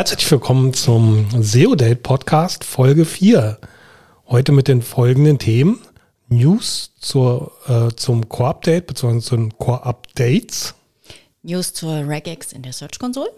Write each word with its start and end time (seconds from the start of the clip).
Herzlich 0.00 0.30
willkommen 0.30 0.72
zum 0.72 1.26
SEO 1.42 1.74
Date 1.74 2.02
Podcast 2.02 2.64
Folge 2.64 3.04
4. 3.04 3.58
Heute 4.28 4.50
mit 4.50 4.66
den 4.66 4.80
folgenden 4.80 5.38
Themen. 5.38 5.78
News 6.30 6.92
zur, 6.98 7.52
äh, 7.68 7.94
zum 7.94 8.26
Core 8.30 8.48
Update 8.48 8.86
bzw. 8.86 9.20
zu 9.20 9.36
den 9.36 9.58
Core 9.58 9.84
Updates. 9.84 10.74
News 11.42 11.74
zur 11.74 12.08
Regex 12.08 12.54
in 12.54 12.62
der 12.62 12.72
Search 12.72 12.98
Console. 12.98 13.30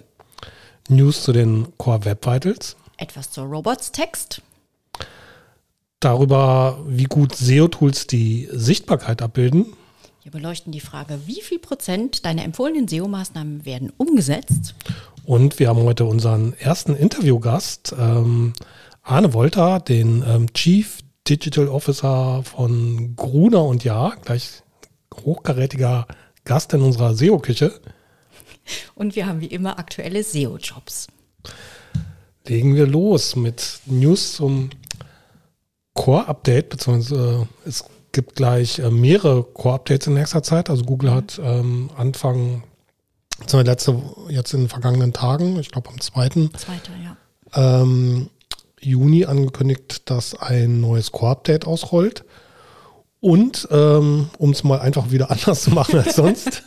News 0.88 1.24
zu 1.24 1.32
den 1.32 1.76
Core 1.78 2.04
Web 2.04 2.24
Vitals. 2.24 2.76
Etwas 2.96 3.32
zur 3.32 3.46
Robots 3.46 3.90
Text. 3.90 4.40
Darüber, 5.98 6.78
wie 6.86 7.06
gut 7.06 7.34
SEO-Tools 7.34 8.06
die 8.06 8.48
Sichtbarkeit 8.52 9.20
abbilden. 9.20 9.66
Wir 10.22 10.30
beleuchten 10.30 10.70
die 10.70 10.78
Frage, 10.78 11.22
wie 11.26 11.42
viel 11.42 11.58
Prozent 11.58 12.24
deiner 12.24 12.44
empfohlenen 12.44 12.86
SEO-Maßnahmen 12.86 13.64
werden 13.64 13.92
umgesetzt. 13.96 14.76
Und 15.24 15.58
wir 15.58 15.68
haben 15.68 15.82
heute 15.82 16.04
unseren 16.04 16.54
ersten 16.58 16.96
Interviewgast, 16.96 17.94
ähm, 17.98 18.52
Arne 19.02 19.32
Wolter, 19.34 19.80
den 19.80 20.24
ähm, 20.26 20.52
Chief 20.52 20.98
Digital 21.28 21.68
Officer 21.68 22.42
von 22.42 23.14
Gruner 23.16 23.64
und 23.64 23.84
Ja, 23.84 24.14
gleich 24.24 24.62
hochkarätiger 25.24 26.06
Gast 26.44 26.72
in 26.72 26.82
unserer 26.82 27.14
SEO-Küche. 27.14 27.72
Und 28.94 29.16
wir 29.16 29.26
haben 29.26 29.40
wie 29.40 29.46
immer 29.46 29.78
aktuelle 29.78 30.22
SEO-Jobs. 30.22 31.08
Legen 32.46 32.74
wir 32.74 32.86
los 32.86 33.36
mit 33.36 33.80
News 33.86 34.34
zum 34.34 34.70
Core-Update, 35.94 36.70
beziehungsweise 36.70 37.46
äh, 37.64 37.68
es 37.68 37.84
gibt 38.10 38.34
gleich 38.34 38.78
äh, 38.78 38.90
mehrere 38.90 39.44
Core-Updates 39.44 40.08
in 40.08 40.14
nächster 40.14 40.42
Zeit. 40.42 40.70
Also 40.70 40.84
Google 40.84 41.12
hat 41.12 41.40
ähm, 41.42 41.90
Anfang, 41.96 42.64
beziehungsweise 43.42 43.70
letzte, 43.70 44.02
jetzt 44.28 44.54
in 44.54 44.60
den 44.60 44.68
vergangenen 44.68 45.12
Tagen, 45.12 45.58
ich 45.58 45.70
glaube 45.70 45.90
am 45.90 46.00
2. 46.00 46.28
Zweiter, 46.28 46.92
ja. 47.02 47.16
Ähm, 47.54 48.30
Juni 48.80 49.24
angekündigt, 49.24 50.10
dass 50.10 50.34
ein 50.34 50.80
neues 50.80 51.12
Core-Update 51.12 51.66
ausrollt. 51.66 52.24
Und 53.20 53.68
ähm, 53.70 54.30
um 54.38 54.50
es 54.50 54.64
mal 54.64 54.80
einfach 54.80 55.10
wieder 55.10 55.30
anders 55.30 55.62
zu 55.62 55.70
machen 55.70 56.00
als 56.00 56.16
sonst, 56.16 56.64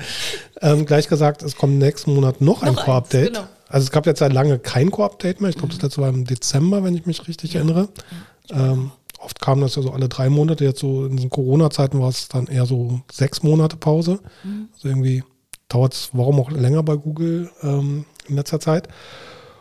ähm, 0.60 0.84
gleich 0.84 1.08
gesagt, 1.08 1.42
es 1.42 1.56
kommt 1.56 1.78
nächsten 1.78 2.14
Monat 2.14 2.40
noch, 2.40 2.62
noch 2.62 2.68
ein 2.68 2.76
Core-Update. 2.76 3.34
Genau. 3.34 3.46
Also 3.68 3.84
es 3.84 3.90
gab 3.90 4.06
jetzt 4.06 4.18
seit 4.18 4.32
lange 4.32 4.58
kein 4.58 4.90
Core-Update 4.90 5.40
mehr. 5.40 5.50
Ich 5.50 5.56
glaube, 5.56 5.72
mhm. 5.72 5.78
das 5.78 5.82
letzte 5.82 6.00
war 6.02 6.08
im 6.10 6.24
Dezember, 6.24 6.84
wenn 6.84 6.94
ich 6.94 7.06
mich 7.06 7.26
richtig 7.26 7.54
ja. 7.54 7.60
erinnere. 7.60 7.88
Ja, 8.50 8.72
ähm, 8.72 8.92
oft 9.18 9.40
kam 9.40 9.60
das 9.60 9.74
ja 9.74 9.82
so 9.82 9.90
alle 9.90 10.08
drei 10.08 10.28
Monate. 10.28 10.64
Jetzt 10.64 10.80
so 10.80 11.06
in 11.06 11.16
diesen 11.16 11.30
Corona-Zeiten 11.30 11.98
war 11.98 12.10
es 12.10 12.28
dann 12.28 12.46
eher 12.46 12.66
so 12.66 13.00
sechs 13.10 13.42
Monate 13.42 13.76
Pause. 13.76 14.20
Mhm. 14.44 14.68
Also 14.74 14.88
irgendwie 14.88 15.24
dauert 15.68 15.94
es, 15.94 16.10
warum 16.12 16.40
auch 16.40 16.50
länger 16.50 16.82
bei 16.82 16.96
Google 16.96 17.50
ähm, 17.62 18.04
in 18.28 18.36
letzter 18.36 18.60
Zeit. 18.60 18.88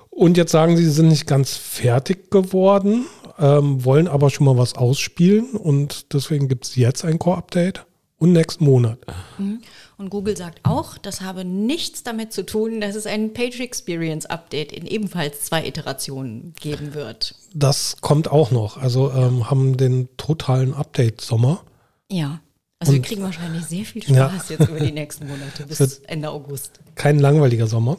Und 0.09 0.37
jetzt 0.37 0.51
sagen 0.51 0.77
sie, 0.77 0.85
sie 0.85 0.91
sind 0.91 1.09
nicht 1.09 1.27
ganz 1.27 1.57
fertig 1.57 2.31
geworden, 2.31 3.05
ähm, 3.37 3.83
wollen 3.83 4.07
aber 4.07 4.29
schon 4.29 4.45
mal 4.45 4.57
was 4.57 4.75
ausspielen 4.75 5.51
und 5.51 6.13
deswegen 6.13 6.47
gibt 6.47 6.65
es 6.65 6.75
jetzt 6.75 7.03
ein 7.03 7.19
Core-Update 7.19 7.85
und 8.17 8.31
nächsten 8.31 8.63
Monat. 8.63 8.99
Mhm. 9.37 9.61
Und 9.97 10.09
Google 10.09 10.35
sagt 10.35 10.59
auch, 10.63 10.97
das 10.97 11.21
habe 11.21 11.45
nichts 11.45 12.03
damit 12.03 12.33
zu 12.33 12.45
tun, 12.45 12.81
dass 12.81 12.95
es 12.95 13.05
ein 13.05 13.33
Page 13.33 13.59
Experience 13.59 14.25
Update 14.25 14.71
in 14.71 14.87
ebenfalls 14.87 15.41
zwei 15.41 15.65
Iterationen 15.65 16.53
geben 16.59 16.93
wird. 16.93 17.35
Das 17.53 17.97
kommt 18.01 18.29
auch 18.29 18.51
noch. 18.51 18.77
Also 18.77 19.11
ähm, 19.11 19.49
haben 19.49 19.77
den 19.77 20.09
totalen 20.17 20.73
Update-Sommer. 20.73 21.61
Ja. 22.09 22.39
Also 22.79 22.91
und, 22.91 22.97
wir 22.97 23.01
kriegen 23.03 23.23
wahrscheinlich 23.23 23.65
sehr 23.65 23.85
viel 23.85 24.03
Spaß 24.03 24.49
ja. 24.49 24.57
jetzt 24.57 24.69
über 24.69 24.79
die 24.79 24.91
nächsten 24.91 25.27
Monate 25.27 25.65
bis 25.65 25.99
Ende 26.07 26.29
August. 26.29 26.79
Kein 26.95 27.19
langweiliger 27.19 27.67
Sommer. 27.67 27.97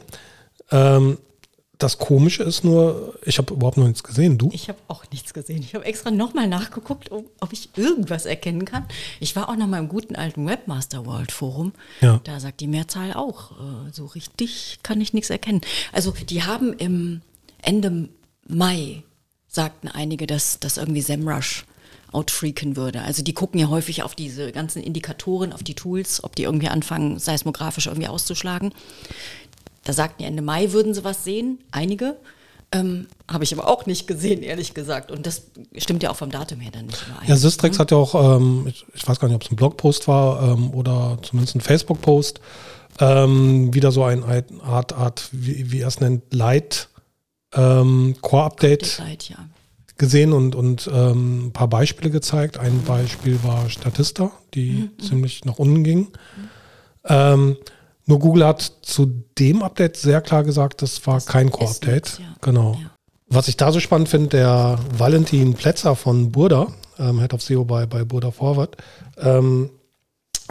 Ähm, 0.71 1.17
das 1.77 1.99
Komische 1.99 2.43
ist 2.43 2.63
nur, 2.63 3.19
ich 3.23 3.37
habe 3.37 3.53
überhaupt 3.53 3.77
noch 3.77 3.85
nichts 3.85 4.03
gesehen. 4.03 4.37
Du? 4.37 4.49
Ich 4.51 4.67
habe 4.67 4.79
auch 4.87 5.03
nichts 5.11 5.33
gesehen. 5.33 5.61
Ich 5.61 5.75
habe 5.75 5.85
extra 5.85 6.09
nochmal 6.09 6.47
nachgeguckt, 6.47 7.11
ob 7.11 7.53
ich 7.53 7.69
irgendwas 7.75 8.25
erkennen 8.25 8.65
kann. 8.65 8.85
Ich 9.19 9.35
war 9.35 9.49
auch 9.49 9.55
noch 9.55 9.67
mal 9.67 9.77
im 9.77 9.87
guten 9.87 10.15
alten 10.15 10.47
Webmaster 10.47 11.05
World 11.05 11.31
Forum. 11.31 11.73
Ja. 12.01 12.19
Da 12.23 12.39
sagt 12.39 12.61
die 12.61 12.67
Mehrzahl 12.67 13.13
auch, 13.13 13.51
äh, 13.51 13.91
so 13.91 14.05
richtig 14.05 14.79
kann 14.81 15.01
ich 15.01 15.13
nichts 15.13 15.29
erkennen. 15.29 15.61
Also 15.91 16.11
die 16.11 16.43
haben 16.43 16.73
im 16.73 17.21
Ende 17.61 18.09
Mai, 18.47 19.03
sagten 19.47 19.87
einige, 19.87 20.25
dass 20.25 20.59
das 20.59 20.77
irgendwie 20.77 21.01
SEMrush 21.01 21.65
outfreaken 22.11 22.75
würde. 22.75 23.01
Also 23.01 23.23
die 23.23 23.33
gucken 23.33 23.59
ja 23.59 23.69
häufig 23.69 24.03
auf 24.03 24.15
diese 24.15 24.51
ganzen 24.51 24.81
Indikatoren, 24.81 25.53
auf 25.53 25.63
die 25.63 25.75
Tools, 25.75 26.23
ob 26.23 26.35
die 26.35 26.43
irgendwie 26.43 26.69
anfangen, 26.69 27.19
seismografisch 27.19 27.87
irgendwie 27.87 28.07
auszuschlagen. 28.07 28.73
Da 29.83 29.93
sagten 29.93 30.23
die 30.23 30.25
Ende 30.25 30.41
Mai 30.41 30.71
würden 30.71 30.93
sie 30.93 31.03
was 31.03 31.23
sehen, 31.23 31.59
einige. 31.71 32.17
Ähm, 32.73 33.07
Habe 33.29 33.45
ich 33.45 33.53
aber 33.53 33.67
auch 33.67 33.85
nicht 33.85 34.07
gesehen, 34.07 34.43
ehrlich 34.43 34.73
gesagt. 34.73 35.09
Und 35.09 35.25
das 35.25 35.43
stimmt 35.77 36.03
ja 36.03 36.11
auch 36.11 36.17
vom 36.17 36.31
Datum 36.31 36.59
her 36.59 36.71
dann 36.71 36.87
nicht 36.87 37.07
mehr 37.07 37.19
ein. 37.19 37.27
Ja, 37.27 37.37
Systrix 37.37 37.77
ne? 37.77 37.81
hat 37.81 37.91
ja 37.91 37.97
auch, 37.97 38.37
ähm, 38.37 38.65
ich, 38.67 38.85
ich, 38.93 39.07
weiß 39.07 39.19
gar 39.19 39.29
nicht, 39.29 39.35
ob 39.35 39.43
es 39.43 39.51
ein 39.51 39.55
Blogpost 39.55 40.07
war 40.09 40.51
ähm, 40.51 40.73
oder 40.73 41.17
zumindest 41.21 41.55
ein 41.55 41.61
Facebook-Post, 41.61 42.41
ähm, 42.99 43.73
wieder 43.73 43.93
so 43.93 44.03
ein, 44.03 44.23
Art, 44.61 44.91
Art 44.91 45.29
wie, 45.31 45.71
wie 45.71 45.79
er 45.79 45.87
es 45.87 46.01
nennt, 46.01 46.33
Light 46.33 46.89
ähm, 47.53 48.15
Core-Update 48.21 49.01
ja. 49.29 49.37
Gesehen 49.97 50.33
und, 50.33 50.55
und 50.55 50.89
ähm, 50.93 51.47
ein 51.47 51.53
paar 51.53 51.67
Beispiele 51.67 52.09
gezeigt. 52.09 52.57
Ein 52.57 52.83
Beispiel 52.83 53.39
war 53.43 53.69
Statista, 53.69 54.31
die 54.53 54.89
mhm. 54.97 55.03
ziemlich 55.03 55.45
nach 55.45 55.59
unten 55.59 55.83
ging. 55.83 56.07
Mhm. 57.09 57.57
Nur 58.07 58.19
Google 58.19 58.45
hat 58.45 58.61
zu 58.81 59.05
dem 59.37 59.61
Update 59.61 59.97
sehr 59.97 60.21
klar 60.21 60.43
gesagt, 60.43 60.81
das 60.81 61.05
war 61.05 61.15
das 61.15 61.25
kein 61.25 61.51
Core-Update. 61.51 62.19
Ja. 62.19 62.25
Genau. 62.41 62.77
Ja. 62.81 62.91
Was 63.27 63.49
ich 63.49 63.57
da 63.57 63.73
so 63.73 63.81
spannend 63.81 64.07
finde, 64.07 64.29
der 64.29 64.79
Valentin 64.97 65.53
Plätzer 65.53 65.95
von 65.97 66.31
Burda, 66.31 66.67
ähm, 66.97 67.19
Head 67.19 67.33
of 67.33 67.41
SEO 67.41 67.65
bei, 67.65 67.85
bei 67.85 68.05
Burda 68.05 68.31
Forward, 68.31 68.77
ähm, 69.17 69.69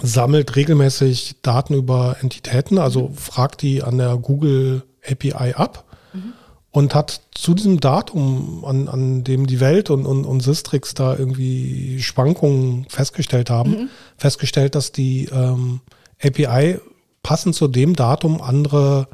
sammelt 0.02 0.54
regelmäßig 0.54 1.36
Daten 1.40 1.72
über 1.72 2.16
Entitäten, 2.20 2.76
also 2.76 3.08
mhm. 3.08 3.14
fragt 3.14 3.62
die 3.62 3.82
an 3.82 3.96
der 3.96 4.18
Google 4.18 4.82
API 5.10 5.54
ab 5.54 5.84
mhm. 6.12 6.34
und 6.70 6.94
hat 6.94 7.22
zu 7.36 7.54
diesem 7.54 7.80
Datum, 7.80 8.64
an, 8.64 8.88
an 8.88 9.24
dem 9.24 9.46
die 9.46 9.60
Welt 9.60 9.90
und, 9.90 10.06
und, 10.06 10.24
und 10.24 10.40
Sistrix 10.40 10.94
da 10.94 11.16
irgendwie 11.16 12.02
Schwankungen 12.02 12.86
festgestellt 12.88 13.50
haben, 13.50 13.70
mhm. 13.70 13.88
festgestellt, 14.16 14.74
dass 14.74 14.92
die 14.92 15.26
ähm, 15.26 15.80
API 16.22 16.78
passend 17.22 17.54
zu 17.54 17.68
dem 17.68 17.94
Datum 17.94 18.40
andere 18.40 19.08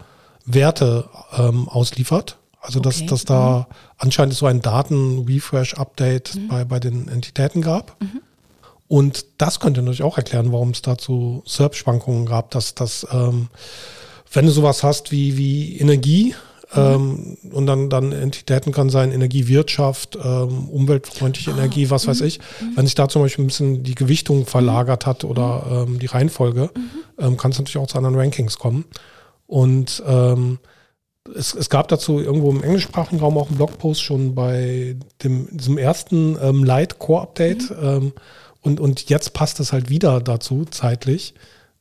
Werte 0.45 1.09
ähm, 1.37 1.69
ausliefert. 1.69 2.39
Also 2.61 2.79
dass, 2.79 2.99
okay. 2.99 3.07
dass 3.07 3.25
da 3.25 3.67
mhm. 3.69 3.75
anscheinend 3.99 4.35
so 4.35 4.47
ein 4.47 4.63
Daten-Refresh-Update 4.63 6.37
mhm. 6.37 6.49
bei, 6.49 6.65
bei 6.65 6.79
den 6.79 7.09
Entitäten 7.09 7.61
gab. 7.61 8.01
Mhm. 8.01 8.21
Und 8.87 9.25
das 9.39 9.59
könnte 9.59 9.81
natürlich 9.81 10.05
auch 10.05 10.17
erklären, 10.17 10.53
warum 10.53 10.71
es 10.71 10.83
dazu 10.83 11.43
SERP-Schwankungen 11.47 12.27
gab, 12.27 12.51
dass, 12.53 12.75
dass 12.75 13.07
ähm, 13.11 13.49
wenn 14.33 14.47
du 14.47 14.53
sowas 14.53 14.83
hast 14.85 15.11
wie, 15.11 15.37
wie 15.37 15.79
Energie, 15.79 16.35
ähm, 16.75 17.37
und 17.51 17.67
dann, 17.67 17.91
dann 17.91 18.13
Entitäten 18.13 18.73
kann 18.73 18.89
sein 18.89 19.13
Energiewirtschaft, 19.13 20.17
ähm, 20.17 20.69
umweltfreundliche 20.69 21.51
ah, 21.51 21.57
Energie, 21.57 21.91
was 21.91 22.07
weiß 22.07 22.21
mhm. 22.21 22.27
ich. 22.27 22.39
Mhm. 22.39 22.77
Wenn 22.77 22.87
sich 22.87 22.95
da 22.95 23.09
zum 23.09 23.23
Beispiel 23.23 23.45
ein 23.45 23.49
bisschen 23.49 23.83
die 23.83 23.95
Gewichtung 23.95 24.47
verlagert 24.47 25.07
hat 25.07 25.25
oder 25.25 25.85
mhm. 25.87 25.95
ähm, 25.95 25.99
die 25.99 26.07
Reihenfolge, 26.07 26.71
mhm. 26.75 26.91
ähm, 27.19 27.37
kann 27.37 27.51
es 27.51 27.59
natürlich 27.59 27.79
auch 27.79 27.87
zu 27.87 27.99
anderen 27.99 28.17
Rankings 28.17 28.59
kommen. 28.59 28.85
Und 29.47 30.03
ähm, 30.07 30.59
es, 31.37 31.55
es 31.55 31.69
gab 31.69 31.89
dazu 31.89 32.21
irgendwo 32.21 32.51
im 32.51 32.63
englischsprachigen 32.63 33.21
Raum 33.21 33.37
auch 33.37 33.49
einen 33.49 33.57
Blogpost 33.57 34.03
schon 34.03 34.35
bei 34.35 34.97
dem, 35.23 35.49
diesem 35.55 35.77
ersten 35.77 36.39
ähm, 36.41 36.65
Light 36.65 36.99
Core 36.99 37.23
Update. 37.23 37.71
Mhm. 37.71 38.13
Und, 38.63 38.81
und 38.81 39.11
jetzt 39.11 39.33
passt 39.35 39.61
es 39.61 39.73
halt 39.73 39.91
wieder 39.91 40.21
dazu, 40.21 40.65
zeitlich. 40.65 41.35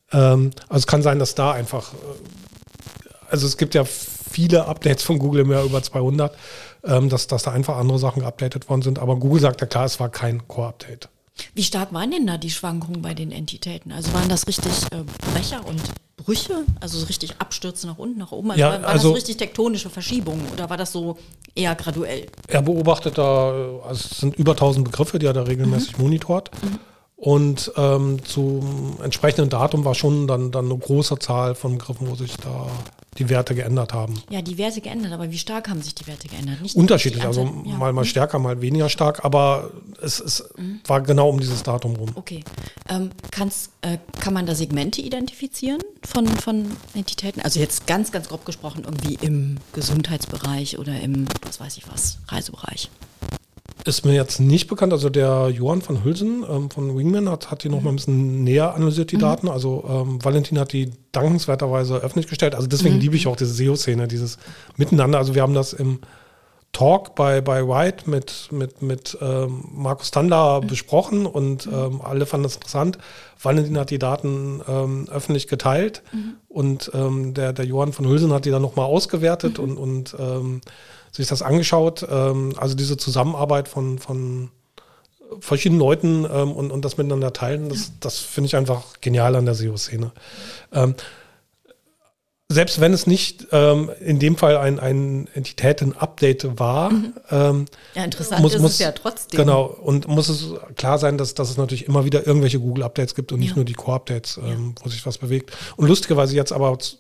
Also 0.09 0.49
es 0.71 0.87
kann 0.87 1.03
sein, 1.03 1.19
dass 1.19 1.35
da 1.35 1.53
einfach, 1.53 1.93
äh, 1.93 3.09
also 3.29 3.47
es 3.47 3.55
gibt 3.55 3.75
ja 3.75 3.85
viele 4.31 4.65
Updates 4.65 5.03
von 5.03 5.19
Google, 5.19 5.43
mehr 5.43 5.63
über 5.63 5.83
200, 5.83 6.35
ähm, 6.83 7.09
dass, 7.09 7.27
dass 7.27 7.43
da 7.43 7.51
einfach 7.51 7.77
andere 7.77 7.99
Sachen 7.99 8.21
geupdatet 8.21 8.69
worden 8.69 8.81
sind. 8.81 8.99
Aber 8.99 9.17
Google 9.17 9.41
sagt 9.41 9.61
ja 9.61 9.67
klar, 9.67 9.85
es 9.85 9.99
war 9.99 10.09
kein 10.09 10.47
Core-Update. 10.47 11.09
Wie 11.53 11.63
stark 11.63 11.93
waren 11.93 12.11
denn 12.11 12.27
da 12.27 12.37
die 12.37 12.49
Schwankungen 12.49 13.01
bei 13.01 13.13
den 13.13 13.31
Entitäten? 13.31 13.91
Also 13.91 14.13
waren 14.13 14.29
das 14.29 14.47
richtig 14.47 14.71
äh, 14.91 15.03
Brecher 15.33 15.65
und 15.65 15.81
Brüche? 16.17 16.65
Also 16.79 16.99
so 16.99 17.05
richtig 17.05 17.35
Abstürze 17.39 17.87
nach 17.87 17.97
unten, 17.97 18.19
nach 18.19 18.31
oben? 18.31 18.51
Also 18.51 18.61
ja, 18.61 18.71
war, 18.71 18.81
war 18.81 18.89
also, 18.89 18.95
das 18.95 19.03
so 19.03 19.13
richtig 19.13 19.37
tektonische 19.37 19.89
Verschiebungen 19.89 20.45
oder 20.53 20.69
war 20.69 20.77
das 20.77 20.91
so 20.91 21.17
eher 21.55 21.73
graduell? 21.75 22.27
Er 22.47 22.61
beobachtet 22.61 23.17
da, 23.17 23.51
also 23.87 24.07
es 24.09 24.19
sind 24.19 24.35
über 24.35 24.51
1000 24.51 24.85
Begriffe, 24.85 25.19
die 25.19 25.25
er 25.25 25.33
da 25.33 25.43
regelmäßig 25.43 25.97
mhm. 25.97 26.03
monitort. 26.03 26.51
Mhm. 26.63 26.79
Und 27.21 27.71
ähm, 27.77 28.17
zum 28.25 28.97
entsprechenden 29.03 29.51
Datum 29.51 29.85
war 29.85 29.93
schon 29.93 30.25
dann, 30.25 30.49
dann 30.49 30.65
eine 30.65 30.75
große 30.75 31.19
Zahl 31.19 31.53
von 31.53 31.77
Begriffen, 31.77 32.09
wo 32.09 32.15
sich 32.15 32.35
da 32.37 32.67
die 33.19 33.29
Werte 33.29 33.53
geändert 33.53 33.93
haben. 33.93 34.23
Ja, 34.31 34.41
die 34.41 34.57
Werte 34.57 34.81
geändert, 34.81 35.13
aber 35.13 35.29
wie 35.29 35.37
stark 35.37 35.69
haben 35.69 35.83
sich 35.83 35.93
die 35.93 36.07
Werte 36.07 36.27
geändert? 36.27 36.59
Nicht 36.61 36.75
Unterschiedlich, 36.75 37.23
also 37.23 37.43
ja. 37.43 37.77
mal, 37.77 37.93
mal 37.93 38.01
mhm. 38.01 38.05
stärker, 38.05 38.39
mal 38.39 38.59
weniger 38.61 38.89
stark, 38.89 39.23
aber 39.23 39.69
es, 40.01 40.19
es 40.19 40.49
mhm. 40.57 40.79
war 40.87 41.01
genau 41.01 41.29
um 41.29 41.39
dieses 41.39 41.61
Datum 41.61 41.95
rum. 41.95 42.09
Okay. 42.15 42.43
Ähm, 42.89 43.11
kannst, 43.29 43.69
äh, 43.81 43.99
kann 44.19 44.33
man 44.33 44.47
da 44.47 44.55
Segmente 44.55 45.01
identifizieren 45.01 45.81
von, 46.03 46.25
von 46.25 46.71
Entitäten? 46.95 47.39
Also 47.41 47.59
jetzt 47.59 47.85
ganz, 47.85 48.11
ganz 48.11 48.29
grob 48.29 48.45
gesprochen, 48.45 48.81
irgendwie 48.83 49.19
im 49.21 49.57
Gesundheitsbereich 49.73 50.79
oder 50.79 50.99
im, 50.99 51.27
was 51.45 51.59
weiß 51.59 51.77
ich 51.77 51.83
was, 51.87 52.17
Reisebereich. 52.29 52.89
Ist 53.85 54.05
mir 54.05 54.13
jetzt 54.13 54.39
nicht 54.39 54.67
bekannt. 54.67 54.93
Also 54.93 55.09
der 55.09 55.49
Johann 55.49 55.81
von 55.81 56.03
Hülsen 56.03 56.45
ähm, 56.49 56.69
von 56.69 56.95
Wingman 56.95 57.29
hat, 57.29 57.49
hat 57.49 57.63
die 57.63 57.69
noch 57.69 57.81
mal 57.81 57.89
ein 57.89 57.95
bisschen 57.95 58.43
näher 58.43 58.75
analysiert, 58.75 59.11
die 59.11 59.15
mhm. 59.15 59.21
Daten. 59.21 59.49
Also 59.49 59.83
ähm, 59.89 60.23
Valentin 60.23 60.59
hat 60.59 60.71
die 60.71 60.91
dankenswerterweise 61.11 61.95
öffentlich 61.95 62.27
gestellt. 62.27 62.53
Also 62.53 62.67
deswegen 62.67 62.95
mhm. 62.95 63.01
liebe 63.01 63.15
ich 63.15 63.27
auch 63.27 63.35
diese 63.35 63.53
SEO-Szene, 63.53 64.07
dieses 64.07 64.37
Miteinander. 64.77 65.17
Also 65.17 65.33
wir 65.33 65.41
haben 65.41 65.55
das 65.55 65.73
im 65.73 65.99
Talk 66.73 67.15
bei, 67.15 67.41
bei 67.41 67.67
White 67.67 68.09
mit, 68.09 68.49
mit, 68.51 68.81
mit 68.81 69.17
ähm, 69.19 69.65
Markus 69.73 70.11
Tandler 70.11 70.61
mhm. 70.61 70.67
besprochen 70.67 71.25
und 71.25 71.65
mhm. 71.65 71.73
ähm, 71.73 72.01
alle 72.01 72.25
fanden 72.25 72.43
das 72.43 72.55
interessant. 72.55 72.97
Valentin 73.41 73.77
hat 73.77 73.89
die 73.89 73.99
Daten 73.99 74.61
ähm, 74.67 75.07
öffentlich 75.11 75.47
geteilt 75.47 76.01
mhm. 76.13 76.35
und 76.47 76.91
ähm, 76.93 77.33
der, 77.33 77.51
der 77.51 77.65
Johann 77.65 77.93
von 77.93 78.07
Hülsen 78.07 78.31
hat 78.31 78.45
die 78.45 78.51
dann 78.51 78.61
nochmal 78.61 78.85
ausgewertet 78.85 79.57
mhm. 79.57 79.63
und, 79.63 79.77
und 79.77 80.15
sich 81.11 81.27
das 81.27 81.41
angeschaut. 81.41 82.05
Ähm, 82.09 82.53
also 82.57 82.75
diese 82.75 82.97
Zusammenarbeit 82.97 83.67
von, 83.67 83.99
von 83.99 84.51
verschiedenen 85.39 85.79
Leuten 85.79 86.25
ähm, 86.31 86.51
und, 86.51 86.71
und 86.71 86.83
das 86.83 86.97
miteinander 86.97 87.33
teilen, 87.33 87.69
das, 87.69 87.93
das 87.99 88.19
finde 88.19 88.47
ich 88.47 88.55
einfach 88.55 88.99
genial 89.01 89.35
an 89.35 89.45
der 89.45 89.55
SEO-Szene. 89.55 90.11
Ähm, 90.73 90.95
selbst 92.51 92.81
wenn 92.81 92.91
es 92.91 93.07
nicht 93.07 93.47
ähm, 93.53 93.89
in 94.01 94.19
dem 94.19 94.35
Fall 94.35 94.57
ein, 94.57 94.79
ein 94.79 95.29
Entitäten-Update 95.33 96.59
war. 96.59 96.91
Mhm. 96.91 97.13
Ähm, 97.31 97.65
ja, 97.95 98.03
interessant 98.03 98.41
muss, 98.41 98.53
ist 98.53 98.61
muss, 98.61 98.73
es 98.73 98.79
ja 98.79 98.91
trotzdem. 98.91 99.37
Genau, 99.37 99.63
und 99.63 100.07
muss 100.09 100.27
es 100.27 100.49
klar 100.75 100.99
sein, 100.99 101.17
dass, 101.17 101.33
dass 101.33 101.49
es 101.49 101.57
natürlich 101.57 101.87
immer 101.87 102.03
wieder 102.03 102.27
irgendwelche 102.27 102.59
Google-Updates 102.59 103.15
gibt 103.15 103.31
und 103.31 103.39
nicht 103.39 103.51
ja. 103.51 103.55
nur 103.55 103.65
die 103.65 103.73
Core-Updates, 103.73 104.37
ähm, 104.37 104.75
ja. 104.77 104.83
wo 104.83 104.89
sich 104.89 105.05
was 105.05 105.17
bewegt. 105.17 105.51
Und 105.77 105.87
lustigerweise 105.87 106.35
jetzt 106.35 106.51
aber 106.51 106.77
zu, 106.79 106.97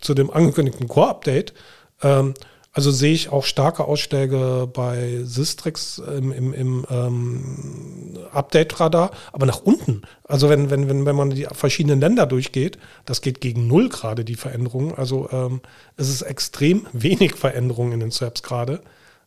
zu 0.00 0.14
dem 0.14 0.30
angekündigten 0.30 0.88
Core-Update, 0.88 1.54
ähm, 2.02 2.34
also 2.74 2.90
sehe 2.90 3.12
ich 3.12 3.28
auch 3.30 3.44
starke 3.44 3.84
Ausschläge 3.84 4.66
bei 4.72 5.20
Sistrix 5.24 5.98
im, 5.98 6.32
im, 6.32 6.54
im 6.54 6.86
ähm, 6.90 8.18
Update-Radar, 8.32 9.10
aber 9.32 9.44
nach 9.44 9.60
unten. 9.60 10.02
Also 10.24 10.48
wenn, 10.48 10.70
wenn, 10.70 10.88
wenn, 10.88 11.04
wenn 11.04 11.16
man 11.16 11.30
die 11.30 11.46
verschiedenen 11.52 12.00
Länder 12.00 12.24
durchgeht, 12.24 12.78
das 13.04 13.20
geht 13.20 13.42
gegen 13.42 13.66
null 13.66 13.90
gerade, 13.90 14.24
die 14.24 14.36
Veränderung. 14.36 14.96
Also 14.96 15.28
ähm, 15.30 15.60
es 15.98 16.08
ist 16.08 16.22
extrem 16.22 16.86
wenig 16.94 17.34
Veränderung 17.34 17.92
in 17.92 18.00
den 18.00 18.10
SERPs 18.10 18.42
gerade. 18.42 18.80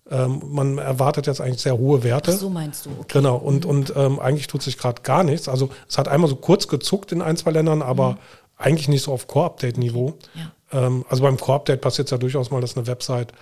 Ähm, 0.09 0.41
man 0.45 0.80
erwartet 0.80 1.27
jetzt 1.27 1.39
eigentlich 1.39 1.62
sehr 1.62 1.77
hohe 1.77 2.03
Werte. 2.03 2.31
Ach 2.33 2.39
so 2.39 2.50
meinst 2.50 2.88
du, 2.88 2.89
okay. 2.91 3.19
Genau, 3.19 3.38
und, 3.38 3.65
mhm. 3.65 3.69
und 3.69 3.94
ähm, 3.95 4.19
eigentlich 4.19 4.48
tut 4.48 4.63
sich 4.63 4.80
gerade 4.80 5.03
gar 5.03 5.24
nichts. 5.24 5.48
Also 5.48 5.69
es 5.88 6.00
hat 6.00 6.07
einmal 6.07 6.30
so 6.31 6.36
kurz 6.36 6.68
gezuckt 6.68 7.12
in 7.12 7.21
ein, 7.21 7.38
zwei 7.38 7.51
Ländern, 7.51 7.83
aber 7.83 8.13
mhm. 8.13 8.18
eigentlich 8.57 8.88
nicht 8.88 9.03
so 9.03 9.13
auf 9.13 9.27
Core-Update-Niveau. 9.27 10.18
Ja. 10.33 10.51
Ähm, 10.71 11.06
also 11.09 11.23
beim 11.23 11.38
Core-Update 11.38 11.81
passiert 11.81 12.07
es 12.07 12.12
ja 12.12 12.17
durchaus 12.17 12.51
mal, 12.51 12.62
dass 12.62 12.75
eine 12.77 12.88
Website 12.88 13.33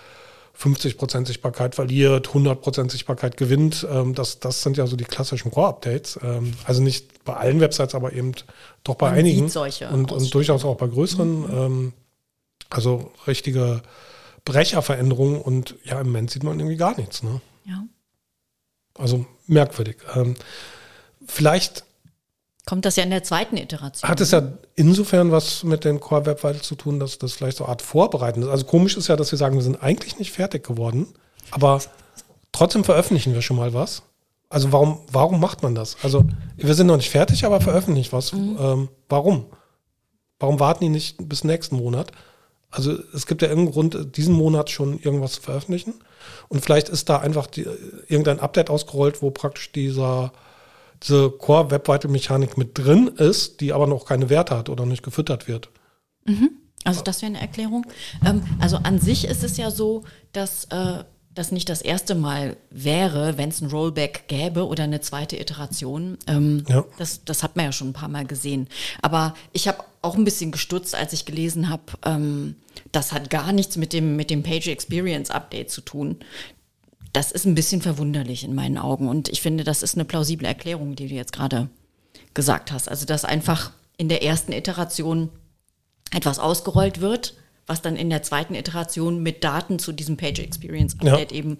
50% 0.59 1.25
Sichtbarkeit 1.25 1.73
verliert, 1.75 2.29
100% 2.29 2.91
Sichtbarkeit 2.91 3.37
gewinnt. 3.37 3.87
Ähm, 3.89 4.13
das, 4.13 4.39
das 4.39 4.61
sind 4.61 4.77
ja 4.77 4.85
so 4.85 4.95
die 4.95 5.03
klassischen 5.03 5.51
Core-Updates. 5.51 6.19
Ähm, 6.21 6.53
also 6.65 6.81
nicht 6.81 7.23
bei 7.23 7.35
allen 7.35 7.59
Websites, 7.59 7.95
aber 7.95 8.13
eben 8.13 8.33
doch 8.83 8.95
bei 8.95 9.09
Man 9.09 9.19
einigen. 9.19 9.49
und, 9.91 10.11
und 10.11 10.33
durchaus 10.33 10.63
auch 10.63 10.75
bei 10.75 10.87
größeren. 10.87 11.39
Mhm. 11.41 11.93
also 12.69 13.11
richtige 13.25 13.81
Brecherveränderungen 14.45 15.41
und 15.41 15.75
ja, 15.85 16.01
im 16.01 16.07
Moment 16.07 16.29
sieht 16.29 16.43
man 16.43 16.59
irgendwie 16.59 16.77
gar 16.77 16.97
nichts. 16.97 17.23
Ne? 17.23 17.39
Ja. 17.65 17.83
Also 18.95 19.25
merkwürdig. 19.47 19.97
vielleicht 21.25 21.85
kommt 22.65 22.85
das 22.85 22.95
ja 22.95 23.03
in 23.03 23.09
der 23.09 23.23
zweiten 23.23 23.57
Iteration. 23.57 24.09
Hat 24.09 24.21
es 24.21 24.31
ja 24.31 24.41
insofern 24.75 25.31
was 25.31 25.63
mit 25.63 25.83
den 25.83 25.99
Core 25.99 26.25
Web 26.25 26.43
Vitals 26.43 26.63
zu 26.63 26.75
tun, 26.75 26.99
dass 26.99 27.17
das 27.17 27.33
vielleicht 27.33 27.57
so 27.57 27.65
eine 27.65 27.71
Art 27.71 27.81
Vorbereiten 27.81 28.41
ist. 28.41 28.47
Also 28.47 28.65
komisch 28.65 28.95
ist 28.95 29.07
ja, 29.07 29.15
dass 29.15 29.31
wir 29.31 29.37
sagen, 29.37 29.55
wir 29.55 29.63
sind 29.63 29.81
eigentlich 29.83 30.17
nicht 30.17 30.31
fertig 30.31 30.65
geworden, 30.65 31.07
aber 31.51 31.81
trotzdem 32.51 32.83
veröffentlichen 32.83 33.33
wir 33.33 33.41
schon 33.41 33.57
mal 33.57 33.73
was. 33.73 34.03
Also 34.49 34.71
warum, 34.71 34.99
warum 35.11 35.39
macht 35.39 35.63
man 35.63 35.75
das? 35.75 35.97
Also 36.03 36.23
wir 36.57 36.73
sind 36.75 36.87
noch 36.87 36.97
nicht 36.97 37.09
fertig, 37.09 37.43
aber 37.43 37.59
veröffentlichen 37.59 38.11
was. 38.11 38.33
Mhm. 38.33 38.57
Ähm, 38.59 38.89
warum? 39.09 39.45
Warum 40.39 40.59
warten 40.59 40.83
die 40.83 40.89
nicht 40.89 41.17
bis 41.27 41.43
nächsten 41.43 41.77
Monat? 41.77 42.11
Also 42.69 42.97
es 43.13 43.27
gibt 43.27 43.41
ja 43.41 43.49
irgendeinen 43.49 43.73
Grund, 43.73 44.17
diesen 44.17 44.33
Monat 44.33 44.69
schon 44.69 44.99
irgendwas 44.99 45.33
zu 45.33 45.41
veröffentlichen. 45.41 45.95
Und 46.49 46.63
vielleicht 46.63 46.89
ist 46.89 47.09
da 47.09 47.19
einfach 47.19 47.47
die, 47.47 47.67
irgendein 48.07 48.39
Update 48.39 48.69
ausgerollt, 48.69 49.21
wo 49.21 49.31
praktisch 49.31 49.71
dieser 49.71 50.31
diese 51.03 51.29
Core-Web-Vital-Mechanik 51.31 52.57
mit 52.57 52.77
drin 52.77 53.07
ist, 53.07 53.61
die 53.61 53.73
aber 53.73 53.87
noch 53.87 54.05
keine 54.05 54.29
Werte 54.29 54.57
hat 54.57 54.69
oder 54.69 54.85
nicht 54.85 55.03
gefüttert 55.03 55.47
wird. 55.47 55.69
Mhm. 56.25 56.51
Also 56.83 57.01
das 57.01 57.21
wäre 57.21 57.31
eine 57.31 57.41
Erklärung. 57.41 57.85
Ähm, 58.25 58.43
also 58.59 58.77
an 58.77 58.99
sich 58.99 59.25
ist 59.25 59.43
es 59.43 59.57
ja 59.57 59.71
so, 59.71 60.03
dass 60.31 60.65
äh, 60.65 61.03
das 61.33 61.51
nicht 61.51 61.69
das 61.69 61.81
erste 61.81 62.15
Mal 62.15 62.57
wäre, 62.69 63.37
wenn 63.37 63.49
es 63.49 63.61
ein 63.61 63.69
Rollback 63.69 64.25
gäbe 64.27 64.67
oder 64.67 64.83
eine 64.83 65.01
zweite 65.01 65.37
Iteration. 65.37 66.17
Ähm, 66.27 66.63
ja. 66.67 66.85
das, 66.97 67.25
das 67.25 67.43
hat 67.43 67.55
man 67.55 67.65
ja 67.65 67.71
schon 67.71 67.89
ein 67.89 67.93
paar 67.93 68.09
Mal 68.09 68.25
gesehen. 68.25 68.67
Aber 69.01 69.33
ich 69.51 69.67
habe 69.67 69.83
auch 70.01 70.15
ein 70.15 70.25
bisschen 70.25 70.51
gestutzt, 70.51 70.95
als 70.95 71.13
ich 71.13 71.25
gelesen 71.25 71.69
habe, 71.69 71.83
ähm, 72.05 72.55
das 72.91 73.11
hat 73.11 73.29
gar 73.29 73.51
nichts 73.51 73.77
mit 73.77 73.93
dem, 73.93 74.15
mit 74.15 74.29
dem 74.29 74.43
Page 74.43 74.67
Experience 74.67 75.31
Update 75.31 75.71
zu 75.71 75.81
tun. 75.81 76.17
Das 77.13 77.31
ist 77.31 77.45
ein 77.45 77.55
bisschen 77.55 77.81
verwunderlich 77.81 78.43
in 78.43 78.55
meinen 78.55 78.79
Augen. 78.79 79.07
Und 79.07 79.29
ich 79.29 79.41
finde, 79.41 79.63
das 79.63 79.83
ist 79.83 79.95
eine 79.95 80.03
plausible 80.03 80.47
Erklärung, 80.47 80.95
die 80.95 81.07
du 81.07 81.13
jetzt 81.13 81.31
gerade 81.31 81.69
gesagt 82.33 82.71
hast. 82.71 82.89
Also, 82.89 83.05
dass 83.05 83.23
einfach 83.23 83.71
in 83.97 84.09
der 84.09 84.23
ersten 84.23 84.51
Iteration 84.51 85.29
etwas 86.11 86.39
ausgerollt 86.39 87.01
wird, 87.01 87.35
was 87.67 87.83
dann 87.83 87.95
in 87.95 88.09
der 88.09 88.23
zweiten 88.23 88.55
Iteration 88.55 89.21
mit 89.21 89.43
Daten 89.43 89.77
zu 89.77 89.91
diesem 89.93 90.17
Page 90.17 90.39
Experience 90.39 90.95
Update 90.95 91.31
ja. 91.31 91.37
eben 91.37 91.59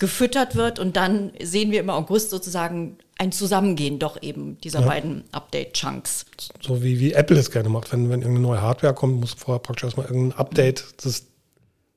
gefüttert 0.00 0.56
wird. 0.56 0.78
Und 0.78 0.96
dann 0.96 1.30
sehen 1.42 1.70
wir 1.70 1.80
im 1.80 1.90
August 1.90 2.30
sozusagen 2.30 2.96
ein 3.18 3.32
Zusammengehen 3.32 3.98
doch 3.98 4.20
eben 4.22 4.58
dieser 4.62 4.80
ja. 4.80 4.86
beiden 4.86 5.24
Update-Chunks. 5.30 6.24
So 6.62 6.82
wie, 6.82 7.00
wie 7.00 7.12
Apple 7.12 7.38
es 7.38 7.50
gerne 7.50 7.68
macht. 7.68 7.92
Wenn, 7.92 8.08
wenn 8.08 8.22
irgendeine 8.22 8.40
neue 8.40 8.62
Hardware 8.62 8.94
kommt, 8.94 9.20
muss 9.20 9.34
vorher 9.34 9.60
praktisch 9.60 9.84
erstmal 9.84 10.06
irgendein 10.06 10.38
Update, 10.38 10.84
das 11.04 11.26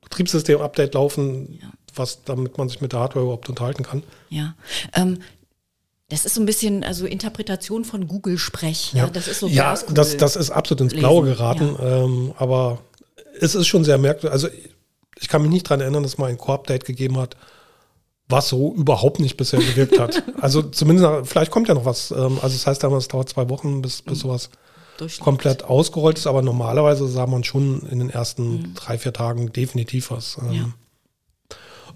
Betriebssystem-Update 0.02 0.94
laufen, 0.94 1.58
ja 1.60 1.70
was, 1.94 2.24
damit 2.24 2.58
man 2.58 2.68
sich 2.68 2.80
mit 2.80 2.92
der 2.92 3.00
Hardware 3.00 3.24
überhaupt 3.24 3.48
unterhalten 3.48 3.82
kann. 3.82 4.02
Ja. 4.28 4.54
Ähm, 4.94 5.18
das 6.10 6.24
ist 6.24 6.34
so 6.34 6.42
ein 6.42 6.46
bisschen 6.46 6.82
also 6.84 7.06
Interpretation 7.06 7.84
von 7.84 8.08
Google-Sprech. 8.08 8.92
Ja. 8.92 9.04
ja. 9.04 9.10
das 9.10 9.28
ist 9.28 9.40
so 9.40 9.46
Ja, 9.46 9.74
das, 9.90 10.16
das 10.16 10.36
ist 10.36 10.50
absolut 10.50 10.80
ins 10.80 10.94
Blaue 10.94 11.24
geraten. 11.24 11.76
Ja. 11.78 12.04
Ähm, 12.04 12.34
aber 12.36 12.78
es 13.40 13.54
ist 13.54 13.68
schon 13.68 13.84
sehr 13.84 13.96
merkwürdig. 13.96 14.32
Also 14.32 14.48
ich 15.18 15.28
kann 15.28 15.42
mich 15.42 15.50
nicht 15.50 15.66
daran 15.66 15.80
erinnern, 15.80 16.02
dass 16.02 16.18
mal 16.18 16.28
ein 16.28 16.36
Core-Update 16.36 16.84
gegeben 16.84 17.16
hat, 17.16 17.36
was 18.28 18.48
so 18.48 18.74
überhaupt 18.74 19.20
nicht 19.20 19.36
bisher 19.36 19.60
gewirkt 19.60 20.00
hat. 20.00 20.24
also 20.40 20.62
zumindest, 20.62 21.28
vielleicht 21.28 21.52
kommt 21.52 21.68
ja 21.68 21.74
noch 21.74 21.84
was. 21.84 22.10
Ähm, 22.10 22.38
also 22.42 22.56
das 22.56 22.66
heißt 22.66 22.82
damals, 22.82 23.04
es 23.04 23.08
dauert 23.08 23.28
zwei 23.28 23.48
Wochen, 23.48 23.80
bis, 23.80 24.02
bis 24.02 24.18
mhm. 24.18 24.22
sowas 24.22 24.50
komplett 25.20 25.62
ausgerollt 25.62 26.18
ist. 26.18 26.26
Aber 26.26 26.42
normalerweise 26.42 27.06
sah 27.06 27.26
man 27.26 27.44
schon 27.44 27.82
in 27.88 28.00
den 28.00 28.10
ersten 28.10 28.52
mhm. 28.52 28.74
drei, 28.74 28.98
vier 28.98 29.12
Tagen 29.12 29.52
definitiv 29.52 30.10
was. 30.10 30.38
Ähm, 30.42 30.52
ja 30.52 30.64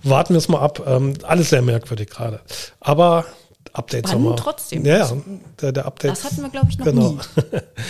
warten 0.04 0.34
wir 0.34 0.38
es 0.38 0.49
mal 0.49 0.61
ab. 0.61 0.82
Ähm, 0.87 1.14
alles 1.23 1.50
sehr 1.50 1.62
merkwürdig 1.62 2.11
gerade. 2.11 2.40
Aber 2.80 3.25
Update 3.73 4.08
Sommer. 4.08 4.37
trotzdem. 4.37 4.84
Ja, 4.84 4.99
ja. 4.99 5.16
Der, 5.61 5.73
der 5.73 5.87
Update. 5.87 6.12
Das 6.12 6.25
hatten 6.25 6.42
wir, 6.42 6.49
glaube 6.49 6.68
ich, 6.70 6.78
noch 6.78 6.87
genau. 6.87 7.12
nie. 7.12 7.18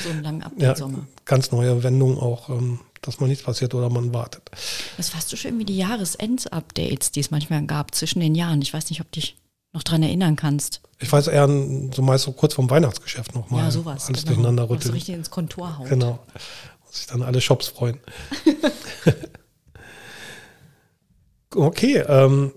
So 0.03 0.11
einen 0.11 0.23
langen 0.23 0.43
Update-Sommer. 0.45 0.99
Ja, 0.99 1.05
ganz 1.25 1.53
neue 1.53 1.83
Wendung 1.83 2.19
auch, 2.19 2.49
ähm, 2.49 2.81
dass 3.03 3.21
mal 3.21 3.27
nichts 3.27 3.45
passiert 3.45 3.75
oder 3.75 3.91
man 3.91 4.15
wartet. 4.15 4.51
Das 4.97 5.11
fast 5.11 5.29
so 5.29 5.37
schön 5.37 5.59
wie 5.59 5.65
die 5.65 5.77
Jahresend-Updates, 5.77 7.13
die 7.13 7.21
es 7.21 7.31
manchmal 7.31 7.65
gab 7.67 7.95
zwischen 7.95 8.21
den 8.21 8.35
Jahren. 8.35 8.63
Ich 8.63 8.73
weiß 8.73 8.89
nicht, 8.89 9.01
ob 9.03 9.13
du 9.13 9.21
dich 9.21 9.37
noch 9.75 9.83
dran 9.83 10.03
erinnern 10.03 10.37
kannst. 10.37 10.81
Ich 11.01 11.13
weiß 11.13 11.27
eher 11.27 11.49
so 11.49 12.01
meist 12.01 12.25
so 12.25 12.33
kurz 12.33 12.55
vom 12.55 12.71
Weihnachtsgeschäft 12.71 13.35
nochmal. 13.35 13.65
Ja, 13.65 13.71
sowas. 13.71 14.07
Alles 14.07 14.23
genau. 14.23 14.37
durcheinander 14.37 14.71
rütteln. 14.71 14.95
Richtig 14.95 15.15
ins 15.15 15.31
Kontor 15.31 15.79
haut. 15.79 15.89
Genau. 15.89 16.21
Muss 16.87 16.97
sich 16.97 17.07
dann 17.07 17.23
alle 17.23 17.41
Shops 17.43 17.69
freuen. 17.69 17.99
Okay, 21.55 22.05
ähm, 22.07 22.53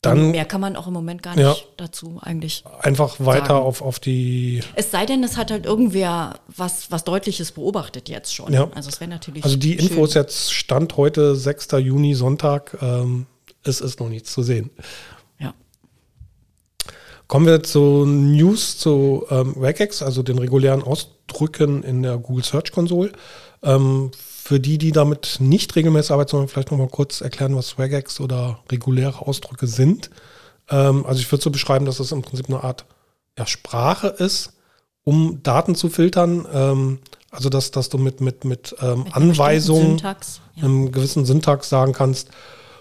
dann. 0.00 0.30
Mehr 0.30 0.44
kann 0.44 0.60
man 0.60 0.76
auch 0.76 0.86
im 0.86 0.92
Moment 0.92 1.22
gar 1.24 1.34
nicht 1.34 1.44
ja, 1.44 1.56
dazu 1.76 2.18
eigentlich. 2.20 2.62
Einfach 2.80 3.16
weiter 3.18 3.56
auf, 3.56 3.82
auf 3.82 3.98
die. 3.98 4.62
Es 4.76 4.92
sei 4.92 5.06
denn, 5.06 5.24
es 5.24 5.36
hat 5.36 5.50
halt 5.50 5.66
irgendwer 5.66 6.38
was, 6.54 6.90
was 6.92 7.02
Deutliches 7.02 7.50
beobachtet 7.52 8.08
jetzt 8.08 8.32
schon. 8.32 8.52
Ja. 8.52 8.70
Also 8.74 8.90
es 8.90 9.00
wäre 9.00 9.10
natürlich. 9.10 9.42
Also 9.42 9.56
die 9.56 9.74
Info 9.74 10.04
ist 10.04 10.14
jetzt 10.14 10.52
Stand 10.52 10.96
heute, 10.96 11.34
6. 11.34 11.72
Juni, 11.80 12.14
Sonntag. 12.14 12.78
Ähm, 12.80 13.26
es 13.64 13.80
ist 13.80 13.98
noch 13.98 14.08
nichts 14.08 14.32
zu 14.32 14.44
sehen. 14.44 14.70
Ja. 15.40 15.52
Kommen 17.26 17.46
wir 17.46 17.64
zu 17.64 18.06
News 18.06 18.78
zu 18.78 19.26
ähm, 19.30 19.56
Regex, 19.58 20.02
also 20.02 20.22
den 20.22 20.38
regulären 20.38 20.82
Ausdrücken 20.84 21.82
in 21.82 22.04
der 22.04 22.18
Google 22.18 22.44
Search 22.44 22.70
Console. 22.70 23.10
Ähm, 23.64 24.12
für 24.48 24.60
die, 24.60 24.78
die 24.78 24.92
damit 24.92 25.36
nicht 25.40 25.76
regelmäßig 25.76 26.10
arbeiten, 26.10 26.30
sollen 26.30 26.44
wir 26.44 26.48
vielleicht 26.48 26.70
noch 26.70 26.78
mal 26.78 26.88
kurz 26.88 27.20
erklären, 27.20 27.54
was 27.54 27.68
Swagex 27.68 28.18
oder 28.18 28.60
reguläre 28.72 29.26
Ausdrücke 29.26 29.66
sind. 29.66 30.08
Ähm, 30.70 31.04
also 31.04 31.20
ich 31.20 31.30
würde 31.30 31.42
so 31.42 31.50
beschreiben, 31.50 31.84
dass 31.84 32.00
es 32.00 32.12
im 32.12 32.22
Prinzip 32.22 32.48
eine 32.48 32.64
Art 32.64 32.86
ja, 33.36 33.44
Sprache 33.44 34.06
ist, 34.06 34.54
um 35.04 35.42
Daten 35.42 35.74
zu 35.74 35.90
filtern. 35.90 36.46
Ähm, 36.50 36.98
also 37.30 37.50
dass, 37.50 37.72
dass 37.72 37.90
du 37.90 37.98
mit, 37.98 38.22
mit, 38.22 38.46
mit, 38.46 38.74
ähm, 38.80 39.02
mit 39.02 39.14
Anweisungen, 39.14 39.98
Syntax, 39.98 40.40
ja. 40.54 40.64
einem 40.64 40.92
gewissen 40.92 41.26
Syntax 41.26 41.68
sagen 41.68 41.92
kannst, 41.92 42.30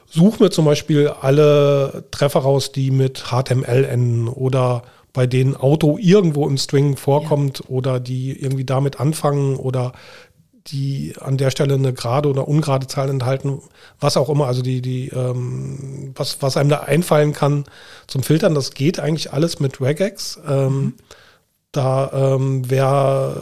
such 0.09 0.39
mir 0.39 0.51
zum 0.51 0.63
Beispiel 0.63 1.09
alle 1.09 2.05
Treffer 2.11 2.39
raus, 2.39 2.71
die 2.71 2.91
mit 2.91 3.25
HTML 3.25 3.83
enden 3.83 4.29
oder 4.29 4.83
bei 5.11 5.27
denen 5.27 5.55
Auto 5.55 5.97
irgendwo 5.99 6.47
im 6.47 6.57
String 6.57 6.95
vorkommt 6.95 7.59
ja. 7.59 7.65
oder 7.69 7.99
die 7.99 8.39
irgendwie 8.39 8.63
damit 8.63 8.99
anfangen 9.01 9.57
oder 9.57 9.91
die 10.67 11.13
an 11.19 11.37
der 11.37 11.51
Stelle 11.51 11.75
eine 11.75 11.93
gerade 11.93 12.29
oder 12.29 12.47
ungerade 12.47 12.87
Zahl 12.87 13.09
enthalten, 13.09 13.61
was 13.99 14.17
auch 14.17 14.29
immer, 14.29 14.47
also 14.47 14.61
die, 14.61 14.81
die, 14.81 15.09
ähm, 15.09 16.13
was, 16.15 16.41
was 16.41 16.57
einem 16.57 16.69
da 16.69 16.81
einfallen 16.81 17.33
kann 17.33 17.65
zum 18.07 18.23
Filtern, 18.23 18.55
das 18.55 18.71
geht 18.71 18.99
eigentlich 18.99 19.33
alles 19.33 19.59
mit 19.59 19.79
Regex. 19.81 20.39
Ähm, 20.47 20.79
mhm. 20.79 20.93
Da, 21.73 22.11
ähm, 22.13 22.63
wer 22.69 23.35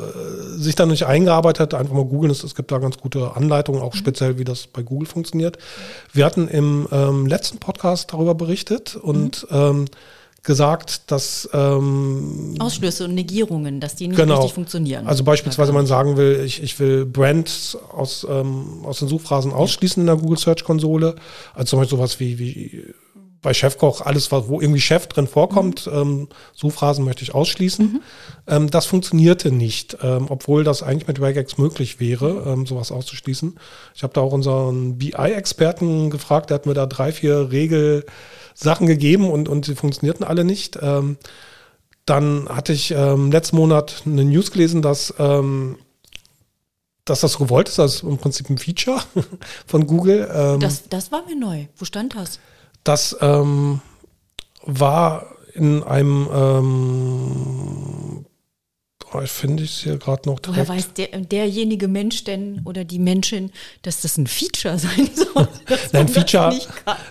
sich 0.57 0.75
da 0.75 0.85
nicht 0.85 1.05
eingearbeitet 1.05 1.59
hat, 1.59 1.73
einfach 1.73 1.93
mal 1.93 2.05
googeln. 2.05 2.31
Es, 2.31 2.43
es 2.43 2.55
gibt 2.55 2.71
da 2.71 2.79
ganz 2.79 2.97
gute 2.97 3.35
Anleitungen, 3.35 3.81
auch 3.81 3.93
mhm. 3.93 3.99
speziell, 3.99 4.37
wie 4.37 4.43
das 4.43 4.67
bei 4.67 4.81
Google 4.81 5.07
funktioniert. 5.07 5.57
Wir 6.11 6.25
hatten 6.25 6.47
im 6.47 6.87
ähm, 6.91 7.27
letzten 7.27 7.59
Podcast 7.59 8.11
darüber 8.11 8.35
berichtet 8.35 8.95
und 8.95 9.49
mhm. 9.49 9.57
ähm, 9.57 9.85
gesagt, 10.45 11.11
dass 11.11 11.49
ähm, 11.53 12.55
Ausschlüsse 12.59 13.05
und 13.05 13.15
Negierungen, 13.15 13.79
dass 13.79 13.95
die 13.95 14.07
nicht 14.07 14.17
genau, 14.17 14.35
richtig 14.35 14.53
funktionieren. 14.53 15.07
Also 15.07 15.23
beispielsweise 15.23 15.73
man 15.73 15.85
sagen 15.87 16.17
will, 16.17 16.43
ich, 16.45 16.63
ich 16.63 16.79
will 16.79 17.05
Brand 17.05 17.77
aus, 17.91 18.25
ähm, 18.29 18.85
aus 18.85 18.99
den 18.99 19.07
Suchphrasen 19.07 19.51
ausschließen 19.51 20.01
in 20.01 20.07
der 20.07 20.15
Google 20.15 20.37
Search 20.37 20.63
Konsole. 20.63 21.15
Also 21.53 21.71
zum 21.71 21.79
Beispiel 21.79 21.97
sowas 21.97 22.19
wie, 22.19 22.39
wie 22.39 22.93
bei 23.45 23.53
Chefkoch 23.53 24.01
alles, 24.01 24.31
wo 24.31 24.59
irgendwie 24.59 24.81
Chef 24.81 25.05
drin 25.05 25.27
vorkommt, 25.27 25.85
mhm. 25.85 25.93
ähm, 25.93 26.27
Suchphrasen 26.53 27.05
möchte 27.05 27.23
ich 27.23 27.35
ausschließen. 27.35 27.85
Mhm. 27.93 28.01
Ähm, 28.47 28.71
das 28.71 28.87
funktionierte 28.87 29.51
nicht, 29.51 29.97
ähm, 30.01 30.25
obwohl 30.29 30.63
das 30.63 30.81
eigentlich 30.81 31.07
mit 31.07 31.21
Regex 31.21 31.59
möglich 31.59 31.99
wäre, 31.99 32.43
ähm, 32.47 32.65
sowas 32.65 32.91
auszuschließen. 32.91 33.55
Ich 33.93 34.01
habe 34.01 34.13
da 34.13 34.21
auch 34.21 34.33
unseren 34.33 34.97
BI-Experten 34.97 36.09
gefragt, 36.09 36.49
der 36.49 36.55
hat 36.55 36.65
mir 36.65 36.73
da 36.73 36.87
drei, 36.87 37.11
vier 37.11 37.51
Regelsachen 38.55 38.87
gegeben 38.87 39.29
und, 39.29 39.49
und 39.49 39.65
sie 39.65 39.75
funktionierten 39.75 40.25
alle 40.25 40.43
nicht. 40.43 40.79
Ähm, 40.81 41.17
dann 42.05 42.47
hatte 42.49 42.73
ich 42.73 42.91
ähm, 42.91 43.31
letzten 43.31 43.57
Monat 43.57 44.03
eine 44.05 44.25
News 44.25 44.51
gelesen, 44.51 44.81
dass 44.81 45.13
dass 47.07 47.19
das 47.19 47.33
so 47.33 47.37
gewollt 47.37 47.69
ist, 47.69 47.77
das 47.77 47.95
ist 47.97 48.03
im 48.03 48.17
Prinzip 48.17 48.49
ein 48.49 48.57
Feature 48.57 48.99
von 49.67 49.85
Google. 49.85 50.57
das, 50.59 50.89
das 50.89 51.11
war 51.11 51.23
mir 51.27 51.35
neu. 51.35 51.67
Wo 51.77 51.85
stand 51.85 52.15
das? 52.15 52.39
Das 52.83 53.15
ähm, 53.21 53.79
war 54.63 55.27
in 55.53 55.83
einem, 55.83 56.27
ähm, 56.33 58.24
ich 59.23 59.31
finde 59.31 59.63
ich 59.63 59.71
es 59.71 59.83
hier 59.83 59.97
gerade 59.97 60.27
noch 60.29 60.39
direkt. 60.39 60.67
Woher 60.67 60.77
weiß 60.77 60.93
der, 60.93 61.07
derjenige 61.07 61.87
Mensch 61.87 62.23
denn 62.23 62.61
oder 62.65 62.83
die 62.83 62.99
Menschen, 62.99 63.51
dass 63.81 64.01
das 64.01 64.17
ein 64.17 64.27
Feature 64.27 64.77
sein 64.77 65.09
soll? 65.15 65.47
Nein, 65.91 66.07
Feature, 66.07 66.53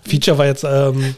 Feature 0.02 0.38
war 0.38 0.46
jetzt 0.46 0.64
ähm, 0.64 1.14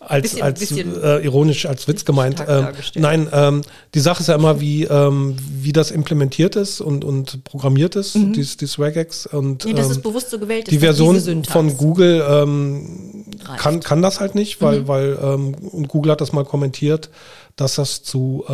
als, 0.00 0.22
bisschen, 0.22 0.42
als 0.42 0.60
bisschen 0.60 1.02
äh, 1.02 1.18
ironisch 1.18 1.66
als 1.66 1.86
Witz 1.88 2.04
gemeint. 2.04 2.42
Ähm, 2.46 2.68
nein, 2.94 3.28
ähm, 3.32 3.62
die 3.94 4.00
Sache 4.00 4.20
ist 4.20 4.28
ja 4.28 4.34
immer, 4.34 4.60
wie, 4.60 4.84
ähm, 4.84 5.36
wie 5.48 5.72
das 5.72 5.90
implementiert 5.90 6.56
ist 6.56 6.80
und, 6.80 7.04
und 7.04 7.44
programmiert 7.44 7.96
ist, 7.96 8.16
mhm. 8.16 8.32
dieses, 8.32 8.56
dieses 8.56 8.78
Regex. 8.78 9.26
Und, 9.26 9.64
nee, 9.64 9.72
dass 9.72 9.90
es 9.90 9.96
ähm, 9.96 10.02
bewusst 10.02 10.30
so 10.30 10.38
gewählt 10.38 10.68
ist. 10.68 10.72
Die 10.72 10.78
Version 10.78 11.44
von 11.44 11.76
Google 11.76 12.24
ähm, 12.28 13.24
kann, 13.56 13.80
kann 13.80 14.02
das 14.02 14.20
halt 14.20 14.34
nicht, 14.34 14.60
weil, 14.60 14.80
mhm. 14.80 14.88
weil 14.88 15.14
und 15.14 15.88
Google 15.88 16.12
hat 16.12 16.20
das 16.20 16.32
mal 16.32 16.44
kommentiert, 16.44 17.10
dass 17.56 17.76
das 17.76 18.02
zu 18.02 18.44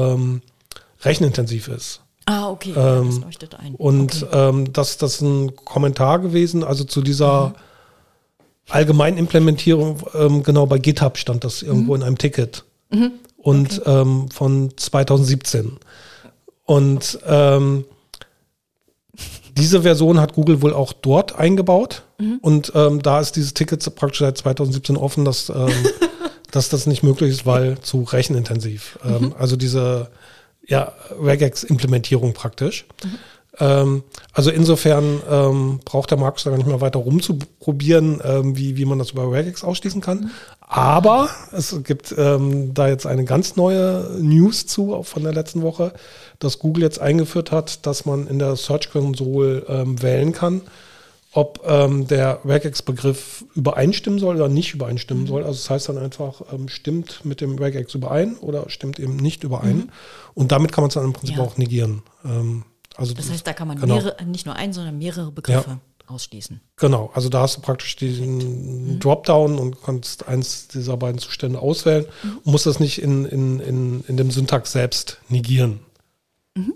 rechenintensiv 1.03 1.69
ist. 1.69 2.01
Ah, 2.27 2.51
okay, 2.51 2.73
ja, 2.77 3.03
das 3.03 3.21
leuchtet 3.21 3.55
ein. 3.55 3.75
Und 3.75 4.23
okay. 4.23 4.65
das, 4.73 4.99
das 4.99 5.15
ist 5.15 5.21
ein 5.23 5.57
Kommentar 5.57 6.19
gewesen, 6.19 6.63
also 6.63 6.85
zu 6.85 7.01
dieser 7.01 7.49
mhm 7.49 7.55
Allgemeinimplementierung, 8.69 10.03
ähm, 10.15 10.43
genau 10.43 10.67
bei 10.67 10.79
GitHub 10.79 11.17
stand 11.17 11.45
das 11.45 11.63
irgendwo 11.63 11.95
mhm. 11.95 12.03
in 12.03 12.07
einem 12.07 12.19
Ticket. 12.19 12.65
Mhm. 12.91 13.13
Und 13.39 13.81
okay. 13.81 14.01
ähm, 14.01 14.31
von 14.31 14.71
2017. 14.77 15.79
Und 16.65 17.19
ähm, 17.27 17.85
diese 19.57 19.83
Version 19.83 20.21
hat 20.21 20.35
Google 20.35 20.61
wohl 20.61 20.75
auch 20.75 20.93
dort 20.93 21.35
eingebaut. 21.35 22.03
Mhm. 22.19 22.39
Und 22.43 22.73
ähm, 22.75 23.01
da 23.01 23.21
ist 23.21 23.37
dieses 23.37 23.55
Ticket 23.55 23.83
praktisch 23.95 24.21
seit 24.21 24.37
2017 24.37 24.97
offen, 24.97 25.25
dass, 25.25 25.49
ähm, 25.49 25.71
dass 26.51 26.69
das 26.69 26.87
nicht 26.87 27.03
möglich 27.03 27.31
ist, 27.31 27.47
weil 27.47 27.79
zu 27.81 28.03
rechenintensiv. 28.03 28.99
Ähm, 29.03 29.27
mhm. 29.27 29.35
Also 29.39 29.57
diese 29.57 30.11
ja, 30.69 30.93
Regex-Implementierung 31.21 32.35
praktisch. 32.35 32.87
Mhm. 33.03 33.19
Ähm, 33.61 34.03
also 34.33 34.51
insofern 34.51 35.21
ähm, 35.29 35.81
braucht 35.85 36.11
der 36.11 36.19
Markus 36.19 36.45
da 36.45 36.51
gar 36.51 36.59
nicht 36.59 36.69
mehr 36.69 36.81
weiter 36.81 37.01
rumzuprobieren, 37.01 38.21
ähm, 38.23 38.57
wie, 38.57 38.77
wie 38.77 38.85
man 38.85 38.99
das 38.99 39.11
über 39.11 39.33
Regex 39.33 39.65
ausschließen 39.65 40.01
kann. 40.01 40.31
Aber 40.61 41.31
es 41.53 41.75
gibt 41.83 42.15
ähm, 42.17 42.75
da 42.75 42.89
jetzt 42.89 43.07
eine 43.07 43.25
ganz 43.25 43.57
neue 43.57 44.19
News 44.21 44.67
zu 44.67 45.03
von 45.03 45.25
der 45.25 45.33
letzten 45.33 45.63
Woche, 45.63 45.93
dass 46.39 46.59
Google 46.59 46.85
jetzt 46.85 47.01
eingeführt 47.01 47.51
hat, 47.51 47.87
dass 47.87 48.05
man 48.05 48.29
in 48.29 48.39
der 48.39 48.55
Search 48.55 48.91
Console 48.91 49.65
ähm, 49.69 50.01
wählen 50.03 50.33
kann, 50.33 50.61
ob 51.33 51.63
ähm, 51.67 52.07
der 52.07 52.41
Regex-Begriff 52.45 53.45
übereinstimmen 53.55 54.19
soll 54.19 54.37
oder 54.37 54.49
nicht 54.49 54.75
übereinstimmen 54.75 55.25
mhm. 55.25 55.29
soll. 55.29 55.45
Also 55.45 55.59
das 55.59 55.71
heißt 55.71 55.89
dann 55.91 55.99
einfach, 55.99 56.41
ähm, 56.53 56.69
stimmt 56.69 57.25
mit 57.25 57.41
dem 57.41 57.59
Regex 57.59 57.95
überein 57.95 58.37
oder 58.39 58.71
stimmt 58.71 58.99
eben 58.99 59.17
nicht 59.17 59.45
überein. 59.45 59.77
Mhm. 59.77 59.91
Und 60.35 60.53
damit 60.53 60.73
kann 60.73 60.83
man 60.83 60.89
es 60.89 60.95
dann 60.95 61.05
im 61.05 61.13
Prinzip 61.13 61.37
ja. 61.37 61.43
auch 61.43 61.57
negieren. 61.59 62.03
Ähm, 62.25 62.65
also 62.97 63.15
das 63.15 63.31
heißt, 63.31 63.47
da 63.47 63.53
kann 63.53 63.69
man 63.69 63.79
genau. 63.79 63.95
mehrere, 63.97 64.25
nicht 64.25 64.47
nur 64.47 64.57
einen, 64.57 64.73
sondern 64.73 64.99
mehrere 64.99 65.31
Begriffe 65.31 65.71
ja. 65.71 65.81
ausschließen. 66.07 66.61
Genau, 66.77 67.11
also 67.15 67.29
da 67.29 67.43
hast 67.43 67.59
du 67.59 67.61
praktisch 67.61 67.95
diesen 67.97 68.95
mhm. 68.95 68.99
Dropdown 68.99 69.59
und 69.59 69.83
kannst 69.83 70.27
eins 70.27 70.67
dieser 70.69 70.97
beiden 70.97 71.19
Zustände 71.19 71.61
auswählen 71.61 72.07
mhm. 72.23 72.39
und 72.39 72.53
musst 72.53 72.67
das 72.67 72.81
nicht 72.81 73.03
in, 73.03 73.27
in, 73.27 73.61
in, 73.61 74.05
in 74.09 74.17
dem 74.17 74.31
Syntax 74.31 74.73
selbst 74.73 75.19
negieren. 75.29 75.81
Mhm. 76.55 76.73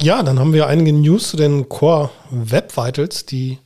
Ja, 0.00 0.22
dann 0.22 0.38
haben 0.38 0.52
wir 0.52 0.68
einige 0.68 0.92
News 0.92 1.30
zu 1.30 1.36
den 1.36 1.68
Core 1.68 2.10
Web 2.30 2.76
Vitals, 2.76 3.26
die 3.26 3.58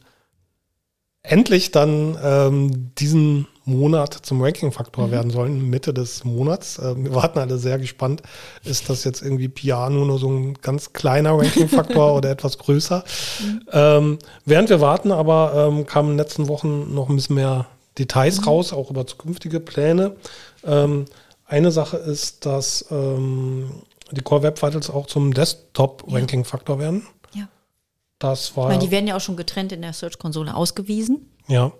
endlich 1.23 1.73
dann 1.73 2.19
ähm, 2.23 2.95
diesen 2.95 3.47
Monat 3.65 4.15
zum 4.15 4.43
Ranking-Faktor 4.43 5.09
mhm. 5.09 5.11
werden 5.11 5.31
sollen, 5.31 5.69
Mitte 5.69 5.93
des 5.93 6.25
Monats. 6.25 6.79
Äh, 6.79 6.97
wir 6.97 7.15
warten 7.15 7.39
alle 7.39 7.59
sehr 7.59 7.79
gespannt. 7.79 8.23
Ist 8.65 8.89
das 8.89 9.05
jetzt 9.05 9.23
irgendwie 9.23 9.49
Piano 9.49 10.07
nur 10.07 10.19
so 10.19 10.31
ein 10.31 10.55
ganz 10.55 10.95
kleiner 10.95 11.33
Ranking-Faktor 11.39 12.15
oder 12.17 12.31
etwas 12.31 12.57
größer? 12.57 13.05
Mhm. 13.41 13.61
Ähm, 13.71 14.19
während 14.47 14.71
wir 14.71 14.81
warten, 14.81 15.13
aber 15.13 15.69
ähm, 15.71 15.87
kamen 15.87 16.13
in 16.13 16.17
den 16.17 16.25
letzten 16.25 16.49
Wochen 16.49 16.95
noch 16.95 17.11
ein 17.11 17.17
bisschen 17.17 17.37
mehr 17.37 17.67
Details 17.99 18.41
mhm. 18.41 18.45
raus, 18.45 18.73
auch 18.73 18.91
über 18.91 19.07
zukünftige 19.07 19.61
Pläne. 19.61 20.17
Ähm, 20.65 21.05
eine 21.45 21.71
Sache 21.71 21.99
ist, 21.99 22.47
dass 22.47 22.87
ähm, 22.91 23.71
die 24.13 24.23
Core 24.23 24.43
Web 24.43 24.63
Vitals 24.63 24.91
auch 24.91 25.07
zum 25.07 25.35
Desktop-Ranking-Faktor 25.35 26.79
werden. 26.79 27.07
Ja. 27.35 27.49
Das 28.19 28.57
war. 28.57 28.65
Ich 28.65 28.77
meine, 28.77 28.85
die 28.85 28.91
werden 28.91 29.07
ja 29.07 29.17
auch 29.17 29.21
schon 29.21 29.37
getrennt 29.37 29.73
in 29.73 29.83
der 29.83 29.93
Search-Konsole 29.93 30.55
ausgewiesen. 30.55 31.31
Ja. 31.49 31.73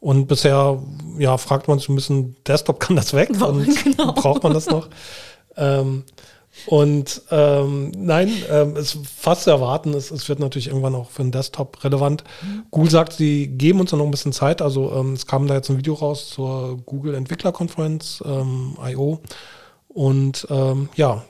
Und 0.00 0.26
bisher, 0.26 0.82
ja, 1.18 1.36
fragt 1.38 1.68
man 1.68 1.78
sich 1.78 1.88
ein 1.88 1.94
bisschen, 1.94 2.36
Desktop 2.44 2.80
kann 2.80 2.96
das 2.96 3.14
weg 3.14 3.30
und 3.40 3.84
genau. 3.84 4.12
braucht 4.12 4.42
man 4.42 4.52
das 4.52 4.66
noch? 4.66 4.88
ähm, 5.56 6.04
und 6.66 7.22
ähm, 7.30 7.92
nein, 7.96 8.30
ähm, 8.50 8.76
es 8.76 8.94
ist 8.94 9.06
fast 9.06 9.44
zu 9.44 9.50
erwarten, 9.50 9.94
es, 9.94 10.10
es, 10.10 10.28
wird 10.28 10.38
natürlich 10.38 10.68
irgendwann 10.68 10.94
auch 10.94 11.08
für 11.08 11.22
den 11.22 11.32
Desktop 11.32 11.82
relevant. 11.82 12.24
Mhm. 12.42 12.64
Google 12.70 12.90
sagt, 12.90 13.14
sie 13.14 13.46
geben 13.46 13.80
uns 13.80 13.92
noch 13.92 14.04
ein 14.04 14.10
bisschen 14.10 14.32
Zeit. 14.32 14.60
Also 14.60 14.92
ähm, 14.92 15.14
es 15.14 15.26
kam 15.26 15.46
da 15.46 15.54
jetzt 15.54 15.70
ein 15.70 15.78
Video 15.78 15.94
raus 15.94 16.28
zur 16.28 16.76
Google 16.84 17.14
Entwicklerkonferenz 17.14 18.22
ähm, 18.26 18.76
I.O. 18.84 19.20
Und 19.88 20.46
ähm, 20.50 20.90
ja, 20.94 21.24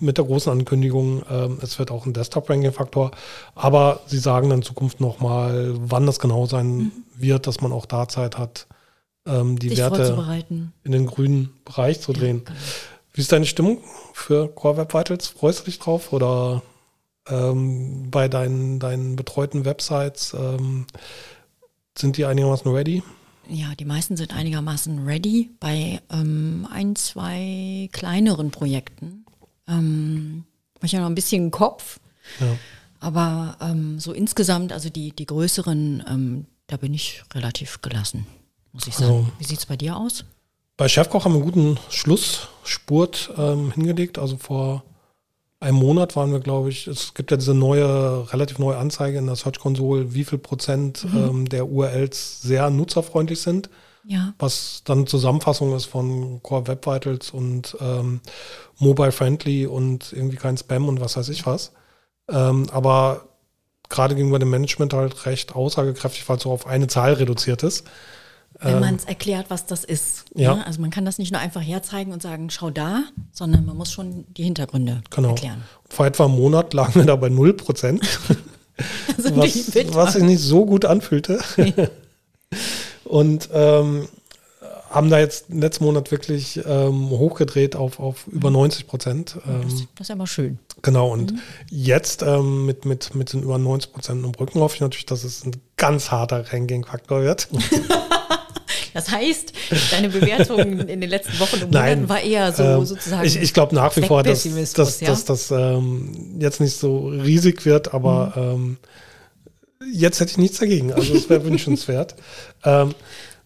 mit 0.00 0.18
der 0.18 0.24
großen 0.24 0.52
Ankündigung, 0.52 1.22
ähm, 1.30 1.58
es 1.62 1.78
wird 1.78 1.90
auch 1.90 2.06
ein 2.06 2.12
Desktop-Ranking-Faktor. 2.12 3.10
Aber 3.54 4.00
sie 4.06 4.18
sagen 4.18 4.50
dann 4.50 4.60
in 4.60 4.64
Zukunft 4.64 5.00
nochmal, 5.00 5.74
wann 5.78 6.06
das 6.06 6.18
genau 6.18 6.46
sein 6.46 6.76
mhm. 6.76 6.92
wird, 7.16 7.46
dass 7.46 7.60
man 7.60 7.72
auch 7.72 7.86
da 7.86 8.08
Zeit 8.08 8.38
hat, 8.38 8.66
ähm, 9.26 9.58
die 9.58 9.68
Dich 9.68 9.78
Werte 9.78 10.42
in 10.84 10.92
den 10.92 11.06
grünen 11.06 11.50
Bereich 11.64 12.00
zu 12.00 12.12
drehen. 12.12 12.42
Ja, 12.44 12.52
genau. 12.52 12.60
Wie 13.12 13.20
ist 13.20 13.32
deine 13.32 13.46
Stimmung 13.46 13.78
für 14.12 14.48
Core 14.48 14.76
Web 14.76 14.94
Vitals? 14.94 15.26
Freust 15.26 15.60
du 15.60 15.64
dich 15.64 15.78
drauf? 15.78 16.12
Oder 16.12 16.62
ähm, 17.28 18.10
bei 18.10 18.28
deinen, 18.28 18.78
deinen 18.78 19.16
betreuten 19.16 19.64
Websites 19.64 20.34
ähm, 20.34 20.86
sind 21.96 22.16
die 22.16 22.24
einigermaßen 22.24 22.70
ready? 22.70 23.02
Ja, 23.48 23.74
die 23.74 23.86
meisten 23.86 24.16
sind 24.16 24.34
einigermaßen 24.34 25.04
ready. 25.04 25.50
Bei 25.58 26.00
ähm, 26.12 26.68
ein, 26.70 26.94
zwei 26.96 27.88
kleineren 27.92 28.50
Projekten 28.50 29.24
ähm, 29.68 30.44
manchmal 30.80 31.02
noch 31.02 31.08
ein 31.08 31.14
bisschen 31.14 31.50
Kopf. 31.50 32.00
Ja. 32.40 32.46
Aber 33.00 33.56
ähm, 33.60 34.00
so 34.00 34.12
insgesamt, 34.12 34.72
also 34.72 34.90
die, 34.90 35.12
die 35.12 35.26
größeren, 35.26 36.04
ähm, 36.08 36.46
da 36.66 36.76
bin 36.76 36.94
ich 36.94 37.22
relativ 37.32 37.80
gelassen, 37.80 38.26
muss 38.72 38.86
ich 38.86 38.94
sagen. 38.94 39.12
Also, 39.12 39.32
Wie 39.38 39.44
sieht 39.44 39.58
es 39.58 39.66
bei 39.66 39.76
dir 39.76 39.96
aus? 39.96 40.24
Bei 40.76 40.88
Chefkoch 40.88 41.24
haben 41.24 41.32
wir 41.32 41.42
einen 41.42 41.50
guten 41.50 41.78
Schlussspurt 41.90 43.32
ähm, 43.36 43.72
hingelegt. 43.72 44.18
Also 44.18 44.36
vor 44.36 44.84
einem 45.60 45.76
Monat 45.76 46.14
waren 46.14 46.32
wir, 46.32 46.40
glaube 46.40 46.70
ich, 46.70 46.86
es 46.86 47.14
gibt 47.14 47.30
ja 47.30 47.36
diese 47.36 47.54
neue, 47.54 48.32
relativ 48.32 48.58
neue 48.58 48.76
Anzeige 48.76 49.18
in 49.18 49.26
der 49.26 49.36
Search 49.36 49.58
Console, 49.58 50.14
wie 50.14 50.24
viel 50.24 50.38
Prozent 50.38 51.04
mhm. 51.04 51.18
ähm, 51.18 51.48
der 51.48 51.68
URLs 51.68 52.42
sehr 52.42 52.70
nutzerfreundlich 52.70 53.40
sind. 53.40 53.70
Ja. 54.04 54.34
Was 54.38 54.82
dann 54.84 55.06
Zusammenfassung 55.06 55.74
ist 55.74 55.86
von 55.86 56.42
Core 56.42 56.66
Web 56.66 56.86
Vitals 56.86 57.30
und 57.30 57.76
ähm, 57.80 58.20
Mobile 58.78 59.12
Friendly 59.12 59.66
und 59.66 60.12
irgendwie 60.12 60.36
kein 60.36 60.56
Spam 60.56 60.88
und 60.88 61.00
was 61.00 61.16
weiß 61.16 61.28
ich 61.28 61.46
was. 61.46 61.72
Ähm, 62.30 62.68
aber 62.70 63.28
gerade 63.88 64.14
gegenüber 64.14 64.38
dem 64.38 64.50
Management 64.50 64.92
halt 64.92 65.26
recht 65.26 65.54
aussagekräftig, 65.54 66.28
weil 66.28 66.36
es 66.36 66.42
so 66.42 66.52
auf 66.52 66.66
eine 66.66 66.86
Zahl 66.86 67.14
reduziert 67.14 67.62
ist. 67.62 67.84
Wenn 68.60 68.74
ähm, 68.74 68.80
man 68.80 68.94
es 68.96 69.04
erklärt, 69.04 69.46
was 69.50 69.66
das 69.66 69.84
ist. 69.84 70.24
Ja. 70.34 70.56
Ne? 70.56 70.66
Also 70.66 70.80
man 70.80 70.90
kann 70.90 71.04
das 71.04 71.18
nicht 71.18 71.32
nur 71.32 71.40
einfach 71.40 71.62
herzeigen 71.62 72.12
und 72.12 72.22
sagen, 72.22 72.50
schau 72.50 72.70
da, 72.70 73.04
sondern 73.32 73.64
man 73.64 73.76
muss 73.76 73.92
schon 73.92 74.24
die 74.34 74.44
Hintergründe 74.44 75.02
genau. 75.10 75.30
erklären. 75.30 75.62
Vor 75.88 76.06
etwa 76.06 76.24
einem 76.24 76.36
Monat 76.36 76.74
lagen 76.74 76.94
wir 76.96 77.04
da 77.04 77.16
bei 77.16 77.28
0 77.28 77.54
Prozent. 77.54 78.02
also 79.16 79.36
was, 79.36 79.94
was 79.94 80.12
sich 80.14 80.22
nicht 80.22 80.40
so 80.40 80.66
gut 80.66 80.84
anfühlte. 80.84 81.40
Nee. 81.56 81.72
und 83.08 83.48
ähm, 83.52 84.08
haben 84.90 85.10
da 85.10 85.18
jetzt 85.18 85.46
letzten 85.50 85.84
Monat 85.84 86.10
wirklich 86.10 86.60
ähm, 86.66 87.10
hochgedreht 87.10 87.76
auf, 87.76 88.00
auf 88.00 88.26
über 88.28 88.50
90 88.50 88.86
Prozent. 88.86 89.36
Ähm, 89.46 89.62
das, 89.64 89.74
das, 89.74 90.00
ist 90.00 90.08
ja 90.08 90.16
mal 90.16 90.26
schön. 90.26 90.58
Genau, 90.82 91.12
und 91.12 91.32
mhm. 91.32 91.40
jetzt 91.70 92.22
ähm, 92.22 92.64
mit, 92.66 92.84
mit, 92.84 93.14
mit 93.14 93.32
den 93.32 93.42
über 93.42 93.58
90 93.58 93.92
Prozent 93.92 94.24
im 94.24 94.30
Rücken 94.30 94.60
hoffe 94.60 94.76
ich 94.76 94.80
natürlich, 94.80 95.06
dass 95.06 95.24
es 95.24 95.44
ein 95.44 95.52
ganz 95.76 96.10
harter 96.10 96.52
Ranking-Faktor 96.52 97.22
wird. 97.22 97.48
Das 98.94 99.10
heißt, 99.10 99.52
deine 99.92 100.08
Bewertung 100.08 100.80
in 100.80 101.00
den 101.00 101.10
letzten 101.10 101.38
Wochen 101.38 101.62
und 101.62 101.72
Monaten 101.72 102.08
war 102.08 102.20
eher 102.20 102.52
so 102.52 102.62
ähm, 102.62 102.84
sozusagen. 102.84 103.24
Ich, 103.24 103.36
ich 103.36 103.54
glaube 103.54 103.74
nach 103.74 103.94
wie 103.96 104.02
vor, 104.02 104.24
dass, 104.24 104.42
dass, 104.72 105.00
ja? 105.00 105.08
dass 105.08 105.24
das 105.24 105.50
ähm, 105.52 106.36
jetzt 106.40 106.60
nicht 106.60 106.76
so 106.76 107.08
riesig 107.08 107.64
wird, 107.64 107.94
aber 107.94 108.56
mhm. 108.56 108.78
Jetzt 109.92 110.20
hätte 110.20 110.32
ich 110.32 110.38
nichts 110.38 110.58
dagegen. 110.58 110.92
Also 110.92 111.14
es 111.14 111.28
wäre 111.28 111.44
wünschenswert. 111.44 112.14
Ähm, 112.64 112.92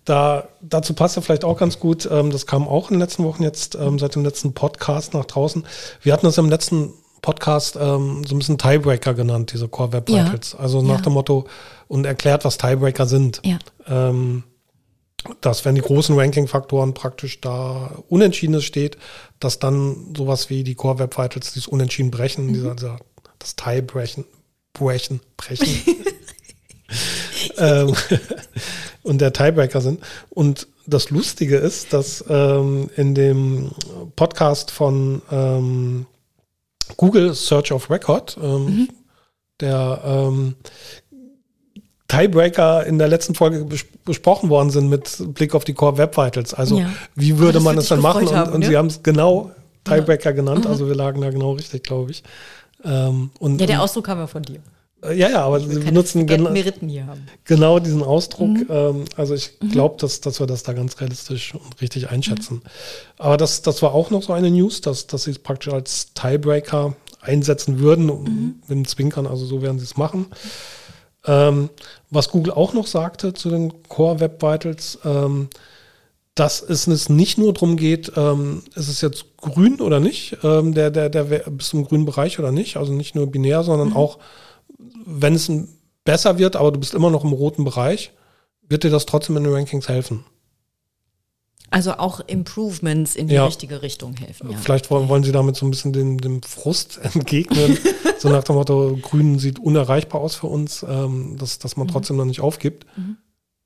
da, 0.07 0.49
dazu 0.63 0.95
passt 0.95 1.17
ja 1.17 1.23
vielleicht 1.23 1.45
auch 1.45 1.59
ganz 1.59 1.79
gut, 1.79 2.09
ähm, 2.11 2.31
das 2.31 2.47
kam 2.47 2.67
auch 2.67 2.91
in 2.91 2.95
den 2.95 3.01
letzten 3.01 3.25
Wochen 3.25 3.43
jetzt 3.43 3.75
ähm, 3.75 3.99
seit 3.99 4.15
dem 4.15 4.25
letzten 4.25 4.55
Podcast 4.55 5.13
nach 5.13 5.27
draußen. 5.27 5.67
Wir 6.01 6.15
hatten 6.15 6.25
das 6.25 6.39
im 6.39 6.49
letzten 6.49 6.95
Podcast 7.21 7.77
ähm, 7.77 8.25
so 8.27 8.35
ein 8.35 8.39
bisschen 8.39 8.57
Tiebreaker 8.57 9.13
genannt, 9.13 9.53
diese 9.53 9.69
Core 9.69 9.93
Web 9.93 10.09
Vitals. 10.09 10.53
Ja. 10.53 10.61
Also 10.61 10.81
nach 10.81 10.97
ja. 10.97 11.03
dem 11.03 11.13
Motto 11.13 11.47
und 11.89 12.07
erklärt, 12.07 12.45
was 12.47 12.57
Tiebreaker 12.57 13.07
sind. 13.07 13.43
Ja. 13.45 13.59
Ähm, 13.87 14.45
dass 15.41 15.65
wenn 15.65 15.77
die 15.77 15.83
großen 15.83 16.19
Ranking-Faktoren 16.19 16.95
praktisch 16.95 17.41
da 17.41 17.93
Unentschiedenes 18.09 18.65
steht, 18.65 18.97
dass 19.39 19.59
dann 19.59 20.15
sowas 20.17 20.51
wie 20.51 20.65
die 20.65 20.75
Core 20.75 20.99
Web 20.99 21.17
Vitals 21.17 21.53
dieses 21.53 21.69
Unentschieden 21.69 22.11
brechen, 22.11 22.47
mhm. 22.47 22.55
dieser, 22.55 22.75
dieser, 22.75 22.99
das 23.39 23.55
Tie 23.55 23.83
brechen, 23.83 24.25
brechen, 24.73 25.21
brechen. 25.37 25.69
ähm, 27.59 27.95
und 29.03 29.21
der 29.21 29.33
Tiebreaker 29.33 29.81
sind. 29.81 30.01
Und 30.31 30.69
das 30.87 31.11
Lustige 31.11 31.57
ist, 31.57 31.93
dass 31.93 32.25
ähm, 32.29 32.91
in 32.97 33.15
dem 33.15 33.71
Podcast 34.17 34.71
von 34.71 35.23
ähm, 35.31 36.07
Google 36.97 37.35
Search 37.35 37.73
of 37.73 37.91
Record, 37.91 38.37
ähm, 38.43 38.65
mhm. 38.65 38.89
der 39.61 40.01
ähm, 40.05 40.55
Tiebreaker 42.09 42.85
in 42.85 42.99
der 42.99 43.09
letzten 43.09 43.35
Folge 43.35 43.65
bes 43.65 43.85
besprochen 44.05 44.51
worden 44.51 44.71
sind 44.71 44.89
mit 44.89 45.17
Blick 45.35 45.55
auf 45.55 45.63
die 45.63 45.75
Core 45.75 45.97
Web 45.97 46.17
Vitals. 46.17 46.53
Also 46.53 46.81
ja. 46.81 46.91
wie 47.15 47.39
würde 47.39 47.61
man 47.61 47.79
es 47.79 47.87
dann 47.87 48.01
machen? 48.01 48.27
Und, 48.27 48.35
haben, 48.35 48.53
und 48.53 48.61
ne? 48.61 48.67
sie 48.67 48.77
haben 48.77 48.89
es 48.89 49.05
genau 49.05 49.53
Tiebreaker 49.85 50.31
ja. 50.31 50.37
genannt, 50.37 50.65
mhm. 50.65 50.71
also 50.73 50.89
wir 50.89 50.97
lagen 50.97 51.21
da 51.21 51.31
genau 51.31 51.53
richtig, 51.53 51.85
glaube 51.85 52.11
ich. 52.11 52.25
Ähm, 52.85 53.31
und, 53.39 53.61
ja, 53.61 53.67
der 53.67 53.83
Ausdruck 53.83 54.07
kam 54.07 54.19
ja 54.19 54.27
von 54.27 54.43
dir. 54.43 54.61
Äh, 55.05 55.19
ja, 55.19 55.31
ja, 55.31 55.45
aber 55.45 55.61
sie 55.61 55.79
benutzen 55.79 56.27
genau, 56.27 56.53
genau 57.45 57.79
diesen 57.79 58.03
Ausdruck. 58.03 58.49
Mhm. 58.49 58.67
Ähm, 58.69 59.05
also 59.17 59.35
ich 59.35 59.53
mhm. 59.61 59.71
glaube, 59.71 59.97
dass, 59.99 60.21
dass 60.21 60.41
wir 60.41 60.47
das 60.47 60.63
da 60.63 60.73
ganz 60.73 61.01
realistisch 61.01 61.55
und 61.55 61.81
richtig 61.81 62.11
einschätzen. 62.11 62.57
Mhm. 62.57 62.71
Aber 63.19 63.37
das, 63.37 63.63
das 63.63 63.83
war 63.83 63.95
auch 63.95 64.11
noch 64.11 64.23
so 64.23 64.33
eine 64.33 64.51
News, 64.51 64.81
dass, 64.81 65.07
dass 65.07 65.25
sie 65.25 65.33
es 65.33 65.39
praktisch 65.39 65.73
als 65.73 66.13
Tiebreaker 66.15 66.95
einsetzen 67.21 67.79
würden, 67.79 68.07
mhm. 68.07 68.55
mit 68.67 68.71
dem 68.71 68.87
Zwinkern, 68.87 69.27
also 69.27 69.45
so 69.45 69.63
werden 69.63 69.79
sie 69.79 69.85
es 69.85 69.97
machen. 69.97 70.27
Ähm, 71.25 71.71
was 72.11 72.31
Google 72.31 72.53
auch 72.53 72.73
noch 72.73 72.89
sagte 72.89 73.33
zu 73.33 73.49
den 73.49 73.85
Core 73.85 74.19
Web 74.21 74.43
Vitals, 74.43 74.99
ähm, 75.05 75.49
dass 76.35 76.63
es 76.63 77.09
nicht 77.09 77.37
nur 77.37 77.53
darum 77.53 77.77
geht, 77.77 78.13
ähm, 78.17 78.63
ist 78.75 78.89
es 78.89 79.01
jetzt 79.03 79.37
grün 79.37 79.81
oder 79.81 80.01
nicht, 80.01 80.39
ähm, 80.43 80.73
der, 80.75 80.91
der, 80.91 81.11
der 81.11 81.25
bis 81.25 81.69
zum 81.69 81.85
grünen 81.85 82.07
Bereich 82.07 82.39
oder 82.39 82.53
nicht, 82.53 82.77
also 82.77 82.93
nicht 82.93 83.15
nur 83.15 83.27
binär, 83.31 83.63
sondern 83.63 83.91
mhm. 83.91 83.97
auch, 83.97 84.19
wenn 85.05 85.35
es 85.35 85.51
besser 86.05 86.39
wird, 86.39 86.57
aber 86.57 86.73
du 86.73 86.81
bist 86.81 86.95
immer 86.95 87.11
noch 87.11 87.25
im 87.25 87.33
roten 87.33 87.65
Bereich, 87.65 88.13
wird 88.67 88.85
dir 88.85 88.91
das 88.91 89.05
trotzdem 89.05 89.37
in 89.37 89.45
den 89.45 89.53
Rankings 89.53 89.89
helfen. 89.89 90.25
Also 91.71 91.93
auch 91.93 92.21
Improvements 92.21 93.17
in 93.17 93.29
die 93.29 93.35
ja. 93.35 93.47
richtige 93.47 93.81
Richtung 93.81 94.15
helfen. 94.15 94.51
Ja. 94.51 94.59
Vielleicht 94.59 94.91
wollen, 94.91 95.09
wollen 95.09 95.25
Sie 95.25 95.33
damit 95.33 95.57
so 95.57 95.67
ein 95.67 95.71
bisschen 95.71 95.95
dem, 95.95 96.21
dem 96.21 96.43
Frust 96.43 96.99
entgegnen. 97.03 97.79
so 98.19 98.29
nach 98.29 98.45
dem 98.45 98.57
Motto, 98.57 98.99
Grün 99.01 99.39
sieht 99.39 99.59
unerreichbar 99.59 100.21
aus 100.21 100.35
für 100.35 100.49
uns, 100.49 100.85
ähm, 100.87 101.37
dass, 101.39 101.59
dass 101.59 101.77
man 101.77 101.87
mhm. 101.87 101.93
trotzdem 101.93 102.17
noch 102.17 102.27
nicht 102.27 102.41
aufgibt. 102.41 102.87
Mhm. 102.97 103.17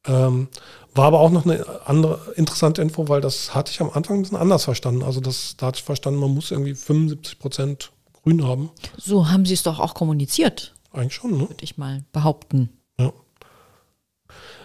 Ähm, 0.07 0.49
war 0.95 1.07
aber 1.07 1.21
auch 1.21 1.31
noch 1.31 1.45
eine 1.45 1.65
andere 1.85 2.33
interessante 2.37 2.81
Info, 2.81 3.09
weil 3.09 3.21
das 3.21 3.55
hatte 3.55 3.71
ich 3.71 3.81
am 3.81 3.91
Anfang 3.91 4.17
ein 4.17 4.23
bisschen 4.23 4.39
anders 4.39 4.65
verstanden. 4.65 5.03
Also 5.03 5.21
das, 5.21 5.57
da 5.57 5.67
hatte 5.67 5.79
ich 5.79 5.85
verstanden, 5.85 6.21
man 6.21 6.35
muss 6.35 6.51
irgendwie 6.51 6.75
75 6.75 7.39
Prozent 7.39 7.93
Grün 8.23 8.47
haben. 8.47 8.71
So 8.97 9.31
haben 9.31 9.45
Sie 9.45 9.55
es 9.55 9.63
doch 9.63 9.79
auch 9.79 9.95
kommuniziert. 9.95 10.75
Eigentlich 10.93 11.15
schon, 11.15 11.33
ne? 11.33 11.49
Würde 11.49 11.63
ich 11.63 11.77
mal 11.77 12.03
behaupten. 12.13 12.71
Ja. 12.99 13.13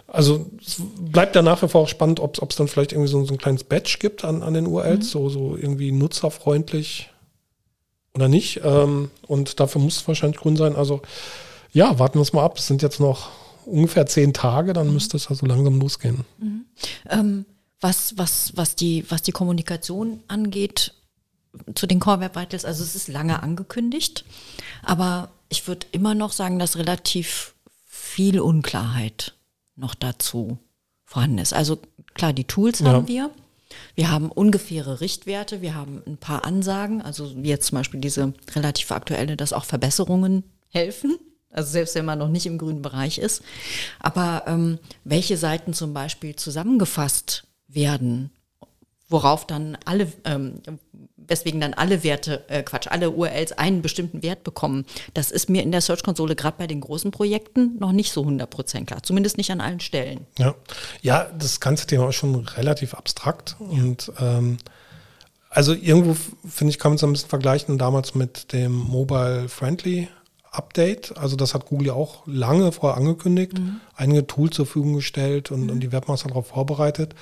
Also 0.06 0.46
es 0.60 0.82
bleibt 0.98 1.36
ja 1.36 1.42
nach 1.42 1.62
wie 1.62 1.68
vor 1.68 1.82
auch 1.82 1.88
spannend, 1.88 2.18
ob 2.20 2.50
es 2.50 2.56
dann 2.56 2.68
vielleicht 2.68 2.92
irgendwie 2.92 3.10
so, 3.10 3.24
so, 3.24 3.34
ein 3.34 3.38
kleines 3.38 3.64
Badge 3.64 3.96
gibt 4.00 4.24
an, 4.24 4.42
an 4.42 4.54
den 4.54 4.66
URLs, 4.66 5.06
mhm. 5.06 5.10
so, 5.10 5.28
so 5.28 5.56
irgendwie 5.56 5.92
nutzerfreundlich 5.92 7.10
oder 8.14 8.28
nicht. 8.28 8.60
Ähm, 8.64 9.10
und 9.26 9.60
dafür 9.60 9.80
muss 9.80 9.98
es 9.98 10.08
wahrscheinlich 10.08 10.40
grün 10.40 10.56
sein. 10.56 10.76
Also 10.76 11.02
ja, 11.72 11.98
warten 11.98 12.18
wir 12.18 12.22
es 12.22 12.32
mal 12.32 12.44
ab. 12.44 12.58
Es 12.58 12.66
sind 12.66 12.82
jetzt 12.82 13.00
noch 13.00 13.30
ungefähr 13.66 14.06
zehn 14.06 14.32
Tage, 14.32 14.72
dann 14.72 14.88
mhm. 14.88 14.94
müsste 14.94 15.16
es 15.16 15.28
also 15.28 15.46
langsam 15.46 15.80
losgehen. 15.80 16.24
Mhm. 16.38 16.64
Ähm, 17.08 17.46
was, 17.80 18.16
was, 18.16 18.52
was, 18.56 18.76
die, 18.76 19.04
was 19.08 19.22
die 19.22 19.32
Kommunikation 19.32 20.20
angeht 20.28 20.94
zu 21.74 21.86
den 21.86 22.00
Core 22.00 22.20
Web 22.20 22.36
Vitals, 22.36 22.64
also 22.64 22.82
es 22.82 22.94
ist 22.94 23.08
lange 23.08 23.42
angekündigt, 23.42 24.24
aber 24.82 25.32
ich 25.48 25.66
würde 25.68 25.86
immer 25.92 26.14
noch 26.14 26.32
sagen, 26.32 26.58
dass 26.58 26.78
relativ 26.78 27.54
viel 27.86 28.40
Unklarheit 28.40 29.34
noch 29.76 29.94
dazu 29.94 30.58
vorhanden 31.04 31.38
ist. 31.38 31.52
Also 31.52 31.78
klar, 32.14 32.32
die 32.32 32.44
Tools 32.44 32.80
ja. 32.80 32.86
haben 32.86 33.08
wir. 33.08 33.30
Wir 33.94 34.10
haben 34.10 34.30
ungefähre 34.30 35.00
Richtwerte, 35.00 35.62
wir 35.62 35.74
haben 35.74 36.02
ein 36.06 36.18
paar 36.18 36.44
Ansagen, 36.44 37.00
also 37.00 37.32
wie 37.36 37.48
jetzt 37.48 37.66
zum 37.66 37.78
Beispiel 37.78 38.00
diese 38.00 38.34
relativ 38.54 38.90
aktuelle, 38.92 39.36
dass 39.36 39.52
auch 39.52 39.64
Verbesserungen 39.64 40.44
helfen. 40.68 41.18
Also 41.52 41.70
selbst 41.70 41.94
wenn 41.94 42.04
man 42.04 42.18
noch 42.18 42.28
nicht 42.28 42.46
im 42.46 42.58
grünen 42.58 42.82
Bereich 42.82 43.18
ist. 43.18 43.42
Aber 44.00 44.44
ähm, 44.46 44.78
welche 45.04 45.36
Seiten 45.36 45.74
zum 45.74 45.92
Beispiel 45.92 46.34
zusammengefasst 46.34 47.44
werden, 47.68 48.30
worauf 49.08 49.46
dann 49.46 49.78
alle, 49.84 50.10
ähm, 50.24 50.62
weswegen 51.16 51.60
dann 51.60 51.74
alle 51.74 52.02
Werte, 52.02 52.48
äh, 52.48 52.62
Quatsch, 52.62 52.88
alle 52.88 53.10
URLs 53.10 53.52
einen 53.52 53.82
bestimmten 53.82 54.22
Wert 54.22 54.42
bekommen. 54.42 54.86
Das 55.14 55.30
ist 55.30 55.48
mir 55.48 55.62
in 55.62 55.70
der 55.70 55.82
Search-Konsole 55.82 56.34
gerade 56.34 56.56
bei 56.58 56.66
den 56.66 56.80
großen 56.80 57.10
Projekten 57.10 57.78
noch 57.78 57.92
nicht 57.92 58.10
so 58.12 58.22
100% 58.22 58.86
klar. 58.86 59.02
Zumindest 59.02 59.36
nicht 59.36 59.52
an 59.52 59.60
allen 59.60 59.80
Stellen. 59.80 60.26
Ja, 60.38 60.54
ja 61.02 61.30
das 61.38 61.60
ganze 61.60 61.86
Thema 61.86 62.08
ist 62.08 62.16
schon 62.16 62.34
relativ 62.34 62.94
abstrakt. 62.94 63.56
Ja. 63.60 63.66
Und 63.66 64.12
ähm, 64.18 64.58
also 65.50 65.74
irgendwo, 65.74 66.16
finde 66.48 66.70
ich, 66.70 66.78
kann 66.78 66.92
man 66.92 66.96
es 66.96 67.04
ein 67.04 67.12
bisschen 67.12 67.28
vergleichen 67.28 67.76
damals 67.76 68.14
mit 68.14 68.54
dem 68.54 68.72
Mobile 68.72 69.50
Friendly 69.50 70.08
Update. 70.52 71.16
Also 71.16 71.34
das 71.34 71.54
hat 71.54 71.66
Google 71.66 71.88
ja 71.88 71.92
auch 71.94 72.22
lange 72.26 72.70
vorher 72.72 72.96
angekündigt, 72.96 73.58
mhm. 73.58 73.80
einige 73.96 74.26
Tools 74.26 74.56
zur 74.56 74.66
Verfügung 74.66 74.94
gestellt 74.94 75.50
und, 75.50 75.64
mhm. 75.64 75.70
und 75.70 75.80
die 75.80 75.92
Webmaster 75.92 76.28
darauf 76.28 76.48
vorbereitet. 76.48 77.14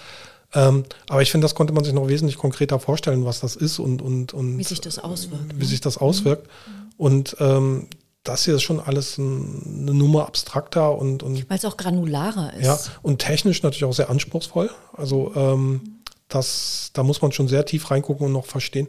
Ähm, 0.53 0.85
aber 1.09 1.23
ich 1.23 1.31
finde, 1.31 1.45
das 1.45 1.55
konnte 1.55 1.73
man 1.73 1.85
sich 1.85 1.95
noch 1.95 2.09
wesentlich 2.09 2.37
konkreter 2.37 2.81
vorstellen, 2.81 3.25
was 3.25 3.39
das 3.41 3.55
ist 3.55 3.79
und, 3.79 4.03
und, 4.03 4.35
und 4.35 4.59
wie 4.59 4.65
sich 4.65 4.81
das 4.81 4.99
auswirkt. 4.99 5.55
Wie 5.55 5.61
ne? 5.61 5.65
sich 5.65 5.81
das 5.81 5.97
auswirkt. 5.97 6.49
Mhm. 6.49 6.91
Und 6.97 7.37
ähm, 7.39 7.87
das 8.25 8.45
hier 8.45 8.57
ist 8.57 8.63
schon 8.63 8.81
alles 8.81 9.17
ein, 9.17 9.83
eine 9.83 9.95
Nummer 9.95 10.27
abstrakter 10.27 10.99
und, 10.99 11.23
und 11.23 11.49
weil 11.49 11.57
es 11.57 11.65
auch 11.65 11.77
granularer 11.77 12.53
ist. 12.55 12.67
Ja, 12.67 12.79
und 13.03 13.21
technisch 13.21 13.63
natürlich 13.63 13.85
auch 13.85 13.95
sehr 13.95 14.11
anspruchsvoll. 14.11 14.71
Also 14.93 15.33
ähm, 15.37 16.01
das, 16.29 16.91
da 16.93 17.03
muss 17.03 17.23
man 17.23 17.33
schon 17.33 17.49
sehr 17.49 17.65
tief 17.65 17.91
reingucken 17.91 18.27
und 18.27 18.33
noch 18.33 18.47
verstehen. 18.47 18.89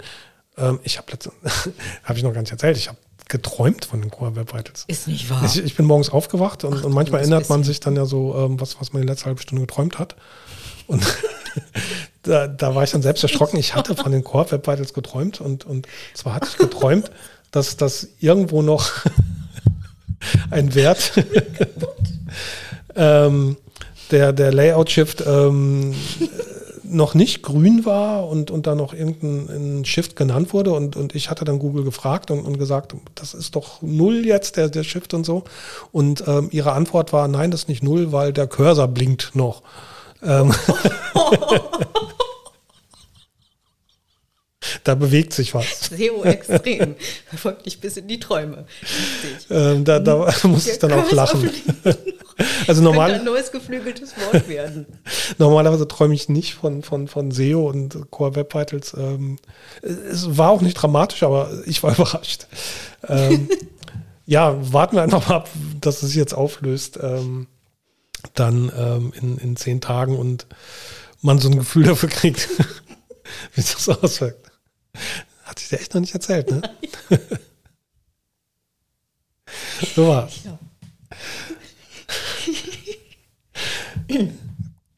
Ähm, 0.57 0.79
ich 0.83 0.97
habe 0.97 1.11
letzte, 1.11 1.31
habe 2.03 2.17
ich 2.17 2.23
noch 2.23 2.33
gar 2.33 2.41
nicht 2.41 2.51
erzählt, 2.51 2.75
ich 2.77 2.87
habe 2.87 2.97
geträumt 3.31 3.85
von 3.85 4.01
den 4.01 4.11
Core 4.11 4.35
Web 4.35 4.53
Vitals. 4.53 4.83
Ist 4.87 5.07
nicht 5.07 5.29
wahr. 5.29 5.43
Ich, 5.45 5.57
ich 5.57 5.75
bin 5.75 5.85
morgens 5.85 6.09
aufgewacht 6.09 6.63
und, 6.65 6.79
Ach, 6.79 6.83
und 6.83 6.93
manchmal 6.93 7.21
erinnert 7.21 7.49
man 7.49 7.63
sich 7.63 7.79
dann 7.79 7.95
ja 7.95 8.05
so, 8.05 8.35
ähm, 8.35 8.59
was, 8.59 8.79
was 8.79 8.93
man 8.93 9.01
in 9.01 9.07
der 9.07 9.15
letzten 9.15 9.27
halben 9.27 9.39
Stunde 9.39 9.61
geträumt 9.65 9.97
hat. 9.97 10.15
Und 10.85 11.01
da, 12.23 12.47
da 12.47 12.75
war 12.75 12.83
ich 12.83 12.91
dann 12.91 13.01
selbst 13.01 13.23
erschrocken. 13.23 13.57
Ich 13.57 13.73
hatte 13.73 13.95
von 13.95 14.11
den 14.11 14.23
Core 14.23 14.51
Web 14.51 14.67
Vitals 14.67 14.93
geträumt 14.93 15.39
und, 15.39 15.65
und 15.65 15.87
zwar 16.13 16.35
hatte 16.35 16.49
ich 16.51 16.57
geträumt, 16.57 17.09
dass 17.51 17.77
das 17.77 18.09
irgendwo 18.19 18.61
noch 18.61 18.91
ein 20.51 20.75
Wert 20.75 21.13
ähm, 22.95 23.55
der, 24.11 24.33
der 24.33 24.51
Layout-Shift 24.51 25.23
ähm, 25.25 25.95
noch 26.91 27.13
nicht 27.13 27.41
grün 27.41 27.85
war 27.85 28.27
und, 28.27 28.51
und 28.51 28.67
da 28.67 28.75
noch 28.75 28.93
irgendein 28.93 29.85
Shift 29.85 30.15
genannt 30.15 30.53
wurde 30.53 30.73
und, 30.73 30.95
und 30.95 31.15
ich 31.15 31.29
hatte 31.29 31.45
dann 31.45 31.59
Google 31.59 31.83
gefragt 31.83 32.31
und, 32.31 32.41
und 32.41 32.59
gesagt, 32.59 32.93
das 33.15 33.33
ist 33.33 33.55
doch 33.55 33.81
null 33.81 34.25
jetzt, 34.25 34.57
der, 34.57 34.69
der 34.69 34.83
Shift 34.83 35.13
und 35.13 35.25
so. 35.25 35.43
Und 35.91 36.23
ähm, 36.27 36.49
ihre 36.51 36.73
Antwort 36.73 37.13
war, 37.13 37.27
nein, 37.27 37.51
das 37.51 37.61
ist 37.61 37.69
nicht 37.69 37.83
null, 37.83 38.11
weil 38.11 38.33
der 38.33 38.47
Cursor 38.47 38.87
blinkt 38.87 39.31
noch. 39.35 39.63
Ähm 40.23 40.53
da 44.83 44.95
bewegt 44.95 45.33
sich 45.33 45.53
was. 45.53 45.89
SEO 45.95 46.23
extrem. 46.23 46.95
Verfolgt 47.27 47.65
dich 47.65 47.79
bis 47.79 47.97
in 47.97 48.07
die 48.07 48.19
Träume. 48.19 48.65
Ähm, 49.49 49.83
da, 49.83 49.99
da 49.99 50.31
muss 50.43 50.67
ich 50.67 50.79
dann 50.79 50.93
auch 50.93 51.11
lachen. 51.11 51.49
also 52.67 52.81
normal, 52.81 53.13
ein 53.13 53.23
neues 53.23 53.51
geflügeltes 53.51 54.13
Wort 54.17 54.47
werden. 54.47 54.85
Normalerweise 55.37 55.87
träume 55.87 56.13
ich 56.13 56.29
nicht 56.29 56.53
von, 56.53 56.83
von, 56.83 57.07
von 57.07 57.31
SEO 57.31 57.69
und 57.69 58.11
Core 58.11 58.35
Web 58.35 58.53
Vitals. 58.53 58.93
Ähm, 58.97 59.37
es 59.81 60.37
war 60.37 60.49
auch 60.49 60.61
nicht 60.61 60.75
dramatisch, 60.75 61.23
aber 61.23 61.51
ich 61.65 61.81
war 61.83 61.93
überrascht. 61.93 62.47
Ähm, 63.07 63.49
ja, 64.25 64.55
warten 64.71 64.95
wir 64.95 65.03
einfach 65.03 65.27
mal 65.27 65.35
ab, 65.35 65.49
dass 65.79 66.03
es 66.03 66.09
sich 66.09 66.17
jetzt 66.17 66.33
auflöst. 66.33 66.99
Ähm, 67.01 67.47
dann 68.33 68.71
ähm, 68.77 69.13
in, 69.19 69.37
in 69.37 69.55
zehn 69.55 69.81
Tagen 69.81 70.17
und 70.17 70.47
man 71.21 71.39
so 71.39 71.49
ein 71.49 71.57
Gefühl 71.57 71.83
dafür 71.83 72.09
kriegt, 72.09 72.49
wie 73.53 73.61
das 73.61 73.89
auswirkt. 73.89 74.50
Hat 75.43 75.59
sich 75.59 75.69
der 75.69 75.81
echt 75.81 75.93
noch 75.93 76.01
nicht 76.01 76.13
erzählt, 76.13 76.49
ne? 76.51 76.61
so 79.95 80.07
war's. 80.07 80.33
Ja. 80.45 80.57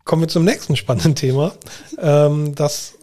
Kommen 0.05 0.23
wir 0.23 0.27
zum 0.27 0.43
nächsten 0.43 0.75
spannenden 0.75 1.15
Thema. 1.15 1.53
Ähm, 1.97 2.55
das 2.55 2.95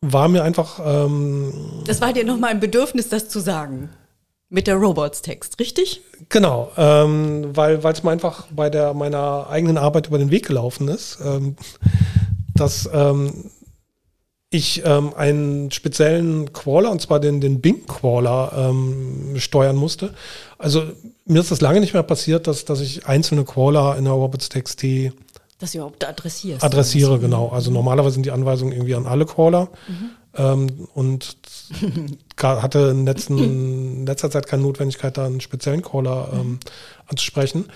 war 0.00 0.28
mir 0.28 0.42
einfach. 0.42 0.80
Ähm, 0.82 1.52
das 1.86 2.00
war 2.00 2.12
dir 2.12 2.24
nochmal 2.24 2.50
ein 2.50 2.60
Bedürfnis, 2.60 3.08
das 3.08 3.28
zu 3.28 3.40
sagen. 3.40 3.90
Mit 4.52 4.66
der 4.66 4.74
Robots-Text, 4.74 5.60
richtig? 5.60 6.02
Genau, 6.28 6.72
ähm, 6.76 7.56
weil 7.56 7.76
es 7.76 8.02
mir 8.02 8.10
einfach 8.10 8.48
bei 8.50 8.68
der, 8.68 8.94
meiner 8.94 9.46
eigenen 9.48 9.78
Arbeit 9.78 10.08
über 10.08 10.18
den 10.18 10.32
Weg 10.32 10.44
gelaufen 10.46 10.88
ist, 10.88 11.18
ähm, 11.24 11.54
dass 12.56 12.90
ähm, 12.92 13.52
ich 14.50 14.82
ähm, 14.84 15.14
einen 15.14 15.70
speziellen 15.70 16.52
Crawler, 16.52 16.90
und 16.90 17.00
zwar 17.00 17.20
den, 17.20 17.40
den 17.40 17.60
Bing-Crawler, 17.60 18.52
ähm, 18.56 19.34
steuern 19.36 19.76
musste. 19.76 20.12
Also 20.58 20.82
mir 21.24 21.40
ist 21.40 21.52
das 21.52 21.60
lange 21.60 21.80
nicht 21.80 21.94
mehr 21.94 22.02
passiert, 22.02 22.48
dass, 22.48 22.64
dass 22.64 22.80
ich 22.80 23.06
einzelne 23.06 23.44
Crawler 23.44 23.96
in 23.96 24.04
der 24.04 24.12
Robots.txt 24.12 25.12
dass 25.60 25.72
du 25.72 25.78
überhaupt 25.78 26.02
adressierst. 26.06 26.64
Adressiere, 26.64 27.18
genau. 27.18 27.50
Also 27.50 27.70
normalerweise 27.70 28.14
sind 28.14 28.24
die 28.24 28.30
Anweisungen 28.30 28.72
irgendwie 28.72 28.94
an 28.94 29.06
alle 29.06 29.26
Crawler. 29.26 29.68
Mhm. 29.86 30.10
Ähm, 30.34 30.88
und 30.94 31.36
hatte 32.42 32.78
in, 32.90 33.04
letzten, 33.04 33.38
in 33.38 34.06
letzter 34.06 34.30
Zeit 34.30 34.46
keine 34.46 34.62
Notwendigkeit, 34.62 35.18
da 35.18 35.26
einen 35.26 35.42
speziellen 35.42 35.82
Crawler 35.82 36.30
ähm, 36.32 36.60
anzusprechen. 37.06 37.66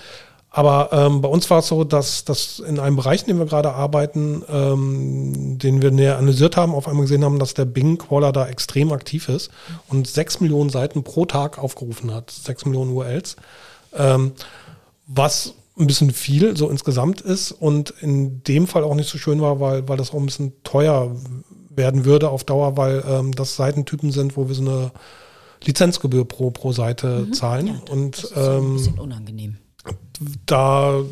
Aber 0.56 0.90
ähm, 0.92 1.20
bei 1.20 1.28
uns 1.28 1.50
war 1.50 1.58
es 1.58 1.66
so, 1.66 1.82
dass, 1.82 2.24
dass 2.24 2.60
in 2.60 2.78
einem 2.78 2.94
Bereich, 2.94 3.22
in 3.22 3.26
dem 3.26 3.38
wir 3.40 3.46
gerade 3.46 3.72
arbeiten, 3.72 4.44
ähm, 4.48 5.58
den 5.58 5.82
wir 5.82 5.90
näher 5.90 6.16
analysiert 6.16 6.56
haben, 6.56 6.76
auf 6.76 6.86
einmal 6.86 7.02
gesehen 7.02 7.24
haben, 7.24 7.40
dass 7.40 7.54
der 7.54 7.64
Bing-Crawler 7.64 8.30
da 8.30 8.46
extrem 8.46 8.92
aktiv 8.92 9.28
ist 9.28 9.50
und 9.88 10.06
sechs 10.06 10.38
Millionen 10.38 10.70
Seiten 10.70 11.02
pro 11.02 11.26
Tag 11.26 11.58
aufgerufen 11.58 12.14
hat, 12.14 12.30
sechs 12.30 12.64
Millionen 12.66 12.92
URLs, 12.92 13.34
ähm, 13.94 14.30
was 15.08 15.54
ein 15.76 15.88
bisschen 15.88 16.12
viel 16.12 16.56
so 16.56 16.70
insgesamt 16.70 17.20
ist 17.20 17.50
und 17.50 17.90
in 18.00 18.44
dem 18.44 18.68
Fall 18.68 18.84
auch 18.84 18.94
nicht 18.94 19.10
so 19.10 19.18
schön 19.18 19.40
war, 19.40 19.58
weil, 19.58 19.88
weil 19.88 19.96
das 19.96 20.12
auch 20.12 20.20
ein 20.20 20.26
bisschen 20.26 20.52
teuer 20.62 21.16
werden 21.70 22.04
würde 22.04 22.30
auf 22.30 22.44
Dauer, 22.44 22.76
weil 22.76 23.02
ähm, 23.08 23.34
das 23.34 23.56
Seitentypen 23.56 24.12
sind, 24.12 24.36
wo 24.36 24.46
wir 24.46 24.54
so 24.54 24.62
eine 24.62 24.92
Lizenzgebühr 25.64 26.24
pro, 26.26 26.52
pro 26.52 26.70
Seite 26.70 27.24
mhm. 27.26 27.32
zahlen. 27.32 27.66
Ja, 27.66 27.92
und 27.92 28.18
das 28.18 28.30
ist 28.30 28.36
ähm, 28.36 28.70
ein 28.70 28.74
bisschen 28.74 28.98
unangenehm. 29.00 29.56
Da 30.46 31.02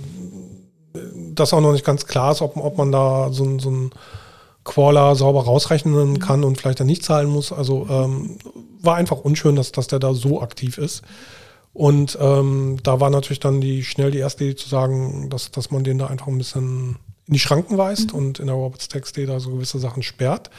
das 1.35 1.53
auch 1.53 1.61
noch 1.61 1.73
nicht 1.73 1.85
ganz 1.85 2.07
klar 2.07 2.33
ist, 2.33 2.43
ob, 2.43 2.57
ob 2.57 2.77
man 2.77 2.93
da 2.93 3.33
so, 3.33 3.59
so 3.59 3.71
ein 3.71 3.91
Qualler 4.65 5.17
sauber 5.17 5.45
rausrechnen 5.45 6.11
mhm. 6.11 6.19
kann 6.19 6.45
und 6.45 6.61
vielleicht 6.61 6.81
dann 6.81 6.87
nicht 6.87 7.05
zahlen 7.05 7.29
muss. 7.29 7.53
Also 7.53 7.87
ähm, 7.91 8.39
war 8.81 8.97
einfach 8.97 9.19
unschön, 9.19 9.57
dass, 9.57 9.73
dass 9.73 9.89
der 9.89 9.99
da 9.99 10.15
so 10.15 10.41
aktiv 10.41 10.79
ist. 10.79 11.03
Und 11.73 12.19
ähm, 12.21 12.79
da 12.83 13.01
war 13.01 13.11
natürlich 13.11 13.41
dann 13.41 13.61
die 13.61 13.83
schnell 13.83 14.11
die 14.11 14.19
erste 14.19 14.45
Idee 14.45 14.57
zu 14.57 14.69
sagen, 14.69 15.31
dass, 15.31 15.51
dass 15.51 15.71
man 15.71 15.85
den 15.85 15.99
da 15.99 16.07
einfach 16.07 16.27
ein 16.27 16.39
bisschen 16.39 16.97
in 17.27 17.35
die 17.35 17.41
Schranken 17.41 17.79
weist 17.79 18.13
mhm. 18.13 18.19
und 18.19 18.41
in 18.41 18.47
der 18.47 18.57
Robots.txt 18.57 19.19
da 19.27 19.41
so 19.41 19.51
gewisse 19.51 19.79
Sachen 19.79 20.03
sperrt. 20.03 20.51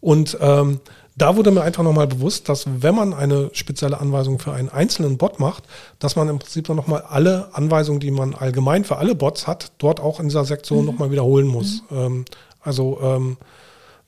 Und 0.00 0.38
ähm, 0.40 0.80
da 1.18 1.36
wurde 1.36 1.50
mir 1.50 1.62
einfach 1.62 1.82
nochmal 1.82 2.06
bewusst, 2.06 2.48
dass 2.48 2.64
wenn 2.66 2.94
man 2.94 3.12
eine 3.12 3.50
spezielle 3.52 4.00
Anweisung 4.00 4.38
für 4.38 4.52
einen 4.52 4.68
einzelnen 4.68 5.18
Bot 5.18 5.40
macht, 5.40 5.64
dass 5.98 6.16
man 6.16 6.28
im 6.28 6.38
Prinzip 6.38 6.66
dann 6.68 6.76
nochmal 6.76 7.02
alle 7.02 7.48
Anweisungen, 7.54 8.00
die 8.00 8.10
man 8.10 8.34
allgemein 8.34 8.84
für 8.84 8.96
alle 8.96 9.14
Bots 9.14 9.46
hat, 9.46 9.72
dort 9.78 10.00
auch 10.00 10.20
in 10.20 10.28
dieser 10.28 10.44
Sektion 10.44 10.80
mhm. 10.80 10.86
nochmal 10.86 11.10
wiederholen 11.10 11.46
muss. 11.46 11.82
Mhm. 11.90 11.98
Ähm, 11.98 12.24
also 12.60 12.98
ähm, 13.02 13.36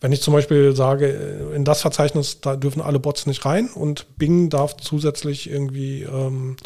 wenn 0.01 0.13
ich 0.13 0.23
zum 0.23 0.33
Beispiel 0.33 0.75
sage, 0.75 1.53
in 1.55 1.65
das 1.65 1.83
Verzeichnis, 1.83 2.41
da 2.41 2.57
dürfen 2.57 2.81
alle 2.81 2.99
Bots 2.99 3.27
nicht 3.27 3.45
rein 3.45 3.69
und 3.69 4.17
Bing 4.17 4.49
darf 4.49 4.77
zusätzlich 4.77 5.51
irgendwie 5.51 6.05
ähm, 6.05 6.57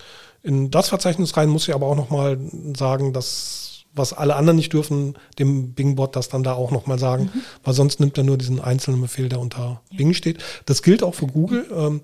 in 0.42 0.70
das 0.70 0.90
Verzeichnis 0.90 1.36
rein, 1.36 1.48
muss 1.48 1.66
ich 1.66 1.74
aber 1.74 1.86
auch 1.86 1.96
nochmal 1.96 2.38
sagen, 2.76 3.12
dass 3.12 3.63
was 3.94 4.12
alle 4.12 4.36
anderen 4.36 4.56
nicht 4.56 4.72
dürfen, 4.72 5.14
dem 5.38 5.72
Bing-Bot 5.72 6.16
das 6.16 6.28
dann 6.28 6.42
da 6.42 6.54
auch 6.54 6.70
nochmal 6.70 6.98
sagen, 6.98 7.30
mhm. 7.32 7.40
weil 7.62 7.74
sonst 7.74 8.00
nimmt 8.00 8.18
er 8.18 8.24
nur 8.24 8.36
diesen 8.36 8.60
einzelnen 8.60 9.00
Befehl, 9.00 9.28
der 9.28 9.40
unter 9.40 9.80
ja. 9.90 9.96
Bing 9.96 10.14
steht. 10.14 10.38
Das 10.66 10.82
gilt 10.82 11.02
auch 11.02 11.14
für 11.14 11.26
Google. 11.26 11.66
Ähm, 11.74 12.00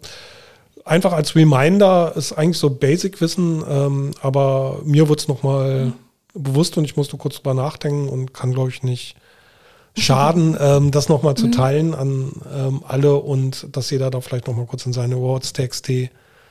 einfach 0.85 1.13
als 1.13 1.35
Reminder 1.35 2.15
ist 2.17 2.33
eigentlich 2.33 2.59
so 2.59 2.71
Basic-Wissen, 2.71 3.65
ähm, 3.69 4.11
aber 4.23 4.81
mir 4.85 5.09
wurde 5.09 5.21
es 5.21 5.29
nochmal 5.29 5.87
mhm. 5.87 5.93
bewusst 6.35 6.77
und 6.79 6.85
ich 6.85 6.97
musste 6.97 7.17
kurz 7.17 7.37
drüber 7.37 7.55
nachdenken 7.55 8.09
und 8.09 8.33
kann, 8.33 8.53
glaube 8.53 8.71
ich, 8.71 8.83
nicht 8.83 9.17
schaden, 9.97 10.57
ähm, 10.61 10.93
das 10.93 11.09
nochmal 11.09 11.35
zu 11.35 11.47
mhm. 11.47 11.53
teilen 11.53 11.95
an 11.95 12.33
ähm, 12.55 12.83
alle 12.87 13.17
und 13.17 13.67
dass 13.73 13.91
jeder 13.91 14.11
da 14.11 14.21
vielleicht 14.21 14.47
nochmal 14.47 14.67
kurz 14.67 14.87
in 14.87 14.93
seine 14.93 15.17
Words.txt 15.17 16.11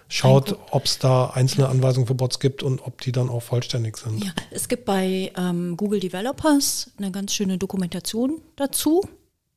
schaut, 0.10 0.58
ob 0.72 0.86
es 0.86 1.00
da 1.00 1.28
einzelne 1.28 1.70
Anweisungen 1.70 2.08
für 2.08 2.16
Bots 2.16 2.40
gibt 2.40 2.64
und 2.64 2.82
ob 2.86 3.00
die 3.02 3.12
dann 3.12 3.30
auch 3.30 3.42
vollständig 3.42 3.98
sind. 3.98 4.24
Ja, 4.24 4.32
es 4.52 4.68
gibt 4.68 4.84
bei 4.84 5.32
ähm, 5.38 5.78
Google 5.78 6.02
Developers 6.02 6.92
eine 6.98 7.12
ganz 7.12 7.34
schöne 7.34 7.58
Dokumentation 7.58 8.42
dazu. 8.58 9.08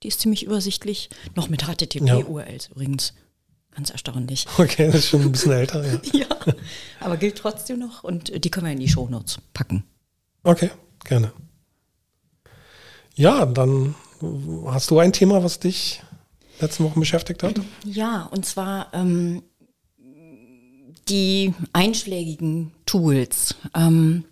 Die 0.03 0.09
ist 0.09 0.21
ziemlich 0.21 0.45
übersichtlich. 0.45 1.09
Noch 1.35 1.49
mit 1.49 1.63
HTTP-URLs 1.63 2.67
ja. 2.67 2.71
übrigens. 2.71 3.15
Ganz 3.75 3.89
erstaunlich. 3.89 4.47
Okay, 4.59 4.87
das 4.87 4.97
ist 4.97 5.09
schon 5.09 5.23
ein 5.23 5.33
bisschen 5.33 5.53
älter. 5.53 5.83
Ja. 5.85 6.01
ja, 6.13 6.27
aber 7.01 7.17
gilt 7.17 7.39
trotzdem 7.39 7.79
noch 7.79 8.05
und 8.05 8.45
die 8.45 8.51
können 8.51 8.67
wir 8.67 8.73
in 8.73 8.81
die 8.81 8.89
Shownotes 8.89 9.39
packen. 9.55 9.85
Okay, 10.43 10.71
gerne. 11.05 11.33
Ja, 13.15 13.47
dann 13.47 13.95
hast 14.67 14.91
du 14.91 14.99
ein 14.99 15.13
Thema, 15.13 15.43
was 15.43 15.59
dich 15.59 16.03
letzte 16.61 16.85
Woche 16.85 17.01
beschäftigt 17.01 17.43
hat? 17.43 17.61
Ja, 17.85 18.25
und 18.27 18.45
zwar 18.45 18.89
ähm, 18.93 19.43
die 21.09 21.55
einschlägigen 21.73 22.73
Tools, 22.87 23.55
ähm, 23.75 24.25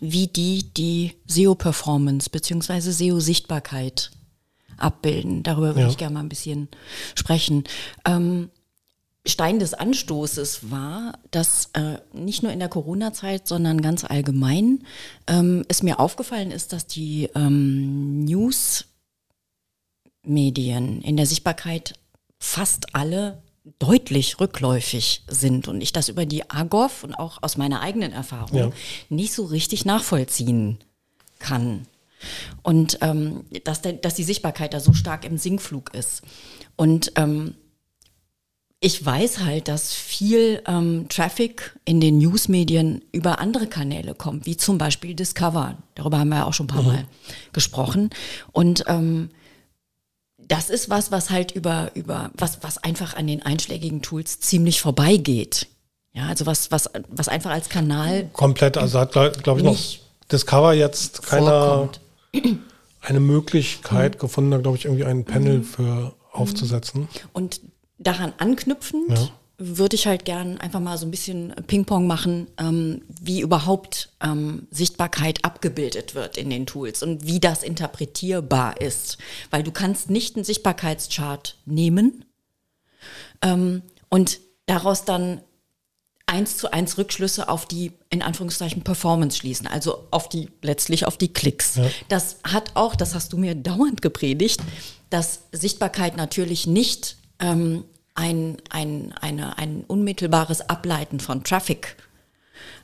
wie 0.00 0.26
die 0.26 0.72
die 0.74 1.14
SEO-Performance 1.26 2.30
bzw. 2.30 2.80
SEO-Sichtbarkeit 2.80 4.10
abbilden. 4.76 5.42
Darüber 5.42 5.68
würde 5.68 5.82
ja. 5.82 5.88
ich 5.88 5.96
gerne 5.96 6.14
mal 6.14 6.20
ein 6.20 6.28
bisschen 6.28 6.68
sprechen. 7.14 7.64
Ähm, 8.04 8.50
Stein 9.26 9.58
des 9.58 9.74
Anstoßes 9.74 10.70
war, 10.70 11.18
dass 11.30 11.70
äh, 11.72 11.98
nicht 12.12 12.42
nur 12.44 12.52
in 12.52 12.60
der 12.60 12.68
Corona-Zeit, 12.68 13.48
sondern 13.48 13.80
ganz 13.82 14.04
allgemein 14.04 14.84
ähm, 15.26 15.64
es 15.68 15.82
mir 15.82 15.98
aufgefallen 15.98 16.52
ist, 16.52 16.72
dass 16.72 16.86
die 16.86 17.28
ähm, 17.34 18.24
News-Medien 18.24 18.92
in 21.02 21.16
der 21.16 21.26
Sichtbarkeit 21.26 21.94
fast 22.38 22.94
alle 22.94 23.42
deutlich 23.78 24.40
rückläufig 24.40 25.22
sind 25.28 25.68
und 25.68 25.80
ich 25.80 25.92
das 25.92 26.08
über 26.08 26.26
die 26.26 26.48
AGOV 26.48 27.04
und 27.04 27.14
auch 27.14 27.42
aus 27.42 27.56
meiner 27.56 27.80
eigenen 27.80 28.12
Erfahrung 28.12 28.58
ja. 28.58 28.70
nicht 29.08 29.32
so 29.32 29.44
richtig 29.44 29.84
nachvollziehen 29.84 30.78
kann. 31.38 31.86
Und 32.62 32.98
ähm, 33.02 33.44
dass, 33.64 33.82
der, 33.82 33.94
dass 33.94 34.14
die 34.14 34.24
Sichtbarkeit 34.24 34.72
da 34.72 34.80
so 34.80 34.92
stark 34.92 35.24
im 35.24 35.36
Sinkflug 35.36 35.94
ist. 35.94 36.22
Und 36.76 37.12
ähm, 37.16 37.54
ich 38.80 39.04
weiß 39.04 39.40
halt, 39.40 39.68
dass 39.68 39.92
viel 39.92 40.62
ähm, 40.66 41.06
Traffic 41.08 41.76
in 41.84 42.00
den 42.00 42.18
Newsmedien 42.18 43.02
über 43.10 43.40
andere 43.40 43.66
Kanäle 43.66 44.14
kommt, 44.14 44.46
wie 44.46 44.56
zum 44.56 44.78
Beispiel 44.78 45.14
Discover. 45.14 45.78
Darüber 45.94 46.18
haben 46.18 46.28
wir 46.28 46.36
ja 46.36 46.44
auch 46.44 46.54
schon 46.54 46.66
ein 46.66 46.74
paar 46.74 46.82
mhm. 46.82 46.88
Mal 46.88 47.04
gesprochen. 47.52 48.10
Und 48.52 48.84
ähm, 48.86 49.30
das 50.48 50.70
ist 50.70 50.90
was, 50.90 51.10
was 51.10 51.30
halt 51.30 51.52
über, 51.52 51.90
über, 51.94 52.30
was, 52.34 52.62
was 52.62 52.78
einfach 52.78 53.16
an 53.16 53.26
den 53.26 53.42
einschlägigen 53.42 54.02
Tools 54.02 54.40
ziemlich 54.40 54.80
vorbeigeht. 54.80 55.66
Ja, 56.12 56.26
also 56.28 56.46
was, 56.46 56.70
was, 56.70 56.90
was 57.08 57.28
einfach 57.28 57.50
als 57.50 57.68
Kanal. 57.68 58.30
Komplett, 58.32 58.78
also 58.78 58.98
hat, 58.98 59.12
glaube 59.12 59.36
glaub 59.42 59.58
ich, 59.58 59.64
noch 59.64 60.28
Discover 60.30 60.72
jetzt 60.72 61.22
keine 61.22 61.90
eine 63.02 63.20
Möglichkeit 63.20 64.14
mhm. 64.14 64.18
gefunden, 64.18 64.50
da 64.50 64.58
glaube 64.58 64.76
ich, 64.76 64.84
irgendwie 64.84 65.04
ein 65.04 65.24
Panel 65.24 65.58
mhm. 65.58 65.64
für 65.64 66.14
aufzusetzen. 66.32 67.08
Und 67.32 67.60
daran 67.98 68.32
anknüpfend 68.38 69.10
ja. 69.10 69.28
Würde 69.58 69.96
ich 69.96 70.06
halt 70.06 70.24
gern 70.24 70.58
einfach 70.58 70.80
mal 70.80 70.98
so 70.98 71.06
ein 71.06 71.10
bisschen 71.10 71.54
Ping-Pong 71.66 72.06
machen, 72.06 72.48
ähm, 72.58 73.02
wie 73.08 73.40
überhaupt 73.40 74.10
ähm, 74.22 74.68
Sichtbarkeit 74.70 75.44
abgebildet 75.44 76.14
wird 76.14 76.36
in 76.36 76.50
den 76.50 76.66
Tools 76.66 77.02
und 77.02 77.26
wie 77.26 77.40
das 77.40 77.62
interpretierbar 77.62 78.80
ist. 78.80 79.16
Weil 79.50 79.62
du 79.62 79.72
kannst 79.72 80.10
nicht 80.10 80.36
einen 80.36 80.44
Sichtbarkeitschart 80.44 81.56
nehmen 81.64 82.26
ähm, 83.40 83.82
und 84.10 84.40
daraus 84.66 85.04
dann 85.04 85.40
eins 86.26 86.58
zu 86.58 86.72
eins 86.72 86.98
Rückschlüsse 86.98 87.48
auf 87.48 87.66
die, 87.66 87.92
in 88.10 88.20
Anführungszeichen, 88.20 88.82
Performance 88.82 89.38
schließen, 89.38 89.66
also 89.66 90.06
auf 90.10 90.28
die, 90.28 90.50
letztlich 90.60 91.06
auf 91.06 91.16
die 91.16 91.32
Klicks. 91.32 91.76
Ja. 91.76 91.88
Das 92.08 92.38
hat 92.44 92.72
auch, 92.74 92.94
das 92.96 93.14
hast 93.14 93.32
du 93.32 93.38
mir 93.38 93.54
dauernd 93.54 94.02
gepredigt, 94.02 94.60
dass 95.08 95.44
Sichtbarkeit 95.52 96.16
natürlich 96.16 96.66
nicht 96.66 97.16
ähm, 97.38 97.84
ein, 98.16 98.56
ein, 98.70 99.14
eine, 99.20 99.58
ein 99.58 99.84
unmittelbares 99.86 100.68
Ableiten 100.68 101.20
von 101.20 101.44
Traffic 101.44 101.96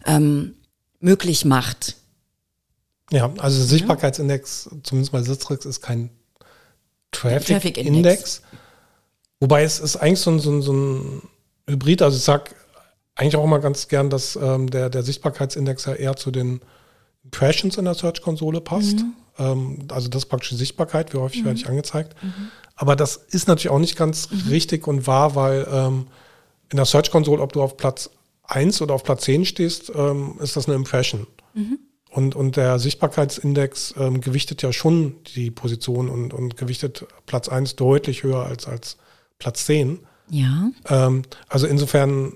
ähm, 0.06 0.54
möglich 1.00 1.44
macht. 1.44 1.96
Ja, 3.10 3.32
also 3.38 3.62
Sichtbarkeitsindex, 3.62 4.70
zumindest 4.82 5.12
bei 5.12 5.22
Sistrix, 5.22 5.66
ist 5.66 5.82
kein 5.82 6.10
Traffic-Index. 7.10 8.40
Traffic 8.40 8.60
Wobei 9.40 9.64
es 9.64 9.80
ist 9.80 9.96
eigentlich 9.96 10.20
so 10.20 10.30
ein, 10.30 10.38
so 10.38 10.52
ein, 10.52 10.62
so 10.62 10.72
ein 10.72 11.22
Hybrid, 11.68 12.00
also 12.00 12.16
ich 12.16 12.22
sage 12.22 12.52
eigentlich 13.16 13.36
auch 13.36 13.44
immer 13.44 13.58
ganz 13.58 13.88
gern, 13.88 14.08
dass 14.08 14.36
ähm, 14.36 14.70
der, 14.70 14.88
der 14.88 15.02
Sichtbarkeitsindex 15.02 15.84
ja 15.86 15.94
eher 15.94 16.16
zu 16.16 16.30
den 16.30 16.60
Impressions 17.24 17.76
in 17.76 17.84
der 17.84 17.94
Search-Konsole 17.94 18.60
passt. 18.60 18.98
Mhm. 18.98 19.12
Ähm, 19.38 19.78
also 19.88 20.08
das 20.08 20.22
ist 20.22 20.28
praktisch 20.28 20.50
die 20.50 20.56
Sichtbarkeit, 20.56 21.12
wie 21.12 21.18
häufig 21.18 21.40
mhm. 21.40 21.46
werde 21.46 21.58
ich 21.58 21.68
angezeigt. 21.68 22.14
Mhm. 22.22 22.50
Aber 22.82 22.96
das 22.96 23.14
ist 23.14 23.46
natürlich 23.46 23.70
auch 23.70 23.78
nicht 23.78 23.94
ganz 23.94 24.28
mhm. 24.28 24.48
richtig 24.48 24.88
und 24.88 25.06
wahr, 25.06 25.36
weil 25.36 25.68
ähm, 25.70 26.08
in 26.68 26.78
der 26.78 26.84
Search 26.84 27.12
Console, 27.12 27.40
ob 27.40 27.52
du 27.52 27.62
auf 27.62 27.76
Platz 27.76 28.10
1 28.42 28.82
oder 28.82 28.94
auf 28.94 29.04
Platz 29.04 29.22
10 29.22 29.44
stehst, 29.44 29.92
ähm, 29.94 30.34
ist 30.40 30.56
das 30.56 30.66
eine 30.66 30.74
Impression. 30.74 31.28
Mhm. 31.54 31.78
Und, 32.10 32.34
und 32.34 32.56
der 32.56 32.80
Sichtbarkeitsindex 32.80 33.94
ähm, 33.98 34.20
gewichtet 34.20 34.62
ja 34.62 34.72
schon 34.72 35.14
die 35.36 35.52
Position 35.52 36.08
und, 36.08 36.34
und 36.34 36.56
gewichtet 36.56 37.06
Platz 37.24 37.48
1 37.48 37.76
deutlich 37.76 38.24
höher 38.24 38.46
als, 38.46 38.66
als 38.66 38.96
Platz 39.38 39.64
10. 39.66 40.00
Ja. 40.30 40.72
Ähm, 40.88 41.22
also 41.48 41.68
insofern 41.68 42.32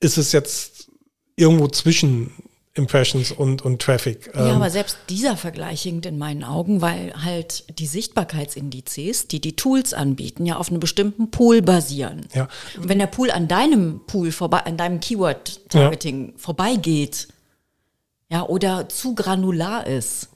ist 0.00 0.18
es 0.18 0.32
jetzt 0.32 0.90
irgendwo 1.34 1.68
zwischen 1.68 2.30
Impressions 2.76 3.30
und, 3.30 3.62
und 3.62 3.80
Traffic. 3.80 4.30
Ja, 4.34 4.48
ähm, 4.48 4.56
aber 4.56 4.68
selbst 4.68 4.98
dieser 5.08 5.36
Vergleich 5.36 5.82
hinkt 5.82 6.06
in 6.06 6.18
meinen 6.18 6.42
Augen, 6.42 6.80
weil 6.80 7.14
halt 7.24 7.78
die 7.78 7.86
Sichtbarkeitsindizes, 7.86 9.28
die 9.28 9.40
die 9.40 9.54
Tools 9.54 9.94
anbieten, 9.94 10.44
ja 10.44 10.56
auf 10.56 10.70
einem 10.70 10.80
bestimmten 10.80 11.30
Pool 11.30 11.62
basieren. 11.62 12.26
Ja. 12.34 12.48
Und 12.76 12.88
wenn 12.88 12.98
der 12.98 13.06
Pool 13.06 13.30
an 13.30 13.46
deinem 13.46 14.00
Pool 14.06 14.32
vorbei, 14.32 14.64
an 14.64 14.76
deinem 14.76 14.98
Keyword-Targeting 14.98 16.26
ja. 16.26 16.32
vorbeigeht, 16.36 17.28
ja, 18.28 18.42
oder 18.42 18.88
zu 18.88 19.14
granular 19.14 19.86
ist, 19.86 20.30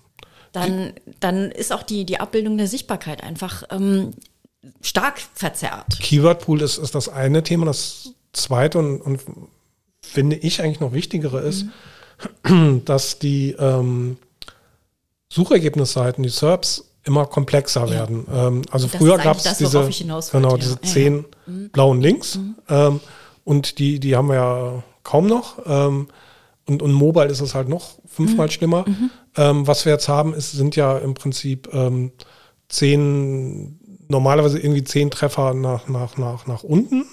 dann, 0.52 0.92
dann 1.18 1.50
ist 1.50 1.72
auch 1.72 1.82
die, 1.82 2.04
die 2.04 2.20
Abbildung 2.20 2.56
der 2.56 2.68
Sichtbarkeit 2.68 3.24
einfach 3.24 3.64
ähm, 3.70 4.12
stark 4.80 5.20
verzerrt. 5.34 5.98
Keyword 5.98 6.40
Pool 6.44 6.62
ist, 6.62 6.78
ist 6.78 6.94
das 6.94 7.08
eine 7.08 7.42
Thema. 7.42 7.66
Das 7.66 8.14
zweite 8.32 8.78
und, 8.78 9.00
und 9.00 9.20
finde 10.00 10.36
ich 10.36 10.62
eigentlich 10.62 10.80
noch 10.80 10.92
wichtigere 10.92 11.40
ist, 11.40 11.64
mhm 11.64 11.72
dass 12.84 13.18
die 13.18 13.52
ähm, 13.58 14.16
Suchergebnisseiten, 15.28 16.22
die 16.22 16.30
SERPs, 16.30 16.84
immer 17.04 17.26
komplexer 17.26 17.86
ja. 17.86 17.90
werden. 17.90 18.26
Ähm, 18.32 18.62
also 18.70 18.86
das 18.86 18.96
früher 18.96 19.18
gab 19.18 19.38
es 19.38 19.56
diese, 19.56 19.88
genau, 20.32 20.50
ja. 20.50 20.56
diese 20.56 20.80
zehn 20.80 21.24
ja, 21.46 21.52
mhm. 21.52 21.70
blauen 21.70 22.00
Links 22.00 22.36
mhm. 22.36 22.56
ähm, 22.68 23.00
und 23.44 23.78
die, 23.78 23.98
die 23.98 24.14
haben 24.14 24.28
wir 24.28 24.34
ja 24.34 24.82
kaum 25.02 25.26
noch. 25.26 25.58
Ähm, 25.66 26.08
und, 26.66 26.82
und 26.82 26.92
Mobile 26.92 27.26
ist 27.26 27.40
es 27.40 27.54
halt 27.54 27.68
noch 27.68 27.92
fünfmal 28.06 28.46
mhm. 28.46 28.50
schlimmer. 28.50 28.84
Mhm. 28.86 29.10
Ähm, 29.36 29.66
was 29.66 29.86
wir 29.86 29.92
jetzt 29.92 30.08
haben, 30.08 30.34
ist, 30.34 30.52
sind 30.52 30.76
ja 30.76 30.98
im 30.98 31.14
Prinzip 31.14 31.72
ähm, 31.72 32.12
zehn, 32.68 33.80
normalerweise 34.08 34.58
irgendwie 34.58 34.84
zehn 34.84 35.10
Treffer 35.10 35.54
nach, 35.54 35.88
nach, 35.88 36.18
nach, 36.18 36.46
nach 36.46 36.62
unten. 36.62 37.06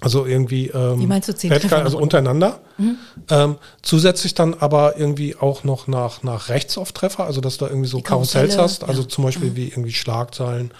Also 0.00 0.26
irgendwie 0.26 0.68
ähm, 0.68 1.00
Wie 1.00 1.06
meinst 1.06 1.28
du 1.28 1.34
zehn 1.34 1.50
Treffer 1.50 1.78
also 1.78 1.98
untereinander. 1.98 2.60
Mhm. 2.76 2.96
Ähm, 3.30 3.56
zusätzlich 3.82 4.34
dann 4.34 4.54
aber 4.54 4.96
irgendwie 4.96 5.34
auch 5.34 5.64
noch 5.64 5.88
nach, 5.88 6.22
nach 6.22 6.48
rechts 6.48 6.78
auf 6.78 6.92
Treffer, 6.92 7.24
also 7.24 7.40
dass 7.40 7.56
du 7.56 7.64
da 7.64 7.70
irgendwie 7.70 7.88
so 7.88 8.00
Karussells 8.00 8.56
hast, 8.56 8.84
also 8.84 9.02
ja. 9.02 9.08
zum 9.08 9.24
Beispiel 9.24 9.50
mhm. 9.50 9.56
wie 9.56 9.68
irgendwie 9.68 9.92
Schlagzeilen, 9.92 10.70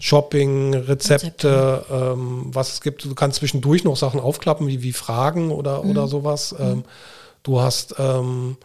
Shopping, 0.00 0.74
Rezepte, 0.74 1.24
Rezepte. 1.28 1.84
Ähm, 1.90 2.46
was 2.52 2.72
es 2.72 2.80
gibt. 2.80 3.04
Du 3.04 3.14
kannst 3.14 3.38
zwischendurch 3.38 3.84
noch 3.84 3.96
Sachen 3.96 4.18
aufklappen, 4.18 4.66
wie, 4.66 4.82
wie 4.82 4.92
Fragen 4.92 5.52
oder, 5.52 5.84
mhm. 5.84 5.90
oder 5.90 6.08
sowas. 6.08 6.52
Ähm, 6.58 6.84
du 7.44 7.60
hast 7.60 7.94
ähm, 7.98 8.56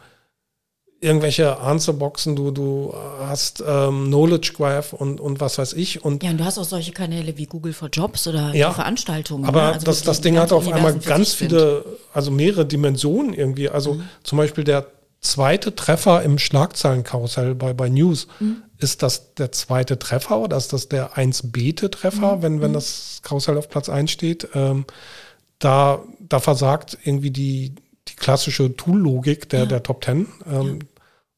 irgendwelche 1.01 1.59
Answerboxen, 1.59 2.35
du, 2.35 2.51
du 2.51 2.93
hast 3.19 3.63
ähm, 3.65 4.07
Knowledge 4.07 4.53
Graph 4.55 4.93
und, 4.93 5.21
und 5.21 5.39
was 5.39 5.57
weiß 5.57 5.73
ich. 5.73 6.03
Und 6.03 6.23
ja, 6.23 6.31
und 6.31 6.39
du 6.39 6.45
hast 6.45 6.57
auch 6.57 6.65
solche 6.65 6.91
Kanäle 6.91 7.38
wie 7.38 7.45
Google 7.45 7.73
for 7.73 7.89
Jobs 7.89 8.27
oder 8.27 8.53
ja, 8.53 8.71
Veranstaltungen. 8.71 9.45
Aber 9.45 9.62
ne? 9.62 9.73
also 9.73 9.85
das, 9.85 10.03
das 10.03 10.21
Ding 10.21 10.38
hat 10.38 10.51
auf 10.51 10.71
einmal 10.71 10.97
ganz 10.99 11.33
viele, 11.33 11.85
also 12.13 12.31
mehrere 12.31 12.65
Dimensionen 12.65 13.33
irgendwie. 13.33 13.69
Also 13.69 13.95
mhm. 13.95 14.09
zum 14.23 14.38
Beispiel 14.38 14.63
der 14.63 14.88
zweite 15.21 15.75
Treffer 15.75 16.23
im 16.23 16.38
Schlagzeilenkarussell 16.38 17.55
bei, 17.55 17.73
bei 17.73 17.89
News. 17.89 18.27
Mhm. 18.39 18.63
Ist 18.77 19.03
das 19.03 19.33
der 19.35 19.51
zweite 19.51 19.99
Treffer 19.99 20.39
oder 20.39 20.55
ist 20.55 20.71
das 20.71 20.88
der 20.88 21.13
1-Bete-Treffer, 21.13 22.38
mhm. 22.38 22.41
wenn, 22.41 22.62
wenn 22.62 22.71
mhm. 22.71 22.75
das 22.75 23.19
Karussell 23.23 23.57
auf 23.57 23.69
Platz 23.69 23.89
1 23.89 24.12
steht? 24.12 24.49
Ähm, 24.53 24.85
da, 25.59 26.01
da 26.19 26.39
versagt 26.39 26.97
irgendwie 27.03 27.31
die, 27.31 27.75
die 28.07 28.15
klassische 28.15 28.75
Tool-Logik 28.75 29.49
der, 29.49 29.62
ja. 29.62 29.65
der 29.65 29.83
Top 29.83 30.03
10. 30.03 30.27
Ähm, 30.49 30.79
ja. 30.79 30.85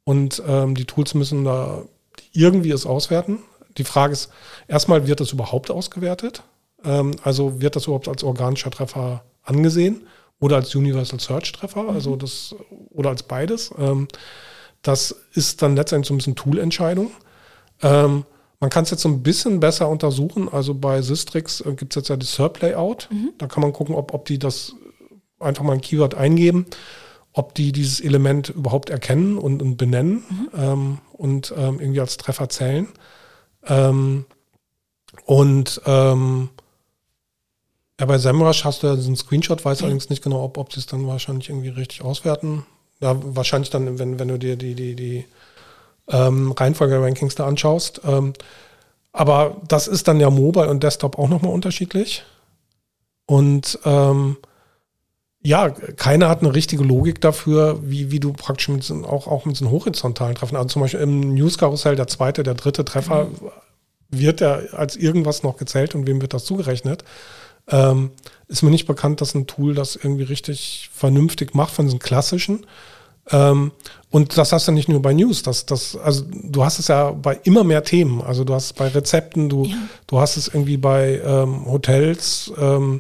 Und 0.04 0.42
ähm, 0.48 0.76
die 0.76 0.86
Tools 0.86 1.14
müssen 1.14 1.44
da 1.44 1.84
irgendwie 2.34 2.72
es 2.72 2.86
auswerten. 2.86 3.40
Die 3.78 3.84
Frage 3.84 4.14
ist, 4.14 4.32
erstmal 4.68 5.08
wird 5.08 5.20
das 5.20 5.32
überhaupt 5.32 5.72
ausgewertet? 5.72 6.44
Ähm, 6.84 7.12
also 7.24 7.62
wird 7.62 7.76
das 7.76 7.86
überhaupt 7.86 8.08
als 8.08 8.24
organischer 8.24 8.72
Treffer 8.72 9.24
angesehen 9.44 10.08
oder 10.40 10.58
als 10.58 10.76
Universal 10.76 11.20
Search 11.20 11.52
Treffer? 11.52 11.84
Mhm. 11.84 11.90
Also 11.90 12.16
das, 12.16 12.56
oder 12.90 13.10
als 13.10 13.24
beides? 13.24 13.72
Ähm, 13.78 14.08
das 14.82 15.16
ist 15.34 15.62
dann 15.62 15.76
letztendlich 15.76 16.08
so 16.08 16.14
ein 16.14 16.18
bisschen 16.18 16.36
Tool-Entscheidung. 16.36 17.12
Ähm, 17.82 18.26
man 18.60 18.70
kann 18.70 18.84
es 18.84 18.92
jetzt 18.92 19.02
so 19.02 19.10
ein 19.10 19.24
bisschen 19.24 19.60
besser 19.60 19.90
untersuchen. 19.90 20.50
Also 20.50 20.74
bei 20.74 21.02
Systrix 21.02 21.62
äh, 21.62 21.74
gibt 21.74 21.94
es 21.94 22.02
jetzt 22.02 22.10
ja 22.10 22.18
die 22.18 22.26
SERP-Layout. 22.26 23.10
Mhm. 23.12 23.34
Da 23.38 23.48
kann 23.48 23.62
man 23.62 23.74
gucken, 23.74 23.96
ob, 23.96 24.14
ob 24.14 24.26
die 24.26 24.40
das 24.40 24.76
einfach 25.40 25.64
mal 25.64 25.74
ein 25.74 25.82
Keyword 25.82 26.16
eingeben, 26.16 26.66
ob 27.34 27.56
die 27.56 27.72
dieses 27.72 28.00
Element 28.00 28.50
überhaupt 28.50 28.90
erkennen 28.90 29.38
und, 29.38 29.62
und 29.62 29.78
benennen 29.78 30.24
mhm. 30.30 30.50
ähm, 30.56 30.98
und 31.14 31.54
ähm, 31.58 31.80
irgendwie 31.80 32.02
als 32.02 32.18
Treffer 32.18 32.50
zählen. 32.50 32.88
Ähm, 33.66 34.26
und 35.26 35.82
ähm, 35.86 36.50
ja, 38.00 38.06
bei 38.06 38.18
SEMrush 38.18 38.66
hast 38.66 38.84
du 38.84 38.88
ja 38.88 38.96
diesen 38.96 39.16
Screenshot, 39.16 39.64
weiß 39.64 39.80
mhm. 39.80 39.86
allerdings 39.86 40.10
nicht 40.10 40.24
genau, 40.24 40.44
ob, 40.44 40.58
ob 40.58 40.74
sie 40.74 40.80
es 40.80 40.88
dann 40.88 41.08
wahrscheinlich 41.08 41.50
irgendwie 41.50 41.70
richtig 41.70 42.02
auswerten. 42.02 42.66
Ja, 43.00 43.16
wahrscheinlich 43.22 43.70
dann, 43.70 43.98
wenn, 44.00 44.20
wenn 44.20 44.28
du 44.28 44.38
dir 44.38 44.56
die, 44.56 44.76
die, 44.76 44.96
die 44.96 45.26
ähm, 46.08 46.52
Reihenfolge-Rankings 46.52 47.36
da 47.36 47.48
anschaust. 47.48 48.02
Ähm, 48.06 48.34
aber 49.14 49.58
das 49.68 49.88
ist 49.88 50.08
dann 50.08 50.20
ja 50.20 50.30
Mobile 50.30 50.70
und 50.70 50.84
Desktop 50.84 51.18
auch 51.18 51.30
nochmal 51.30 51.54
unterschiedlich. 51.54 52.24
Und 53.26 53.80
ähm, 53.86 54.38
ja, 55.44 55.70
keiner 55.70 56.30
hat 56.30 56.42
eine 56.42 56.54
richtige 56.54 56.84
Logik 56.84 57.20
dafür, 57.22 57.80
wie, 57.84 58.12
wie 58.12 58.20
du 58.20 58.32
praktisch 58.34 58.70
mit 58.70 58.84
so, 58.84 58.94
auch, 59.06 59.28
auch 59.28 59.46
mit 59.46 59.58
so 59.58 59.66
einem 59.66 59.74
horizontalen 59.74 60.36
Treffen, 60.36 60.56
also 60.56 60.70
zum 60.70 60.82
Beispiel 60.82 61.00
im 61.00 61.34
News-Karussell 61.34 61.96
der 61.96 62.08
zweite, 62.08 62.44
der 62.44 62.54
dritte 62.54 62.86
Treffer, 62.86 63.26
mhm. 63.26 63.50
wird 64.10 64.42
er 64.42 64.74
als 64.74 64.96
irgendwas 64.96 65.44
noch 65.44 65.58
gezählt 65.58 65.96
und 65.96 66.06
wem 66.06 66.22
wird 66.22 66.34
das 66.34 66.46
zugerechnet? 66.46 67.04
Ähm, 67.68 68.12
ist 68.48 68.62
mir 68.62 68.70
nicht 68.70 68.86
bekannt, 68.86 69.22
dass 69.22 69.34
ein 69.34 69.48
Tool 69.48 69.74
das 69.74 69.96
irgendwie 69.96 70.24
richtig 70.24 70.90
vernünftig 70.94 71.56
macht 71.56 71.74
von 71.74 71.86
diesen 71.86 72.00
klassischen. 72.00 72.66
Ähm, 73.30 73.72
Und 74.10 74.38
das 74.38 74.52
hast 74.52 74.68
du 74.68 74.74
nicht 74.74 74.90
nur 74.90 75.02
bei 75.02 75.14
News, 75.14 75.42
das, 75.42 75.66
das, 75.66 75.96
also 75.96 76.26
du 76.30 76.66
hast 76.66 76.80
es 76.80 76.90
ja 76.90 77.12
bei 77.12 77.40
immer 77.44 77.64
mehr 77.64 77.84
Themen. 77.84 78.22
Also 78.22 78.44
du 78.44 78.54
hast 78.54 78.66
es 78.66 78.74
bei 78.74 78.90
Rezepten, 78.90 79.48
du, 79.48 79.66
ja. 79.66 79.76
du 80.08 80.20
hast 80.20 80.36
es 80.36 80.50
irgendwie 80.50 80.78
bei 80.78 81.22
ähm, 81.24 81.66
Hotels, 81.66 82.52
ähm, 82.60 83.00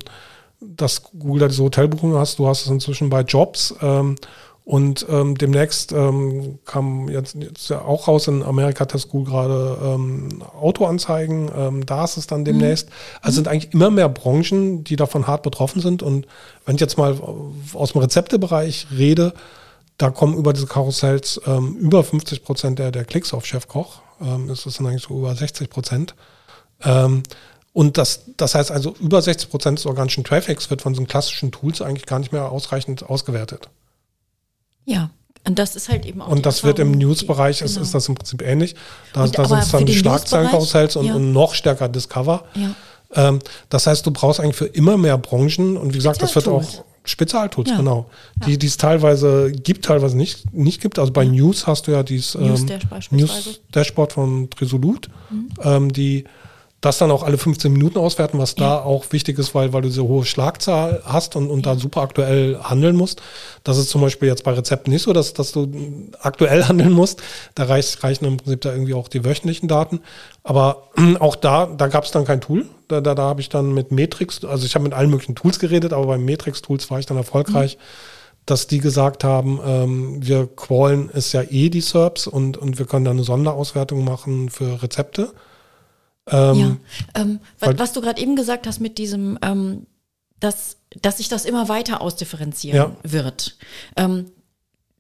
dass 0.62 1.04
Google 1.04 1.42
da 1.42 1.48
diese 1.48 1.64
Hotelbuchungen 1.64 2.18
hast, 2.18 2.40
du 2.40 2.48
hast 2.48 2.66
es 2.66 2.72
inzwischen 2.72 3.10
bei 3.10 3.22
Jobs. 3.22 3.76
Ähm, 3.82 4.16
und 4.64 5.06
ähm, 5.10 5.36
demnächst 5.36 5.92
ähm, 5.92 6.60
kam 6.66 7.10
jetzt, 7.10 7.36
jetzt 7.36 7.70
ja 7.70 7.82
auch 7.82 8.08
raus, 8.08 8.28
in 8.28 8.44
Amerika 8.44 8.86
das 8.86 9.10
Google 9.10 9.34
gerade 9.34 9.78
ähm, 9.84 10.44
Autoanzeigen, 10.60 11.50
ähm, 11.56 11.86
da 11.86 12.04
ist 12.04 12.18
es 12.18 12.28
dann 12.28 12.46
demnächst. 12.46 12.88
Mhm. 12.88 12.94
Also 13.22 13.36
sind 13.36 13.48
eigentlich 13.48 13.74
immer 13.74 13.90
mehr 13.90 14.08
Branchen, 14.08 14.84
die 14.84 14.96
davon 14.96 15.26
hart 15.26 15.42
betroffen 15.42 15.82
sind. 15.82 16.04
Und 16.04 16.28
wenn 16.66 16.76
ich 16.76 16.82
jetzt 16.82 16.98
mal 16.98 17.18
aus 17.74 17.94
dem 17.94 18.02
Rezeptebereich 18.02 18.88
rede, 18.96 19.34
da 19.98 20.12
kommen 20.12 20.38
über 20.38 20.54
diese 20.54 20.68
Karussells 20.68 21.42
ähm, 21.48 21.76
über 21.78 22.04
50 22.04 22.44
Prozent 22.44 22.80
der, 22.80 22.92
der 22.92 23.04
Klicks 23.04 23.34
auf 23.34 23.46
Chefkoch. 23.46 24.02
Ähm, 24.22 24.48
das 24.48 24.62
sind 24.62 24.86
eigentlich 24.86 25.04
so 25.04 25.18
über 25.18 25.36
60 25.36 25.70
Prozent. 25.72 26.16
Ähm, 26.84 27.24
und 27.74 27.98
das, 27.98 28.22
das 28.38 28.56
heißt 28.56 28.72
also, 28.72 28.96
über 29.00 29.22
60 29.22 29.50
Prozent 29.50 29.80
des 29.80 29.86
organischen 29.86 30.24
Traffics 30.24 30.70
wird 30.70 30.82
von 30.82 30.94
so 30.94 31.04
klassischen 31.06 31.52
Tools 31.52 31.82
eigentlich 31.82 32.06
gar 32.06 32.20
nicht 32.20 32.32
mehr 32.32 32.52
ausreichend 32.52 33.04
ausgewertet. 33.04 33.70
Ja, 34.86 35.10
und 35.46 35.58
das 35.58 35.76
ist 35.76 35.90
halt 35.90 36.06
eben 36.06 36.22
auch. 36.22 36.28
Und 36.28 36.46
das 36.46 36.64
wird 36.64 36.80
im 36.80 36.92
News-Bereich, 36.92 37.60
genau. 37.60 37.72
ist, 37.72 37.78
ist 37.78 37.94
das 37.94 38.08
im 38.08 38.16
Prinzip 38.16 38.42
ähnlich. 38.42 38.76
Da, 39.14 39.26
da 39.28 39.46
sind 39.46 39.60
es 39.60 39.72
dann 39.72 39.86
die 39.86 39.96
Schlagzeilenkarussells 39.96 40.96
und, 40.98 41.06
ja. 41.06 41.16
und, 41.16 41.32
noch 41.32 41.56
stärker 41.56 41.88
Discover. 41.88 42.44
Ja. 42.56 42.76
Ähm, 43.14 43.40
das 43.70 43.88
heißt, 43.88 44.06
du 44.06 44.12
brauchst 44.12 44.40
eigentlich 44.40 44.56
für 44.56 44.68
immer 44.68 44.98
mehr 44.98 45.18
Branchen 45.18 45.78
und 45.78 45.94
wie 45.94 45.98
gesagt, 45.98 46.22
das 46.22 46.36
wird 46.36 46.48
auch 46.48 46.64
Spezialtools, 47.04 47.70
ja. 47.70 47.78
genau. 47.78 48.10
Die 48.46 48.64
es 48.64 48.78
teilweise 48.78 49.52
gibt, 49.52 49.86
teilweise 49.86 50.16
nicht, 50.16 50.54
nicht 50.54 50.82
gibt. 50.82 51.00
Also 51.00 51.12
bei 51.12 51.24
ja. 51.24 51.32
News 51.32 51.66
hast 51.66 51.88
du 51.88 51.92
ja 51.92 52.04
dieses 52.04 52.36
News, 52.36 52.62
ähm, 52.70 52.80
News 53.10 53.62
Dashboard 53.72 54.14
von 54.14 54.50
Resolute, 54.60 55.10
mhm. 55.30 55.50
ähm, 55.64 55.94
die 55.94 56.26
das 56.82 56.98
dann 56.98 57.12
auch 57.12 57.22
alle 57.22 57.38
15 57.38 57.72
Minuten 57.72 58.00
auswerten, 58.00 58.40
was 58.40 58.56
ja. 58.58 58.66
da 58.66 58.82
auch 58.82 59.06
wichtig 59.12 59.38
ist, 59.38 59.54
weil, 59.54 59.72
weil 59.72 59.84
du 59.84 59.88
diese 59.88 60.04
hohe 60.04 60.26
Schlagzahl 60.26 61.04
hast 61.06 61.36
und, 61.36 61.48
und 61.48 61.64
ja. 61.64 61.74
da 61.74 61.80
super 61.80 62.02
aktuell 62.02 62.58
handeln 62.60 62.96
musst. 62.96 63.22
Das 63.64 63.78
ist 63.78 63.90
zum 63.90 64.02
Beispiel 64.02 64.28
jetzt 64.28 64.44
bei 64.44 64.52
Rezepten 64.52 64.92
nicht 64.92 65.04
so, 65.04 65.14
dass, 65.14 65.34
dass 65.34 65.52
du 65.52 65.72
aktuell 66.20 66.64
handeln 66.68 66.92
musst. 66.92 67.22
Da 67.54 67.66
reicht, 67.66 68.04
reichen 68.04 68.26
im 68.26 68.38
Prinzip 68.38 68.62
da 68.62 68.72
irgendwie 68.72 68.96
auch 68.96 69.08
die 69.08 69.24
wöchentlichen 69.24 69.70
Daten. 69.70 70.02
Aber 70.44 70.90
auch 71.20 71.36
da, 71.36 71.68
da 71.68 71.88
gab 71.88 72.04
es 72.04 72.12
dann 72.12 72.26
kein 72.26 72.42
Tool. 72.42 72.66
Da, 72.88 73.00
da, 73.00 73.14
da 73.14 73.24
habe 73.24 73.42
ich 73.42 73.50
dann 73.50 73.76
mit 73.76 73.92
Matrix, 73.92 74.44
also 74.44 74.66
ich 74.66 74.74
habe 74.74 74.84
mit 74.84 74.94
allen 74.94 75.12
möglichen 75.12 75.36
Tools 75.36 75.60
geredet, 75.60 75.94
aber 75.94 76.08
beim 76.08 76.26
Matrix-Tools 76.26 76.90
war 76.90 77.00
ich 77.00 77.06
dann 77.06 77.18
erfolgreich. 77.18 77.78
Mhm 77.78 78.22
dass 78.48 78.66
die 78.66 78.80
gesagt 78.80 79.24
haben, 79.24 79.60
ähm, 79.64 80.18
wir 80.20 80.48
crawlen 80.48 81.10
ist 81.10 81.32
ja 81.32 81.44
eh 81.44 81.70
die 81.70 81.80
SERPs 81.80 82.26
und, 82.26 82.58
und 82.58 82.80
wir 82.80 82.88
können 82.88 83.06
da 83.06 83.12
eine 83.12 83.24
Sonderauswertung 83.24 84.04
machen 84.04 84.50
für 84.50 84.82
Rezepte. 84.82 85.32
Ähm, 86.28 86.56
ja, 86.56 86.78
ähm, 87.16 87.40
was, 87.60 87.78
was, 87.78 87.94
du 87.94 88.02
gerade 88.02 88.22
eben 88.22 88.36
gesagt 88.36 88.68
hast 88.68 88.80
mit 88.80 88.98
diesem, 88.98 89.40
ähm, 89.42 89.88
dass, 90.40 90.78
dass 91.02 91.18
sich 91.18 91.30
das 91.30 91.46
immer 91.46 91.70
weiter 91.70 92.02
ausdifferenzieren 92.02 92.78
ja. 92.78 92.96
wird. 93.04 93.58
Ähm, 93.96 94.32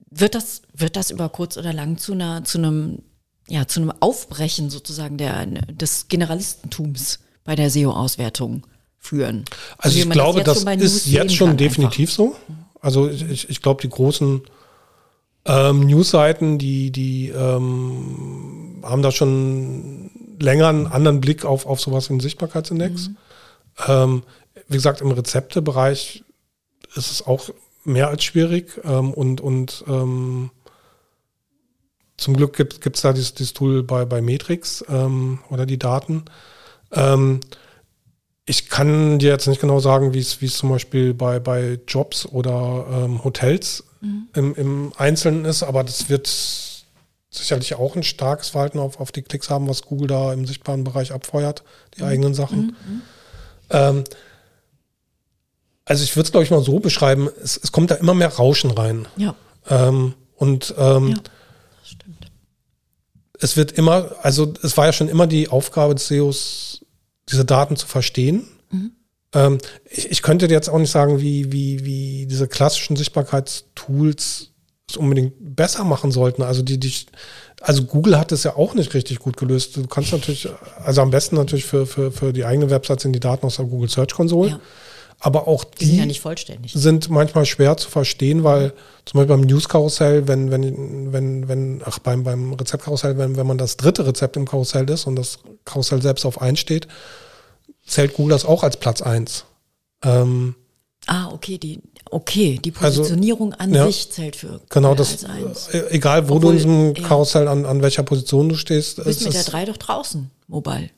wird 0.10 0.36
das, 0.36 0.62
wird 0.74 0.96
das 0.96 1.12
über 1.12 1.30
kurz 1.30 1.58
oder 1.58 1.74
lang 1.74 1.98
zu 1.98 2.14
einer, 2.14 2.44
zu 2.44 2.58
einem, 2.58 3.00
ja, 3.48 3.68
zu 3.68 3.82
einem 3.82 3.94
Aufbrechen 4.00 4.70
sozusagen 4.70 5.18
der, 5.18 5.46
des 5.46 6.08
Generalistentums 6.08 7.20
bei 7.44 7.56
der 7.56 7.70
SEO-Auswertung 7.70 8.68
führen? 8.98 9.46
Also 9.78 9.98
ich 9.98 10.10
glaube, 10.10 10.44
das, 10.44 10.66
das 10.66 10.82
ist 10.82 11.08
jetzt 11.08 11.36
schon 11.36 11.58
definitiv 11.58 12.10
einfach. 12.20 12.36
so. 12.48 12.56
Also 12.82 13.10
ich, 13.10 13.50
ich 13.50 13.62
glaube, 13.62 13.82
die 13.82 13.90
großen 13.90 14.42
ähm, 15.46 15.80
Newsseiten, 15.82 16.58
die, 16.58 16.92
die 16.92 17.30
ähm, 17.30 18.82
haben 18.84 19.02
da 19.02 19.12
schon 19.12 20.11
länger 20.42 20.68
einen 20.68 20.88
anderen 20.88 21.22
Blick 21.22 21.46
auf, 21.46 21.66
auf 21.66 21.80
sowas 21.80 22.10
wie 22.10 22.14
einen 22.14 22.20
Sichtbarkeitsindex. 22.20 23.10
Mhm. 23.10 23.18
Ähm, 23.88 24.24
wie 24.68 24.78
gesagt, 24.78 25.02
im 25.02 25.12
Rezeptebereich 25.12 26.24
ist 26.96 27.12
es 27.12 27.26
auch 27.26 27.50
mehr 27.84 28.10
als 28.10 28.24
schwierig 28.24 28.80
ähm, 28.84 29.14
und, 29.14 29.42
und 29.42 29.84
ähm, 29.88 30.52
zum 32.18 32.38
Glück 32.38 32.54
gibt 32.56 32.96
es 32.96 33.02
da 33.02 33.14
dieses, 33.14 33.34
dieses, 33.34 33.54
Tool 33.54 33.82
bei, 33.82 34.06
bei 34.06 34.22
Matrix 34.22 34.86
ähm, 34.90 35.40
oder 35.50 35.66
die 35.66 35.80
Daten. 35.80 36.26
Ähm, 36.92 37.40
ich 38.46 38.70
kann 38.70 39.18
dir 39.18 39.30
jetzt 39.30 39.48
nicht 39.48 39.62
genau 39.62 39.80
sagen, 39.80 40.14
wie 40.14 40.20
es 40.20 40.58
zum 40.58 40.70
Beispiel 40.70 41.14
bei, 41.14 41.40
bei 41.40 41.80
Jobs 41.88 42.26
oder 42.26 42.86
ähm, 42.92 43.24
Hotels 43.24 43.84
mhm. 44.02 44.28
im, 44.36 44.56
im 44.56 44.94
Einzelnen 44.98 45.46
ist, 45.46 45.64
aber 45.64 45.84
das 45.84 46.10
wird 46.10 46.28
sicherlich 47.32 47.76
auch 47.76 47.96
ein 47.96 48.04
starkes 48.04 48.50
Verhalten 48.50 48.78
auf, 48.78 49.00
auf 49.00 49.12
die 49.12 49.22
Klicks 49.22 49.50
haben, 49.50 49.67
was 49.67 49.84
Google 49.84 50.08
da 50.08 50.34
im 50.34 50.46
sichtbaren 50.46 50.84
Bereich 50.84 51.13
abfeuert, 51.13 51.63
die 51.98 52.02
mhm. 52.02 52.08
eigenen 52.08 52.34
Sachen. 52.34 52.60
Mhm. 52.60 52.94
mhm. 52.94 53.02
Ähm, 53.70 54.04
also 55.86 56.04
ich 56.04 56.15
würde 56.15 56.28
es, 56.28 56.32
glaube 56.32 56.44
ich, 56.44 56.52
mal 56.52 56.62
so 56.62 56.80
beschreiben, 56.80 57.30
es, 57.44 57.60
es, 57.62 57.72
kommt 57.72 57.91
da 57.91 57.96
immer 57.96 58.13
mehr 58.13 58.30
Rauschen 58.30 58.72
rein. 58.72 59.08
Ja. 59.17 59.36
Ähm, 59.70 60.13
und 60.36 60.74
ähm, 60.78 61.08
ja, 61.10 61.15
das 61.15 61.89
stimmt. 61.89 62.32
es 63.39 63.58
wird 63.58 63.72
immer, 63.74 64.12
also 64.22 64.54
es 64.62 64.78
war 64.78 64.86
ja 64.86 64.94
schon 64.94 65.10
immer 65.10 65.28
die 65.28 65.50
Aufgabe 65.50 65.96
des 65.96 66.08
SEOs, 66.08 66.86
diese 67.30 67.46
Daten 67.46 67.76
zu 67.76 67.88
verstehen. 67.88 68.48
Mhm. 68.70 68.91
Ähm, 69.34 69.58
ich, 69.89 70.12
ich, 70.12 70.22
könnte 70.22 70.48
jetzt 70.48 70.70
auch 70.70 70.78
nicht 70.78 70.91
sagen, 70.91 71.20
wie, 71.20 71.52
wie, 71.52 71.84
wie 71.84 72.26
diese 72.28 72.48
klassischen 72.48 72.96
Sichtbarkeitstools 72.96 74.51
es 74.92 74.98
unbedingt 74.98 75.34
besser 75.40 75.84
machen 75.84 76.12
sollten. 76.12 76.44
Also 76.44 76.62
die, 76.62 76.80
die, 76.80 76.94
also 77.62 77.84
Google 77.84 78.18
hat 78.18 78.32
es 78.32 78.44
ja 78.44 78.56
auch 78.56 78.74
nicht 78.74 78.94
richtig 78.94 79.20
gut 79.20 79.38
gelöst. 79.38 79.78
Du 79.78 79.88
kannst 79.88 80.12
natürlich, 80.12 80.48
also 80.84 81.02
am 81.02 81.12
besten 81.12 81.36
natürlich 81.36 81.66
für, 81.66 81.86
für, 81.86 82.12
für 82.12 82.34
die 82.34 82.46
eigene 82.46 82.70
Website 82.70 83.02
sind 83.02 83.14
die 83.14 83.20
Daten 83.20 83.46
aus 83.46 83.58
der 83.58 83.66
Google 83.66 83.90
Search 83.90 84.14
Console. 84.14 84.50
Ja. 84.52 84.60
Aber 85.24 85.48
auch 85.48 85.64
die, 85.64 85.78
die, 85.78 85.86
sind, 85.86 85.98
ja 86.00 86.06
nicht 86.08 86.22
vollständig. 86.22 86.74
sind 86.74 87.10
manchmal 87.12 87.46
schwer 87.46 87.78
zu 87.78 87.92
verstehen, 87.92 88.44
weil 88.44 88.74
zum 89.06 89.20
Beispiel 89.20 89.38
beim 89.38 89.42
News-Karussell, 89.42 90.28
wenn, 90.28 90.50
wenn, 90.50 91.14
wenn, 91.14 91.48
wenn, 91.48 91.82
ach, 91.86 92.00
beim, 92.00 92.24
beim 92.24 92.54
Rezeptkarussell, 92.54 93.20
wenn, 93.20 93.38
wenn 93.38 93.46
man 93.46 93.60
das 93.60 93.78
dritte 93.78 94.08
Rezept 94.08 94.36
im 94.36 94.48
Karussell 94.48 94.90
ist 94.90 95.06
und 95.06 95.16
das 95.16 95.38
Karussell 95.64 96.02
selbst 96.02 96.26
auf 96.26 96.42
1 96.42 96.60
steht, 96.60 96.88
zählt 97.86 98.16
Google 98.16 98.32
das 98.32 98.46
auch 98.46 98.64
als 98.64 98.78
Platz 98.78 99.04
1. 99.04 99.46
Ähm, 100.04 100.56
ah, 101.06 101.30
okay, 101.32 101.60
die, 101.60 101.82
Okay, 102.10 102.60
die 102.64 102.74
also, 102.80 103.02
Positionierung 103.02 103.54
also, 103.54 103.64
an 103.64 103.74
ja, 103.74 103.86
sich 103.86 104.12
zählt 104.12 104.36
für 104.36 104.60
genau 104.70 104.96
das. 104.96 105.24
Äh, 105.72 105.84
egal, 105.92 106.28
wo 106.28 106.36
Obwohl, 106.36 106.42
du 106.42 106.50
in 106.50 106.56
diesem 106.58 106.96
ja. 106.96 107.08
Karussell 107.08 107.48
an, 107.48 107.66
an 107.66 107.82
welcher 107.82 108.04
Position 108.04 108.50
du 108.50 108.56
stehst. 108.56 108.98
Du 108.98 109.04
bist 109.04 109.24
mit 109.24 109.34
der 109.34 109.44
3 109.44 109.66
doch 109.66 109.78
draußen, 109.78 110.30
mobile. 110.48 110.90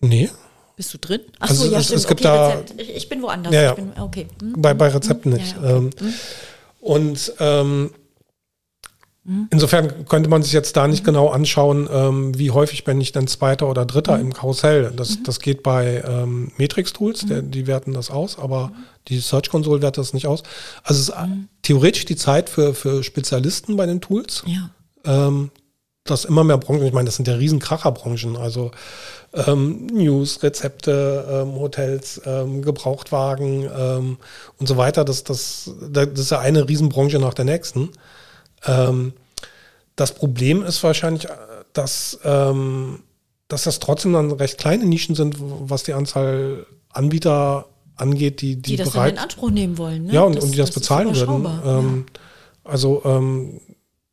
Nee. 0.00 0.30
Bist 0.76 0.92
du 0.92 0.98
drin? 0.98 1.20
Achso, 1.38 1.62
also 1.62 1.72
ja, 1.72 1.78
es, 1.78 1.84
stimmt. 1.84 2.00
Es 2.00 2.06
gibt 2.08 2.20
okay, 2.20 2.64
da, 2.76 2.82
ich, 2.82 2.96
ich, 2.96 3.08
bin 3.08 3.22
woanders. 3.22 3.54
Ja, 3.54 3.62
ja. 3.62 3.74
Bin, 3.74 3.92
okay. 4.00 4.26
Hm, 4.40 4.54
bei, 4.56 4.74
bei 4.74 4.88
hm, 4.88 4.94
Rezepten 4.96 5.32
hm, 5.32 5.40
nicht. 5.40 5.56
Okay. 5.56 5.76
Ähm, 5.76 5.90
hm. 5.98 6.14
Und 6.80 7.32
ähm. 7.38 7.90
Insofern 9.50 10.06
könnte 10.06 10.28
man 10.28 10.42
sich 10.42 10.52
jetzt 10.52 10.76
da 10.76 10.86
nicht 10.86 11.02
mhm. 11.02 11.06
genau 11.06 11.28
anschauen, 11.28 11.88
ähm, 11.90 12.38
wie 12.38 12.50
häufig 12.50 12.84
bin 12.84 13.00
ich 13.00 13.12
denn 13.12 13.26
Zweiter 13.26 13.70
oder 13.70 13.86
Dritter 13.86 14.16
mhm. 14.18 14.24
im 14.24 14.32
Karussell. 14.34 14.92
Das, 14.94 15.18
mhm. 15.18 15.24
das 15.24 15.40
geht 15.40 15.62
bei 15.62 16.04
ähm, 16.06 16.52
Matrix-Tools, 16.58 17.24
mhm. 17.24 17.50
die 17.50 17.66
werten 17.66 17.94
das 17.94 18.10
aus, 18.10 18.38
aber 18.38 18.68
mhm. 18.68 18.74
die 19.08 19.18
Search 19.18 19.48
Console 19.48 19.80
wertet 19.80 19.98
das 19.98 20.12
nicht 20.12 20.26
aus. 20.26 20.42
Also 20.82 21.00
es 21.00 21.08
ist 21.08 21.14
theoretisch 21.62 22.04
die 22.04 22.16
Zeit 22.16 22.50
für, 22.50 22.74
für 22.74 23.02
Spezialisten 23.02 23.76
bei 23.76 23.86
den 23.86 24.02
Tools. 24.02 24.44
Ja. 24.46 24.70
Ähm, 25.06 25.50
dass 26.06 26.26
immer 26.26 26.44
mehr 26.44 26.58
Branchen, 26.58 26.84
ich 26.84 26.92
meine, 26.92 27.06
das 27.06 27.16
sind 27.16 27.28
ja 27.28 27.34
Riesenkracherbranchen, 27.34 28.36
also 28.36 28.72
ähm, 29.32 29.86
News, 29.86 30.42
Rezepte, 30.42 31.26
ähm, 31.30 31.54
Hotels, 31.54 32.20
ähm, 32.26 32.60
Gebrauchtwagen 32.60 33.70
ähm, 33.74 34.18
und 34.58 34.66
so 34.66 34.76
weiter. 34.76 35.06
Das, 35.06 35.24
das, 35.24 35.70
das 35.90 36.08
ist 36.08 36.30
ja 36.30 36.40
eine 36.40 36.68
Riesenbranche 36.68 37.18
nach 37.18 37.32
der 37.32 37.46
nächsten. 37.46 37.88
Ähm, 38.66 39.12
das 39.96 40.14
Problem 40.14 40.62
ist 40.62 40.82
wahrscheinlich, 40.82 41.26
äh, 41.26 41.36
dass, 41.72 42.18
ähm, 42.24 43.02
dass 43.48 43.64
das 43.64 43.78
trotzdem 43.78 44.12
dann 44.12 44.32
recht 44.32 44.58
kleine 44.58 44.84
Nischen 44.86 45.14
sind, 45.14 45.36
was 45.38 45.82
die 45.82 45.92
Anzahl 45.92 46.66
Anbieter 46.90 47.66
angeht, 47.96 48.40
die, 48.40 48.56
die, 48.56 48.62
die 48.72 48.76
das 48.76 48.90
bereit, 48.90 49.14
in 49.14 49.18
Anspruch 49.18 49.50
nehmen 49.50 49.78
wollen. 49.78 50.04
Ne? 50.06 50.12
Ja, 50.12 50.22
und, 50.22 50.36
das, 50.36 50.44
und 50.44 50.52
die 50.52 50.58
das, 50.58 50.70
das 50.70 50.74
bezahlen 50.74 51.14
würden. 51.14 51.46
Ähm, 51.64 52.06
ja. 52.06 52.70
Also 52.70 53.02
ähm, 53.04 53.60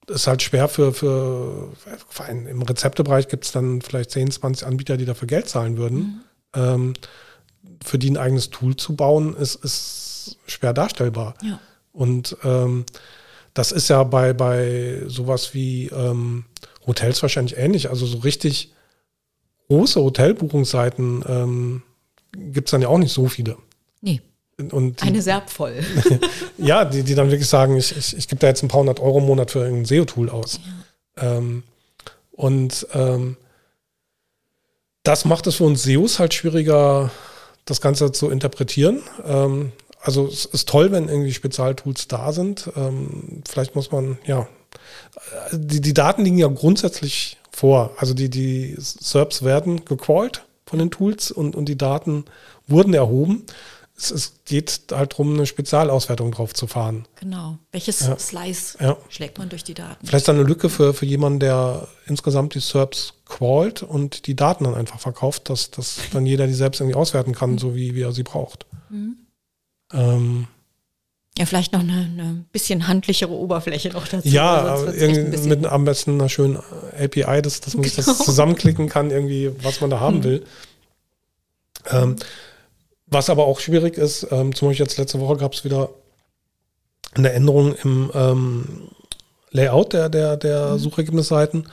ist 0.07 0.27
halt 0.27 0.41
schwer 0.41 0.67
für, 0.67 0.93
für, 0.93 1.69
für 2.09 2.23
einen, 2.23 2.47
im 2.47 2.61
Rezeptebereich 2.61 3.27
gibt 3.27 3.45
es 3.45 3.51
dann 3.51 3.81
vielleicht 3.81 4.11
10, 4.11 4.31
20 4.31 4.67
Anbieter, 4.67 4.97
die 4.97 5.05
dafür 5.05 5.27
Geld 5.27 5.47
zahlen 5.47 5.77
würden. 5.77 5.97
Mhm. 5.97 6.21
Ähm, 6.53 6.93
für 7.83 7.97
die 7.97 8.09
ein 8.09 8.17
eigenes 8.17 8.49
Tool 8.49 8.75
zu 8.75 8.95
bauen, 8.95 9.35
ist, 9.35 9.55
ist 9.63 10.37
schwer 10.45 10.73
darstellbar. 10.73 11.35
Ja. 11.41 11.59
Und 11.93 12.37
ähm, 12.43 12.85
das 13.53 13.71
ist 13.71 13.89
ja 13.89 14.03
bei, 14.03 14.33
bei 14.33 15.01
sowas 15.07 15.53
wie 15.53 15.87
ähm, 15.87 16.45
Hotels 16.87 17.21
wahrscheinlich 17.21 17.57
ähnlich. 17.57 17.89
Also 17.89 18.05
so 18.05 18.19
richtig 18.19 18.73
große 19.67 20.01
Hotelbuchungsseiten 20.01 21.23
ähm, 21.27 21.83
gibt 22.33 22.67
es 22.67 22.71
dann 22.71 22.81
ja 22.81 22.87
auch 22.87 22.97
nicht 22.97 23.13
so 23.13 23.27
viele. 23.27 23.57
Nee. 24.01 24.21
Und 24.71 25.01
die, 25.01 25.07
Eine 25.07 25.21
Serb 25.21 25.49
voll. 25.49 25.79
ja, 26.57 26.85
die, 26.85 27.03
die 27.03 27.15
dann 27.15 27.31
wirklich 27.31 27.47
sagen, 27.47 27.77
ich, 27.77 27.95
ich, 27.97 28.15
ich 28.15 28.27
gebe 28.27 28.39
da 28.39 28.47
jetzt 28.47 28.63
ein 28.63 28.67
paar 28.67 28.81
hundert 28.81 28.99
Euro 28.99 29.19
im 29.19 29.25
Monat 29.25 29.51
für 29.51 29.63
ein 29.63 29.85
SEO-Tool 29.85 30.29
aus. 30.29 30.59
Ja. 31.17 31.37
Ähm, 31.37 31.63
und 32.31 32.87
ähm, 32.93 33.37
das 35.03 35.25
macht 35.25 35.47
es 35.47 35.55
für 35.55 35.63
uns 35.63 35.83
SEOs 35.83 36.19
halt 36.19 36.33
schwieriger, 36.33 37.11
das 37.65 37.81
Ganze 37.81 38.11
zu 38.11 38.29
interpretieren. 38.29 39.01
Ähm, 39.25 39.71
also 40.01 40.27
es 40.27 40.45
ist 40.45 40.67
toll, 40.67 40.91
wenn 40.91 41.07
irgendwie 41.07 41.33
Spezialtools 41.33 42.07
da 42.07 42.31
sind. 42.31 42.69
Ähm, 42.75 43.43
vielleicht 43.47 43.75
muss 43.75 43.91
man, 43.91 44.17
ja, 44.25 44.47
die, 45.51 45.81
die 45.81 45.93
Daten 45.93 46.23
liegen 46.23 46.37
ja 46.37 46.47
grundsätzlich 46.47 47.37
vor. 47.51 47.91
Also 47.97 48.13
die, 48.13 48.29
die 48.29 48.75
SERPs 48.77 49.43
werden 49.43 49.85
gecrawlt 49.85 50.45
von 50.65 50.79
den 50.79 50.91
Tools 50.91 51.31
und, 51.31 51.55
und 51.55 51.65
die 51.65 51.77
Daten 51.77 52.25
wurden 52.67 52.93
erhoben. 52.93 53.45
Es, 53.95 54.09
es 54.09 54.33
geht 54.45 54.81
halt 54.91 55.11
darum, 55.13 55.35
eine 55.35 55.45
Spezialauswertung 55.45 56.31
drauf 56.31 56.53
zu 56.53 56.65
fahren. 56.65 57.05
Genau. 57.19 57.59
Welches 57.71 57.99
ja. 57.99 58.17
Slice 58.17 58.77
ja. 58.79 58.97
schlägt 59.09 59.37
man 59.37 59.49
durch 59.49 59.63
die 59.63 59.75
Daten? 59.75 60.07
Vielleicht 60.07 60.29
eine 60.29 60.43
Lücke 60.43 60.69
für, 60.69 60.93
für 60.95 61.05
jemanden, 61.05 61.39
der 61.39 61.87
insgesamt 62.07 62.55
die 62.55 62.59
SERPs 62.59 63.13
crawlt 63.25 63.83
und 63.83 64.25
die 64.25 64.35
Daten 64.35 64.63
dann 64.63 64.73
einfach 64.75 64.99
verkauft, 64.99 65.49
dass, 65.49 65.69
dass 65.69 65.99
dann 66.13 66.25
jeder 66.25 66.47
die 66.47 66.53
selbst 66.53 66.81
irgendwie 66.81 66.95
auswerten 66.95 67.35
kann, 67.35 67.59
so 67.59 67.75
wie, 67.75 67.93
wie 67.93 68.01
er 68.01 68.13
sie 68.13 68.23
braucht. 68.23 68.65
Mhm. 68.89 69.17
Ähm, 69.93 70.47
ja, 71.37 71.45
vielleicht 71.45 71.71
noch 71.71 71.79
eine, 71.79 71.93
eine, 71.93 72.45
bisschen 72.51 72.87
handlichere 72.87 73.31
Oberfläche 73.31 73.89
noch 73.89 74.07
dazu. 74.07 74.27
Ja, 74.27 74.83
irgendwie 74.91 75.47
mit 75.47 75.65
am 75.65 75.85
besten 75.85 76.15
einer 76.15 76.29
schönen 76.29 76.57
API, 76.99 77.41
dass, 77.41 77.61
dass 77.61 77.73
man 77.73 77.83
genau. 77.83 77.95
das 77.95 78.17
zusammenklicken 78.19 78.89
kann, 78.89 79.11
irgendwie, 79.11 79.51
was 79.63 79.79
man 79.79 79.89
da 79.89 79.99
haben 79.99 80.17
mhm. 80.17 80.23
will. 80.23 80.45
Ähm, 81.89 82.15
was 83.07 83.29
aber 83.29 83.45
auch 83.45 83.59
schwierig 83.59 83.97
ist, 83.97 84.27
ähm, 84.31 84.53
zum 84.53 84.69
Beispiel 84.69 84.85
jetzt 84.85 84.97
letzte 84.97 85.19
Woche 85.19 85.37
gab 85.37 85.53
es 85.53 85.63
wieder 85.63 85.89
eine 87.13 87.31
Änderung 87.31 87.75
im 87.75 88.11
ähm, 88.13 88.87
Layout 89.51 89.93
der, 89.93 90.09
der, 90.09 90.37
der 90.37 90.73
mhm. 90.73 90.79
Suchergebnisseiten. 90.79 91.67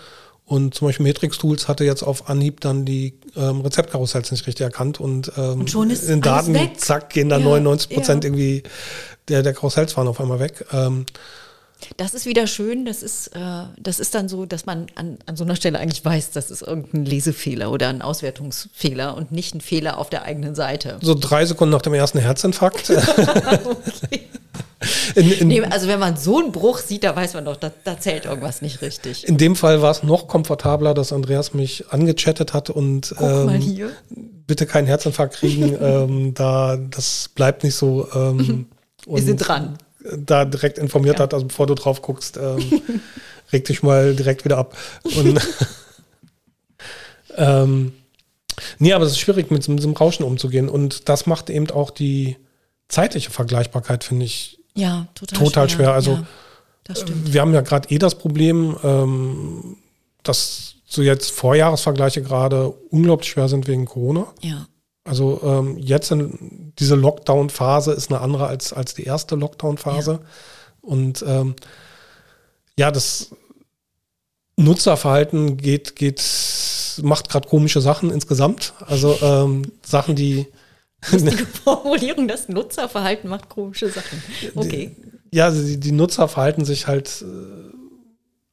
Und 0.48 0.74
zum 0.74 0.88
Beispiel 0.88 1.06
Matrix 1.06 1.36
Tools 1.36 1.68
hatte 1.68 1.84
jetzt 1.84 2.02
auf 2.02 2.30
Anhieb 2.30 2.62
dann 2.62 2.86
die 2.86 3.12
ähm, 3.36 3.60
Rezeptkarussells 3.60 4.32
nicht 4.32 4.46
richtig 4.46 4.64
erkannt 4.64 4.98
und, 4.98 5.30
ähm, 5.36 5.60
und 5.60 5.70
schon 5.70 5.90
ist 5.90 6.08
in 6.08 6.22
Daten, 6.22 6.54
weg. 6.54 6.80
zack, 6.80 7.10
gehen 7.10 7.28
da 7.28 7.36
ja, 7.36 7.44
99 7.44 7.90
Prozent 7.90 8.24
ja. 8.24 8.28
irgendwie 8.28 8.62
der, 9.28 9.42
der 9.42 9.52
Karussells 9.52 9.94
waren 9.98 10.08
auf 10.08 10.18
einmal 10.22 10.40
weg. 10.40 10.64
Ähm, 10.72 11.04
das 11.98 12.14
ist 12.14 12.24
wieder 12.24 12.46
schön. 12.46 12.86
Das 12.86 13.02
ist, 13.02 13.28
äh, 13.28 13.64
das 13.78 14.00
ist 14.00 14.14
dann 14.14 14.30
so, 14.30 14.46
dass 14.46 14.64
man 14.64 14.86
an, 14.94 15.18
an 15.26 15.36
so 15.36 15.44
einer 15.44 15.54
Stelle 15.54 15.78
eigentlich 15.78 16.02
weiß, 16.02 16.30
das 16.30 16.50
ist 16.50 16.62
irgendein 16.62 17.04
Lesefehler 17.04 17.70
oder 17.70 17.88
ein 17.88 18.00
Auswertungsfehler 18.00 19.18
und 19.18 19.30
nicht 19.30 19.54
ein 19.54 19.60
Fehler 19.60 19.98
auf 19.98 20.08
der 20.08 20.22
eigenen 20.22 20.54
Seite. 20.54 20.98
So 21.02 21.14
drei 21.14 21.44
Sekunden 21.44 21.72
nach 21.72 21.82
dem 21.82 21.92
ersten 21.92 22.20
Herzinfarkt. 22.20 22.90
okay. 23.64 24.28
In, 25.16 25.32
in, 25.32 25.48
nee, 25.48 25.60
also 25.62 25.88
wenn 25.88 25.98
man 25.98 26.16
so 26.16 26.38
einen 26.38 26.52
Bruch 26.52 26.78
sieht, 26.78 27.02
da 27.02 27.16
weiß 27.16 27.34
man 27.34 27.44
doch, 27.44 27.56
da, 27.56 27.72
da, 27.82 27.98
zählt 27.98 28.26
irgendwas 28.26 28.62
nicht 28.62 28.80
richtig. 28.80 29.26
In 29.26 29.36
dem 29.36 29.56
Fall 29.56 29.82
war 29.82 29.90
es 29.90 30.04
noch 30.04 30.28
komfortabler, 30.28 30.94
dass 30.94 31.12
Andreas 31.12 31.52
mich 31.52 31.90
angechattet 31.90 32.52
hat 32.52 32.70
und 32.70 33.14
ähm, 33.20 33.90
bitte 34.46 34.66
keinen 34.66 34.86
Herzinfarkt 34.86 35.34
kriegen. 35.34 35.76
ähm, 35.80 36.34
da 36.34 36.76
das 36.76 37.30
bleibt 37.34 37.64
nicht 37.64 37.74
so. 37.74 38.08
Ähm, 38.14 38.66
Wir 39.06 39.22
sind 39.22 39.38
dran. 39.38 39.78
Da 40.16 40.44
direkt 40.44 40.78
informiert 40.78 41.18
ja. 41.18 41.24
hat, 41.24 41.34
also 41.34 41.46
bevor 41.46 41.66
du 41.66 41.74
drauf 41.74 42.00
guckst, 42.00 42.36
ähm, 42.36 42.82
reg 43.52 43.64
dich 43.64 43.82
mal 43.82 44.14
direkt 44.14 44.44
wieder 44.44 44.58
ab. 44.58 44.76
Und 45.02 45.40
ähm, 47.36 47.92
nee, 48.78 48.92
aber 48.92 49.04
es 49.04 49.12
ist 49.12 49.18
schwierig, 49.18 49.50
mit, 49.50 49.66
mit 49.66 49.78
diesem 49.80 49.94
Rauschen 49.94 50.24
umzugehen. 50.24 50.68
Und 50.68 51.08
das 51.08 51.26
macht 51.26 51.50
eben 51.50 51.68
auch 51.70 51.90
die 51.90 52.36
zeitliche 52.86 53.30
Vergleichbarkeit, 53.30 54.04
finde 54.04 54.24
ich, 54.24 54.57
ja, 54.78 55.06
total, 55.14 55.38
total 55.38 55.68
schwer. 55.68 55.76
schwer. 55.86 55.92
Also 55.94 56.18
ja, 56.88 56.94
wir 57.24 57.40
haben 57.40 57.54
ja 57.54 57.60
gerade 57.60 57.88
eh 57.90 57.98
das 57.98 58.14
Problem, 58.16 58.76
ähm, 58.82 59.76
dass 60.22 60.76
so 60.86 61.02
jetzt 61.02 61.30
Vorjahresvergleiche 61.32 62.22
gerade 62.22 62.70
unglaublich 62.90 63.30
schwer 63.30 63.48
sind 63.48 63.66
wegen 63.66 63.84
Corona. 63.84 64.26
Ja. 64.40 64.66
Also 65.04 65.40
ähm, 65.42 65.78
jetzt 65.78 66.10
in, 66.10 66.72
diese 66.78 66.94
Lockdown-Phase 66.94 67.92
ist 67.92 68.10
eine 68.10 68.20
andere 68.20 68.46
als, 68.46 68.72
als 68.72 68.94
die 68.94 69.04
erste 69.04 69.36
Lockdown-Phase. 69.36 70.12
Ja. 70.12 70.20
Und 70.80 71.24
ähm, 71.26 71.56
ja, 72.78 72.90
das 72.90 73.30
Nutzerverhalten 74.56 75.56
geht, 75.56 75.96
geht, 75.96 76.22
macht 77.02 77.28
gerade 77.28 77.48
komische 77.48 77.80
Sachen 77.80 78.10
insgesamt. 78.10 78.74
Also 78.86 79.16
ähm, 79.20 79.62
Sachen, 79.84 80.14
die 80.14 80.46
Lustige 81.12 81.46
Formulierung, 81.46 82.28
das 82.28 82.48
Nutzerverhalten 82.48 83.30
macht 83.30 83.48
komische 83.48 83.88
Sachen. 83.88 84.22
Okay. 84.54 84.96
Die, 85.32 85.36
ja, 85.36 85.50
die, 85.50 85.78
die, 85.78 85.92
Nutzer 85.92 86.26
verhalten 86.26 86.64
sich 86.64 86.86
halt 86.86 87.22
äh, 87.22 87.68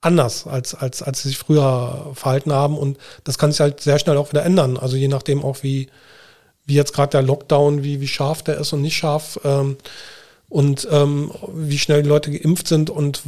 anders, 0.01 0.45
als, 0.45 0.75
als, 0.75 1.01
als 1.01 1.23
sie 1.23 1.29
sich 1.29 1.37
früher 1.37 2.11
verhalten 2.13 2.53
haben. 2.53 2.77
Und 2.77 2.97
das 3.23 3.37
kann 3.37 3.51
sich 3.51 3.61
halt 3.61 3.81
sehr 3.81 3.97
schnell 3.97 4.17
auch 4.17 4.31
wieder 4.31 4.43
ändern. 4.43 4.77
Also 4.77 4.95
je 4.95 5.07
nachdem 5.07 5.43
auch, 5.43 5.63
wie, 5.63 5.87
wie 6.65 6.75
jetzt 6.75 6.93
gerade 6.93 7.11
der 7.11 7.23
Lockdown, 7.23 7.83
wie, 7.83 8.01
wie 8.01 8.07
scharf 8.07 8.43
der 8.43 8.57
ist 8.57 8.73
und 8.73 8.81
nicht 8.81 8.95
scharf. 8.95 9.39
Ähm, 9.43 9.77
und 10.47 10.87
ähm, 10.91 11.31
wie 11.53 11.79
schnell 11.79 12.03
die 12.03 12.09
Leute 12.09 12.31
geimpft 12.31 12.67
sind 12.67 12.89
und 12.89 13.23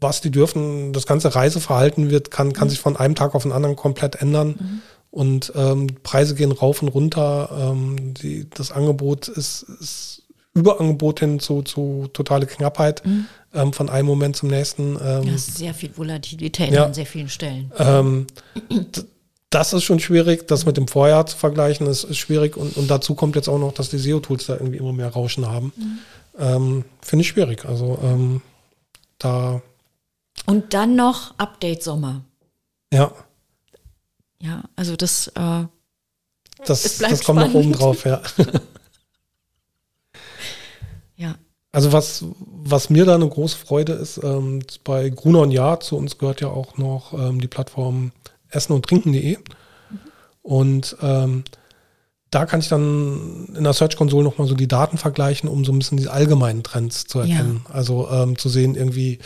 was 0.00 0.20
die 0.20 0.30
dürfen. 0.30 0.92
Das 0.92 1.06
ganze 1.06 1.34
Reiseverhalten 1.34 2.10
wird, 2.10 2.30
kann, 2.30 2.52
kann 2.52 2.68
mhm. 2.68 2.70
sich 2.70 2.80
von 2.80 2.96
einem 2.96 3.14
Tag 3.14 3.34
auf 3.34 3.42
den 3.42 3.52
anderen 3.52 3.76
komplett 3.76 4.16
ändern. 4.16 4.48
Mhm. 4.58 4.82
Und 5.14 5.52
ähm, 5.54 5.86
Preise 6.02 6.34
gehen 6.34 6.50
rauf 6.50 6.82
und 6.82 6.88
runter. 6.88 7.48
Ähm, 7.56 8.14
die, 8.14 8.50
das 8.50 8.72
Angebot 8.72 9.28
ist, 9.28 9.62
ist 9.62 10.24
Überangebot 10.54 11.20
hin 11.20 11.38
zu, 11.38 11.62
zu 11.62 12.08
totale 12.12 12.46
Knappheit 12.46 13.06
mhm. 13.06 13.26
ähm, 13.54 13.72
von 13.72 13.88
einem 13.88 14.08
Moment 14.08 14.34
zum 14.34 14.48
nächsten. 14.48 14.98
Ähm, 15.00 15.22
ja, 15.22 15.38
sehr 15.38 15.72
viel 15.72 15.96
Volatilität 15.96 16.72
ja, 16.72 16.86
an 16.86 16.94
sehr 16.94 17.06
vielen 17.06 17.28
Stellen. 17.28 17.70
Ähm, 17.78 18.26
das 19.50 19.72
ist 19.72 19.84
schon 19.84 20.00
schwierig. 20.00 20.48
Das 20.48 20.66
mit 20.66 20.76
dem 20.76 20.88
Vorjahr 20.88 21.26
zu 21.26 21.36
vergleichen 21.36 21.86
ist, 21.86 22.02
ist 22.02 22.18
schwierig. 22.18 22.56
Und, 22.56 22.76
und 22.76 22.90
dazu 22.90 23.14
kommt 23.14 23.36
jetzt 23.36 23.48
auch 23.48 23.60
noch, 23.60 23.72
dass 23.72 23.90
die 23.90 23.98
SEO-Tools 23.98 24.46
da 24.46 24.54
irgendwie 24.54 24.78
immer 24.78 24.92
mehr 24.92 25.10
Rauschen 25.10 25.46
haben. 25.46 25.72
Mhm. 25.76 25.98
Ähm, 26.40 26.84
Finde 27.02 27.20
ich 27.20 27.28
schwierig. 27.28 27.64
Also 27.66 28.00
ähm, 28.02 28.42
da. 29.18 29.62
Und 30.46 30.74
dann 30.74 30.96
noch 30.96 31.38
Update 31.38 31.84
Sommer. 31.84 32.24
Ja. 32.92 33.12
Ja, 34.44 34.62
also 34.76 34.94
das, 34.94 35.28
äh, 35.28 35.64
das, 36.66 36.98
das 36.98 37.24
kommt 37.24 37.40
noch 37.40 37.54
oben 37.54 37.72
drauf, 37.72 38.04
ja. 38.04 38.20
ja. 41.16 41.36
Also 41.72 41.92
was, 41.92 42.26
was 42.38 42.90
mir 42.90 43.06
da 43.06 43.14
eine 43.14 43.26
große 43.28 43.56
Freude 43.56 43.94
ist, 43.94 44.20
ähm, 44.22 44.60
bei 44.84 45.08
Gruner 45.08 45.40
und 45.40 45.50
Ja, 45.50 45.80
zu 45.80 45.96
uns 45.96 46.18
gehört 46.18 46.42
ja 46.42 46.48
auch 46.48 46.76
noch 46.76 47.14
ähm, 47.14 47.40
die 47.40 47.48
Plattform 47.48 48.12
essen 48.50 48.74
und 48.74 48.84
trinken.de. 48.84 49.38
Mhm. 49.38 49.44
Und 50.42 50.96
ähm, 51.00 51.44
da 52.28 52.44
kann 52.44 52.60
ich 52.60 52.68
dann 52.68 53.46
in 53.56 53.64
der 53.64 53.72
Search 53.72 53.96
Console 53.96 54.24
nochmal 54.24 54.46
so 54.46 54.54
die 54.54 54.68
Daten 54.68 54.98
vergleichen, 54.98 55.48
um 55.48 55.64
so 55.64 55.72
ein 55.72 55.78
bisschen 55.78 55.96
die 55.96 56.08
allgemeinen 56.08 56.62
Trends 56.62 57.06
zu 57.06 57.20
erkennen. 57.20 57.64
Ja. 57.66 57.74
Also 57.74 58.10
ähm, 58.10 58.36
zu 58.36 58.50
sehen, 58.50 58.74
irgendwie, 58.74 59.20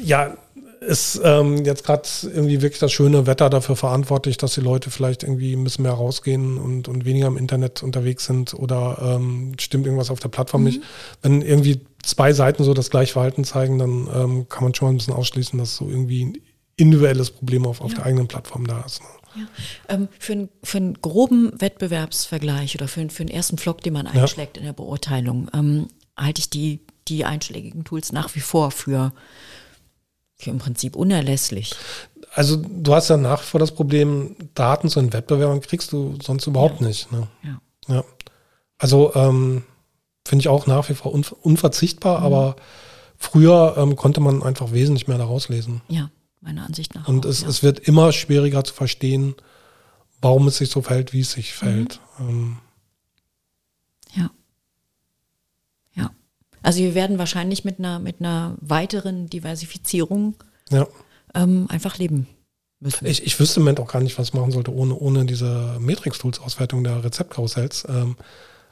ja, 0.00 0.36
ist 0.80 1.20
ähm, 1.24 1.64
jetzt 1.64 1.84
gerade 1.84 2.08
irgendwie 2.22 2.62
wirklich 2.62 2.78
das 2.78 2.92
schöne 2.92 3.26
Wetter 3.26 3.50
dafür 3.50 3.76
verantwortlich, 3.76 4.36
dass 4.36 4.54
die 4.54 4.60
Leute 4.60 4.90
vielleicht 4.90 5.22
irgendwie 5.22 5.54
ein 5.54 5.64
bisschen 5.64 5.82
mehr 5.82 5.92
rausgehen 5.92 6.58
und, 6.58 6.88
und 6.88 7.04
weniger 7.04 7.26
im 7.26 7.36
Internet 7.36 7.82
unterwegs 7.82 8.26
sind 8.26 8.54
oder 8.54 9.16
ähm, 9.16 9.54
stimmt 9.58 9.86
irgendwas 9.86 10.10
auf 10.10 10.20
der 10.20 10.28
Plattform 10.28 10.62
mhm. 10.62 10.66
nicht. 10.66 10.82
Wenn 11.22 11.42
irgendwie 11.42 11.80
zwei 12.02 12.32
Seiten 12.32 12.64
so 12.64 12.74
das 12.74 12.90
gleiche 12.90 13.14
Verhalten 13.14 13.44
zeigen, 13.44 13.78
dann 13.78 14.08
ähm, 14.14 14.48
kann 14.48 14.64
man 14.64 14.74
schon 14.74 14.88
mal 14.88 14.94
ein 14.94 14.98
bisschen 14.98 15.14
ausschließen, 15.14 15.58
dass 15.58 15.76
so 15.76 15.88
irgendwie 15.88 16.24
ein 16.26 16.38
individuelles 16.76 17.30
Problem 17.30 17.66
auf, 17.66 17.80
auf 17.80 17.90
ja. 17.90 17.98
der 17.98 18.06
eigenen 18.06 18.28
Plattform 18.28 18.66
da 18.66 18.80
ist. 18.82 19.00
Ne? 19.00 19.08
Ja. 19.36 19.94
Ähm, 19.94 20.08
für, 20.18 20.32
ein, 20.32 20.48
für 20.62 20.78
einen 20.78 20.94
groben 21.00 21.52
Wettbewerbsvergleich 21.60 22.74
oder 22.76 22.88
für, 22.88 23.08
für 23.10 23.22
einen 23.22 23.30
ersten 23.30 23.58
Vlog, 23.58 23.82
den 23.82 23.92
man 23.92 24.06
einschlägt 24.06 24.56
ja. 24.56 24.60
in 24.60 24.66
der 24.66 24.72
Beurteilung, 24.72 25.50
ähm, 25.52 25.88
halte 26.16 26.40
ich 26.40 26.50
die, 26.50 26.80
die 27.08 27.24
einschlägigen 27.24 27.84
Tools 27.84 28.12
nach 28.12 28.34
wie 28.34 28.40
vor 28.40 28.70
für 28.70 29.12
im 30.46 30.58
Prinzip 30.58 30.96
unerlässlich. 30.96 31.74
Also 32.34 32.56
du 32.56 32.94
hast 32.94 33.08
ja 33.08 33.16
nach 33.16 33.42
wie 33.42 33.46
vor 33.46 33.60
das 33.60 33.72
Problem, 33.72 34.36
Daten 34.54 34.88
zu 34.88 35.00
den 35.00 35.12
Wettbewerbern 35.12 35.60
kriegst 35.60 35.92
du 35.92 36.16
sonst 36.22 36.46
überhaupt 36.46 36.80
ja. 36.80 36.86
nicht. 36.86 37.10
Ne? 37.10 37.26
Ja. 37.42 37.60
ja. 37.94 38.04
Also 38.78 39.14
ähm, 39.14 39.64
finde 40.26 40.42
ich 40.42 40.48
auch 40.48 40.66
nach 40.66 40.88
wie 40.88 40.94
vor 40.94 41.12
un 41.12 41.24
unverzichtbar, 41.42 42.20
mhm. 42.20 42.26
aber 42.26 42.56
früher 43.16 43.74
ähm, 43.76 43.96
konnte 43.96 44.20
man 44.20 44.42
einfach 44.42 44.72
wesentlich 44.72 45.08
mehr 45.08 45.18
daraus 45.18 45.48
lesen. 45.48 45.80
Ja, 45.88 46.10
meiner 46.40 46.64
Ansicht 46.64 46.94
nach. 46.94 47.08
Und 47.08 47.26
auch, 47.26 47.30
es, 47.30 47.42
ja. 47.42 47.48
es 47.48 47.62
wird 47.62 47.80
immer 47.80 48.12
schwieriger 48.12 48.62
zu 48.62 48.74
verstehen, 48.74 49.34
warum 50.20 50.46
es 50.48 50.58
sich 50.58 50.70
so 50.70 50.82
fällt, 50.82 51.12
wie 51.12 51.20
es 51.20 51.32
sich 51.32 51.54
fällt. 51.54 52.00
Mhm. 52.18 52.28
Ähm, 52.28 52.56
Also 56.62 56.80
wir 56.80 56.94
werden 56.94 57.18
wahrscheinlich 57.18 57.64
mit 57.64 57.78
einer, 57.78 57.98
mit 57.98 58.20
einer 58.20 58.56
weiteren 58.60 59.28
Diversifizierung 59.28 60.34
ja. 60.70 60.86
ähm, 61.34 61.66
einfach 61.68 61.98
leben 61.98 62.26
müssen. 62.80 63.06
Ich, 63.06 63.24
ich 63.24 63.38
wüsste 63.38 63.60
im 63.60 63.64
Moment 63.64 63.80
auch 63.80 63.88
gar 63.90 64.00
nicht, 64.00 64.18
was 64.18 64.28
ich 64.28 64.34
machen 64.34 64.52
sollte, 64.52 64.72
ohne, 64.72 64.94
ohne 64.94 65.24
diese 65.24 65.76
Matrix-Tools-Auswertung 65.80 66.84
der 66.84 67.04
Rezeptkarussells. 67.04 67.86
Ähm, 67.88 68.16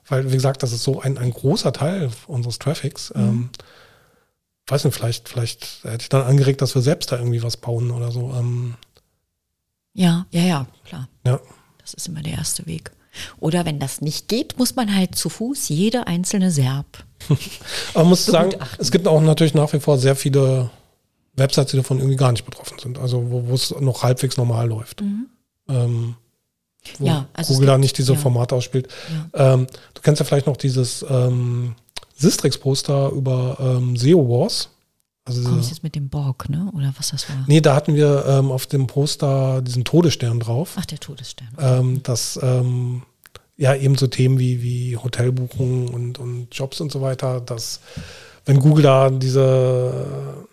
weil, 0.09 0.31
wie 0.31 0.37
gesagt, 0.37 0.63
das 0.63 0.73
ist 0.73 0.85
so 0.85 1.01
ein, 1.01 1.19
ein 1.19 1.33
großer 1.33 1.73
Teil 1.73 2.11
unseres 2.27 2.59
Traffics. 2.59 3.13
Mhm. 3.15 3.23
Ähm, 3.23 3.51
weiß 4.67 4.85
nicht, 4.85 4.95
vielleicht, 4.95 5.29
vielleicht 5.29 5.85
hätte 5.85 6.03
ich 6.03 6.09
dann 6.09 6.23
angeregt, 6.23 6.63
dass 6.63 6.75
wir 6.75 6.83
selbst 6.83 7.13
da 7.13 7.19
irgendwie 7.19 7.43
was 7.43 7.57
bauen 7.57 7.91
oder 7.91 8.11
so. 8.13 8.33
Ähm, 8.35 8.75
ja, 9.93 10.27
ja, 10.31 10.43
ja, 10.43 10.67
klar. 10.85 11.09
Ja. 11.25 11.41
Das 11.79 11.95
ist 11.95 12.09
immer 12.09 12.23
der 12.23 12.35
erste 12.35 12.67
Weg. 12.67 12.91
Oder 13.39 13.65
wenn 13.65 13.79
das 13.79 14.01
nicht 14.01 14.29
geht, 14.29 14.59
muss 14.59 14.77
man 14.77 14.95
halt 14.95 15.15
zu 15.15 15.29
Fuß 15.29 15.69
jede 15.69 16.07
einzelne 16.07 16.51
Serb. 16.51 16.87
Aber 17.95 18.05
man 18.05 18.09
muss 18.11 18.27
sagen, 18.27 18.55
es 18.79 18.91
gibt 18.91 19.09
auch 19.09 19.21
natürlich 19.21 19.55
nach 19.55 19.73
wie 19.73 19.81
vor 19.81 19.99
sehr 19.99 20.17
viele 20.17 20.71
Websites, 21.35 21.71
die 21.71 21.77
davon 21.77 21.99
irgendwie 21.99 22.17
gar 22.17 22.33
nicht 22.33 22.45
betroffen 22.45 22.79
sind. 22.79 22.99
Also 22.99 23.25
wo, 23.31 23.55
es 23.55 23.75
noch 23.81 24.03
halbwegs 24.03 24.37
normal 24.37 24.69
läuft. 24.69 25.03
Mhm. 25.03 25.27
Ähm, 25.69 26.15
wo 26.99 27.07
ja, 27.07 27.27
also 27.33 27.55
Google 27.55 27.67
da 27.67 27.79
nicht 27.79 27.99
diese 27.99 28.15
ja. 28.15 28.19
Formate 28.19 28.55
ausspielt. 28.55 28.89
Ja. 29.35 29.55
Ähm, 29.55 29.67
du 29.95 30.01
kennst 30.03 30.21
ja 30.21 30.25
vielleicht 30.25 30.47
noch 30.47 30.57
dieses 30.57 31.05
ähm, 31.09 31.75
Sistrix-Poster 32.17 33.11
über 33.11 33.57
ähm, 33.61 33.97
SEO 33.97 34.29
Wars. 34.29 34.71
Also 35.27 35.43
du 35.43 35.49
kommst 35.51 35.71
jetzt 35.71 35.83
mit 35.83 35.97
dem 35.97 36.09
Borg, 36.09 36.49
ne? 36.49 36.71
Oder 36.73 36.95
was 36.97 37.11
das 37.11 37.29
war? 37.29 37.45
Nee, 37.49 37.61
da 37.61 37.75
hatten 37.75 37.97
wir 37.97 38.25
ähm, 38.29 38.53
auf 38.53 38.67
dem 38.67 38.87
Poster 38.87 39.61
diesen 39.61 39.85
Todesstern 39.85 40.39
drauf. 40.39 40.77
Ach, 40.77 40.87
der 40.87 41.01
Todesstern. 41.01 41.49
Ähm, 41.59 42.01
das 42.05 42.39
ähm, 42.41 43.03
ja 43.57 43.75
eben 43.75 43.97
so 43.97 44.07
Themen 44.07 44.39
wie, 44.39 44.63
wie 44.63 44.97
Hotelbuchungen 44.97 45.89
und, 45.89 46.21
und 46.21 46.49
Jobs 46.53 46.81
und 46.81 46.93
so 46.93 47.03
weiter, 47.03 47.41
dass 47.41 47.81
wenn 48.45 48.61
Google 48.61 48.85
da 48.85 49.11
diese 49.11 50.47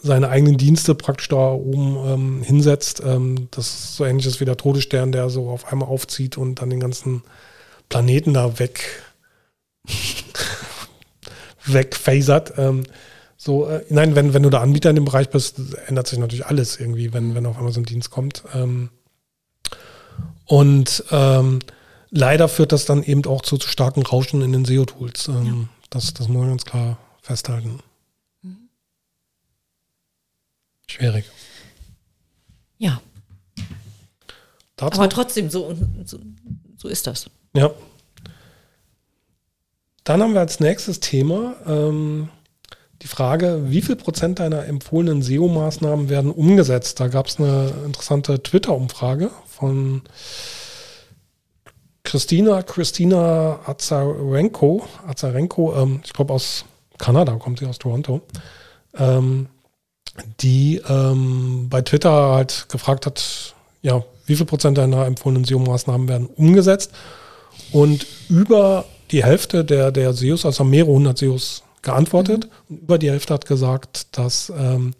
seine 0.00 0.28
eigenen 0.28 0.58
Dienste 0.58 0.94
praktisch 0.94 1.28
da 1.28 1.50
oben 1.50 1.96
ähm, 2.06 2.42
hinsetzt, 2.42 3.02
ähm, 3.04 3.48
das 3.50 3.66
ist 3.66 3.96
so 3.96 4.04
ähnlich 4.04 4.26
ist 4.26 4.40
wie 4.40 4.44
der 4.44 4.56
Todesstern, 4.56 5.10
der 5.10 5.28
so 5.30 5.48
auf 5.48 5.72
einmal 5.72 5.88
aufzieht 5.88 6.36
und 6.36 6.60
dann 6.60 6.70
den 6.70 6.80
ganzen 6.80 7.22
Planeten 7.88 8.34
da 8.34 8.58
weg 8.58 9.02
wegphasert. 11.64 12.52
Ähm, 12.58 12.84
so, 13.40 13.68
äh, 13.68 13.84
nein, 13.88 14.16
wenn, 14.16 14.34
wenn 14.34 14.42
du 14.42 14.50
da 14.50 14.60
Anbieter 14.60 14.90
in 14.90 14.96
dem 14.96 15.04
Bereich 15.04 15.30
bist, 15.30 15.60
ändert 15.86 16.08
sich 16.08 16.18
natürlich 16.18 16.46
alles 16.46 16.78
irgendwie, 16.78 17.12
wenn, 17.12 17.36
wenn 17.36 17.46
auf 17.46 17.56
einmal 17.56 17.72
so 17.72 17.80
ein 17.80 17.84
Dienst 17.84 18.10
kommt. 18.10 18.42
Ähm, 18.52 18.90
und 20.44 21.04
ähm, 21.12 21.60
leider 22.10 22.48
führt 22.48 22.72
das 22.72 22.84
dann 22.84 23.04
eben 23.04 23.24
auch 23.26 23.42
zu, 23.42 23.56
zu 23.56 23.68
starken 23.68 24.04
Rauschen 24.04 24.42
in 24.42 24.52
den 24.52 24.64
SEO-Tools. 24.64 25.28
Ähm, 25.28 25.46
ja. 25.46 25.52
das, 25.90 26.12
das 26.14 26.26
muss 26.26 26.38
man 26.38 26.48
ganz 26.48 26.64
klar 26.64 26.98
festhalten. 27.22 27.78
Mhm. 28.42 28.68
Schwierig. 30.88 31.24
Ja. 32.78 33.00
Dazu? 34.74 34.98
Aber 34.98 35.08
trotzdem, 35.08 35.48
so, 35.48 35.76
so, 36.04 36.18
so 36.76 36.88
ist 36.88 37.06
das. 37.06 37.30
Ja. 37.54 37.70
Dann 40.02 40.22
haben 40.22 40.32
wir 40.32 40.40
als 40.40 40.58
nächstes 40.58 40.98
Thema 40.98 41.54
ähm, 41.66 42.30
die 43.02 43.06
Frage, 43.06 43.70
wie 43.70 43.82
viel 43.82 43.96
Prozent 43.96 44.40
deiner 44.40 44.66
empfohlenen 44.66 45.22
SEO-Maßnahmen 45.22 46.08
werden 46.08 46.30
umgesetzt? 46.30 46.98
Da 46.98 47.08
gab 47.08 47.26
es 47.26 47.38
eine 47.38 47.72
interessante 47.86 48.42
Twitter-Umfrage 48.42 49.30
von 49.46 50.02
Christina, 52.02 52.62
Christina 52.62 53.60
Azarenko, 53.66 54.84
Azarenko 55.06 55.74
ähm, 55.76 56.00
ich 56.04 56.12
glaube 56.12 56.32
aus 56.32 56.64
Kanada, 56.96 57.34
kommt 57.34 57.60
sie 57.60 57.66
aus 57.66 57.78
Toronto, 57.78 58.22
ähm, 58.96 59.46
die 60.40 60.82
ähm, 60.88 61.68
bei 61.68 61.82
Twitter 61.82 62.32
halt 62.32 62.66
gefragt 62.68 63.06
hat, 63.06 63.54
ja, 63.82 64.02
wie 64.26 64.34
viel 64.34 64.46
Prozent 64.46 64.78
deiner 64.78 65.06
empfohlenen 65.06 65.44
SEO-Maßnahmen 65.44 66.08
werden 66.08 66.26
umgesetzt? 66.26 66.92
Und 67.72 68.06
über 68.28 68.84
die 69.10 69.24
Hälfte 69.24 69.64
der, 69.64 69.92
der 69.92 70.12
SEOs, 70.12 70.44
also 70.44 70.64
mehrere 70.64 70.92
hundert 70.92 71.18
SEOs, 71.18 71.62
geantwortet. 71.82 72.46
Mhm. 72.46 72.76
Und 72.76 72.82
über 72.82 72.98
die 72.98 73.10
Hälfte 73.10 73.34
hat 73.34 73.46
gesagt, 73.46 74.16
dass 74.16 74.52
ähm, 74.56 74.94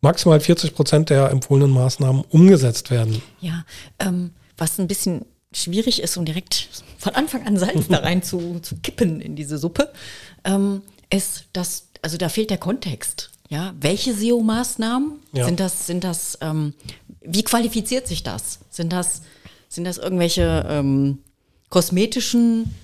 maximal 0.00 0.40
40 0.40 0.74
Prozent 0.74 1.10
der 1.10 1.30
empfohlenen 1.30 1.70
Maßnahmen 1.70 2.24
umgesetzt 2.28 2.90
werden. 2.90 3.22
Ja, 3.40 3.64
ähm, 3.98 4.32
was 4.56 4.78
ein 4.78 4.88
bisschen 4.88 5.24
schwierig 5.52 6.02
ist, 6.02 6.16
um 6.16 6.24
direkt 6.24 6.68
von 6.98 7.14
Anfang 7.14 7.46
an 7.46 7.56
Salz 7.56 7.88
da 7.88 7.98
rein 7.98 8.22
zu, 8.22 8.60
zu 8.60 8.76
kippen 8.76 9.20
in 9.20 9.36
diese 9.36 9.58
Suppe, 9.58 9.92
ähm, 10.44 10.82
ist, 11.10 11.44
dass, 11.52 11.88
also 12.00 12.16
da 12.16 12.28
fehlt 12.28 12.50
der 12.50 12.58
Kontext. 12.58 13.30
Ja, 13.48 13.74
welche 13.78 14.14
SEO-Maßnahmen 14.14 15.18
ja. 15.32 15.44
sind 15.44 15.60
das, 15.60 15.86
sind 15.86 16.04
das, 16.04 16.38
ähm, 16.40 16.72
wie 17.20 17.42
qualifiziert 17.42 18.08
sich 18.08 18.22
das? 18.22 18.60
Sind 18.70 18.92
das, 18.92 19.22
sind 19.68 19.84
das 19.84 19.98
irgendwelche 19.98 20.66
ähm, 20.68 21.18
kosmetischen 21.68 22.74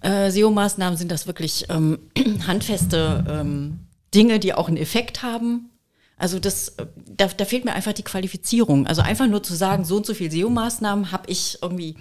äh, 0.00 0.30
SEO-Maßnahmen 0.30 0.96
sind 0.96 1.10
das 1.10 1.26
wirklich 1.26 1.66
ähm, 1.68 1.98
handfeste 2.46 3.24
ähm, 3.28 3.80
Dinge, 4.14 4.38
die 4.38 4.54
auch 4.54 4.68
einen 4.68 4.76
Effekt 4.76 5.22
haben. 5.22 5.70
Also 6.16 6.38
das, 6.38 6.76
da, 7.06 7.26
da 7.28 7.44
fehlt 7.44 7.64
mir 7.64 7.72
einfach 7.72 7.92
die 7.92 8.02
Qualifizierung. 8.02 8.86
Also 8.86 9.02
einfach 9.02 9.26
nur 9.26 9.42
zu 9.42 9.54
sagen, 9.54 9.84
so 9.84 9.96
und 9.96 10.06
so 10.06 10.14
viel 10.14 10.30
SEO-Maßnahmen 10.30 11.12
habe 11.12 11.30
ich 11.30 11.58
irgendwie 11.62 11.96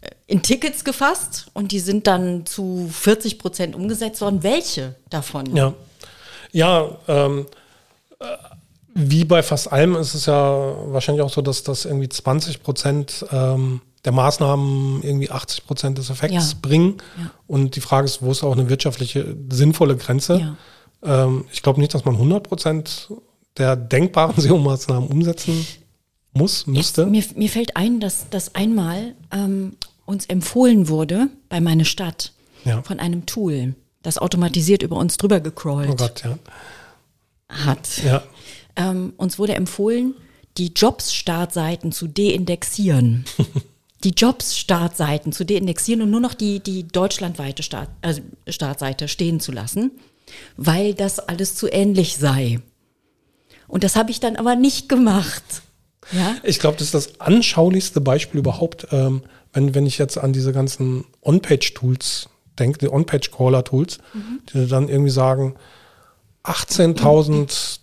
äh, 0.00 0.10
in 0.26 0.42
Tickets 0.42 0.84
gefasst 0.84 1.48
und 1.52 1.72
die 1.72 1.80
sind 1.80 2.06
dann 2.06 2.46
zu 2.46 2.88
40 2.90 3.38
Prozent 3.38 3.76
umgesetzt 3.76 4.20
worden. 4.20 4.42
Welche 4.42 4.94
davon? 5.10 5.54
Ja, 5.54 5.74
ja 6.52 6.98
ähm, 7.06 7.46
äh, 8.18 8.24
wie 8.94 9.24
bei 9.24 9.42
fast 9.42 9.70
allem 9.72 9.94
ist 9.96 10.14
es 10.14 10.26
ja 10.26 10.74
wahrscheinlich 10.86 11.22
auch 11.22 11.32
so, 11.32 11.42
dass 11.42 11.62
das 11.62 11.84
irgendwie 11.84 12.08
20 12.08 12.62
Prozent 12.62 13.26
ähm, 13.30 13.80
der 14.04 14.12
Maßnahmen 14.12 15.02
irgendwie 15.02 15.30
80 15.30 15.66
Prozent 15.66 15.98
des 15.98 16.10
Effekts 16.10 16.52
ja. 16.52 16.58
bringen. 16.62 16.98
Ja. 17.18 17.30
Und 17.46 17.76
die 17.76 17.80
Frage 17.80 18.06
ist, 18.06 18.22
wo 18.22 18.30
ist 18.30 18.42
auch 18.42 18.52
eine 18.52 18.68
wirtschaftliche, 18.68 19.36
sinnvolle 19.50 19.96
Grenze? 19.96 20.56
Ja. 21.02 21.24
Ähm, 21.24 21.44
ich 21.52 21.62
glaube 21.62 21.80
nicht, 21.80 21.94
dass 21.94 22.04
man 22.04 22.14
100 22.14 22.48
Prozent 22.48 23.08
der 23.56 23.76
denkbaren 23.76 24.34
SEO-Maßnahmen 24.40 25.08
umsetzen 25.08 25.66
muss, 26.32 26.66
müsste. 26.66 27.02
Jetzt, 27.02 27.34
mir, 27.34 27.38
mir, 27.38 27.48
fällt 27.48 27.76
ein, 27.76 28.00
dass 28.00 28.30
das 28.30 28.54
einmal 28.54 29.14
ähm, 29.32 29.76
uns 30.04 30.26
empfohlen 30.26 30.88
wurde 30.88 31.28
bei 31.48 31.60
meine 31.60 31.84
Stadt 31.84 32.32
von 32.84 33.00
einem 33.00 33.24
Tool, 33.24 33.74
das 34.02 34.18
automatisiert 34.18 34.82
über 34.82 34.96
uns 34.96 35.16
drüber 35.16 35.40
gecrawlt 35.40 35.88
oh 35.90 35.96
Gott, 35.96 36.22
ja. 36.22 36.38
hat. 37.48 37.88
Ähm, 38.76 39.14
uns 39.16 39.38
wurde 39.38 39.54
empfohlen, 39.54 40.14
die 40.58 40.72
Jobs-Startseiten 40.74 41.92
zu 41.92 42.08
deindexieren. 42.08 43.24
die 44.04 44.10
Jobs-Startseiten 44.10 45.32
zu 45.32 45.44
deindexieren 45.44 46.02
und 46.02 46.10
nur 46.10 46.20
noch 46.20 46.34
die, 46.34 46.60
die 46.60 46.86
deutschlandweite 46.86 47.62
Start, 47.62 47.90
also 48.02 48.20
Startseite 48.46 49.08
stehen 49.08 49.40
zu 49.40 49.52
lassen, 49.52 49.90
weil 50.56 50.94
das 50.94 51.18
alles 51.18 51.54
zu 51.54 51.68
ähnlich 51.68 52.16
sei. 52.16 52.60
Und 53.66 53.84
das 53.84 53.96
habe 53.96 54.10
ich 54.10 54.20
dann 54.20 54.36
aber 54.36 54.56
nicht 54.56 54.88
gemacht. 54.88 55.62
Ja? 56.12 56.36
Ich 56.42 56.58
glaube, 56.58 56.76
das 56.78 56.86
ist 56.86 56.94
das 56.94 57.20
anschaulichste 57.20 58.00
Beispiel 58.00 58.40
überhaupt, 58.40 58.86
ähm, 58.92 59.22
wenn, 59.52 59.74
wenn 59.74 59.86
ich 59.86 59.98
jetzt 59.98 60.16
an 60.16 60.32
diese 60.32 60.52
ganzen 60.52 61.04
On-Page-Tools 61.22 62.28
denke, 62.58 62.78
die 62.78 62.88
On-Page-Crawler-Tools, 62.88 63.98
mhm. 64.14 64.40
die 64.52 64.66
dann 64.66 64.88
irgendwie 64.88 65.10
sagen, 65.10 65.56
18.000 66.44 67.80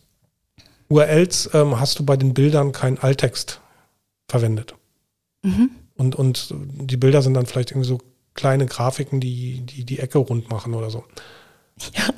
URLs 0.89 1.49
ähm, 1.53 1.79
hast 1.79 1.99
du 1.99 2.05
bei 2.05 2.17
den 2.17 2.33
Bildern 2.33 2.71
keinen 2.71 2.97
Alttext 2.97 3.61
verwendet. 4.27 4.75
Mhm. 5.43 5.71
Und, 5.95 6.15
und 6.15 6.53
die 6.53 6.97
Bilder 6.97 7.21
sind 7.21 7.33
dann 7.33 7.45
vielleicht 7.45 7.71
irgendwie 7.71 7.87
so 7.87 7.99
kleine 8.33 8.65
Grafiken, 8.65 9.19
die 9.19 9.61
die, 9.61 9.85
die 9.85 9.99
Ecke 9.99 10.17
rund 10.17 10.49
machen 10.49 10.73
oder 10.73 10.89
so. 10.89 11.03
Ja. 11.93 12.09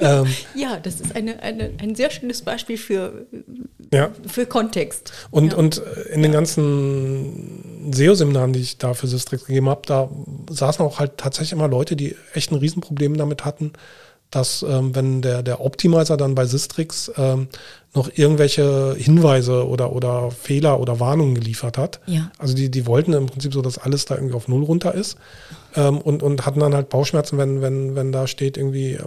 ähm, 0.22 0.34
ja, 0.54 0.78
das 0.78 1.00
ist 1.00 1.16
eine, 1.16 1.42
eine, 1.42 1.72
ein 1.78 1.94
sehr 1.94 2.10
schönes 2.10 2.42
Beispiel 2.42 2.76
für, 2.76 3.26
ja. 3.92 4.10
für 4.26 4.46
Kontext. 4.46 5.12
Und, 5.30 5.52
ja. 5.52 5.58
und 5.58 5.78
in 6.12 6.22
den 6.22 6.32
ganzen 6.32 7.92
SEO-Seminaren, 7.92 8.52
die 8.52 8.60
ich 8.60 8.78
da 8.78 8.94
für 8.94 9.06
Systrix 9.06 9.46
gegeben 9.46 9.68
habe, 9.68 9.82
da 9.86 10.10
saßen 10.50 10.84
auch 10.84 10.98
halt 10.98 11.16
tatsächlich 11.16 11.52
immer 11.52 11.68
Leute, 11.68 11.96
die 11.96 12.16
echt 12.34 12.52
ein 12.52 12.58
Riesenproblem 12.58 13.16
damit 13.16 13.44
hatten, 13.44 13.72
dass 14.30 14.62
ähm, 14.62 14.94
wenn 14.94 15.22
der, 15.22 15.42
der 15.42 15.60
Optimizer 15.60 16.16
dann 16.16 16.34
bei 16.34 16.46
Sistrix 16.46 17.12
ähm, 17.16 17.48
noch 17.94 18.10
irgendwelche 18.14 18.94
Hinweise 18.96 19.66
oder, 19.66 19.92
oder 19.92 20.30
Fehler 20.30 20.80
oder 20.80 20.98
Warnungen 20.98 21.34
geliefert 21.34 21.76
hat. 21.76 22.00
Ja. 22.06 22.30
Also 22.38 22.54
die, 22.54 22.70
die 22.70 22.86
wollten 22.86 23.12
im 23.12 23.26
Prinzip 23.26 23.52
so, 23.52 23.60
dass 23.60 23.76
alles 23.76 24.06
da 24.06 24.14
irgendwie 24.14 24.34
auf 24.34 24.48
Null 24.48 24.64
runter 24.64 24.94
ist 24.94 25.18
ähm, 25.76 25.98
und, 25.98 26.22
und 26.22 26.46
hatten 26.46 26.60
dann 26.60 26.74
halt 26.74 26.88
Bauchschmerzen, 26.88 27.36
wenn, 27.36 27.60
wenn, 27.60 27.94
wenn 27.94 28.10
da 28.10 28.26
steht 28.26 28.56
irgendwie 28.56 28.98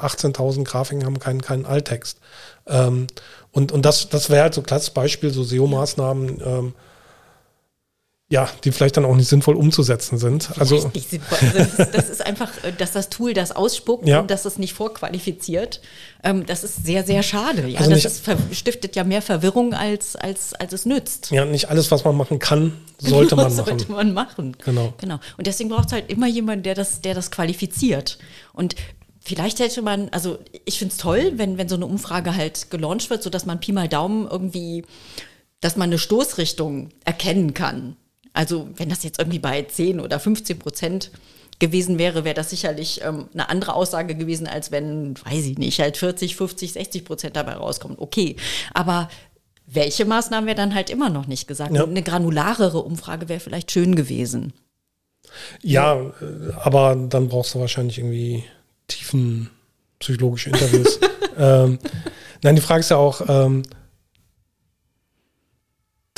18.000 0.00 0.64
Grafiken 0.64 1.04
haben 1.04 1.20
keinen, 1.20 1.40
keinen 1.40 1.66
Alttext. 1.66 2.18
Ähm, 2.66 3.06
und, 3.52 3.70
und 3.70 3.84
das, 3.84 4.08
das 4.08 4.28
wäre 4.28 4.42
halt 4.42 4.54
so 4.54 4.60
ein 4.60 4.66
klassisches 4.66 4.94
Beispiel, 4.94 5.30
so 5.30 5.44
SEO-Maßnahmen, 5.44 6.42
ähm, 6.44 6.72
ja, 8.28 8.48
die 8.64 8.72
vielleicht 8.72 8.96
dann 8.96 9.04
auch 9.04 9.14
nicht 9.14 9.28
sinnvoll 9.28 9.54
umzusetzen 9.54 10.18
sind. 10.18 10.50
Also, 10.58 10.90
nicht 10.94 11.10
sinnvoll. 11.10 11.38
Also 11.40 11.76
das, 11.76 11.90
das, 11.92 12.08
ist 12.08 12.26
einfach, 12.26 12.50
äh, 12.64 12.72
dass 12.76 12.90
das 12.90 13.08
Tool 13.08 13.34
das 13.34 13.52
ausspuckt 13.52 14.08
ja. 14.08 14.18
und 14.18 14.30
dass 14.32 14.44
es 14.44 14.58
nicht 14.58 14.72
vorqualifiziert. 14.72 15.80
Ähm, 16.24 16.44
das 16.44 16.64
ist 16.64 16.84
sehr, 16.84 17.04
sehr 17.04 17.22
schade. 17.22 17.68
Ja, 17.68 17.78
also 17.78 17.92
das 17.92 18.04
ist, 18.04 18.24
stiftet 18.50 18.96
ja 18.96 19.04
mehr 19.04 19.22
Verwirrung, 19.22 19.74
als, 19.74 20.16
als, 20.16 20.54
als 20.54 20.72
es 20.72 20.86
nützt. 20.86 21.30
Ja, 21.30 21.44
nicht 21.44 21.70
alles, 21.70 21.92
was 21.92 22.04
man 22.04 22.16
machen 22.16 22.40
kann, 22.40 22.72
sollte 22.98 23.36
man 23.36 23.54
machen. 23.54 23.64
sollte 23.64 23.92
man 23.92 24.12
machen. 24.12 24.56
Genau. 24.64 24.92
genau. 24.98 25.20
Und 25.36 25.46
deswegen 25.46 25.68
braucht 25.68 25.86
es 25.86 25.92
halt 25.92 26.10
immer 26.10 26.26
jemanden, 26.26 26.64
der 26.64 26.74
das, 26.74 27.00
der 27.00 27.14
das 27.14 27.30
qualifiziert. 27.30 28.18
Und 28.52 28.74
Vielleicht 29.28 29.58
hätte 29.58 29.82
man, 29.82 30.08
also 30.10 30.38
ich 30.66 30.78
finde 30.78 30.92
es 30.92 30.98
toll, 30.98 31.32
wenn, 31.34 31.58
wenn 31.58 31.68
so 31.68 31.74
eine 31.74 31.84
Umfrage 31.86 32.36
halt 32.36 32.70
gelauncht 32.70 33.10
wird, 33.10 33.24
sodass 33.24 33.44
man 33.44 33.58
Pi 33.58 33.72
mal 33.72 33.88
Daumen 33.88 34.28
irgendwie, 34.30 34.84
dass 35.60 35.74
man 35.74 35.88
eine 35.88 35.98
Stoßrichtung 35.98 36.90
erkennen 37.04 37.52
kann. 37.52 37.96
Also 38.36 38.68
wenn 38.76 38.88
das 38.88 39.02
jetzt 39.02 39.18
irgendwie 39.18 39.38
bei 39.38 39.62
10 39.62 39.98
oder 39.98 40.20
15 40.20 40.58
Prozent 40.58 41.10
gewesen 41.58 41.98
wäre, 41.98 42.24
wäre 42.24 42.34
das 42.34 42.50
sicherlich 42.50 43.00
ähm, 43.02 43.28
eine 43.32 43.48
andere 43.48 43.74
Aussage 43.74 44.14
gewesen, 44.14 44.46
als 44.46 44.70
wenn, 44.70 45.14
weiß 45.24 45.46
ich 45.46 45.58
nicht, 45.58 45.80
halt 45.80 45.96
40, 45.96 46.36
50, 46.36 46.74
60 46.74 47.04
Prozent 47.04 47.36
dabei 47.36 47.54
rauskommen. 47.54 47.96
Okay, 47.98 48.36
aber 48.74 49.08
welche 49.66 50.04
Maßnahmen 50.04 50.46
wäre 50.46 50.56
dann 50.56 50.74
halt 50.74 50.90
immer 50.90 51.08
noch 51.08 51.26
nicht 51.26 51.48
gesagt. 51.48 51.74
Ja. 51.74 51.84
Eine 51.84 52.02
granularere 52.02 52.82
Umfrage 52.82 53.28
wäre 53.28 53.40
vielleicht 53.40 53.72
schön 53.72 53.96
gewesen. 53.96 54.52
Ja, 55.62 56.12
aber 56.62 56.94
dann 56.94 57.28
brauchst 57.28 57.54
du 57.54 57.60
wahrscheinlich 57.60 57.98
irgendwie 57.98 58.44
tiefen 58.86 59.50
psychologische 59.98 60.50
Interviews. 60.50 61.00
ähm, 61.38 61.78
nein, 62.42 62.54
die 62.54 62.62
Frage 62.62 62.80
ist 62.80 62.90
ja 62.90 62.98
auch, 62.98 63.22
ähm, 63.28 63.62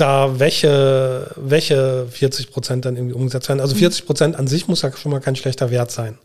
da 0.01 0.39
welche, 0.39 1.31
welche 1.37 2.07
40 2.11 2.51
Prozent 2.51 2.85
dann 2.85 2.97
irgendwie 2.97 3.15
umgesetzt 3.15 3.49
werden. 3.49 3.61
Also 3.61 3.75
40 3.75 4.03
mhm. 4.03 4.07
Prozent 4.07 4.37
an 4.37 4.47
sich 4.47 4.69
muss 4.69 4.83
ja 4.83 4.93
schon 4.97 5.13
mal 5.13 5.21
kein 5.21 5.37
schlechter 5.37 5.71
Wert 5.71 5.91
sein, 5.91 6.19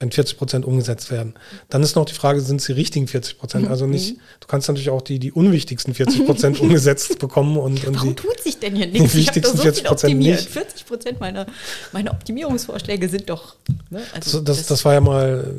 wenn 0.00 0.10
40 0.10 0.38
Prozent 0.38 0.64
umgesetzt 0.64 1.10
werden. 1.10 1.34
Dann 1.68 1.82
ist 1.82 1.94
noch 1.94 2.06
die 2.06 2.14
Frage, 2.14 2.40
sind 2.40 2.60
es 2.60 2.66
die 2.66 2.72
richtigen 2.72 3.06
40 3.06 3.38
Prozent? 3.38 3.64
Mhm. 3.66 3.70
Also 3.70 3.86
nicht, 3.86 4.16
du 4.40 4.46
kannst 4.46 4.68
natürlich 4.68 4.90
auch 4.90 5.02
die, 5.02 5.18
die 5.18 5.30
unwichtigsten 5.30 5.94
40 5.94 6.26
Prozent 6.26 6.60
umgesetzt 6.60 7.18
bekommen. 7.18 7.56
Und, 7.58 7.84
und 7.86 7.96
Warum 7.96 8.08
die, 8.10 8.14
tut 8.14 8.40
sich 8.40 8.58
denn 8.58 8.74
hier 8.74 8.86
nichts? 8.86 9.12
Die 9.12 9.18
wichtigsten 9.18 9.56
so 9.56 9.62
40 9.62 9.84
Prozent 9.84 10.18
nicht. 10.18 10.48
40 10.48 10.86
Prozent 10.86 11.20
meiner, 11.20 11.46
meiner 11.92 12.12
Optimierungsvorschläge 12.12 13.08
sind 13.08 13.28
doch. 13.28 13.56
Ne? 13.90 14.02
Also 14.14 14.40
das, 14.40 14.58
das, 14.58 14.66
das, 14.66 14.84
war 14.84 14.94
ja 14.94 15.00
mal, 15.00 15.54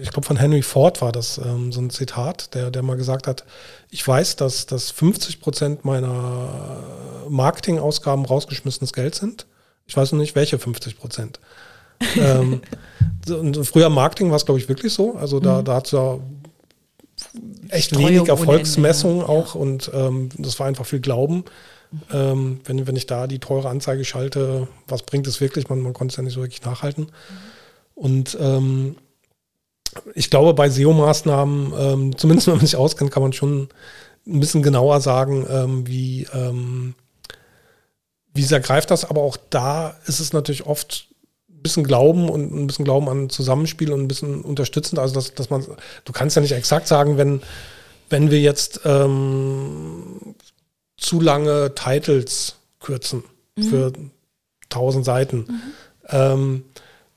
ich 0.00 0.10
glaube 0.10 0.26
von 0.26 0.36
Henry 0.36 0.62
Ford 0.62 1.00
war 1.02 1.12
das 1.12 1.38
ähm, 1.38 1.72
so 1.72 1.80
ein 1.80 1.90
Zitat, 1.90 2.54
der, 2.54 2.70
der 2.70 2.82
mal 2.82 2.96
gesagt 2.96 3.26
hat, 3.26 3.44
ich 3.90 4.06
weiß, 4.06 4.36
dass, 4.36 4.66
dass 4.66 4.90
50 4.90 5.40
Prozent 5.40 5.84
meiner 5.84 6.82
Marketingausgaben 7.28 8.24
rausgeschmissenes 8.24 8.92
Geld 8.92 9.14
sind. 9.14 9.46
Ich 9.86 9.96
weiß 9.96 10.12
noch 10.12 10.18
nicht, 10.18 10.34
welche 10.34 10.58
50 10.58 10.98
Prozent. 10.98 11.40
ähm, 12.16 12.62
früher 13.64 13.90
Marketing 13.90 14.30
war 14.30 14.36
es, 14.36 14.46
glaube 14.46 14.58
ich, 14.58 14.68
wirklich 14.68 14.92
so. 14.92 15.16
Also 15.16 15.38
da, 15.38 15.60
mhm. 15.60 15.64
da 15.64 15.74
hat 15.74 15.86
es 15.86 15.92
ja 15.92 16.18
echt 17.68 17.90
Streuung 17.90 18.08
wenig 18.08 18.28
Erfolgsmessungen 18.28 19.18
ja. 19.18 19.28
auch 19.28 19.54
und 19.54 19.90
ähm, 19.92 20.30
das 20.38 20.58
war 20.58 20.66
einfach 20.66 20.86
viel 20.86 21.00
Glauben. 21.00 21.44
Mhm. 21.90 22.00
Ähm, 22.12 22.60
wenn, 22.64 22.86
wenn 22.86 22.96
ich 22.96 23.06
da 23.06 23.26
die 23.26 23.38
teure 23.38 23.68
Anzeige 23.68 24.04
schalte, 24.04 24.68
was 24.88 25.02
bringt 25.02 25.26
es 25.26 25.40
wirklich? 25.40 25.68
Man, 25.68 25.80
man 25.80 25.92
konnte 25.92 26.12
es 26.12 26.16
ja 26.16 26.22
nicht 26.22 26.34
so 26.34 26.40
wirklich 26.40 26.62
nachhalten. 26.62 27.04
Mhm. 27.04 27.10
Und 27.94 28.38
ähm, 28.40 28.96
ich 30.14 30.30
glaube, 30.30 30.54
bei 30.54 30.68
SEO-Maßnahmen, 30.68 31.72
ähm, 31.78 32.18
zumindest 32.18 32.46
wenn 32.46 32.54
man 32.54 32.66
sich 32.66 32.76
auskennt, 32.76 33.10
kann 33.10 33.22
man 33.22 33.32
schon 33.32 33.68
ein 34.26 34.40
bisschen 34.40 34.62
genauer 34.62 35.00
sagen, 35.00 35.46
ähm, 35.50 35.86
wie, 35.86 36.26
ähm, 36.32 36.94
wie 38.32 38.42
sehr 38.42 38.60
greift 38.60 38.90
das. 38.90 39.04
Aber 39.04 39.22
auch 39.22 39.36
da 39.50 39.96
ist 40.06 40.20
es 40.20 40.32
natürlich 40.32 40.66
oft 40.66 41.08
ein 41.48 41.62
bisschen 41.62 41.84
Glauben 41.84 42.28
und 42.28 42.52
ein 42.52 42.66
bisschen 42.66 42.84
Glauben 42.84 43.08
an 43.08 43.30
Zusammenspiel 43.30 43.92
und 43.92 44.02
ein 44.02 44.08
bisschen 44.08 44.42
unterstützend. 44.42 44.98
Also, 44.98 45.14
dass, 45.14 45.34
dass 45.34 45.50
man, 45.50 45.64
du 46.04 46.12
kannst 46.12 46.36
ja 46.36 46.42
nicht 46.42 46.52
exakt 46.52 46.86
sagen, 46.86 47.16
wenn, 47.16 47.42
wenn 48.08 48.30
wir 48.30 48.40
jetzt 48.40 48.80
ähm, 48.84 50.34
zu 50.96 51.20
lange 51.20 51.74
Titles 51.74 52.56
kürzen 52.78 53.24
mhm. 53.56 53.62
für 53.62 53.92
tausend 54.68 55.04
Seiten. 55.04 55.46
Mhm. 56.12 56.62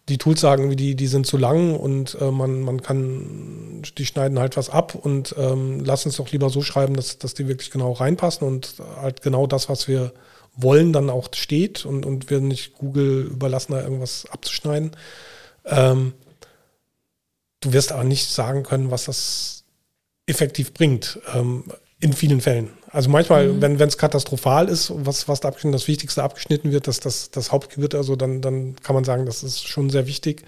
Die 0.09 0.17
Tools 0.17 0.41
sagen, 0.41 0.75
die, 0.75 0.95
die 0.95 1.07
sind 1.07 1.25
zu 1.25 1.37
lang 1.37 1.75
und 1.75 2.17
äh, 2.19 2.29
man, 2.29 2.61
man 2.61 2.81
kann, 2.81 3.81
die 3.97 4.05
schneiden 4.05 4.37
halt 4.37 4.57
was 4.57 4.69
ab 4.69 4.95
und 4.95 5.33
ähm, 5.37 5.79
lassen 5.79 6.09
es 6.09 6.17
doch 6.17 6.29
lieber 6.31 6.49
so 6.49 6.61
schreiben, 6.61 6.95
dass, 6.95 7.17
dass 7.19 7.33
die 7.33 7.47
wirklich 7.47 7.71
genau 7.71 7.93
reinpassen 7.93 8.45
und 8.45 8.75
halt 8.97 9.21
genau 9.21 9.47
das, 9.47 9.69
was 9.69 9.87
wir 9.87 10.11
wollen, 10.55 10.93
dann 10.93 11.09
auch 11.09 11.29
steht 11.33 11.85
und, 11.85 12.05
und 12.05 12.29
wir 12.29 12.41
nicht 12.41 12.73
Google 12.73 13.27
überlassen, 13.31 13.73
da 13.73 13.81
irgendwas 13.81 14.25
abzuschneiden. 14.29 14.91
Ähm, 15.65 16.13
du 17.61 17.73
wirst 17.73 17.91
aber 17.91 18.03
nicht 18.03 18.29
sagen 18.29 18.63
können, 18.63 18.91
was 18.91 19.05
das 19.05 19.63
effektiv 20.25 20.73
bringt, 20.73 21.19
ähm, 21.33 21.65
in 21.99 22.13
vielen 22.13 22.41
Fällen. 22.41 22.71
Also 22.93 23.09
manchmal, 23.09 23.47
mhm. 23.47 23.79
wenn 23.79 23.87
es 23.87 23.97
katastrophal 23.97 24.69
ist, 24.69 24.93
was, 24.95 25.27
was 25.27 25.39
da 25.39 25.47
abgeschnitten, 25.47 25.73
das 25.73 25.87
Wichtigste 25.87 26.21
abgeschnitten 26.21 26.71
wird, 26.71 26.87
dass 26.87 26.99
das, 26.99 27.31
das 27.31 27.51
Hauptgewirr, 27.51 27.95
also 27.95 28.15
dann, 28.15 28.41
dann 28.41 28.75
kann 28.83 28.93
man 28.93 29.03
sagen, 29.03 29.25
das 29.25 29.41
ist 29.43 29.67
schon 29.67 29.89
sehr 29.89 30.05
wichtig. 30.05 30.43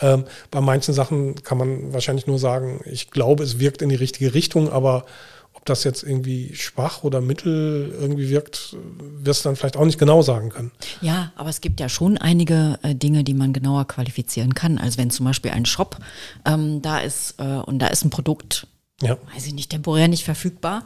Ähm, 0.00 0.24
bei 0.52 0.60
manchen 0.60 0.94
Sachen 0.94 1.42
kann 1.42 1.58
man 1.58 1.92
wahrscheinlich 1.92 2.28
nur 2.28 2.38
sagen, 2.38 2.80
ich 2.84 3.10
glaube, 3.10 3.42
es 3.42 3.58
wirkt 3.58 3.82
in 3.82 3.88
die 3.88 3.96
richtige 3.96 4.32
Richtung, 4.32 4.70
aber 4.70 5.06
ob 5.54 5.64
das 5.64 5.82
jetzt 5.82 6.04
irgendwie 6.04 6.54
schwach 6.54 7.02
oder 7.02 7.20
mittel 7.20 7.92
irgendwie 8.00 8.28
wirkt, 8.28 8.76
wirst 9.20 9.44
du 9.44 9.48
dann 9.48 9.56
vielleicht 9.56 9.76
auch 9.76 9.84
nicht 9.84 9.98
genau 9.98 10.22
sagen 10.22 10.50
können. 10.50 10.70
Ja, 11.00 11.32
aber 11.34 11.50
es 11.50 11.60
gibt 11.60 11.80
ja 11.80 11.88
schon 11.88 12.16
einige 12.16 12.78
äh, 12.84 12.94
Dinge, 12.94 13.24
die 13.24 13.34
man 13.34 13.52
genauer 13.52 13.88
qualifizieren 13.88 14.54
kann. 14.54 14.78
Also 14.78 14.98
wenn 14.98 15.10
zum 15.10 15.26
Beispiel 15.26 15.50
ein 15.50 15.66
Shop 15.66 15.98
ähm, 16.44 16.80
da 16.80 17.00
ist 17.00 17.34
äh, 17.38 17.42
und 17.42 17.80
da 17.80 17.88
ist 17.88 18.04
ein 18.04 18.10
Produkt, 18.10 18.68
ja. 19.02 19.18
weiß 19.34 19.48
ich 19.48 19.54
nicht, 19.54 19.70
temporär 19.70 20.06
nicht 20.06 20.24
verfügbar, 20.24 20.84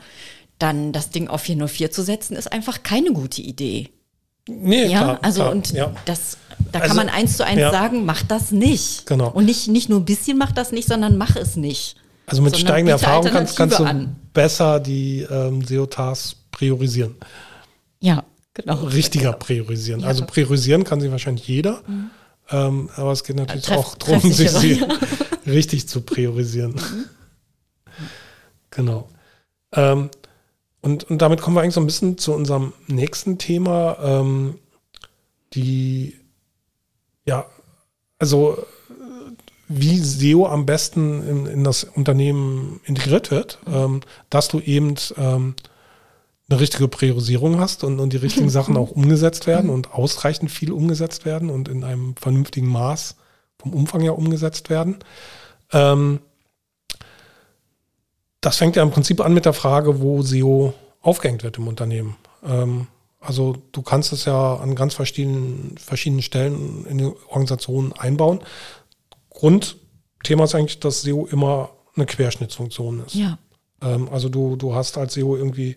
dann 0.58 0.92
das 0.92 1.10
Ding 1.10 1.28
auf 1.28 1.42
404 1.42 1.90
zu 1.90 2.02
setzen, 2.02 2.36
ist 2.36 2.52
einfach 2.52 2.82
keine 2.82 3.12
gute 3.12 3.42
Idee. 3.42 3.90
Nee, 4.48 4.86
ja, 4.86 4.98
klar, 4.98 5.18
also 5.22 5.40
klar, 5.42 5.52
und 5.52 5.72
ja. 5.72 5.92
das, 6.04 6.36
da 6.72 6.80
also, 6.80 6.94
kann 6.94 7.06
man 7.06 7.14
eins 7.14 7.36
zu 7.36 7.44
eins 7.44 7.60
ja. 7.60 7.70
sagen, 7.70 8.04
mach 8.04 8.22
das 8.22 8.50
nicht. 8.50 9.06
Genau. 9.06 9.30
Und 9.30 9.44
nicht, 9.44 9.68
nicht 9.68 9.88
nur 9.88 10.00
ein 10.00 10.04
bisschen 10.04 10.36
mach 10.36 10.52
das 10.52 10.72
nicht, 10.72 10.88
sondern 10.88 11.16
mach 11.16 11.36
es 11.36 11.56
nicht. 11.56 11.96
Also 12.26 12.42
mit 12.42 12.56
steigender 12.56 12.92
Erfahrung 12.92 13.26
kannst, 13.30 13.56
kannst 13.56 13.78
du 13.78 13.84
an. 13.84 14.16
besser 14.32 14.80
die 14.80 15.26
ähm, 15.30 15.64
SEO-Tasks 15.64 16.36
priorisieren. 16.50 17.16
Ja, 18.00 18.24
genau. 18.54 18.84
Richtiger 18.84 19.32
priorisieren. 19.32 20.00
Ja. 20.00 20.08
Also 20.08 20.24
priorisieren 20.24 20.84
kann 20.84 21.00
sie 21.00 21.10
wahrscheinlich 21.10 21.46
jeder. 21.46 21.82
Mhm. 21.86 22.10
Ähm, 22.50 22.90
aber 22.96 23.12
es 23.12 23.24
geht 23.24 23.36
natürlich 23.36 23.64
treff, 23.64 23.76
auch 23.76 23.94
darum, 23.96 24.20
sich 24.32 24.50
sie 24.50 24.84
richtig 25.46 25.88
zu 25.88 26.00
priorisieren. 26.02 26.72
Mhm. 26.72 27.04
Genau. 28.70 29.08
Ähm, 29.72 30.10
und, 30.82 31.04
und 31.04 31.22
damit 31.22 31.40
kommen 31.40 31.56
wir 31.56 31.62
eigentlich 31.62 31.74
so 31.74 31.80
ein 31.80 31.86
bisschen 31.86 32.18
zu 32.18 32.34
unserem 32.34 32.72
nächsten 32.88 33.38
Thema, 33.38 33.96
ähm, 34.02 34.58
die, 35.54 36.16
ja, 37.24 37.46
also 38.18 38.58
wie 39.68 39.98
SEO 39.98 40.46
am 40.46 40.66
besten 40.66 41.26
in, 41.26 41.46
in 41.46 41.64
das 41.64 41.84
Unternehmen 41.84 42.80
integriert 42.84 43.30
wird, 43.30 43.58
ähm, 43.66 44.00
dass 44.28 44.48
du 44.48 44.60
eben 44.60 44.96
ähm, 45.16 45.54
eine 46.48 46.60
richtige 46.60 46.88
Priorisierung 46.88 47.58
hast 47.60 47.84
und, 47.84 48.00
und 48.00 48.12
die 48.12 48.18
richtigen 48.18 48.50
Sachen 48.50 48.76
auch 48.76 48.90
umgesetzt 48.90 49.46
werden 49.46 49.70
und 49.70 49.94
ausreichend 49.94 50.50
viel 50.50 50.72
umgesetzt 50.72 51.24
werden 51.24 51.48
und 51.48 51.68
in 51.68 51.84
einem 51.84 52.16
vernünftigen 52.16 52.66
Maß 52.68 53.16
vom 53.58 53.72
Umfang 53.72 54.00
her 54.00 54.18
umgesetzt 54.18 54.68
werden. 54.68 54.98
Ähm, 55.72 56.20
das 58.42 58.58
fängt 58.58 58.76
ja 58.76 58.82
im 58.82 58.90
Prinzip 58.90 59.20
an 59.20 59.32
mit 59.32 59.46
der 59.46 59.54
Frage, 59.54 60.02
wo 60.02 60.20
SEO 60.20 60.74
aufgehängt 61.00 61.44
wird 61.44 61.56
im 61.56 61.68
Unternehmen. 61.68 62.16
Ähm, 62.44 62.88
also 63.20 63.56
du 63.70 63.82
kannst 63.82 64.12
es 64.12 64.24
ja 64.24 64.56
an 64.56 64.74
ganz 64.74 64.94
verschiedenen, 64.94 65.76
verschiedenen 65.78 66.22
Stellen 66.22 66.84
in 66.86 66.98
die 66.98 67.12
Organisation 67.28 67.92
einbauen. 67.92 68.40
Grundthema 69.30 70.44
ist 70.44 70.54
eigentlich, 70.54 70.80
dass 70.80 71.02
SEO 71.02 71.26
immer 71.26 71.70
eine 71.94 72.04
Querschnittsfunktion 72.04 73.04
ist. 73.06 73.14
Ja. 73.14 73.38
Ähm, 73.80 74.08
also 74.10 74.28
du, 74.28 74.56
du 74.56 74.74
hast 74.74 74.98
als 74.98 75.14
SEO 75.14 75.36
irgendwie 75.36 75.76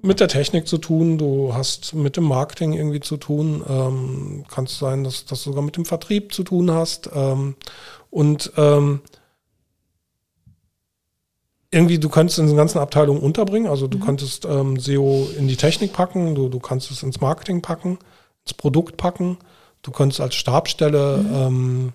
mit 0.00 0.20
der 0.20 0.28
Technik 0.28 0.66
zu 0.66 0.78
tun, 0.78 1.18
du 1.18 1.54
hast 1.54 1.94
mit 1.94 2.16
dem 2.16 2.24
Marketing 2.24 2.72
irgendwie 2.72 3.00
zu 3.00 3.18
tun, 3.18 3.62
ähm, 3.68 4.44
kann 4.48 4.64
es 4.64 4.78
sein, 4.78 5.04
dass 5.04 5.26
das 5.26 5.42
sogar 5.42 5.62
mit 5.62 5.76
dem 5.76 5.84
Vertrieb 5.84 6.32
zu 6.32 6.42
tun 6.42 6.70
hast. 6.70 7.10
Ähm, 7.14 7.56
und 8.10 8.50
ähm, 8.56 9.00
irgendwie, 11.74 11.98
du 11.98 12.08
könntest 12.08 12.38
in 12.38 12.46
den 12.46 12.56
ganzen 12.56 12.78
Abteilungen 12.78 13.20
unterbringen. 13.20 13.68
Also 13.68 13.88
du 13.88 13.98
mhm. 13.98 14.02
könntest 14.02 14.44
ähm, 14.44 14.78
SEO 14.78 15.28
in 15.36 15.48
die 15.48 15.56
Technik 15.56 15.92
packen, 15.92 16.34
du, 16.34 16.48
du 16.48 16.60
kannst 16.60 16.90
es 16.90 17.02
ins 17.02 17.20
Marketing 17.20 17.62
packen, 17.62 17.98
ins 18.44 18.54
Produkt 18.54 18.96
packen. 18.96 19.38
Du 19.82 19.90
könntest 19.90 20.20
als 20.20 20.34
Stabstelle 20.34 21.18
mhm. 21.18 21.34
ähm, 21.34 21.92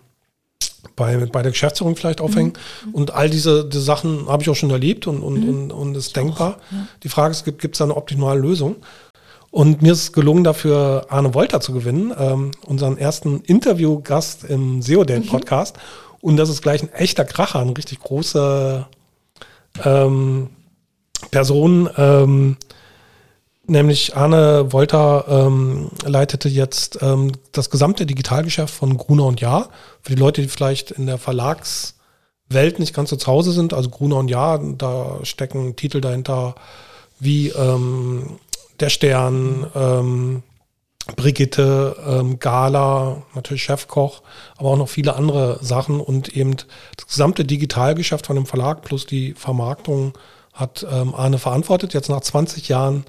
bei, 0.96 1.18
bei 1.26 1.42
der 1.42 1.52
Geschäftsführung 1.52 1.96
vielleicht 1.96 2.22
aufhängen. 2.22 2.54
Mhm. 2.86 2.94
Und 2.94 3.14
all 3.14 3.30
diese, 3.30 3.66
diese 3.66 3.82
Sachen 3.82 4.28
habe 4.28 4.44
ich 4.44 4.50
auch 4.50 4.56
schon 4.56 4.70
erlebt 4.70 5.08
und, 5.08 5.24
und, 5.24 5.42
mhm. 5.42 5.50
und, 5.50 5.72
und 5.72 5.98
ist 5.98 6.16
denkbar. 6.16 6.58
Auch, 6.58 6.72
ja. 6.72 6.88
Die 7.04 7.10
Frage 7.10 7.32
ist, 7.32 7.46
gibt 7.46 7.76
es 7.76 7.80
da 7.80 7.86
eine 7.86 7.96
optimale 7.96 8.40
Lösung? 8.40 8.76
Und 9.52 9.82
mir 9.82 9.94
ist 9.94 10.04
es 10.04 10.14
gelungen, 10.14 10.44
dafür 10.44 11.08
Arne 11.10 11.34
Wolter 11.34 11.60
zu 11.62 11.74
gewinnen, 11.74 12.14
ähm, 12.18 12.52
unseren 12.68 12.98
ersten 12.98 13.42
Interviewgast 13.42 14.44
im 14.44 14.82
SEO-Date-Podcast. 14.82 15.78
Mhm. 15.78 15.82
Und 16.22 16.38
das 16.38 16.50
ist 16.50 16.62
gleich 16.62 16.84
ein 16.84 16.94
echter 16.94 17.26
Kracher, 17.26 17.60
eine 17.60 17.76
richtig 17.76 18.00
große 18.02 18.86
ähm, 19.86 20.50
Person. 21.32 21.90
Ähm, 21.98 22.58
nämlich 23.66 24.16
Arne 24.16 24.72
Wolter 24.72 25.26
ähm, 25.28 25.90
leitete 26.04 26.50
jetzt 26.50 27.00
ähm, 27.02 27.32
das 27.52 27.70
gesamte 27.70 28.06
Digitalgeschäft 28.06 28.74
von 28.74 28.98
Gruner 28.98 29.26
und 29.26 29.42
Jahr. 29.42 29.70
Für 30.02 30.16
die 30.16 30.22
Leute, 30.22 30.42
die 30.42 30.48
vielleicht 30.48 30.92
in 30.92 31.06
der 31.06 31.18
Verlagswelt 31.18 32.80
nicht 32.80 32.94
ganz 32.94 33.10
so 33.10 33.16
zu 33.16 33.28
Hause 33.28 33.52
sind, 33.52 33.74
also 33.74 33.90
Gruner 33.90 34.18
und 34.18 34.30
Jahr, 34.30 34.60
da 34.78 35.20
stecken 35.24 35.76
Titel 35.76 36.02
dahinter 36.02 36.56
wie 37.20 37.50
ähm, 37.50 38.40
Der 38.80 38.90
Stern, 38.90 39.68
ähm, 39.76 40.44
Brigitte, 41.16 41.96
ähm, 42.06 42.40
Gala, 42.40 43.24
natürlich 43.36 43.64
Chefkoch, 43.64 44.22
aber 44.58 44.70
auch 44.70 44.78
noch 44.78 44.90
viele 44.90 45.16
andere 45.16 45.60
Sachen 45.62 46.00
und 46.00 46.36
eben 46.36 46.56
das 46.98 47.08
gesamte 47.08 47.46
Digitalgeschäft 47.46 48.28
von 48.28 48.36
dem 48.36 48.46
Verlag 48.46 48.82
plus 48.82 49.06
die 49.06 49.34
Vermarktung 49.34 50.14
hat 50.54 50.86
ähm, 50.92 51.16
Arne 51.16 51.38
verantwortet. 51.38 51.94
Jetzt 51.94 52.10
nach 52.10 52.22
20 52.22 52.68
Jahren 52.70 53.06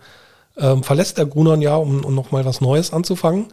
ähm, 0.57 0.83
verlässt 0.83 1.19
er 1.19 1.27
Grunon 1.27 1.63
ja, 1.63 1.77
um, 1.77 2.05
um 2.05 2.15
nochmal 2.15 2.45
was 2.45 2.61
Neues 2.61 2.93
anzufangen. 2.93 3.47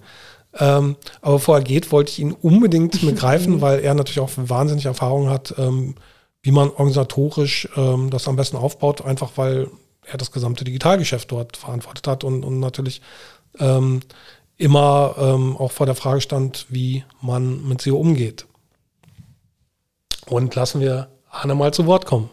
Ähm, 0.59 0.95
aber 1.21 1.35
bevor 1.35 1.57
er 1.57 1.63
geht, 1.63 1.91
wollte 1.91 2.11
ich 2.11 2.19
ihn 2.19 2.31
unbedingt 2.33 3.01
begreifen, 3.05 3.61
weil 3.61 3.79
er 3.79 3.93
natürlich 3.93 4.19
auch 4.19 4.31
wahnsinnig 4.35 4.85
Erfahrung 4.85 5.29
hat, 5.29 5.55
ähm, 5.57 5.95
wie 6.41 6.51
man 6.51 6.69
organisatorisch 6.69 7.67
ähm, 7.75 8.09
das 8.09 8.27
am 8.27 8.35
besten 8.35 8.57
aufbaut, 8.57 9.03
einfach 9.03 9.31
weil 9.35 9.67
er 10.05 10.17
das 10.17 10.31
gesamte 10.31 10.63
Digitalgeschäft 10.63 11.31
dort 11.31 11.57
verantwortet 11.57 12.07
hat 12.07 12.23
und, 12.23 12.43
und 12.43 12.59
natürlich 12.59 13.01
ähm, 13.59 14.01
immer 14.57 15.15
ähm, 15.17 15.55
auch 15.57 15.71
vor 15.71 15.85
der 15.85 15.95
Frage 15.95 16.21
stand, 16.21 16.65
wie 16.69 17.03
man 17.21 17.67
mit 17.67 17.81
SEO 17.81 17.97
umgeht. 17.97 18.45
Und 20.27 20.55
lassen 20.55 20.81
wir 20.81 21.09
Arne 21.29 21.55
mal 21.55 21.73
zu 21.73 21.85
Wort 21.85 22.05
kommen. 22.05 22.29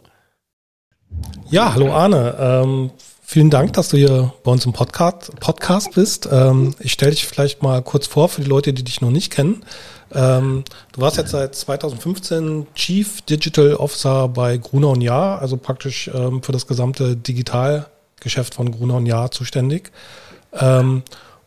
Ja, 1.48 1.74
hallo 1.74 1.92
Arne. 1.92 2.36
Ähm, 2.38 2.90
vielen 3.22 3.50
Dank, 3.50 3.74
dass 3.74 3.88
du 3.88 3.96
hier 3.96 4.32
bei 4.42 4.50
uns 4.50 4.64
im 4.66 4.72
Podcast, 4.72 5.38
Podcast 5.38 5.94
bist. 5.94 6.28
Ähm, 6.30 6.74
ich 6.80 6.92
stelle 6.92 7.12
dich 7.12 7.26
vielleicht 7.26 7.62
mal 7.62 7.82
kurz 7.82 8.06
vor 8.06 8.28
für 8.28 8.40
die 8.40 8.48
Leute, 8.48 8.72
die 8.72 8.82
dich 8.82 9.00
noch 9.00 9.10
nicht 9.10 9.30
kennen. 9.30 9.64
Ähm, 10.12 10.64
du 10.92 11.00
warst 11.00 11.18
jetzt 11.18 11.30
seit 11.30 11.54
2015 11.54 12.66
Chief 12.74 13.20
Digital 13.22 13.74
Officer 13.74 14.28
bei 14.28 14.56
Gruner 14.56 14.90
und 14.90 15.02
Jahr, 15.02 15.40
also 15.40 15.56
praktisch 15.56 16.10
ähm, 16.12 16.42
für 16.42 16.52
das 16.52 16.66
gesamte 16.66 17.16
Digitalgeschäft 17.16 18.54
von 18.54 18.72
Gruner 18.72 18.96
und 18.96 19.06
Jahr 19.06 19.30
zuständig. 19.30 19.92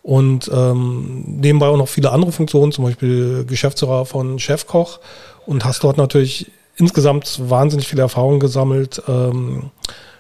Ähm, 0.08 0.14
und 0.14 0.52
ähm, 0.54 1.24
nebenbei 1.28 1.68
auch 1.68 1.78
noch 1.78 1.88
viele 1.88 2.12
andere 2.12 2.32
Funktionen, 2.32 2.72
zum 2.72 2.86
Beispiel 2.86 3.46
Geschäftsführer 3.46 4.06
von 4.06 4.40
Chefkoch 4.40 5.00
und 5.46 5.66
hast 5.66 5.84
dort 5.84 5.98
natürlich 5.98 6.52
insgesamt 6.78 7.50
wahnsinnig 7.50 7.88
viele 7.88 8.04
Erfahrungen 8.04 8.40
gesammelt, 8.40 9.02
ähm, 9.08 9.72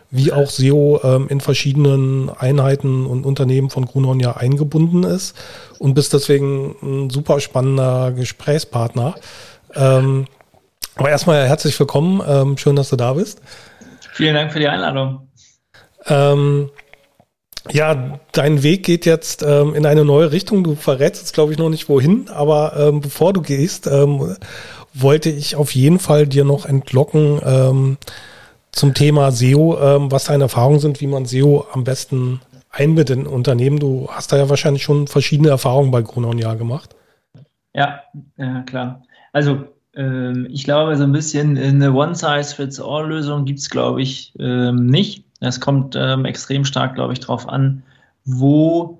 wie 0.09 0.31
auch 0.31 0.49
SEO 0.49 1.01
ähm, 1.03 1.27
in 1.29 1.41
verschiedenen 1.41 2.29
Einheiten 2.29 3.05
und 3.05 3.25
Unternehmen 3.25 3.69
von 3.69 3.85
Grunon 3.85 4.19
ja 4.19 4.38
eingebunden 4.38 5.03
ist 5.03 5.38
und 5.79 5.93
bist 5.93 6.13
deswegen 6.13 6.75
ein 6.81 7.09
super 7.09 7.39
spannender 7.39 8.11
Gesprächspartner. 8.13 9.15
Ähm, 9.75 10.25
aber 10.95 11.09
erstmal 11.09 11.47
herzlich 11.47 11.79
willkommen, 11.79 12.21
ähm, 12.27 12.57
schön, 12.57 12.75
dass 12.75 12.89
du 12.89 12.95
da 12.95 13.13
bist. 13.13 13.41
Vielen 14.13 14.33
Dank 14.33 14.51
für 14.51 14.59
die 14.59 14.67
Einladung. 14.67 15.27
Ja, 17.72 18.20
dein 18.32 18.63
Weg 18.63 18.84
geht 18.84 19.05
jetzt 19.05 19.43
ähm, 19.43 19.74
in 19.74 19.86
eine 19.86 20.05
neue 20.05 20.32
Richtung. 20.32 20.63
Du 20.63 20.76
verrätst 20.76 21.22
jetzt, 21.22 21.34
glaube 21.34 21.51
ich, 21.51 21.57
noch 21.57 21.70
nicht 21.70 21.89
wohin, 21.89 22.30
aber 22.30 22.76
ähm, 22.78 23.01
bevor 23.01 23.34
du 23.34 23.41
gehst, 23.41 23.88
ähm, 23.88 24.36
wollte 24.93 25.30
ich 25.30 25.55
auf 25.55 25.76
jeden 25.76 25.99
Fall 25.99 26.28
dir 26.28 26.45
noch 26.45 26.65
entlocken 26.65 27.39
ähm, 27.43 27.97
zum 28.72 28.93
Thema 28.93 29.32
SEO, 29.32 29.78
ähm, 29.80 30.11
was 30.11 30.26
deine 30.26 30.43
Erfahrungen 30.43 30.80
sind, 30.80 31.01
wie 31.01 31.07
man 31.07 31.26
SEO 31.26 31.65
am 31.72 31.84
besten 31.84 32.41
einbindet 32.70 33.18
in 33.18 33.28
Unternehmen. 33.28 33.80
Du 33.80 34.07
hast 34.09 34.32
da 34.32 34.38
ja 34.38 34.49
wahrscheinlich 34.49 34.84
schon 34.84 35.07
verschiedene 35.07 35.49
Erfahrungen 35.49 35.91
bei 35.91 36.01
Gruner 36.01 36.30
und 36.30 36.39
Jahr 36.39 36.55
gemacht. 36.55 36.95
Ja, 37.74 38.01
ja, 38.38 38.61
klar. 38.63 39.03
Also 39.34 39.65
ähm, 39.95 40.47
ich 40.49 40.63
glaube, 40.63 40.95
so 40.95 41.03
ein 41.03 41.11
bisschen 41.11 41.57
eine 41.57 41.93
One-Size-Fits-All-Lösung 41.93 43.45
gibt 43.45 43.59
es, 43.59 43.70
glaube 43.70 44.01
ich, 44.01 44.34
nicht. 44.38 45.26
Es 45.39 45.59
kommt 45.59 45.95
ähm, 45.95 46.25
extrem 46.25 46.65
stark, 46.65 46.95
glaube 46.95 47.13
ich, 47.13 47.19
darauf 47.19 47.47
an, 47.47 47.83
wo 48.25 48.99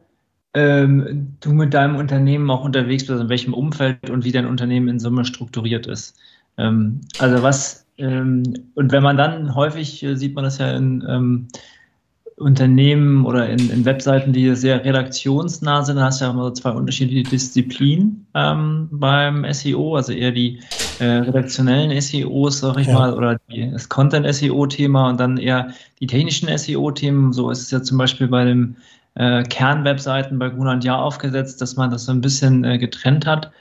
ähm, 0.54 1.36
du 1.40 1.54
mit 1.54 1.74
deinem 1.74 1.96
Unternehmen 1.96 2.50
auch 2.50 2.64
unterwegs 2.64 3.06
bist, 3.06 3.22
in 3.22 3.30
welchem 3.30 3.54
Umfeld 3.54 4.10
und 4.10 4.24
wie 4.24 4.32
dein 4.32 4.46
Unternehmen 4.46 4.88
in 4.88 5.00
Summe 5.00 5.26
strukturiert 5.26 5.88
ist. 5.88 6.18
Ähm, 6.58 7.02
also 7.20 7.44
was, 7.44 7.86
ähm, 7.98 8.44
und 8.76 8.92
wenn 8.92 9.04
man 9.04 9.18
dann 9.18 9.56
häufig, 9.56 10.04
äh, 10.04 10.16
sieht 10.16 10.36
man 10.36 10.44
das 10.44 10.58
ja 10.58 10.72
in 10.72 11.04
ähm, 11.08 11.48
Unternehmen 12.38 13.26
oder 13.26 13.50
in, 13.50 13.72
in, 13.72 13.84
Webseiten, 13.84 14.32
die 14.32 14.56
sehr 14.56 14.86
redaktionsnah 14.86 15.84
sind, 15.84 16.00
hast 16.00 16.22
du 16.22 16.26
ja 16.26 16.32
immer 16.32 16.44
so 16.44 16.52
zwei 16.52 16.70
unterschiedliche 16.70 17.28
Disziplinen 17.28 18.28
ähm, 18.36 18.90
beim 18.92 19.44
SEO, 19.52 19.96
also 19.96 20.14
eher 20.14 20.32
die 20.32 20.60
äh, 21.00 21.06
redaktionellen 21.06 22.00
SEOs, 22.00 22.60
sag 22.60 22.78
ich 22.78 22.88
ja. 22.88 22.94
mal, 22.94 23.14
oder 23.16 23.40
die, 23.50 23.72
das 23.72 23.90
Content-SEO-Thema 23.90 25.10
und 25.10 25.20
dann 25.20 25.38
eher 25.38 25.70
die 26.00 26.06
technischen 26.06 26.56
SEO-Themen. 26.56 27.34
So 27.34 27.50
ist 27.50 27.62
es 27.62 27.72
ja 27.72 27.82
zum 27.82 27.98
Beispiel 27.98 28.28
bei 28.28 28.46
den 28.46 28.78
äh, 29.16 29.42
Kernwebseiten 29.42 30.38
bei 30.38 30.50
Gruner 30.50 30.80
Jahr 30.80 31.02
aufgesetzt, 31.02 31.60
dass 31.60 31.76
man 31.76 31.90
das 31.90 32.06
so 32.06 32.12
ein 32.12 32.22
bisschen 32.22 32.64
äh, 32.64 32.78
getrennt 32.78 33.26
hat 33.26 33.52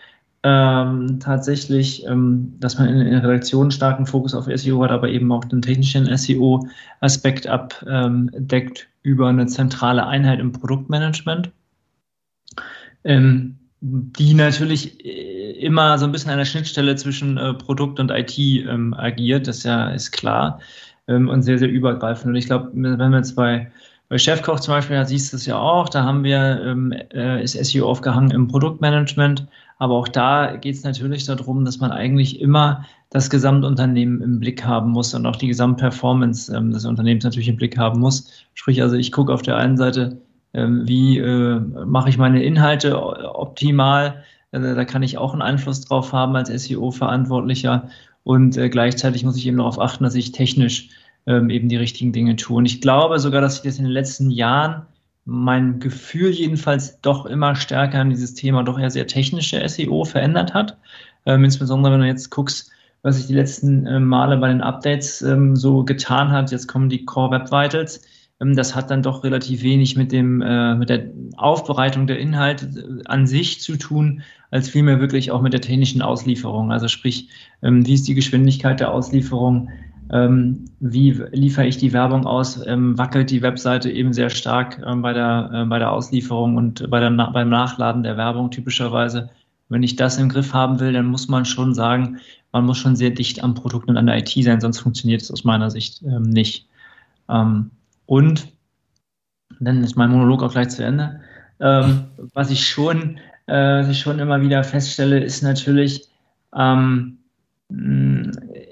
ähm, 0.43 1.19
tatsächlich, 1.21 2.07
ähm, 2.07 2.55
dass 2.61 2.79
man 2.79 2.89
in, 2.89 3.01
in 3.01 3.15
Redaktionen 3.15 3.71
starken 3.71 4.07
Fokus 4.07 4.35
auf 4.35 4.47
SEO 4.47 4.83
hat, 4.83 4.91
aber 4.91 5.09
eben 5.09 5.31
auch 5.33 5.45
den 5.45 5.63
technischen 5.63 6.15
SEO-Aspekt 6.17 7.47
abdeckt 7.47 8.89
über 9.03 9.29
eine 9.29 9.47
zentrale 9.47 10.07
Einheit 10.07 10.39
im 10.39 10.53
Produktmanagement, 10.53 11.51
ähm, 13.05 13.57
die 13.81 14.35
natürlich 14.35 15.05
äh, 15.05 15.53
immer 15.53 15.99
so 15.99 16.05
ein 16.05 16.13
bisschen 16.13 16.31
an 16.31 16.39
der 16.39 16.45
Schnittstelle 16.45 16.97
zwischen 16.97 17.39
äh, 17.39 17.55
Produkt 17.55 17.99
und 17.99 18.11
IT 18.11 18.39
ähm, 18.39 18.95
agiert, 18.95 19.49
das 19.49 19.63
ja 19.63 19.91
ist 19.91 20.13
klar 20.13 20.61
ähm, 21.09 21.29
und 21.29 21.43
sehr, 21.43 21.59
sehr 21.59 21.71
übergreifend. 21.71 22.29
Und 22.29 22.37
ich 22.37 22.47
glaube, 22.47 22.71
wenn 22.73 23.11
wir 23.11 23.19
jetzt 23.19 23.37
bei 23.37 23.71
bei 24.09 24.19
Chefkoch 24.19 24.61
zum 24.61 24.75
Beispiel, 24.75 24.97
da 24.97 25.05
siehst 25.05 25.33
du 25.33 25.37
es 25.37 25.47
ja 25.47 25.59
auch, 25.59 25.89
da 25.89 26.05
haben 26.05 26.23
wir, 26.23 26.63
ähm, 26.65 26.93
äh, 27.13 27.43
ist 27.43 27.53
SEO 27.53 27.89
aufgehangen 27.89 28.31
im 28.31 28.47
Produktmanagement, 28.47 29.47
aber 29.79 29.95
auch 29.95 30.09
da 30.09 30.57
geht 30.57 30.75
es 30.75 30.85
natürlich 30.85 31.27
darum, 31.27 31.65
dass 31.65 31.79
man 31.79 31.93
eigentlich 31.93 32.41
immer 32.41 32.85
das 33.11 33.31
Gesamtunternehmen 33.31 34.23
im 34.23 34.41
Blick 34.41 34.65
haben 34.65 34.91
muss 34.91 35.15
und 35.15 35.27
auch 35.27 35.37
die 35.37 35.49
Gesamtperformance 35.49 36.55
ähm, 36.55 36.73
des 36.73 36.85
Unternehmens 36.85 37.25
natürlich 37.25 37.49
im 37.49 37.57
Blick 37.57 37.77
haben 37.79 38.01
muss. 38.01 38.31
Sprich, 38.55 38.83
also 38.83 38.97
ich 38.97 39.13
gucke 39.13 39.33
auf 39.33 39.43
der 39.43 39.57
einen 39.57 39.77
Seite, 39.77 40.21
ähm, 40.55 40.89
wie 40.89 41.19
äh, 41.19 41.61
mache 41.85 42.09
ich 42.09 42.19
meine 42.19 42.43
Inhalte 42.43 43.01
optimal, 43.01 44.23
also 44.53 44.75
da 44.75 44.85
kann 44.85 45.03
ich 45.03 45.19
auch 45.19 45.33
einen 45.33 45.43
Einfluss 45.43 45.83
drauf 45.83 46.13
haben 46.13 46.35
als 46.37 46.49
SEO-Verantwortlicher 46.49 47.89
und 48.25 48.57
äh, 48.57 48.71
gleichzeitig 48.71 49.25
muss 49.25 49.37
ich 49.37 49.47
eben 49.47 49.59
darauf 49.59 49.79
achten, 49.79 50.05
dass 50.05 50.15
ich 50.15 50.33
technisch 50.33 50.89
ähm, 51.27 51.51
eben 51.51 51.69
die 51.69 51.77
richtigen 51.77 52.13
Dinge 52.13 52.37
tue. 52.37 52.57
Und 52.57 52.67
ich 52.67 52.81
glaube 52.81 53.19
sogar, 53.19 53.41
dass 53.41 53.55
sich 53.55 53.63
das 53.63 53.79
in 53.79 53.85
den 53.85 53.93
letzten 53.93 54.31
Jahren 54.31 54.87
mein 55.27 55.81
Gefühl 55.81 56.31
jedenfalls 56.31 57.01
doch 57.01 57.27
immer 57.27 57.57
stärker 57.57 57.99
an 57.99 58.11
dieses 58.11 58.35
Thema 58.35 58.63
doch 58.63 58.79
eher 58.79 58.91
sehr 58.91 59.09
technische 59.09 59.69
SEO 59.69 60.05
verändert 60.05 60.55
hat. 60.55 60.79
Ähm, 61.27 61.45
insbesondere 61.45 61.93
wenn 61.93 62.01
du 62.01 62.07
jetzt 62.07 62.31
guckst, 62.31 62.71
was 63.03 63.17
sich 63.17 63.27
die 63.27 63.35
letzten 63.35 63.87
äh, 63.87 64.01
Male 64.01 64.37
bei 64.39 64.49
den 64.49 64.63
Updates 64.63 65.23
ähm, 65.23 65.57
so 65.57 65.85
getan 65.85 66.31
hat. 66.31 66.53
Jetzt 66.53 66.69
kommen 66.69 66.89
die 66.89 67.05
Core 67.05 67.33
Web 67.33 67.51
Vitals. 67.51 68.03
Ähm, 68.41 68.55
das 68.55 68.75
hat 68.75 68.91
dann 68.91 69.03
doch 69.03 69.25
relativ 69.25 69.63
wenig 69.63 69.97
mit 69.97 70.13
dem, 70.13 70.43
äh, 70.43 70.75
mit 70.77 70.91
der 70.91 71.11
Aufbereitung 71.37 72.07
der 72.07 72.19
Inhalte 72.19 72.67
äh, 72.67 73.03
an 73.07 73.27
sich 73.27 73.61
zu 73.61 73.77
tun, 73.77 74.23
als 74.51 74.69
vielmehr 74.69 75.01
wirklich 75.01 75.33
auch 75.33 75.43
mit 75.43 75.53
der 75.53 75.61
technischen 75.61 76.03
Auslieferung. 76.03 76.71
Also 76.71 76.87
sprich, 76.89 77.29
ähm, 77.63 77.85
wie 77.85 77.95
ist 77.95 78.07
die 78.07 78.15
Geschwindigkeit 78.15 78.79
der 78.79 78.93
Auslieferung? 78.93 79.71
Ähm, 80.13 80.67
wie 80.81 81.11
liefere 81.33 81.67
ich 81.67 81.79
die 81.79 81.93
Werbung 81.93 82.27
aus, 82.27 82.65
ähm, 82.67 82.97
wackelt 82.97 83.31
die 83.31 83.43
Webseite 83.43 83.91
eben 83.91 84.13
sehr 84.13 84.31
stark 84.31 84.81
ähm, 84.87 85.03
bei, 85.03 85.13
der, 85.13 85.51
äh, 85.53 85.65
bei 85.65 85.79
der 85.79 85.91
Auslieferung 85.91 86.57
und 86.57 86.89
bei 86.91 87.01
der, 87.01 87.11
beim 87.11 87.49
Nachladen 87.49 88.03
der 88.03 88.17
Werbung 88.17 88.51
typischerweise. 88.51 89.31
Wenn 89.69 89.83
ich 89.83 89.97
das 89.97 90.19
im 90.19 90.29
Griff 90.29 90.53
haben 90.53 90.79
will, 90.79 90.93
dann 90.93 91.07
muss 91.07 91.29
man 91.29 91.45
schon 91.45 91.75
sagen, 91.75 92.19
man 92.53 92.65
muss 92.65 92.79
schon 92.79 92.95
sehr 92.95 93.11
dicht 93.11 93.43
am 93.43 93.55
Produkt 93.55 93.89
und 93.89 93.97
an 93.97 94.07
der 94.07 94.19
IT 94.19 94.33
sein, 94.41 94.61
sonst 94.61 94.79
funktioniert 94.79 95.23
es 95.23 95.31
aus 95.31 95.45
meiner 95.45 95.71
Sicht 95.71 96.03
ähm, 96.03 96.23
nicht. 96.23 96.67
Ähm, 97.29 97.71
und 98.07 98.47
dann 99.59 99.83
ist 99.83 99.97
mein 99.97 100.11
Monolog 100.11 100.43
auch 100.43 100.53
gleich 100.53 100.69
zu 100.69 100.85
Ende. 100.85 101.21
Ähm, 101.59 102.05
was 102.35 102.51
ich 102.51 102.69
schon, 102.69 103.19
äh, 103.47 103.81
was 103.81 103.89
ich 103.89 103.99
schon 103.99 104.19
immer 104.21 104.41
wieder 104.41 104.63
feststelle, 104.63 105.19
ist 105.19 105.43
natürlich, 105.43 106.09
ähm, 106.55 107.19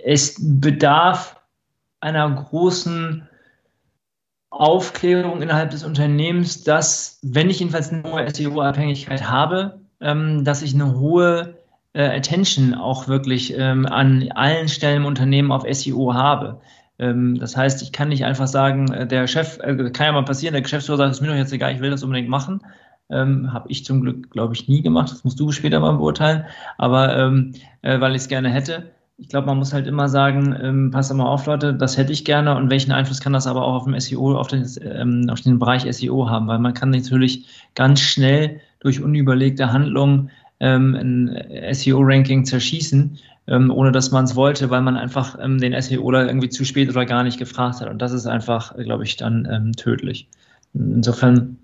es 0.05 0.37
bedarf 0.39 1.41
einer 2.01 2.31
großen 2.31 3.27
Aufklärung 4.51 5.43
innerhalb 5.43 5.71
des 5.71 5.83
Unternehmens, 5.83 6.63
dass, 6.63 7.19
wenn 7.23 7.51
ich 7.51 7.59
jedenfalls 7.59 7.91
eine 7.91 8.05
hohe 8.05 8.31
SEO-Abhängigkeit 8.33 9.29
habe, 9.29 9.81
ähm, 10.01 10.45
dass 10.45 10.63
ich 10.63 10.75
eine 10.75 10.99
hohe 10.99 11.57
äh, 11.95 12.17
Attention 12.17 12.75
auch 12.75 13.09
wirklich 13.09 13.55
ähm, 13.57 13.87
an 13.87 14.31
allen 14.35 14.69
Stellen 14.69 14.99
im 14.99 15.07
Unternehmen 15.07 15.51
auf 15.51 15.65
SEO 15.69 16.15
habe. 16.15 16.61
Ähm, 16.99 17.39
das 17.41 17.57
heißt, 17.57 17.83
ich 17.83 17.91
kann 17.91 18.11
nicht 18.11 18.25
einfach 18.25 18.47
sagen, 18.47 18.93
äh, 18.93 19.07
der 19.07 19.27
Chef, 19.27 19.59
äh, 19.61 19.91
kann 19.91 20.07
ja 20.07 20.13
mal 20.13 20.25
passieren, 20.25 20.53
der 20.53 20.63
Geschäftsführer 20.63 20.99
sagt, 20.99 21.11
es 21.13 21.17
ist 21.17 21.23
mir 21.23 21.29
doch 21.29 21.37
jetzt 21.37 21.53
egal, 21.53 21.73
ich 21.73 21.81
will 21.81 21.91
das 21.91 22.05
unbedingt 22.05 22.29
machen. 22.29 22.61
Ähm, 23.11 23.53
Habe 23.53 23.71
ich 23.71 23.85
zum 23.85 24.03
Glück, 24.03 24.31
glaube 24.31 24.55
ich, 24.55 24.69
nie 24.69 24.83
gemacht. 24.83 25.11
Das 25.11 25.25
musst 25.25 25.41
du 25.41 25.51
später 25.53 25.81
mal 25.81 25.93
beurteilen. 25.93 26.45
Aber 26.79 27.17
ähm, 27.17 27.53
äh, 27.83 28.01
weil 28.01 28.15
ich 28.15 28.23
es 28.23 28.29
gerne 28.29 28.51
hätte. 28.51 28.91
Ich 29.17 29.29
glaube, 29.29 29.47
man 29.47 29.59
muss 29.59 29.73
halt 29.73 29.87
immer 29.87 30.09
sagen, 30.09 30.57
ähm, 30.61 30.91
pass 30.91 31.13
mal 31.13 31.25
auf, 31.25 31.47
Leute, 31.47 31.73
das 31.73 31.97
hätte 31.97 32.13
ich 32.13 32.25
gerne 32.25 32.57
und 32.57 32.69
welchen 32.71 32.91
Einfluss 32.91 33.21
kann 33.21 33.33
das 33.33 33.47
aber 33.47 33.65
auch 33.65 33.75
auf 33.75 33.85
dem 33.85 33.99
SEO, 33.99 34.37
auf 34.37 34.49
den, 34.49 34.67
ähm, 34.83 35.29
auf 35.31 35.41
den 35.41 35.59
Bereich 35.61 35.87
SEO 35.89 36.29
haben, 36.29 36.49
weil 36.49 36.59
man 36.59 36.75
kann 36.75 36.91
natürlich 36.91 37.47
ganz 37.77 38.01
schnell 38.01 38.61
durch 38.81 39.01
unüberlegte 39.01 39.73
Handlungen 39.73 40.31
ähm, 40.59 40.95
ein 40.95 41.75
SEO-Ranking 41.75 42.45
zerschießen, 42.45 43.19
ähm, 43.47 43.71
ohne 43.71 43.93
dass 43.93 44.11
man 44.11 44.25
es 44.25 44.35
wollte, 44.35 44.71
weil 44.71 44.83
man 44.83 44.97
einfach 44.97 45.39
ähm, 45.41 45.59
den 45.59 45.81
SEO 45.81 46.11
da 46.11 46.27
irgendwie 46.27 46.49
zu 46.49 46.65
spät 46.65 46.89
oder 46.89 47.07
gar 47.07 47.23
nicht 47.23 47.39
gefragt 47.39 47.81
hat. 47.81 47.89
Und 47.89 48.01
das 48.03 48.13
ist 48.13 48.27
einfach, 48.27 48.77
glaube 48.77 49.05
ich, 49.05 49.17
dann 49.17 49.47
ähm, 49.51 49.73
tödlich. 49.73 50.29
Insofern, 50.75 51.59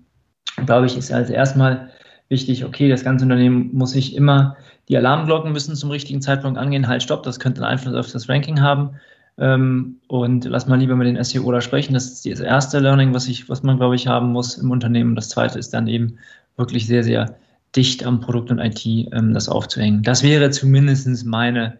glaube 0.65 0.85
ich, 0.85 0.97
ist 0.97 1.11
also 1.11 1.33
erstmal 1.33 1.89
wichtig, 2.29 2.63
okay, 2.63 2.89
das 2.89 3.03
ganze 3.03 3.25
Unternehmen 3.25 3.71
muss 3.73 3.91
sich 3.91 4.15
immer, 4.15 4.55
die 4.89 4.97
Alarmglocken 4.97 5.51
müssen 5.51 5.75
zum 5.75 5.91
richtigen 5.91 6.21
Zeitpunkt 6.21 6.57
angehen, 6.57 6.87
halt, 6.87 7.03
stopp, 7.03 7.23
das 7.23 7.39
könnte 7.39 7.61
einen 7.61 7.71
Einfluss 7.71 7.95
auf 7.95 8.11
das 8.11 8.29
Ranking 8.29 8.61
haben. 8.61 8.91
Ähm, 9.37 9.97
und 10.07 10.45
lass 10.45 10.67
mal 10.67 10.79
lieber 10.79 10.95
mit 10.95 11.07
den 11.07 11.23
SEO 11.23 11.51
da 11.51 11.61
sprechen. 11.61 11.93
Das 11.93 12.05
ist 12.05 12.25
das 12.25 12.39
erste 12.39 12.79
Learning, 12.79 13.13
was 13.13 13.27
ich, 13.27 13.49
was 13.49 13.63
man, 13.63 13.77
glaube 13.77 13.95
ich, 13.95 14.07
haben 14.07 14.31
muss 14.31 14.57
im 14.57 14.71
Unternehmen. 14.71 15.15
Das 15.15 15.29
zweite 15.29 15.57
ist 15.57 15.73
dann 15.73 15.87
eben 15.87 16.17
wirklich 16.57 16.87
sehr, 16.87 17.03
sehr 17.03 17.35
dicht 17.75 18.05
am 18.05 18.19
Produkt 18.19 18.51
und 18.51 18.59
IT 18.59 18.85
ähm, 18.85 19.33
das 19.33 19.47
aufzuhängen. 19.47 20.03
Das 20.03 20.23
wäre 20.23 20.49
zumindest 20.51 21.25
meine, 21.25 21.77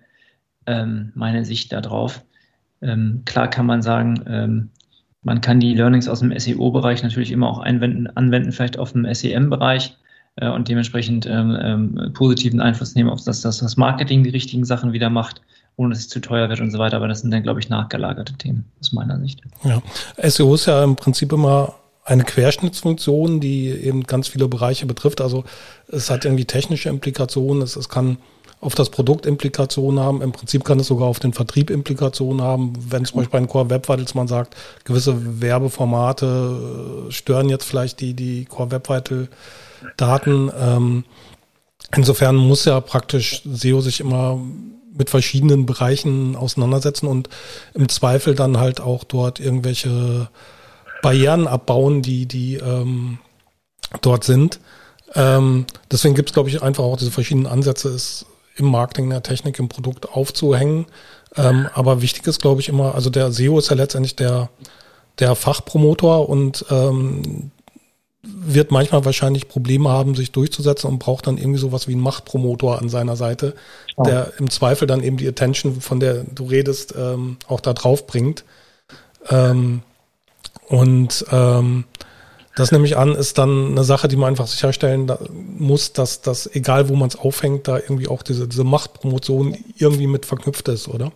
ähm, 0.65 1.11
meine 1.15 1.43
Sicht 1.43 1.73
darauf. 1.73 2.23
Ähm, 2.81 3.23
klar 3.25 3.49
kann 3.49 3.65
man 3.65 3.81
sagen, 3.81 4.23
ähm, 4.27 4.69
man 5.23 5.41
kann 5.41 5.59
die 5.59 5.75
Learnings 5.75 6.07
aus 6.07 6.19
dem 6.19 6.37
SEO-Bereich 6.37 7.03
natürlich 7.03 7.31
immer 7.31 7.49
auch 7.49 7.59
einwenden, 7.59 8.07
anwenden, 8.07 8.51
vielleicht 8.51 8.79
auf 8.79 8.93
dem 8.93 9.11
SEM-Bereich 9.13 9.97
äh, 10.37 10.49
und 10.49 10.67
dementsprechend 10.67 11.25
ähm, 11.25 11.57
ähm, 11.61 12.13
positiven 12.13 12.61
Einfluss 12.61 12.95
nehmen, 12.95 13.09
auf 13.09 13.23
das, 13.23 13.41
dass 13.41 13.59
das 13.59 13.77
Marketing 13.77 14.23
die 14.23 14.29
richtigen 14.29 14.65
Sachen 14.65 14.93
wieder 14.93 15.09
macht, 15.09 15.41
ohne 15.75 15.93
dass 15.93 15.99
es 15.99 16.09
zu 16.09 16.19
teuer 16.19 16.49
wird 16.49 16.61
und 16.61 16.71
so 16.71 16.79
weiter. 16.79 16.97
Aber 16.97 17.07
das 17.07 17.21
sind 17.21 17.31
dann, 17.31 17.43
glaube 17.43 17.59
ich, 17.59 17.69
nachgelagerte 17.69 18.33
Themen 18.33 18.65
aus 18.79 18.91
meiner 18.91 19.19
Sicht. 19.19 19.41
Ja, 19.63 19.81
SEO 20.29 20.55
ist 20.55 20.67
ja 20.67 20.83
im 20.83 20.95
Prinzip 20.95 21.31
immer 21.33 21.75
eine 22.03 22.23
Querschnittsfunktion, 22.23 23.39
die 23.39 23.69
eben 23.69 24.03
ganz 24.03 24.27
viele 24.27 24.47
Bereiche 24.47 24.85
betrifft. 24.85 25.21
Also 25.21 25.43
es 25.87 26.09
hat 26.09 26.25
irgendwie 26.25 26.45
technische 26.45 26.89
Implikationen, 26.89 27.61
es, 27.61 27.75
es 27.75 27.89
kann 27.89 28.17
auf 28.59 28.75
das 28.75 28.89
Produkt 28.89 29.25
Implikationen 29.25 29.99
haben. 29.99 30.21
Im 30.21 30.31
Prinzip 30.31 30.63
kann 30.63 30.79
es 30.79 30.87
sogar 30.87 31.07
auf 31.07 31.19
den 31.19 31.33
Vertrieb 31.33 31.69
Implikationen 31.69 32.41
haben. 32.41 32.73
Wenn 32.89 33.05
zum 33.05 33.17
Beispiel 33.17 33.31
bei 33.31 33.39
den 33.39 33.47
Core 33.47 33.69
Web 33.69 33.89
Vitals 33.89 34.13
man 34.13 34.27
sagt, 34.27 34.55
gewisse 34.83 35.41
Werbeformate 35.41 37.07
äh, 37.07 37.11
stören 37.11 37.49
jetzt 37.49 37.65
vielleicht 37.65 37.99
die, 37.99 38.13
die 38.13 38.45
Core 38.45 38.71
Web 38.71 38.87
Vital 38.87 39.27
Daten. 39.97 40.51
Ähm, 40.57 41.03
insofern 41.95 42.35
muss 42.35 42.65
ja 42.65 42.79
praktisch 42.79 43.41
SEO 43.45 43.81
sich 43.81 43.99
immer 43.99 44.39
mit 44.93 45.09
verschiedenen 45.09 45.65
Bereichen 45.65 46.35
auseinandersetzen 46.35 47.07
und 47.07 47.29
im 47.73 47.89
Zweifel 47.89 48.35
dann 48.35 48.57
halt 48.57 48.81
auch 48.81 49.03
dort 49.03 49.39
irgendwelche 49.39 50.29
Barrieren 51.01 51.47
abbauen, 51.47 52.01
die, 52.01 52.25
die 52.25 52.55
ähm, 52.55 53.19
dort 54.01 54.23
sind. 54.23 54.59
Ähm, 55.15 55.65
deswegen 55.89 56.15
gibt 56.15 56.29
es, 56.29 56.33
glaube 56.33 56.49
ich, 56.49 56.61
einfach 56.61 56.83
auch 56.83 56.97
diese 56.97 57.11
verschiedenen 57.11 57.47
Ansätze, 57.47 57.89
es 57.89 58.25
im 58.55 58.65
Marketing, 58.65 59.05
in 59.05 59.11
der 59.11 59.23
Technik, 59.23 59.59
im 59.59 59.69
Produkt 59.69 60.09
aufzuhängen. 60.09 60.85
Ähm, 61.35 61.67
aber 61.73 62.01
wichtig 62.01 62.27
ist, 62.27 62.41
glaube 62.41 62.61
ich, 62.61 62.69
immer, 62.69 62.95
also 62.95 63.09
der 63.09 63.31
SEO 63.31 63.59
ist 63.59 63.69
ja 63.69 63.75
letztendlich 63.75 64.15
der, 64.15 64.49
der 65.19 65.35
Fachpromotor 65.35 66.29
und 66.29 66.65
ähm, 66.69 67.51
wird 68.23 68.71
manchmal 68.71 69.03
wahrscheinlich 69.03 69.47
Probleme 69.47 69.89
haben, 69.89 70.13
sich 70.15 70.31
durchzusetzen 70.31 70.89
und 70.89 70.99
braucht 70.99 71.25
dann 71.25 71.37
irgendwie 71.37 71.59
sowas 71.59 71.87
wie 71.87 71.93
einen 71.93 72.01
Machtpromotor 72.01 72.79
an 72.79 72.87
seiner 72.87 73.15
Seite, 73.15 73.55
oh. 73.95 74.03
der 74.03 74.33
im 74.37 74.49
Zweifel 74.49 74.87
dann 74.87 75.03
eben 75.03 75.17
die 75.17 75.27
Attention, 75.27 75.81
von 75.81 75.99
der 75.99 76.23
du 76.23 76.45
redest, 76.45 76.93
ähm, 76.97 77.37
auch 77.47 77.59
da 77.59 77.73
drauf 77.73 78.05
bringt. 78.05 78.43
Ähm, 79.29 79.81
und 80.67 81.25
ähm, 81.31 81.85
das 82.55 82.71
nehme 82.71 82.85
ich 82.85 82.97
an, 82.97 83.15
ist 83.15 83.37
dann 83.37 83.71
eine 83.71 83.83
Sache, 83.83 84.07
die 84.07 84.17
man 84.17 84.29
einfach 84.29 84.47
sicherstellen 84.47 85.11
muss, 85.57 85.93
dass 85.93 86.21
das, 86.21 86.53
egal 86.53 86.89
wo 86.89 86.95
man 86.95 87.07
es 87.07 87.15
aufhängt, 87.15 87.67
da 87.67 87.77
irgendwie 87.77 88.07
auch 88.07 88.23
diese, 88.23 88.47
diese 88.47 88.63
Machtpromotion 88.63 89.57
irgendwie 89.77 90.07
mit 90.07 90.25
verknüpft 90.25 90.67
ist, 90.67 90.87
oder? 90.87 91.11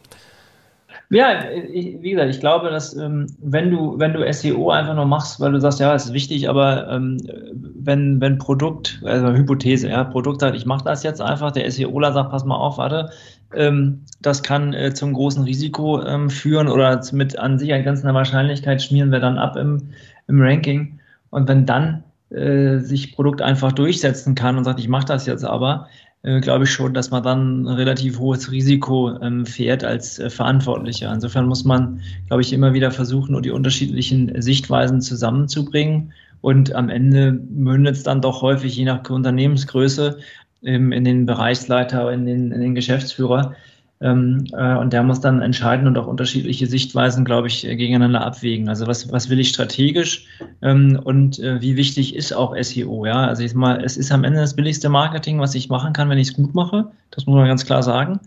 Ja, 1.10 1.51
ich, 1.51 2.01
wie 2.01 2.12
gesagt, 2.12 2.32
ich 2.32 2.39
glaube, 2.39 2.70
dass 2.72 2.95
ähm, 2.95 3.28
wenn 3.39 3.70
du, 3.70 3.99
wenn 3.99 4.14
du 4.14 4.34
SEO 4.34 4.72
einfach 4.72 4.95
nur 4.95 5.06
machst, 5.06 5.39
weil 5.39 5.51
du 5.51 5.62
sagst, 5.62 5.80
ja, 5.80 5.93
es 5.93 6.06
ist 6.06 6.14
wichtig, 6.14 6.49
aber 6.49 6.89
ähm, 6.89 7.18
wenn, 7.53 8.20
wenn 8.22 8.39
Produkt, 8.39 9.01
also 9.06 9.32
Hypothese, 9.32 9.89
ja, 9.89 10.03
Produkt 10.03 10.41
sagt, 10.41 10.56
ich 10.56 10.66
mache 10.66 10.84
das 10.84 11.03
jetzt 11.03 11.22
einfach, 11.22 11.51
der 11.51 11.70
SEOler 11.70 12.12
sagt, 12.12 12.32
pass 12.32 12.43
mal 12.43 12.56
auf, 12.56 12.80
warte, 12.80 13.12
ähm, 13.53 14.01
das 14.22 14.41
kann 14.41 14.74
äh, 14.74 14.93
zum 14.93 15.14
großen 15.14 15.43
Risiko 15.43 16.01
ähm, 16.01 16.30
führen 16.30 16.68
oder 16.68 16.99
mit 17.12 17.38
an 17.38 17.60
sich 17.60 17.72
einer 17.72 17.84
ganzen 17.84 18.12
Wahrscheinlichkeit 18.12 18.82
schmieren 18.82 19.12
wir 19.12 19.20
dann 19.20 19.38
ab 19.38 19.56
im, 19.58 19.89
im 20.28 20.41
Ranking. 20.41 20.99
Und 21.30 21.47
wenn 21.47 21.66
dann 21.66 22.03
äh, 22.32 22.80
sich 22.80 23.16
Produkt 23.16 23.41
einfach 23.41 23.72
durchsetzen 23.72 24.34
kann 24.34 24.58
und 24.58 24.64
sagt, 24.64 24.80
ich 24.80 24.88
mache 24.88 25.06
das 25.06 25.28
jetzt 25.28 25.45
aber, 25.45 25.88
äh, 26.26 26.40
glaube 26.42 26.64
ich 26.64 26.72
schon, 26.72 26.96
dass 26.96 27.12
man 27.12 27.22
dann 27.22 27.66
ein 27.66 27.68
relativ 27.68 28.18
hohes 28.18 28.52
Risiko 28.52 29.16
ähm, 29.22 29.46
fährt 29.46 29.84
als 29.84 30.18
äh, 30.18 30.32
Verantwortlicher. 30.32 31.14
Insofern 31.14 31.46
muss 31.46 31.64
man, 31.66 32.02
glaube 32.28 32.42
ich, 32.42 32.52
immer 32.52 32.74
wieder 32.74 32.90
versuchen, 32.90 33.40
die 33.44 33.52
unterschiedlichen 33.52 34.42
Sichtweisen 34.42 35.02
zusammenzubringen. 35.02 36.14
Und 36.42 36.74
am 36.74 36.90
Ende 36.90 37.32
mündet 37.32 37.98
es 37.98 38.04
dann 38.04 38.22
doch 38.22 38.42
häufig, 38.42 38.76
je 38.76 38.86
nach 38.86 39.08
Unternehmensgröße, 39.08 40.18
ähm, 40.64 40.92
in 40.92 41.04
den 41.04 41.28
Bereichsleiter, 41.28 42.12
in 42.12 42.26
den, 42.26 42.52
in 42.52 42.60
den 42.60 42.74
Geschäftsführer. 42.74 43.54
Ähm, 44.02 44.46
äh, 44.52 44.76
und 44.76 44.91
der 44.91 45.04
muss 45.04 45.22
dann 45.22 45.41
entscheiden 45.41 45.88
und 45.88 45.98
auch 45.98 46.08
unterschiedliche 46.08 46.68
Sichtweisen, 46.68 47.24
glaube 47.24 47.48
ich, 47.48 47.62
gegeneinander 47.62 48.26
abwägen. 48.26 48.68
Also 48.68 48.88
was, 48.88 49.12
was 49.12 49.30
will 49.30 49.39
ich 49.39 49.50
strategisch 49.50 50.28
ähm, 50.62 51.00
und 51.02 51.39
äh, 51.39 51.62
wie 51.62 51.78
wichtig 51.78 52.16
ist 52.16 52.34
auch 52.34 52.56
SEO? 52.62 53.06
Ja, 53.06 53.26
also 53.28 53.43
ich 53.43 53.54
mal, 53.54 53.84
es 53.84 53.96
ist 53.96 54.12
am 54.12 54.26
Ende 54.26 54.39
das 54.39 54.56
billigste 54.56 54.89
Marketing, 54.89 55.39
was 55.39 55.56
ich 55.56 55.70
machen 55.70 55.93
kann, 55.93 56.10
wenn 56.10 56.18
ich 56.18 56.30
es 56.30 56.34
gut 56.34 56.54
mache. 56.54 56.91
Das 57.12 57.26
muss 57.26 57.36
man 57.36 57.48
ganz 57.48 57.66
klar 57.66 57.84
sagen. 57.84 58.20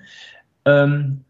Ähm, 0.65 1.25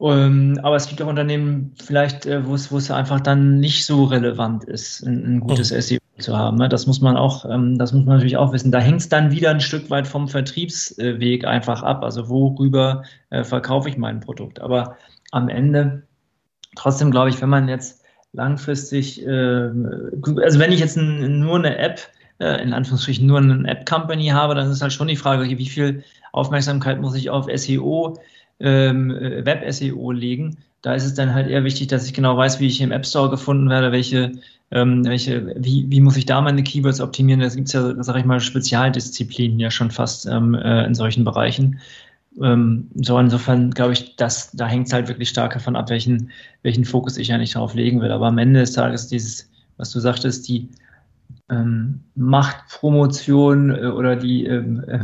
ähm, 0.00 0.58
aber 0.62 0.76
es 0.76 0.88
gibt 0.88 1.02
auch 1.02 1.06
Unternehmen 1.06 1.74
vielleicht, 1.82 2.26
äh, 2.26 2.46
wo 2.46 2.54
es, 2.54 2.90
einfach 2.90 3.20
dann 3.20 3.60
nicht 3.60 3.84
so 3.84 4.04
relevant 4.04 4.64
ist, 4.64 5.02
ein, 5.02 5.36
ein 5.36 5.40
gutes 5.40 5.70
mhm. 5.70 5.80
SEO 5.80 6.03
zu 6.18 6.36
haben. 6.36 6.58
Ne? 6.58 6.68
Das 6.68 6.86
muss 6.86 7.00
man 7.00 7.16
auch, 7.16 7.44
ähm, 7.44 7.76
das 7.78 7.92
muss 7.92 8.04
man 8.04 8.16
natürlich 8.16 8.36
auch 8.36 8.52
wissen. 8.52 8.70
Da 8.70 8.78
hängt 8.78 9.00
es 9.00 9.08
dann 9.08 9.32
wieder 9.32 9.50
ein 9.50 9.60
Stück 9.60 9.90
weit 9.90 10.06
vom 10.06 10.28
Vertriebsweg 10.28 11.44
einfach 11.44 11.82
ab. 11.82 12.04
Also 12.04 12.28
worüber 12.28 13.02
äh, 13.30 13.44
verkaufe 13.44 13.88
ich 13.88 13.96
mein 13.96 14.20
Produkt? 14.20 14.60
Aber 14.60 14.96
am 15.32 15.48
Ende 15.48 16.02
trotzdem 16.76 17.10
glaube 17.10 17.30
ich, 17.30 17.40
wenn 17.40 17.48
man 17.48 17.68
jetzt 17.68 18.02
langfristig, 18.32 19.24
äh, 19.26 19.30
also 19.30 20.58
wenn 20.58 20.72
ich 20.72 20.80
jetzt 20.80 20.96
nur 20.96 21.58
eine 21.58 21.78
App 21.78 22.00
äh, 22.38 22.62
in 22.62 22.72
Anführungsstrichen 22.72 23.26
nur 23.26 23.38
eine 23.38 23.68
App-Company 23.68 24.28
habe, 24.28 24.54
dann 24.54 24.70
ist 24.70 24.82
halt 24.82 24.92
schon 24.92 25.08
die 25.08 25.16
Frage, 25.16 25.46
wie 25.46 25.68
viel 25.68 26.04
Aufmerksamkeit 26.32 27.00
muss 27.00 27.14
ich 27.14 27.30
auf 27.30 27.46
SEO 27.54 28.18
ähm, 28.60 29.10
äh, 29.10 29.44
Web-SEO 29.44 30.12
legen. 30.12 30.58
Da 30.82 30.94
ist 30.94 31.04
es 31.04 31.14
dann 31.14 31.32
halt 31.32 31.48
eher 31.48 31.64
wichtig, 31.64 31.88
dass 31.88 32.06
ich 32.06 32.12
genau 32.12 32.36
weiß, 32.36 32.60
wie 32.60 32.66
ich 32.66 32.80
im 32.80 32.92
App 32.92 33.06
Store 33.06 33.30
gefunden 33.30 33.70
werde, 33.70 33.90
welche, 33.90 34.32
ähm, 34.70 35.04
welche, 35.04 35.54
wie, 35.56 35.86
wie 35.88 36.00
muss 36.00 36.16
ich 36.16 36.26
da 36.26 36.40
meine 36.40 36.62
Keywords 36.62 37.00
optimieren. 37.00 37.40
Da 37.40 37.48
gibt 37.48 37.68
es 37.68 37.74
ja, 37.74 38.02
sage 38.02 38.18
ich 38.18 38.24
mal, 38.24 38.40
Spezialdisziplinen 38.40 39.58
ja 39.58 39.70
schon 39.70 39.90
fast 39.90 40.26
ähm, 40.26 40.54
äh, 40.54 40.84
in 40.84 40.94
solchen 40.94 41.24
Bereichen. 41.24 41.80
Ähm, 42.42 42.90
so 42.94 43.18
insofern 43.18 43.70
glaube 43.70 43.92
ich, 43.92 44.16
dass 44.16 44.50
da 44.52 44.66
hängt 44.66 44.88
es 44.88 44.92
halt 44.92 45.08
wirklich 45.08 45.28
stark 45.28 45.54
davon 45.54 45.76
ab, 45.76 45.90
welchen, 45.90 46.30
welchen 46.62 46.84
Fokus 46.84 47.16
ich 47.16 47.32
eigentlich 47.32 47.52
darauf 47.52 47.74
legen 47.74 48.00
will. 48.00 48.10
Aber 48.10 48.26
am 48.26 48.38
Ende 48.38 48.60
des 48.60 48.72
Tages 48.72 49.06
dieses, 49.06 49.50
was 49.76 49.90
du 49.90 50.00
sagtest, 50.00 50.48
die 50.48 50.68
ähm, 51.50 52.00
Machtpromotion 52.16 53.70
äh, 53.70 53.86
oder 53.86 54.16
die, 54.16 54.46
ähm, 54.46 54.82
äh, 54.88 55.00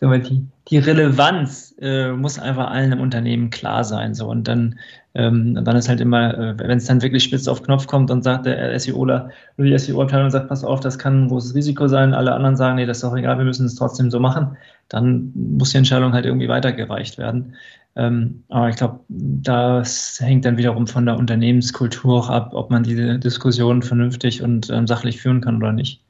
die 0.00 0.46
die 0.70 0.78
Relevanz 0.78 1.74
äh, 1.80 2.12
muss 2.12 2.38
einfach 2.38 2.70
allen 2.70 2.92
im 2.92 3.00
Unternehmen 3.00 3.50
klar 3.50 3.84
sein. 3.84 4.14
So. 4.14 4.28
Und 4.28 4.46
dann, 4.48 4.78
ähm, 5.14 5.54
dann 5.64 5.76
ist 5.76 5.88
halt 5.88 6.00
immer, 6.00 6.36
äh, 6.36 6.58
wenn 6.58 6.78
es 6.78 6.84
dann 6.84 7.00
wirklich 7.00 7.24
spitz 7.24 7.48
auf 7.48 7.62
Knopf 7.62 7.86
kommt 7.86 8.10
und 8.10 8.22
sagt 8.22 8.46
der 8.46 8.78
SEOler 8.78 9.30
oder 9.56 9.66
die 9.66 9.78
SEO-Abteilung 9.78 10.30
sagt, 10.30 10.48
pass 10.48 10.64
auf, 10.64 10.80
das 10.80 10.98
kann 10.98 11.24
ein 11.24 11.28
großes 11.28 11.54
Risiko 11.54 11.88
sein, 11.88 12.12
alle 12.12 12.34
anderen 12.34 12.56
sagen, 12.56 12.76
nee, 12.76 12.86
das 12.86 12.98
ist 12.98 13.04
doch 13.04 13.16
egal, 13.16 13.38
wir 13.38 13.44
müssen 13.44 13.66
es 13.66 13.76
trotzdem 13.76 14.10
so 14.10 14.20
machen, 14.20 14.56
dann 14.88 15.32
muss 15.34 15.70
die 15.70 15.78
Entscheidung 15.78 16.12
halt 16.12 16.26
irgendwie 16.26 16.48
weitergereicht 16.48 17.16
werden. 17.16 17.54
Ähm, 17.96 18.44
aber 18.48 18.68
ich 18.68 18.76
glaube, 18.76 19.00
das 19.08 20.18
hängt 20.20 20.44
dann 20.44 20.58
wiederum 20.58 20.86
von 20.86 21.06
der 21.06 21.16
Unternehmenskultur 21.16 22.18
auch 22.18 22.28
ab, 22.28 22.50
ob 22.52 22.70
man 22.70 22.82
diese 22.82 23.18
Diskussion 23.18 23.82
vernünftig 23.82 24.42
und 24.42 24.68
ähm, 24.70 24.86
sachlich 24.86 25.20
führen 25.20 25.40
kann 25.40 25.56
oder 25.56 25.72
nicht. 25.72 26.02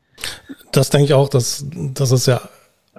Das 0.73 0.91
denke 0.91 1.07
ich 1.07 1.15
auch, 1.15 1.29
dass, 1.29 1.65
dass 1.95 2.11
es 2.11 2.27
ja 2.27 2.41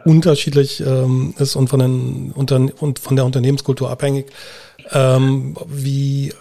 unterschiedlich 0.05 0.81
ähm, 0.81 1.33
ist 1.37 1.55
und 1.55 1.69
von, 1.69 1.79
den, 1.79 2.31
unter, 2.35 2.67
und 2.79 2.99
von 2.99 3.15
der 3.15 3.25
Unternehmenskultur 3.25 3.89
abhängig, 3.89 4.27
ähm, 4.91 5.55
wie 5.67 6.33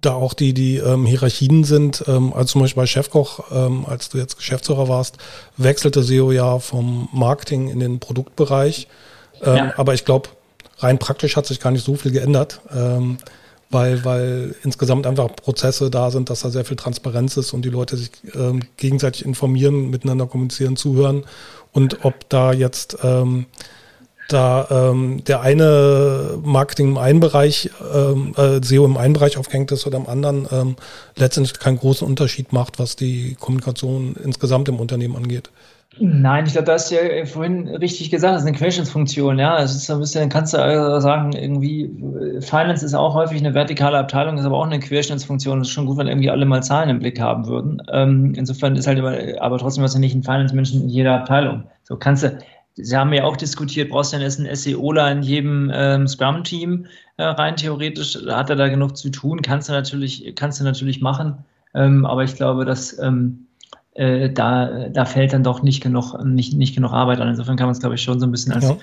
da 0.00 0.14
auch 0.14 0.34
die, 0.34 0.54
die 0.54 0.76
ähm, 0.76 1.04
Hierarchien 1.04 1.64
sind. 1.64 2.04
Ähm, 2.06 2.32
also 2.32 2.52
zum 2.52 2.62
Beispiel 2.62 2.82
bei 2.82 2.86
Chefkoch, 2.86 3.44
ähm, 3.52 3.84
als 3.86 4.08
du 4.08 4.18
jetzt 4.18 4.36
Geschäftsführer 4.36 4.88
warst, 4.88 5.18
wechselte 5.56 6.02
SEO 6.02 6.32
ja 6.32 6.58
vom 6.58 7.08
Marketing 7.12 7.68
in 7.68 7.80
den 7.80 8.00
Produktbereich. 8.00 8.88
Ähm, 9.42 9.56
ja. 9.56 9.72
Aber 9.76 9.94
ich 9.94 10.04
glaube, 10.04 10.30
rein 10.78 10.98
praktisch 10.98 11.36
hat 11.36 11.46
sich 11.46 11.60
gar 11.60 11.70
nicht 11.70 11.84
so 11.84 11.96
viel 11.96 12.12
geändert, 12.12 12.60
ähm, 12.74 13.18
weil, 13.68 14.04
weil 14.04 14.54
insgesamt 14.64 15.06
einfach 15.06 15.28
Prozesse 15.36 15.90
da 15.90 16.10
sind, 16.10 16.30
dass 16.30 16.40
da 16.40 16.50
sehr 16.50 16.64
viel 16.64 16.76
Transparenz 16.76 17.36
ist 17.36 17.52
und 17.52 17.64
die 17.64 17.68
Leute 17.68 17.96
sich 17.96 18.10
ähm, 18.34 18.62
gegenseitig 18.76 19.24
informieren, 19.24 19.90
miteinander 19.90 20.26
kommunizieren, 20.26 20.76
zuhören 20.76 21.24
und 21.72 22.04
ob 22.04 22.28
da 22.28 22.52
jetzt 22.52 22.98
ähm, 23.02 23.46
da 24.28 24.68
ähm, 24.70 25.24
der 25.24 25.40
eine 25.40 26.38
Marketing 26.42 26.90
im 26.90 26.98
einen 26.98 27.20
Bereich, 27.20 27.70
ähm, 27.92 28.34
äh, 28.36 28.62
SEO 28.62 28.84
im 28.84 28.96
einen 28.96 29.14
Bereich 29.14 29.36
aufgehängt 29.36 29.72
ist 29.72 29.86
oder 29.86 29.98
im 29.98 30.06
anderen, 30.06 30.46
ähm, 30.52 30.76
letztendlich 31.16 31.58
keinen 31.58 31.78
großen 31.78 32.06
Unterschied 32.06 32.52
macht, 32.52 32.78
was 32.78 32.96
die 32.96 33.36
Kommunikation 33.38 34.14
insgesamt 34.22 34.68
im 34.68 34.78
Unternehmen 34.78 35.16
angeht. 35.16 35.50
Nein, 35.98 36.46
ich 36.46 36.52
glaube, 36.52 36.66
da 36.66 36.74
hast 36.74 36.90
du 36.90 36.94
ja 36.94 37.24
vorhin 37.26 37.66
richtig 37.68 38.10
gesagt, 38.10 38.34
das 38.34 38.42
ist 38.42 38.48
eine 38.48 38.56
Querschnittsfunktion, 38.56 39.38
ja. 39.40 39.60
Es 39.60 39.74
ist 39.74 39.86
so 39.86 39.94
ein 39.94 39.98
bisschen, 39.98 40.28
kannst 40.28 40.54
du 40.54 40.58
also 40.58 41.00
sagen, 41.00 41.32
irgendwie, 41.32 41.90
Finance 42.40 42.86
ist 42.86 42.94
auch 42.94 43.14
häufig 43.14 43.38
eine 43.38 43.54
vertikale 43.54 43.98
Abteilung, 43.98 44.38
ist 44.38 44.44
aber 44.44 44.56
auch 44.56 44.66
eine 44.66 44.78
Querschnittsfunktion. 44.78 45.60
Es 45.60 45.68
ist 45.68 45.74
schon 45.74 45.86
gut, 45.86 45.98
wenn 45.98 46.06
irgendwie 46.06 46.30
alle 46.30 46.46
mal 46.46 46.62
Zahlen 46.62 46.90
im 46.90 47.00
Blick 47.00 47.20
haben 47.20 47.46
würden. 47.48 47.82
Ähm, 47.92 48.34
insofern 48.36 48.76
ist 48.76 48.86
halt 48.86 48.98
immer, 48.98 49.18
aber 49.40 49.58
trotzdem 49.58 49.82
hast 49.82 49.96
du 49.96 49.98
nicht 49.98 50.14
einen 50.14 50.22
Finance-Menschen 50.22 50.82
in 50.82 50.88
jeder 50.88 51.14
Abteilung. 51.20 51.64
So 51.82 51.96
kannst 51.96 52.22
du, 52.22 52.38
Sie 52.76 52.96
haben 52.96 53.12
ja 53.12 53.24
auch 53.24 53.36
diskutiert, 53.36 53.90
brauchst 53.90 54.12
du 54.12 54.16
denn 54.16 54.24
jetzt 54.24 54.38
einen 54.38 54.54
SEOler 54.54 55.10
in 55.10 55.22
jedem 55.22 55.72
ähm, 55.74 56.06
Scrum-Team 56.06 56.86
äh, 57.16 57.24
rein 57.24 57.56
theoretisch? 57.56 58.16
Hat 58.28 58.48
er 58.48 58.56
da 58.56 58.68
genug 58.68 58.96
zu 58.96 59.10
tun? 59.10 59.42
Kannst 59.42 59.68
du 59.68 59.72
natürlich, 59.72 60.34
kannst 60.36 60.60
du 60.60 60.64
natürlich 60.64 61.00
machen. 61.00 61.44
Ähm, 61.74 62.06
aber 62.06 62.22
ich 62.22 62.36
glaube, 62.36 62.64
dass 62.64 62.96
ähm, 63.00 63.48
äh, 64.00 64.32
da, 64.32 64.88
da 64.88 65.04
fällt 65.04 65.34
dann 65.34 65.44
doch 65.44 65.62
nicht 65.62 65.82
genug, 65.82 66.14
nicht, 66.24 66.54
nicht 66.54 66.74
genug 66.74 66.92
Arbeit 66.92 67.20
an. 67.20 67.28
Insofern 67.28 67.56
kann 67.56 67.66
man 67.66 67.72
es, 67.72 67.80
glaube 67.80 67.96
ich, 67.96 68.02
schon 68.02 68.18
so 68.18 68.26
ein 68.26 68.30
bisschen 68.30 68.54
als 68.54 68.64
ja. 68.64 68.76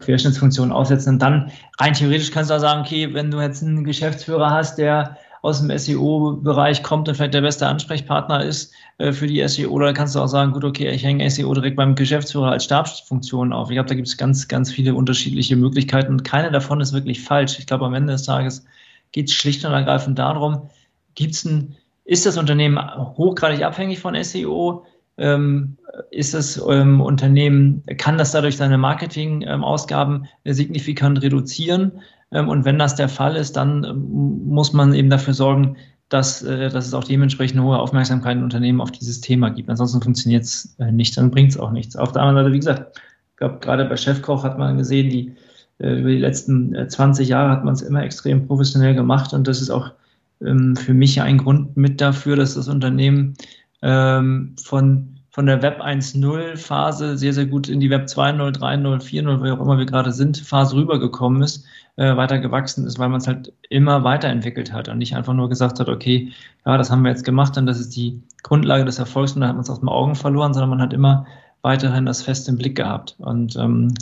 Querschnittsfunktion 0.00 0.72
aufsetzen. 0.72 1.14
Und 1.14 1.22
dann 1.22 1.50
rein 1.78 1.92
theoretisch 1.92 2.30
kannst 2.30 2.50
du 2.50 2.54
auch 2.54 2.60
sagen, 2.60 2.80
okay, 2.80 3.12
wenn 3.12 3.30
du 3.30 3.40
jetzt 3.40 3.62
einen 3.62 3.84
Geschäftsführer 3.84 4.50
hast, 4.50 4.78
der 4.78 5.18
aus 5.42 5.60
dem 5.60 5.76
SEO-Bereich 5.76 6.82
kommt 6.82 7.06
und 7.06 7.14
vielleicht 7.14 7.34
der 7.34 7.42
beste 7.42 7.66
Ansprechpartner 7.66 8.42
ist 8.42 8.72
äh, 8.96 9.12
für 9.12 9.26
die 9.26 9.46
SEO, 9.46 9.68
oder 9.68 9.92
kannst 9.92 10.14
du 10.14 10.20
auch 10.20 10.28
sagen, 10.28 10.52
gut, 10.52 10.64
okay, 10.64 10.88
ich 10.88 11.04
hänge 11.04 11.28
SEO 11.30 11.52
direkt 11.52 11.76
beim 11.76 11.94
Geschäftsführer 11.94 12.52
als 12.52 12.64
Stabsfunktion 12.64 13.52
auf. 13.52 13.68
Ich 13.68 13.74
glaube, 13.74 13.90
da 13.90 13.94
gibt 13.94 14.08
es 14.08 14.16
ganz, 14.16 14.48
ganz 14.48 14.72
viele 14.72 14.94
unterschiedliche 14.94 15.56
Möglichkeiten 15.56 16.12
und 16.12 16.24
keine 16.24 16.50
davon 16.50 16.80
ist 16.80 16.94
wirklich 16.94 17.20
falsch. 17.20 17.58
Ich 17.58 17.66
glaube, 17.66 17.84
am 17.84 17.92
Ende 17.92 18.14
des 18.14 18.22
Tages 18.22 18.64
geht 19.12 19.28
es 19.28 19.34
schlicht 19.34 19.62
und 19.66 19.72
ergreifend 19.72 20.18
darum, 20.18 20.70
gibt's 21.14 21.44
ein, 21.44 21.76
ist 22.04 22.26
das 22.26 22.36
Unternehmen 22.36 22.78
hochgradig 23.16 23.64
abhängig 23.64 23.98
von 23.98 24.22
SEO? 24.22 24.84
Ähm, 25.16 25.76
ist 26.10 26.34
das 26.34 26.60
ähm, 26.68 27.00
Unternehmen, 27.00 27.84
kann 27.98 28.18
das 28.18 28.32
dadurch 28.32 28.56
seine 28.56 28.78
Marketingausgaben 28.78 30.26
ähm, 30.44 30.54
signifikant 30.54 31.22
reduzieren? 31.22 31.92
Ähm, 32.32 32.48
und 32.48 32.64
wenn 32.64 32.78
das 32.78 32.96
der 32.96 33.08
Fall 33.08 33.36
ist, 33.36 33.56
dann 33.56 33.84
ähm, 33.84 34.46
muss 34.46 34.72
man 34.72 34.92
eben 34.92 35.10
dafür 35.10 35.34
sorgen, 35.34 35.76
dass, 36.08 36.42
äh, 36.42 36.68
dass 36.68 36.86
es 36.86 36.94
auch 36.94 37.04
dementsprechend 37.04 37.60
hohe 37.60 37.78
Aufmerksamkeit 37.78 38.36
in 38.36 38.42
Unternehmen 38.42 38.80
auf 38.80 38.90
dieses 38.90 39.20
Thema 39.20 39.50
gibt. 39.50 39.70
Ansonsten 39.70 40.02
funktioniert 40.02 40.44
es 40.44 40.74
äh, 40.78 40.90
nicht, 40.90 41.16
dann 41.16 41.30
bringt 41.30 41.52
es 41.52 41.58
auch 41.58 41.70
nichts. 41.70 41.96
Auf 41.96 42.12
der 42.12 42.22
anderen 42.22 42.44
Seite, 42.44 42.52
wie 42.52 42.58
gesagt, 42.58 43.00
ich 43.30 43.36
glaube, 43.36 43.58
gerade 43.60 43.84
bei 43.84 43.96
Chefkoch 43.96 44.44
hat 44.44 44.58
man 44.58 44.76
gesehen, 44.76 45.10
die 45.10 45.34
äh, 45.78 46.00
über 46.00 46.10
die 46.10 46.18
letzten 46.18 46.88
20 46.88 47.28
Jahre 47.28 47.50
hat 47.50 47.64
man 47.64 47.74
es 47.74 47.82
immer 47.82 48.02
extrem 48.02 48.46
professionell 48.46 48.94
gemacht 48.94 49.32
und 49.32 49.46
das 49.46 49.60
ist 49.60 49.70
auch 49.70 49.92
ähm, 50.40 50.76
für 50.76 50.94
mich 50.94 51.20
ein 51.20 51.38
Grund 51.38 51.76
mit 51.76 52.00
dafür, 52.00 52.36
dass 52.36 52.54
das 52.54 52.68
Unternehmen 52.68 53.34
von 53.82 55.14
von 55.34 55.46
der 55.46 55.62
Web 55.62 55.80
1.0 55.80 56.56
Phase 56.56 57.18
sehr, 57.18 57.32
sehr 57.32 57.46
gut 57.46 57.68
in 57.68 57.80
die 57.80 57.90
Web 57.90 58.06
2.0, 58.06 58.56
3.0, 58.56 59.02
4.0, 59.02 59.42
wie 59.42 59.50
auch 59.50 59.60
immer 59.60 59.78
wir 59.78 59.84
gerade 59.84 60.12
sind, 60.12 60.38
Phase 60.38 60.76
rübergekommen 60.76 61.42
ist, 61.42 61.66
äh, 61.96 62.16
weiter 62.16 62.38
gewachsen 62.38 62.86
ist, 62.86 63.00
weil 63.00 63.08
man 63.08 63.20
es 63.20 63.26
halt 63.26 63.52
immer 63.68 64.04
weiterentwickelt 64.04 64.72
hat 64.72 64.88
und 64.88 64.98
nicht 64.98 65.16
einfach 65.16 65.34
nur 65.34 65.48
gesagt 65.48 65.80
hat, 65.80 65.88
okay, 65.88 66.30
ja, 66.64 66.78
das 66.78 66.88
haben 66.88 67.02
wir 67.02 67.10
jetzt 67.10 67.24
gemacht 67.24 67.58
und 67.58 67.66
das 67.66 67.80
ist 67.80 67.96
die 67.96 68.22
Grundlage 68.44 68.84
des 68.84 69.00
Erfolgs 69.00 69.32
und 69.32 69.40
dann 69.40 69.48
hat 69.48 69.56
man 69.56 69.64
es 69.64 69.70
aus 69.70 69.80
den 69.80 69.88
Augen 69.88 70.14
verloren, 70.14 70.54
sondern 70.54 70.70
man 70.70 70.80
hat 70.80 70.92
immer 70.92 71.26
weiterhin 71.62 72.06
das 72.06 72.22
fest 72.22 72.48
im 72.48 72.56
Blick 72.56 72.76
gehabt. 72.76 73.16
Und 73.18 73.56
ähm, 73.56 73.92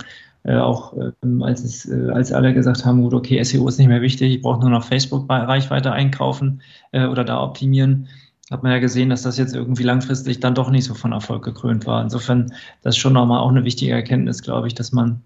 äh, 0.44 0.56
auch 0.56 0.94
ähm, 1.22 1.42
als, 1.42 1.62
es, 1.62 1.88
äh, 1.88 2.10
als 2.10 2.32
alle 2.32 2.54
gesagt 2.54 2.84
haben, 2.84 3.02
gut, 3.02 3.14
okay, 3.14 3.42
SEO 3.42 3.68
ist 3.68 3.78
nicht 3.78 3.88
mehr 3.88 4.02
wichtig, 4.02 4.34
ich 4.34 4.42
brauche 4.42 4.60
nur 4.60 4.70
noch 4.70 4.84
Facebook-Reichweite 4.84 5.92
einkaufen 5.92 6.62
äh, 6.90 7.06
oder 7.06 7.24
da 7.24 7.42
optimieren, 7.42 8.08
hat 8.50 8.62
man 8.62 8.72
ja 8.72 8.78
gesehen, 8.78 9.08
dass 9.08 9.22
das 9.22 9.38
jetzt 9.38 9.54
irgendwie 9.54 9.84
langfristig 9.84 10.40
dann 10.40 10.54
doch 10.54 10.70
nicht 10.70 10.84
so 10.84 10.94
von 10.94 11.12
Erfolg 11.12 11.44
gekrönt 11.44 11.86
war. 11.86 12.02
Insofern, 12.02 12.52
das 12.82 12.96
ist 12.96 13.00
schon 13.00 13.12
nochmal 13.12 13.40
auch 13.40 13.50
eine 13.50 13.64
wichtige 13.64 13.92
Erkenntnis, 13.92 14.42
glaube 14.42 14.66
ich, 14.66 14.74
dass 14.74 14.92
man, 14.92 15.22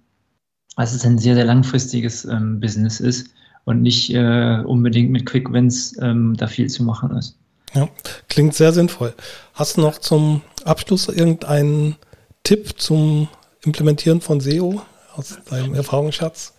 dass 0.77 0.93
es 0.93 1.05
ein 1.05 1.19
sehr, 1.19 1.35
sehr 1.35 1.47
langfristiges 1.47 2.25
ähm, 2.27 2.61
Business 2.61 3.01
ist 3.01 3.31
und 3.65 3.83
nicht 3.83 4.15
äh, 4.15 4.63
unbedingt 4.65 5.11
mit 5.11 5.27
Quick 5.27 5.53
Wins 5.53 5.97
ähm, 6.01 6.35
da 6.37 6.47
viel 6.47 6.69
zu 6.69 6.85
machen 6.85 7.17
ist. 7.17 7.37
Ja, 7.75 7.89
klingt 8.29 8.55
sehr 8.55 8.73
sinnvoll. 8.73 9.15
Hast 9.55 9.77
du 9.77 9.81
noch 9.81 9.99
zum 9.99 10.43
Abschluss 10.65 11.09
irgendeinen 11.09 11.97
Tipp 12.45 12.81
zum 12.81 13.29
Implementieren 13.65 14.21
von 14.21 14.41
SEO 14.41 14.83
aus 15.17 15.39
deinem 15.51 15.75
Erfahrungsschatz? 15.75 16.55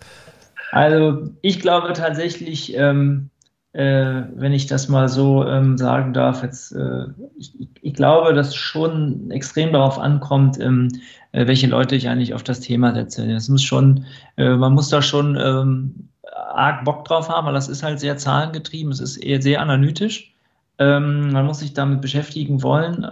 Also 0.70 1.30
ich 1.42 1.60
glaube 1.60 1.92
tatsächlich, 1.94 2.76
ähm, 2.76 3.30
äh, 3.72 4.22
wenn 4.34 4.52
ich 4.52 4.66
das 4.66 4.88
mal 4.88 5.08
so 5.08 5.44
ähm, 5.46 5.78
sagen 5.78 6.12
darf. 6.12 6.42
Jetzt, 6.42 6.72
äh, 6.72 7.04
ich, 7.36 7.52
ich, 7.80 7.94
glaube, 7.94 8.34
dass 8.34 8.54
schon 8.54 9.30
extrem 9.30 9.72
darauf 9.72 9.98
ankommt, 9.98 10.58
ähm, 10.58 10.88
äh, 11.32 11.46
welche 11.46 11.66
Leute 11.66 11.94
ich 11.94 12.08
eigentlich 12.08 12.34
auf 12.34 12.42
das 12.42 12.60
Thema 12.60 12.94
setze. 12.94 13.30
Es 13.30 13.48
muss 13.48 13.62
schon, 13.62 14.06
äh, 14.36 14.56
man 14.56 14.72
muss 14.72 14.88
da 14.88 15.02
schon 15.02 15.36
ähm, 15.40 16.08
arg 16.32 16.84
Bock 16.84 17.04
drauf 17.04 17.28
haben, 17.28 17.46
weil 17.46 17.54
das 17.54 17.68
ist 17.68 17.82
halt 17.82 18.00
sehr 18.00 18.16
zahlengetrieben, 18.16 18.90
es 18.90 19.00
ist 19.00 19.18
eher 19.18 19.42
sehr 19.42 19.60
analytisch. 19.60 20.34
Ähm, 20.78 21.32
man 21.32 21.46
muss 21.46 21.58
sich 21.60 21.74
damit 21.74 22.00
beschäftigen 22.00 22.62
wollen. 22.62 23.06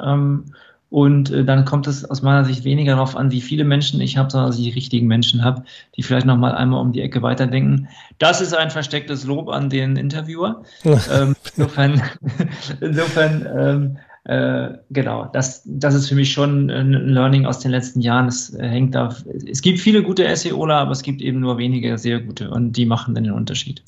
Und 0.97 1.31
äh, 1.31 1.45
dann 1.45 1.67
kommt 1.67 1.87
es 1.89 2.07
aus 2.07 2.23
meiner 2.23 2.47
Sicht 2.47 2.65
weniger 2.65 2.95
darauf 2.95 3.17
an, 3.17 3.31
wie 3.31 3.43
viele 3.43 3.65
Menschen 3.65 4.01
ich 4.01 4.17
habe, 4.17 4.31
sondern 4.31 4.49
dass 4.49 4.59
ich 4.59 4.65
die 4.65 4.71
richtigen 4.71 5.07
Menschen 5.07 5.45
habe, 5.45 5.63
die 5.95 6.03
vielleicht 6.03 6.25
noch 6.25 6.39
mal 6.39 6.55
einmal 6.55 6.81
um 6.81 6.93
die 6.93 7.03
Ecke 7.03 7.21
weiterdenken. 7.21 7.89
Das 8.17 8.41
ist 8.41 8.57
ein 8.57 8.71
verstecktes 8.71 9.25
Lob 9.25 9.51
an 9.51 9.69
den 9.69 9.97
Interviewer. 9.97 10.63
ähm, 10.87 11.37
insofern, 11.55 12.01
insofern 12.81 13.47
ähm, 13.55 13.99
äh, 14.25 14.79
genau, 14.89 15.29
das, 15.31 15.61
das 15.67 15.93
ist 15.93 16.09
für 16.09 16.15
mich 16.15 16.33
schon 16.33 16.71
ein 16.71 16.93
Learning 16.93 17.45
aus 17.45 17.59
den 17.59 17.73
letzten 17.73 18.01
Jahren. 18.01 18.29
Es 18.29 18.55
äh, 18.55 18.67
hängt 18.67 18.95
da, 18.95 19.15
es 19.47 19.61
gibt 19.61 19.81
viele 19.81 20.03
gute 20.03 20.35
SEOler, 20.35 20.77
aber 20.77 20.93
es 20.93 21.03
gibt 21.03 21.21
eben 21.21 21.41
nur 21.41 21.59
wenige 21.59 21.99
sehr 21.99 22.21
gute 22.21 22.49
und 22.49 22.73
die 22.73 22.87
machen 22.87 23.15
dann 23.15 23.25
den 23.25 23.35
Unterschied. 23.35 23.83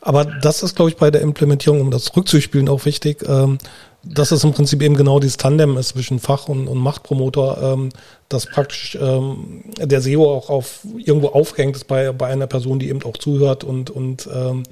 Aber 0.00 0.24
das 0.24 0.62
ist, 0.62 0.76
glaube 0.76 0.90
ich, 0.90 0.96
bei 0.96 1.10
der 1.10 1.22
Implementierung, 1.22 1.80
um 1.80 1.90
das 1.90 2.16
rückzuspielen, 2.16 2.68
auch 2.68 2.84
wichtig. 2.84 3.24
Ähm, 3.26 3.58
dass 4.04 4.30
es 4.30 4.44
im 4.44 4.52
Prinzip 4.52 4.82
eben 4.82 4.96
genau 4.96 5.18
dieses 5.18 5.36
Tandem 5.36 5.76
ist 5.76 5.88
zwischen 5.88 6.20
Fach- 6.20 6.48
und, 6.48 6.68
und 6.68 6.78
Machtpromoter, 6.78 7.74
ähm, 7.74 7.88
dass 8.28 8.46
praktisch 8.46 8.96
ähm, 9.00 9.64
der 9.80 10.00
SEO 10.00 10.32
auch 10.32 10.50
auf 10.50 10.80
irgendwo 10.96 11.28
aufgehängt 11.28 11.76
ist 11.76 11.88
bei, 11.88 12.12
bei 12.12 12.28
einer 12.28 12.46
Person, 12.46 12.78
die 12.78 12.88
eben 12.88 13.02
auch 13.02 13.16
zuhört 13.16 13.64
und, 13.64 13.90
und 13.90 14.28
ähm, 14.32 14.62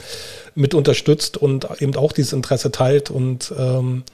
mit 0.54 0.74
unterstützt 0.74 1.36
und 1.36 1.68
eben 1.80 1.96
auch 1.96 2.12
dieses 2.12 2.32
Interesse 2.32 2.70
teilt 2.70 3.10
und 3.10 3.52
ähm, 3.58 4.04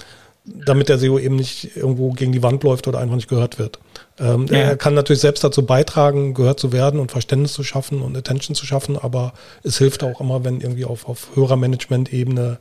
damit 0.45 0.89
der 0.89 0.99
SEO 0.99 1.19
eben 1.19 1.37
nicht 1.37 1.77
irgendwo 1.77 2.11
gegen 2.11 2.33
die 2.33 2.43
Wand 2.43 2.65
läuft 2.65 2.89
oder 2.89 2.99
einfach 2.99 3.15
nicht 3.15 3.29
gehört 3.29 3.59
wird. 3.59 3.79
Ähm, 4.19 4.47
ja. 4.51 4.59
Er 4.59 4.77
kann 4.77 4.95
natürlich 4.95 5.21
selbst 5.21 5.45
dazu 5.45 5.65
beitragen, 5.65 6.35
gehört 6.35 6.59
zu 6.59 6.73
werden 6.73 6.99
und 6.99 7.13
Verständnis 7.13 7.53
zu 7.53 7.63
schaffen 7.63 8.03
und 8.03 8.17
Attention 8.17 8.57
zu 8.57 8.67
schaffen, 8.67 8.99
aber 8.99 9.35
es 9.63 9.79
hilft 9.79 10.03
auch 10.03 10.21
immer, 10.21 10.45
wenn 10.45 10.61
irgendwie 10.61 10.85
auf, 10.85 11.09
auf 11.09 11.29
höherer 11.35 11.57
Management-Ebene 11.57 12.59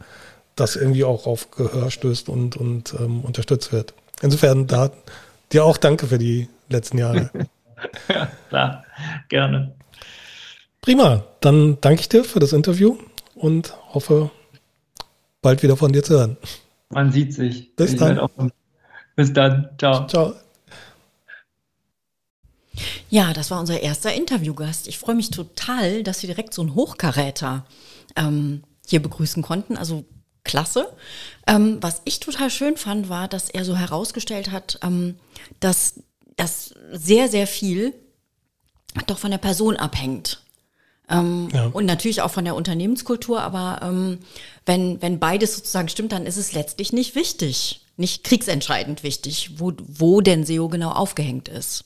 das 0.56 0.76
irgendwie 0.76 1.04
auch 1.04 1.26
auf 1.26 1.52
Gehör 1.52 1.92
stößt 1.92 2.30
und, 2.30 2.58
und 2.58 2.94
ähm, 3.00 3.22
unterstützt 3.22 3.72
wird. 3.72 3.94
Insofern 4.22 4.68
da 4.68 4.92
dir 5.52 5.66
auch 5.66 5.78
danke 5.78 6.08
für 6.08 6.18
die 6.18 6.48
letzten 6.70 6.98
Jahre. 6.98 7.32
ja, 8.10 8.32
klar, 8.50 8.86
gerne. 9.30 9.74
Prima, 10.82 11.24
dann 11.42 11.78
danke 11.82 12.02
ich 12.02 12.10
dir 12.10 12.24
für 12.24 12.40
das 12.40 12.54
Interview 12.54 12.98
und 13.36 13.76
hoffe, 13.94 14.32
bald 15.42 15.64
wieder 15.64 15.78
von 15.78 15.92
dir 15.92 16.04
zu 16.04 16.14
hören. 16.14 16.38
Man 16.90 17.12
sieht 17.12 17.34
sich. 17.34 17.76
Bis 17.76 17.96
dann. 17.96 18.52
Bis 19.16 19.34
dann. 19.34 19.70
Ciao. 19.78 20.08
Ciao. 20.08 20.34
Ja, 23.10 23.34
das 23.34 23.52
war 23.52 23.60
unser 23.60 23.82
erster 23.82 24.14
Interviewgast. 24.14 24.88
Ich 24.88 24.98
freue 24.98 25.16
mich 25.16 25.30
total, 25.30 26.04
dass 26.04 26.22
wir 26.24 26.28
direkt 26.28 26.54
so 26.54 26.62
einen 26.62 26.76
Hochkaräter 26.76 27.66
ähm, 28.16 28.64
hier 28.88 29.02
begrüßen 29.02 29.44
konnten. 29.44 29.78
Also 29.78 30.06
klasse. 30.44 30.92
Ähm, 31.48 31.78
was 31.82 32.02
ich 32.06 32.20
total 32.20 32.50
schön 32.50 32.78
fand, 32.78 33.10
war, 33.10 33.28
dass 33.28 33.50
er 33.50 33.66
so 33.66 33.76
herausgestellt 33.76 34.52
hat, 34.52 34.80
ähm, 34.84 35.16
dass 35.60 35.96
das 36.36 36.74
sehr, 36.92 37.30
sehr 37.30 37.48
viel 37.48 37.94
doch 39.08 39.20
von 39.20 39.32
der 39.32 39.38
Person 39.38 39.78
abhängt. 39.78 40.42
Ähm, 41.10 41.50
ja. 41.54 41.66
Und 41.68 41.86
natürlich 41.86 42.22
auch 42.22 42.32
von 42.32 42.46
der 42.46 42.56
Unternehmenskultur, 42.56 43.42
aber 43.42 43.80
ähm, 43.84 44.20
wenn, 44.66 45.02
wenn 45.02 45.20
beides 45.20 45.56
sozusagen 45.56 45.90
stimmt, 45.90 46.14
dann 46.14 46.26
ist 46.26 46.38
es 46.38 46.54
letztlich 46.54 46.94
nicht 46.94 47.16
wichtig, 47.16 47.82
nicht 47.98 48.24
kriegsentscheidend 48.24 49.04
wichtig, 49.04 49.52
wo, 49.58 49.74
wo 49.78 50.22
denn 50.22 50.46
SEO 50.46 50.70
genau 50.70 50.92
aufgehängt 50.92 51.50
ist. 51.50 51.84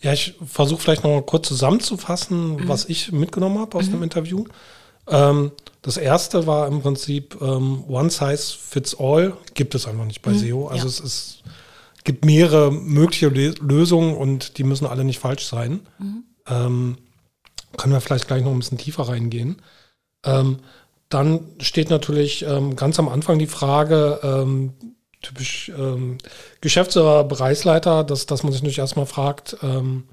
Ja, 0.00 0.12
ich 0.12 0.34
versuche 0.46 0.80
vielleicht 0.80 1.04
noch 1.04 1.10
mal 1.10 1.22
kurz 1.22 1.48
zusammenzufassen, 1.48 2.56
mhm. 2.56 2.68
was 2.68 2.84
ich 2.86 3.12
mitgenommen 3.12 3.58
habe 3.58 3.76
aus 3.76 3.86
mhm. 3.86 3.92
dem 3.92 4.02
Interview. 4.04 4.44
Ähm, 5.10 5.52
das 5.82 5.96
erste 5.96 6.46
war 6.46 6.66
im 6.66 6.82
Prinzip 6.82 7.38
ähm, 7.40 7.84
One 7.88 8.10
Size 8.10 8.56
Fits 8.58 8.98
All, 8.98 9.36
gibt 9.54 9.74
es 9.74 9.86
einfach 9.86 10.04
nicht 10.04 10.22
bei 10.22 10.32
mhm. 10.32 10.38
SEO. 10.38 10.66
Also 10.68 10.84
ja. 10.84 10.90
es 10.90 11.00
ist, 11.00 11.42
gibt 12.04 12.24
mehrere 12.24 12.72
mögliche 12.72 13.28
Lösungen 13.28 14.16
und 14.16 14.58
die 14.58 14.64
müssen 14.64 14.86
alle 14.86 15.04
nicht 15.04 15.18
falsch 15.18 15.46
sein. 15.46 15.80
Mhm. 15.98 16.24
Ähm, 16.46 16.98
können 17.76 17.92
wir 17.92 18.00
vielleicht 18.00 18.26
gleich 18.26 18.42
noch 18.42 18.52
ein 18.52 18.58
bisschen 18.58 18.78
tiefer 18.78 19.04
reingehen. 19.04 19.62
Ähm, 20.24 20.58
dann 21.08 21.40
steht 21.60 21.90
natürlich 21.90 22.42
ähm, 22.42 22.76
ganz 22.76 22.98
am 22.98 23.08
Anfang 23.08 23.38
die 23.38 23.46
Frage, 23.46 24.20
ähm, 24.22 24.72
typisch 25.22 25.70
ähm, 25.76 26.18
Geschäftsführer, 26.60 27.24
Bereichsleiter, 27.24 28.04
dass, 28.04 28.26
dass 28.26 28.42
man 28.42 28.52
sich 28.52 28.62
natürlich 28.62 28.78
erstmal 28.78 29.06
fragt, 29.06 29.56
ähm, 29.62 30.04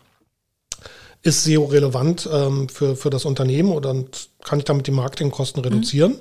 ist 1.25 1.43
SEO 1.43 1.65
relevant 1.65 2.29
ähm, 2.31 2.69
für, 2.69 2.95
für 2.95 3.09
das 3.09 3.25
Unternehmen 3.25 3.71
oder 3.71 3.95
kann 4.43 4.59
ich 4.59 4.65
damit 4.65 4.85
die 4.85 4.91
Marketingkosten 4.91 5.61
mhm. 5.61 5.67
reduzieren? 5.67 6.11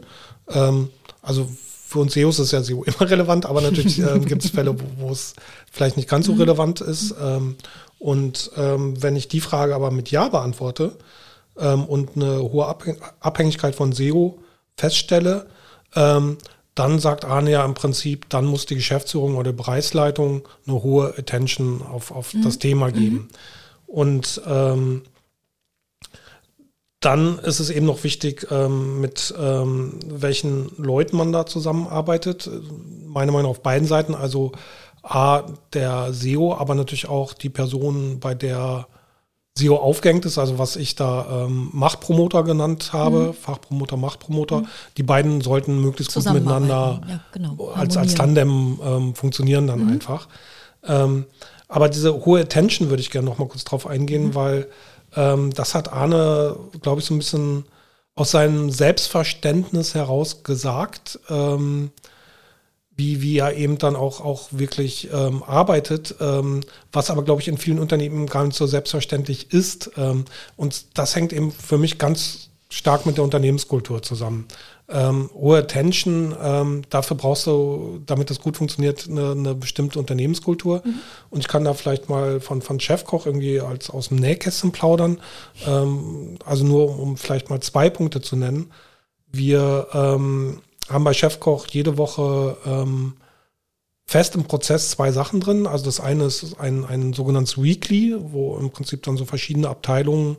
Mhm. 0.48 0.54
Ähm, 0.54 0.88
also 1.20 1.46
für 1.86 1.98
uns 1.98 2.14
SEOs 2.14 2.38
ist 2.38 2.52
ja 2.52 2.62
SEO 2.62 2.84
immer 2.84 3.10
relevant, 3.10 3.44
aber 3.44 3.60
natürlich 3.60 3.98
ähm, 3.98 4.24
gibt 4.26 4.44
es 4.44 4.50
Fälle, 4.50 4.74
wo, 4.96 5.10
es 5.10 5.34
vielleicht 5.70 5.98
nicht 5.98 6.08
ganz 6.08 6.24
so 6.24 6.32
mhm. 6.32 6.40
relevant 6.40 6.80
ist. 6.80 7.14
Ähm, 7.22 7.56
und 7.98 8.50
ähm, 8.56 9.00
wenn 9.02 9.14
ich 9.14 9.28
die 9.28 9.40
Frage 9.40 9.74
aber 9.74 9.90
mit 9.90 10.10
Ja 10.10 10.28
beantworte 10.28 10.96
ähm, 11.58 11.84
und 11.84 12.16
eine 12.16 12.40
hohe 12.40 12.74
Abhängigkeit 13.20 13.74
von 13.74 13.92
SEO 13.92 14.38
feststelle, 14.76 15.46
dann 16.74 16.98
sagt 16.98 17.24
Arne 17.24 17.52
ja 17.52 17.64
im 17.64 17.74
Prinzip, 17.74 18.28
dann 18.30 18.46
muss 18.46 18.66
die 18.66 18.74
Geschäftsführung 18.74 19.36
oder 19.36 19.52
die 19.52 19.56
Bereichsleitung 19.56 20.42
eine 20.66 20.82
hohe 20.82 21.14
Attention 21.16 21.82
auf, 21.82 22.10
auf 22.10 22.34
mhm. 22.34 22.42
das 22.42 22.58
Thema 22.58 22.90
geben. 22.90 23.14
Mhm. 23.14 23.28
Und 23.94 24.42
ähm, 24.44 25.02
dann 26.98 27.38
ist 27.38 27.60
es 27.60 27.70
eben 27.70 27.86
noch 27.86 28.02
wichtig, 28.02 28.48
ähm, 28.50 29.00
mit 29.00 29.32
ähm, 29.38 30.00
welchen 30.04 30.68
Leuten 30.78 31.16
man 31.16 31.30
da 31.30 31.46
zusammenarbeitet. 31.46 32.50
Meine 33.06 33.30
Meinung 33.30 33.52
auf 33.52 33.62
beiden 33.62 33.86
Seiten. 33.86 34.16
Also 34.16 34.50
A, 35.04 35.44
der 35.74 36.12
SEO, 36.12 36.54
aber 36.54 36.74
natürlich 36.74 37.08
auch 37.08 37.34
die 37.34 37.50
Person, 37.50 38.18
bei 38.18 38.34
der 38.34 38.88
SEO 39.56 39.76
aufgehängt 39.76 40.24
ist, 40.24 40.38
also 40.38 40.58
was 40.58 40.74
ich 40.74 40.96
da 40.96 41.44
ähm, 41.44 41.68
Machtpromoter 41.72 42.42
genannt 42.42 42.92
habe, 42.92 43.18
mhm. 43.18 43.34
Fachpromoter, 43.34 43.96
Machtpromoter. 43.96 44.62
Mhm. 44.62 44.66
Die 44.96 45.04
beiden 45.04 45.40
sollten 45.40 45.80
möglichst 45.80 46.16
gut 46.16 46.32
miteinander 46.32 47.00
ja, 47.08 47.20
genau. 47.32 47.68
als, 47.76 47.96
als 47.96 48.14
Tandem 48.16 48.80
ähm, 48.84 49.14
funktionieren 49.14 49.68
dann 49.68 49.84
mhm. 49.84 49.92
einfach. 49.92 50.26
Ähm, 50.82 51.26
aber 51.68 51.88
diese 51.88 52.24
hohe 52.24 52.40
Attention 52.40 52.90
würde 52.90 53.00
ich 53.00 53.10
gerne 53.10 53.26
noch 53.26 53.38
mal 53.38 53.48
kurz 53.48 53.64
drauf 53.64 53.86
eingehen, 53.86 54.28
mhm. 54.28 54.34
weil 54.34 54.68
ähm, 55.16 55.52
das 55.52 55.74
hat 55.74 55.92
Arne, 55.92 56.56
glaube 56.82 57.00
ich, 57.00 57.06
so 57.06 57.14
ein 57.14 57.18
bisschen 57.18 57.64
aus 58.14 58.30
seinem 58.30 58.70
Selbstverständnis 58.70 59.94
heraus 59.94 60.42
gesagt, 60.42 61.18
ähm, 61.28 61.90
wie, 62.96 63.22
wie 63.22 63.38
er 63.38 63.56
eben 63.56 63.78
dann 63.78 63.96
auch, 63.96 64.20
auch 64.20 64.48
wirklich 64.52 65.08
ähm, 65.12 65.42
arbeitet, 65.42 66.14
ähm, 66.20 66.60
was 66.92 67.10
aber, 67.10 67.24
glaube 67.24 67.40
ich, 67.40 67.48
in 67.48 67.58
vielen 67.58 67.80
Unternehmen 67.80 68.26
gar 68.26 68.44
nicht 68.44 68.56
so 68.56 68.66
selbstverständlich 68.66 69.52
ist. 69.52 69.90
Ähm, 69.96 70.26
und 70.56 70.96
das 70.96 71.16
hängt 71.16 71.32
eben 71.32 71.50
für 71.50 71.76
mich 71.76 71.98
ganz 71.98 72.50
stark 72.68 73.04
mit 73.04 73.16
der 73.16 73.24
Unternehmenskultur 73.24 74.02
zusammen 74.02 74.46
ähm, 74.88 75.30
hohe 75.34 75.58
Attention, 75.58 76.34
ähm, 76.42 76.82
dafür 76.90 77.16
brauchst 77.16 77.46
du, 77.46 78.00
damit 78.04 78.28
das 78.28 78.40
gut 78.40 78.56
funktioniert, 78.56 79.08
eine, 79.08 79.30
eine 79.30 79.54
bestimmte 79.54 79.98
Unternehmenskultur. 79.98 80.82
Mhm. 80.84 80.94
Und 81.30 81.40
ich 81.40 81.48
kann 81.48 81.64
da 81.64 81.72
vielleicht 81.72 82.08
mal 82.08 82.40
von, 82.40 82.60
von 82.60 82.80
Chefkoch 82.80 83.24
irgendwie 83.26 83.60
als 83.60 83.88
aus 83.88 84.08
dem 84.08 84.18
Nähkästchen 84.18 84.72
plaudern. 84.72 85.20
Ähm, 85.66 86.36
also 86.44 86.64
nur 86.64 86.98
um 86.98 87.16
vielleicht 87.16 87.48
mal 87.48 87.60
zwei 87.60 87.88
Punkte 87.88 88.20
zu 88.20 88.36
nennen. 88.36 88.70
Wir 89.32 89.88
ähm, 89.94 90.60
haben 90.88 91.04
bei 91.04 91.14
Chefkoch 91.14 91.66
jede 91.68 91.96
Woche 91.96 92.56
ähm, 92.66 93.14
fest 94.04 94.34
im 94.34 94.44
Prozess 94.44 94.90
zwei 94.90 95.12
Sachen 95.12 95.40
drin. 95.40 95.66
Also 95.66 95.86
das 95.86 95.98
eine 95.98 96.24
ist 96.24 96.60
ein, 96.60 96.84
ein 96.84 97.14
sogenanntes 97.14 97.60
Weekly, 97.60 98.16
wo 98.18 98.58
im 98.58 98.70
Prinzip 98.70 99.02
dann 99.02 99.16
so 99.16 99.24
verschiedene 99.24 99.68
Abteilungen 99.68 100.36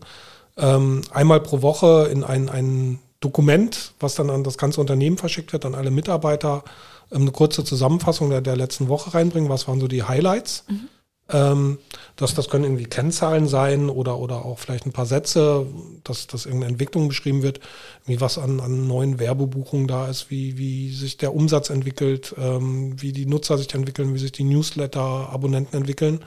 ähm, 0.57 1.01
einmal 1.11 1.41
pro 1.41 1.61
Woche 1.63 2.09
in 2.11 2.23
einen, 2.23 2.49
einen 2.49 2.99
Dokument, 3.20 3.93
was 3.99 4.16
dann 4.16 4.30
an 4.30 4.43
das 4.43 4.57
ganze 4.57 4.82
Unternehmen 4.82 5.18
verschickt 5.18 5.53
wird, 5.53 5.66
an 5.66 5.76
alle 5.76 5.91
Mitarbeiter, 5.91 6.63
ähm, 7.11 7.22
eine 7.22 7.32
kurze 7.32 7.63
Zusammenfassung 7.63 8.30
der, 8.30 8.41
der 8.41 8.55
letzten 8.55 8.88
Woche 8.88 9.13
reinbringen. 9.13 9.49
Was 9.49 9.68
waren 9.68 9.80
so 9.80 9.88
die 9.88 10.03
Highlights? 10.03 10.66
Mhm. 10.68 10.89
Das, 11.28 12.36
das 12.36 12.49
können 12.49 12.66
irgendwie 12.66 12.86
Kennzahlen 12.86 13.47
sein 13.47 13.89
oder, 13.89 14.20
oder 14.20 14.45
auch 14.45 14.59
vielleicht 14.59 14.86
ein 14.86 14.91
paar 14.91 15.07
Sätze, 15.07 15.66
dass, 16.03 16.28
dass 16.28 16.45
irgendeine 16.45 16.74
Entwicklung 16.74 17.07
beschrieben 17.07 17.41
wird, 17.41 17.61
wie 18.05 18.22
was 18.22 18.38
an, 18.38 18.59
an 18.59 18.86
neuen 18.86 19.20
Werbebuchungen 19.20 19.88
da 19.88 20.07
ist, 20.07 20.30
wie, 20.30 20.59
wie 20.59 20.93
sich 20.93 21.18
der 21.18 21.34
Umsatz 21.34 21.72
entwickelt, 21.72 22.36
ähm, 22.38 23.01
wie 23.01 23.11
die 23.11 23.26
Nutzer 23.26 23.57
sich 23.57 23.74
entwickeln, 23.74 24.13
wie 24.13 24.20
sich 24.20 24.34
die 24.34 24.43
Newsletter-Abonnenten 24.43 25.76
entwickeln. 25.76 26.24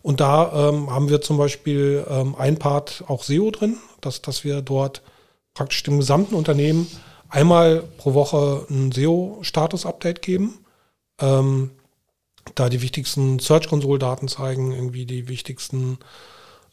Und 0.00 0.20
da 0.20 0.70
ähm, 0.70 0.90
haben 0.90 1.10
wir 1.10 1.20
zum 1.20 1.36
Beispiel 1.36 2.06
ähm, 2.08 2.34
ein 2.34 2.58
Part 2.58 3.04
auch 3.06 3.24
SEO 3.24 3.50
drin, 3.50 3.76
dass, 4.00 4.22
dass 4.22 4.44
wir 4.44 4.62
dort 4.62 5.02
praktisch 5.58 5.82
dem 5.82 5.98
gesamten 5.98 6.36
Unternehmen 6.36 6.86
einmal 7.28 7.82
pro 7.98 8.14
Woche 8.14 8.64
ein 8.70 8.92
SEO-Status-Update 8.92 10.22
geben. 10.22 10.60
Ähm, 11.20 11.70
da 12.54 12.68
die 12.68 12.80
wichtigsten 12.80 13.40
Search-Console-Daten 13.40 14.28
zeigen, 14.28 14.72
irgendwie 14.72 15.04
die 15.04 15.28
wichtigsten 15.28 15.98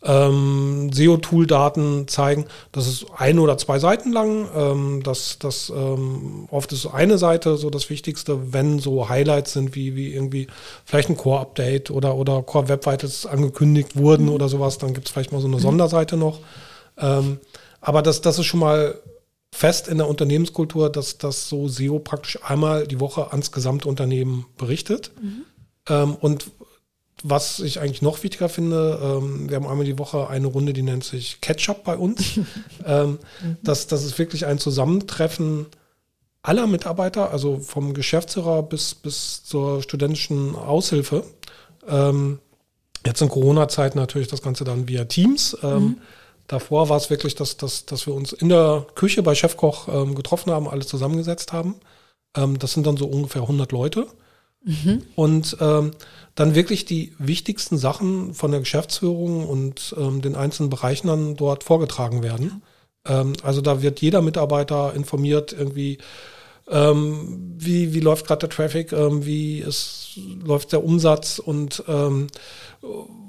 ähm, 0.03 0.91
SEO-Tool-Daten 0.93 2.07
zeigen. 2.07 2.45
Das 2.71 2.88
ist 2.88 3.07
ein 3.17 3.39
oder 3.39 3.57
zwei 3.57 3.79
Seiten 3.79 4.11
lang. 4.11 4.47
Ähm, 4.55 5.01
das, 5.03 5.39
das 5.39 5.71
ähm, 5.75 6.47
oft 6.51 6.71
ist 6.71 6.86
eine 6.86 7.17
Seite 7.17 7.57
so 7.57 7.71
das 7.71 7.89
Wichtigste, 7.89 8.53
wenn 8.53 8.77
so 8.77 9.09
Highlights 9.09 9.53
sind 9.53 9.75
wie, 9.75 9.95
wie 9.95 10.13
irgendwie 10.13 10.47
vielleicht 10.86 11.09
ein 11.09 11.17
Core-Update 11.17 11.89
oder, 11.89 12.15
oder 12.15 12.43
Core-Web-Vitals 12.43 13.25
angekündigt 13.25 13.97
wurden 13.97 14.27
mhm. 14.27 14.33
oder 14.33 14.47
sowas, 14.47 14.77
dann 14.77 14.93
gibt 14.93 15.07
es 15.07 15.11
vielleicht 15.11 15.31
mal 15.31 15.41
so 15.41 15.47
eine 15.47 15.57
mhm. 15.57 15.61
Sonderseite 15.61 16.17
noch. 16.17 16.39
Ähm, 16.97 17.39
aber 17.86 18.01
das, 18.01 18.19
das 18.21 18.39
ist 18.39 18.47
schon 18.47 18.61
mal 18.61 18.99
fest 19.53 19.88
in 19.88 19.99
der 19.99 20.09
Unternehmenskultur, 20.09 20.91
dass 20.91 21.19
das 21.19 21.47
so 21.47 21.67
SEO 21.67 21.99
praktisch 21.99 22.39
einmal 22.43 22.88
die 22.88 22.99
Woche 22.99 23.31
ans 23.31 23.51
gesamte 23.51 23.88
Unternehmen 23.88 24.47
berichtet. 24.57 25.11
Mhm. 25.21 25.45
Ähm, 25.88 26.15
und 26.15 26.49
was 27.21 27.59
ich 27.59 27.79
eigentlich 27.79 28.01
noch 28.01 28.23
wichtiger 28.23 28.49
finde, 28.49 28.99
ähm, 29.01 29.47
wir 29.49 29.57
haben 29.57 29.67
einmal 29.67 29.86
die 29.86 29.99
Woche 29.99 30.29
eine 30.29 30.47
Runde, 30.47 30.73
die 30.73 30.81
nennt 30.81 31.03
sich 31.03 31.41
Ketchup 31.41 31.83
bei 31.83 31.95
uns. 31.95 32.39
ähm, 32.86 33.19
mhm. 33.43 33.57
das, 33.61 33.86
das 33.86 34.03
ist 34.03 34.17
wirklich 34.17 34.47
ein 34.47 34.57
Zusammentreffen 34.57 35.67
aller 36.41 36.65
Mitarbeiter, 36.65 37.29
also 37.29 37.59
vom 37.59 37.93
Geschäftsführer 37.93 38.63
bis, 38.63 38.95
bis 38.95 39.43
zur 39.43 39.83
studentischen 39.83 40.55
Aushilfe. 40.55 41.23
Ähm, 41.88 42.39
jetzt 43.05 43.22
in 43.22 43.30
Corona-Zeiten 43.30 43.99
natürlich 43.99 44.27
das 44.27 44.41
Ganze 44.41 44.64
dann 44.64 44.88
via 44.88 45.05
Teams. 45.05 45.55
Ähm, 45.61 45.84
mhm. 45.84 45.97
Davor 46.47 46.89
war 46.89 46.97
es 46.97 47.09
wirklich, 47.09 47.35
dass, 47.35 47.57
dass, 47.57 47.85
dass 47.85 48.05
wir 48.05 48.13
uns 48.13 48.31
in 48.31 48.49
der 48.49 48.85
Küche 48.95 49.23
bei 49.23 49.34
Chefkoch 49.34 49.88
ähm, 49.88 50.15
getroffen 50.15 50.51
haben, 50.51 50.67
alle 50.67 50.85
zusammengesetzt 50.85 51.53
haben. 51.53 51.76
Ähm, 52.35 52.59
das 52.59 52.73
sind 52.73 52.85
dann 52.85 52.97
so 52.97 53.07
ungefähr 53.07 53.41
100 53.43 53.72
Leute. 53.72 54.07
Mhm. 54.63 55.03
Und 55.15 55.57
ähm, 55.59 55.91
dann 56.34 56.55
wirklich 56.55 56.85
die 56.85 57.13
wichtigsten 57.19 57.77
Sachen 57.77 58.34
von 58.34 58.51
der 58.51 58.59
Geschäftsführung 58.59 59.47
und 59.47 59.95
ähm, 59.97 60.22
den 60.22 60.35
einzelnen 60.35 60.69
Bereichen 60.69 61.07
dann 61.07 61.35
dort 61.35 61.63
vorgetragen 61.63 62.23
werden. 62.23 62.63
Ähm, 63.07 63.34
also 63.43 63.61
da 63.61 63.81
wird 63.81 64.01
jeder 64.01 64.22
Mitarbeiter 64.22 64.93
informiert, 64.95 65.53
irgendwie, 65.53 65.99
ähm, 66.67 67.53
wie, 67.57 67.93
wie 67.93 67.99
läuft 67.99 68.26
gerade 68.26 68.47
der 68.47 68.49
Traffic, 68.49 68.91
ähm, 68.91 69.26
wie 69.26 69.59
ist, 69.59 70.19
läuft 70.43 70.72
der 70.72 70.84
Umsatz 70.84 71.39
und 71.39 71.84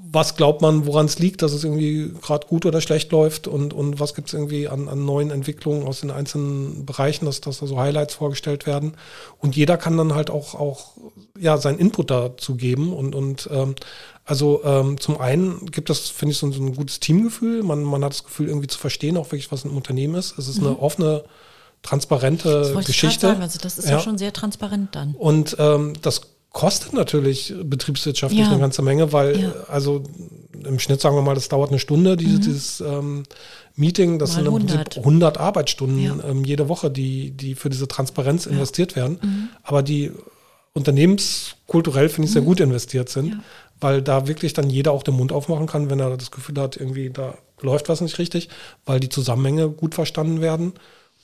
was 0.09 0.35
glaubt 0.35 0.61
man, 0.61 0.85
woran 0.85 1.05
es 1.05 1.19
liegt, 1.19 1.41
dass 1.41 1.51
es 1.51 1.63
irgendwie 1.63 2.13
gerade 2.21 2.47
gut 2.47 2.65
oder 2.65 2.79
schlecht 2.81 3.11
läuft 3.11 3.47
und, 3.47 3.73
und 3.73 3.99
was 3.99 4.13
gibt 4.13 4.27
es 4.27 4.33
irgendwie 4.33 4.67
an, 4.67 4.87
an, 4.87 5.05
neuen 5.05 5.31
Entwicklungen 5.31 5.85
aus 5.85 6.01
den 6.01 6.11
einzelnen 6.11 6.85
Bereichen, 6.85 7.25
dass, 7.25 7.41
dass 7.41 7.59
da 7.59 7.67
so 7.67 7.79
Highlights 7.79 8.13
vorgestellt 8.13 8.65
werden. 8.65 8.93
Und 9.39 9.55
jeder 9.55 9.77
kann 9.77 9.97
dann 9.97 10.15
halt 10.15 10.29
auch, 10.29 10.55
auch 10.55 10.91
ja, 11.37 11.57
seinen 11.57 11.79
Input 11.79 12.09
dazu 12.09 12.55
geben. 12.55 12.93
Und, 12.93 13.15
und 13.15 13.49
ähm, 13.51 13.75
also 14.23 14.61
ähm, 14.63 14.99
zum 14.99 15.19
einen 15.19 15.65
gibt 15.71 15.89
es, 15.89 16.09
finde 16.09 16.31
ich, 16.31 16.37
so, 16.37 16.51
so, 16.51 16.63
ein 16.63 16.75
gutes 16.75 16.99
Teamgefühl. 16.99 17.63
Man, 17.63 17.83
man 17.83 18.03
hat 18.03 18.13
das 18.13 18.23
Gefühl, 18.23 18.47
irgendwie 18.47 18.67
zu 18.67 18.79
verstehen, 18.79 19.17
auch 19.17 19.25
wirklich, 19.25 19.51
was 19.51 19.65
ein 19.65 19.71
Unternehmen 19.71 20.15
ist. 20.15 20.37
Es 20.37 20.47
ist 20.47 20.61
mhm. 20.61 20.67
eine 20.67 20.79
offene, 20.79 21.23
transparente 21.83 22.71
das 22.73 22.85
Geschichte. 22.85 23.27
Ich 23.27 23.31
sagen. 23.33 23.41
Also 23.41 23.59
das 23.61 23.77
ist 23.77 23.85
ja. 23.85 23.97
ja 23.97 23.99
schon 23.99 24.17
sehr 24.17 24.33
transparent 24.33 24.95
dann. 24.95 25.15
Und 25.15 25.55
ähm, 25.59 25.93
das 26.01 26.21
kostet 26.51 26.93
natürlich 26.93 27.53
betriebswirtschaftlich 27.63 28.41
ja. 28.41 28.49
eine 28.49 28.59
ganze 28.59 28.81
Menge, 28.81 29.13
weil 29.13 29.39
ja. 29.39 29.53
also 29.67 30.03
im 30.65 30.79
Schnitt 30.79 31.01
sagen 31.01 31.15
wir 31.15 31.21
mal, 31.21 31.35
das 31.35 31.49
dauert 31.49 31.69
eine 31.69 31.79
Stunde, 31.79 32.17
diese, 32.17 32.37
mhm. 32.37 32.41
dieses 32.41 32.81
ähm, 32.81 33.23
Meeting, 33.75 34.17
das 34.19 34.31
mal 34.31 34.35
sind 34.37 34.47
im 34.47 34.53
100. 34.55 34.83
Prinzip 34.83 34.97
100 34.97 35.37
Arbeitsstunden 35.37 36.03
ja. 36.03 36.15
ähm, 36.27 36.43
jede 36.43 36.67
Woche, 36.67 36.89
die, 36.89 37.31
die 37.31 37.55
für 37.55 37.69
diese 37.69 37.87
Transparenz 37.87 38.45
investiert 38.45 38.95
werden, 38.95 39.19
mhm. 39.21 39.49
aber 39.63 39.83
die 39.83 40.11
unternehmenskulturell 40.73 42.09
finde 42.09 42.27
ich 42.27 42.33
sehr 42.33 42.41
mhm. 42.41 42.47
gut 42.47 42.59
investiert 42.59 43.09
sind, 43.09 43.41
weil 43.79 44.01
da 44.01 44.27
wirklich 44.27 44.53
dann 44.53 44.69
jeder 44.69 44.91
auch 44.91 45.03
den 45.03 45.15
Mund 45.15 45.31
aufmachen 45.31 45.67
kann, 45.67 45.89
wenn 45.89 45.99
er 45.99 46.17
das 46.17 46.31
Gefühl 46.31 46.59
hat, 46.59 46.77
irgendwie 46.77 47.09
da 47.09 47.35
läuft 47.61 47.89
was 47.89 48.01
nicht 48.01 48.19
richtig, 48.19 48.49
weil 48.85 48.99
die 48.99 49.09
Zusammenhänge 49.09 49.69
gut 49.69 49.95
verstanden 49.95 50.41
werden 50.41 50.73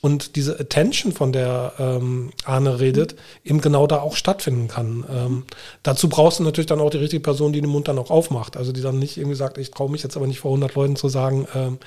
und 0.04 0.36
diese 0.36 0.60
Attention, 0.60 1.12
von 1.12 1.32
der 1.32 1.72
ähm, 1.78 2.30
Arne 2.44 2.78
redet, 2.78 3.16
eben 3.42 3.62
genau 3.62 3.86
da 3.86 4.02
auch 4.02 4.16
stattfinden 4.16 4.68
kann. 4.68 5.02
Ähm, 5.10 5.44
dazu 5.82 6.10
brauchst 6.10 6.38
du 6.38 6.42
natürlich 6.42 6.66
dann 6.66 6.82
auch 6.82 6.90
die 6.90 6.98
richtige 6.98 7.22
Person, 7.22 7.54
die 7.54 7.62
den 7.62 7.70
Mund 7.70 7.88
dann 7.88 7.98
auch 7.98 8.10
aufmacht. 8.10 8.58
Also 8.58 8.70
die 8.70 8.82
dann 8.82 8.98
nicht 8.98 9.16
irgendwie 9.16 9.34
sagt, 9.34 9.56
ich 9.56 9.70
traue 9.70 9.90
mich 9.90 10.02
jetzt 10.02 10.14
aber 10.18 10.26
nicht 10.26 10.40
vor 10.40 10.50
100 10.50 10.74
Leuten 10.74 10.96
zu 10.96 11.08
sagen, 11.08 11.48
ähm, 11.54 11.78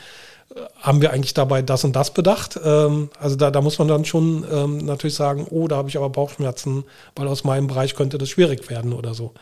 haben 0.80 1.04
wir 1.04 1.14
eigentlich 1.14 1.36
dabei 1.36 1.62
das 1.62 1.84
und 1.84 1.96
das 1.96 2.12
bedacht? 2.12 2.60
Ähm, 2.66 3.12
also 3.20 3.36
da, 3.36 3.52
da 3.52 3.62
muss 3.62 3.78
man 3.78 3.88
dann 3.88 4.04
schon 4.04 4.44
ähm, 4.52 4.80
natürlich 4.80 5.14
sagen, 5.14 5.46
oh, 5.52 5.68
da 5.68 5.76
habe 5.76 5.90
ich 5.90 5.98
aber 5.98 6.10
Bauchschmerzen, 6.10 6.86
weil 7.16 7.28
aus 7.28 7.44
meinem 7.44 7.68
Bereich 7.68 7.94
könnte 7.94 8.18
das 8.18 8.30
schwierig 8.30 8.68
werden 8.72 8.94
oder 8.94 9.14
so. 9.14 9.36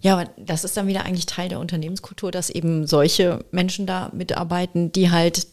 Ja, 0.00 0.12
aber 0.16 0.30
das 0.36 0.62
ist 0.62 0.76
dann 0.76 0.86
wieder 0.86 1.04
eigentlich 1.04 1.26
Teil 1.26 1.48
der 1.48 1.58
Unternehmenskultur, 1.58 2.30
dass 2.30 2.50
eben 2.50 2.86
solche 2.86 3.44
Menschen 3.50 3.84
da 3.84 4.12
mitarbeiten, 4.14 4.92
die 4.92 5.10
halt 5.10 5.48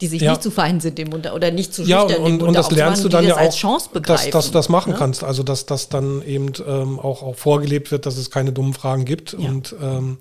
die 0.00 0.06
sich 0.06 0.22
ja. 0.22 0.30
nicht 0.30 0.42
zu 0.42 0.50
fein 0.50 0.80
sind 0.80 0.98
im 0.98 1.08
Mund 1.08 1.30
oder 1.32 1.50
nicht 1.50 1.74
zu 1.74 1.82
schüchtern 1.82 2.08
ja, 2.08 2.18
und, 2.18 2.42
und 2.42 2.54
das 2.54 2.70
lernst 2.70 3.04
du 3.04 3.08
dann 3.08 3.26
ja 3.26 3.36
auch, 3.36 3.52
Chance 3.52 3.90
dass, 4.00 4.30
dass, 4.30 4.46
du 4.46 4.52
das 4.52 4.68
machen 4.68 4.92
ne? 4.92 4.98
kannst. 4.98 5.24
Also 5.24 5.42
dass 5.42 5.66
das 5.66 5.88
dann 5.88 6.22
eben 6.22 6.52
ähm, 6.66 7.00
auch, 7.00 7.22
auch 7.22 7.34
vorgelebt 7.34 7.90
wird, 7.90 8.06
dass 8.06 8.16
es 8.16 8.30
keine 8.30 8.52
dummen 8.52 8.74
Fragen 8.74 9.04
gibt 9.04 9.32
ja. 9.32 9.48
und 9.48 9.74
ähm, 9.82 10.18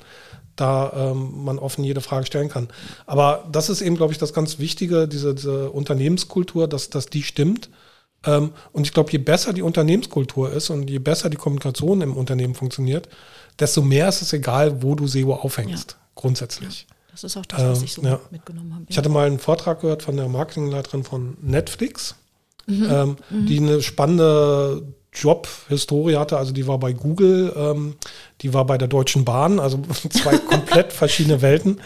da 0.56 1.12
ähm, 1.12 1.44
man 1.46 1.60
offen 1.60 1.84
jede 1.84 2.02
Frage 2.02 2.26
stellen 2.26 2.50
kann. 2.50 2.70
Aber 3.06 3.48
das 3.52 3.70
ist 3.70 3.82
eben, 3.82 3.96
glaube 3.96 4.12
ich, 4.12 4.18
das 4.18 4.34
ganz 4.34 4.58
Wichtige, 4.58 5.08
diese, 5.08 5.36
diese 5.36 5.70
Unternehmenskultur, 5.70 6.68
dass, 6.68 6.90
dass 6.90 7.06
die 7.06 7.22
stimmt. 7.22 7.70
Ähm, 8.26 8.52
und 8.74 8.88
ich 8.88 8.94
glaube, 8.94 9.12
je 9.12 9.20
besser 9.20 9.54
die 9.54 9.62
Unternehmenskultur 9.62 10.52
ist 10.52 10.72
und 10.72 10.90
je 10.90 10.98
besser 10.98 11.30
die 11.30 11.38
Kommunikation 11.38 12.02
im 12.02 12.18
Unternehmen 12.18 12.56
funktioniert, 12.56 13.08
desto 13.60 13.84
mehr 13.84 14.10
ist 14.10 14.24
es 14.24 14.34
egal, 14.34 14.82
wo 14.82 14.96
du 14.96 15.08
SEO 15.08 15.36
aufhängst, 15.36 15.98
grundsätzlich. 16.16 16.88
Das 17.22 17.32
ist 17.32 17.38
auch 17.38 17.46
das, 17.48 17.64
was 17.64 17.80
ähm, 17.80 17.86
ich 17.86 17.94
so 17.94 18.02
ja. 18.04 18.20
mitgenommen 18.30 18.76
habe. 18.76 18.86
Ich 18.90 18.98
hatte 18.98 19.10
mal 19.10 19.26
einen 19.26 19.40
Vortrag 19.40 19.82
gehört 19.82 20.04
von 20.04 20.16
der 20.16 20.28
Marketingleiterin 20.28 21.04
von 21.04 21.36
Netflix, 21.42 22.16
mhm. 22.68 22.88
Ähm, 22.90 23.18
mhm. 23.32 23.46
die 23.48 23.58
eine 23.58 23.82
spannende 23.82 24.84
Job-Historie 25.14 26.18
hatte. 26.18 26.38
Also 26.38 26.54
die 26.54 26.68
war 26.68 26.78
bei 26.78 26.94
Google, 26.94 27.52
ähm, 27.56 27.96
die 28.42 28.54
war 28.54 28.66
bei 28.66 28.78
der 28.78 28.88
Deutschen 28.88 29.26
Bahn, 29.26 29.60
also 29.60 29.80
zwei 30.12 30.38
komplett 30.50 30.94
verschiedene 30.94 31.42
Welten. 31.42 31.82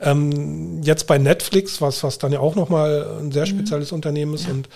Ähm, 0.00 0.82
jetzt 0.82 1.06
bei 1.06 1.16
Netflix, 1.16 1.80
was, 1.80 2.02
was 2.02 2.18
dann 2.18 2.32
ja 2.32 2.40
auch 2.40 2.54
nochmal 2.54 3.20
ein 3.20 3.32
sehr 3.32 3.46
mhm. 3.46 3.50
spezielles 3.50 3.90
mhm. 3.90 3.96
Unternehmen 3.96 4.34
ist. 4.34 4.48
Ja. 4.48 4.52
Und 4.52 4.68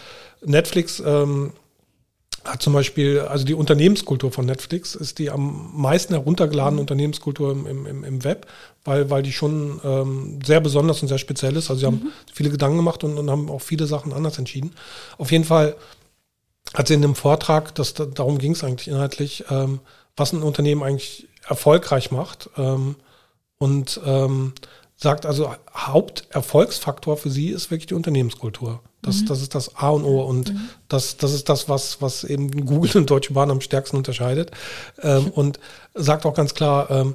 Netflix 0.42 1.02
ähm, 1.04 1.52
hat 2.44 2.62
zum 2.62 2.72
Beispiel, 2.72 3.20
also 3.20 3.44
die 3.44 3.54
Unternehmenskultur 3.54 4.32
von 4.32 4.46
Netflix 4.46 4.94
ist 4.94 5.18
die 5.18 5.30
am 5.30 5.70
meisten 5.74 6.14
heruntergeladene 6.14 6.76
mhm. 6.76 6.80
Unternehmenskultur 6.80 7.52
im, 7.52 7.86
im, 7.86 8.04
im 8.04 8.24
Web, 8.24 8.46
weil, 8.84 9.10
weil 9.10 9.22
die 9.22 9.32
schon 9.32 9.80
ähm, 9.84 10.40
sehr 10.44 10.60
besonders 10.60 11.02
und 11.02 11.08
sehr 11.08 11.18
speziell 11.18 11.56
ist. 11.56 11.70
Also 11.70 11.80
sie 11.80 11.86
mhm. 11.86 12.00
haben 12.00 12.12
viele 12.32 12.50
Gedanken 12.50 12.78
gemacht 12.78 13.04
und, 13.04 13.18
und, 13.18 13.30
haben 13.30 13.50
auch 13.50 13.60
viele 13.60 13.86
Sachen 13.86 14.12
anders 14.12 14.38
entschieden. 14.38 14.72
Auf 15.18 15.30
jeden 15.30 15.44
Fall 15.44 15.76
hat 16.74 16.88
sie 16.88 16.94
in 16.94 17.02
dem 17.02 17.14
Vortrag, 17.14 17.74
das, 17.74 17.94
darum 17.94 18.38
ging 18.38 18.52
es 18.52 18.64
eigentlich 18.64 18.88
inhaltlich, 18.88 19.44
ähm, 19.50 19.80
was 20.16 20.32
ein 20.32 20.42
Unternehmen 20.42 20.82
eigentlich 20.82 21.28
erfolgreich 21.46 22.10
macht. 22.10 22.50
Ähm, 22.56 22.96
und 23.58 24.00
ähm, 24.04 24.54
sagt 24.96 25.26
also, 25.26 25.54
Haupterfolgsfaktor 25.74 27.16
für 27.16 27.30
sie 27.30 27.50
ist 27.50 27.70
wirklich 27.70 27.86
die 27.86 27.94
Unternehmenskultur. 27.94 28.80
Das, 29.02 29.22
mhm. 29.22 29.26
das 29.26 29.42
ist 29.42 29.54
das 29.54 29.76
A 29.76 29.90
und 29.90 30.04
O 30.04 30.22
und 30.22 30.52
mhm. 30.52 30.68
das, 30.88 31.16
das 31.16 31.32
ist 31.32 31.48
das, 31.48 31.68
was, 31.68 32.00
was 32.00 32.24
eben 32.24 32.50
Google 32.64 32.96
und 32.96 33.10
Deutsche 33.10 33.34
Bahn 33.34 33.50
am 33.50 33.60
stärksten 33.60 33.96
unterscheidet. 33.96 34.52
Ähm, 35.02 35.28
und 35.34 35.58
sagt 35.94 36.24
auch 36.24 36.34
ganz 36.34 36.54
klar, 36.54 36.90
ähm, 36.90 37.14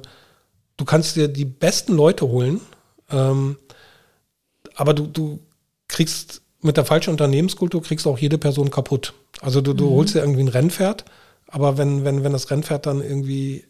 du 0.76 0.84
kannst 0.84 1.16
dir 1.16 1.28
die 1.28 1.46
besten 1.46 1.94
Leute 1.94 2.28
holen, 2.28 2.60
ähm, 3.10 3.56
aber 4.74 4.94
du, 4.94 5.06
du 5.06 5.40
kriegst 5.88 6.42
mit 6.60 6.76
der 6.76 6.84
falschen 6.84 7.10
Unternehmenskultur 7.10 7.82
kriegst 7.82 8.06
du 8.06 8.10
auch 8.10 8.18
jede 8.18 8.38
Person 8.38 8.70
kaputt. 8.70 9.14
Also 9.40 9.60
du, 9.60 9.72
du 9.72 9.86
mhm. 9.86 9.94
holst 9.94 10.14
dir 10.14 10.20
irgendwie 10.20 10.42
ein 10.42 10.48
Rennpferd, 10.48 11.04
aber 11.46 11.78
wenn, 11.78 12.04
wenn, 12.04 12.24
wenn 12.24 12.32
das 12.32 12.50
Rennpferd 12.50 12.86
dann 12.86 13.00
irgendwie 13.00 13.64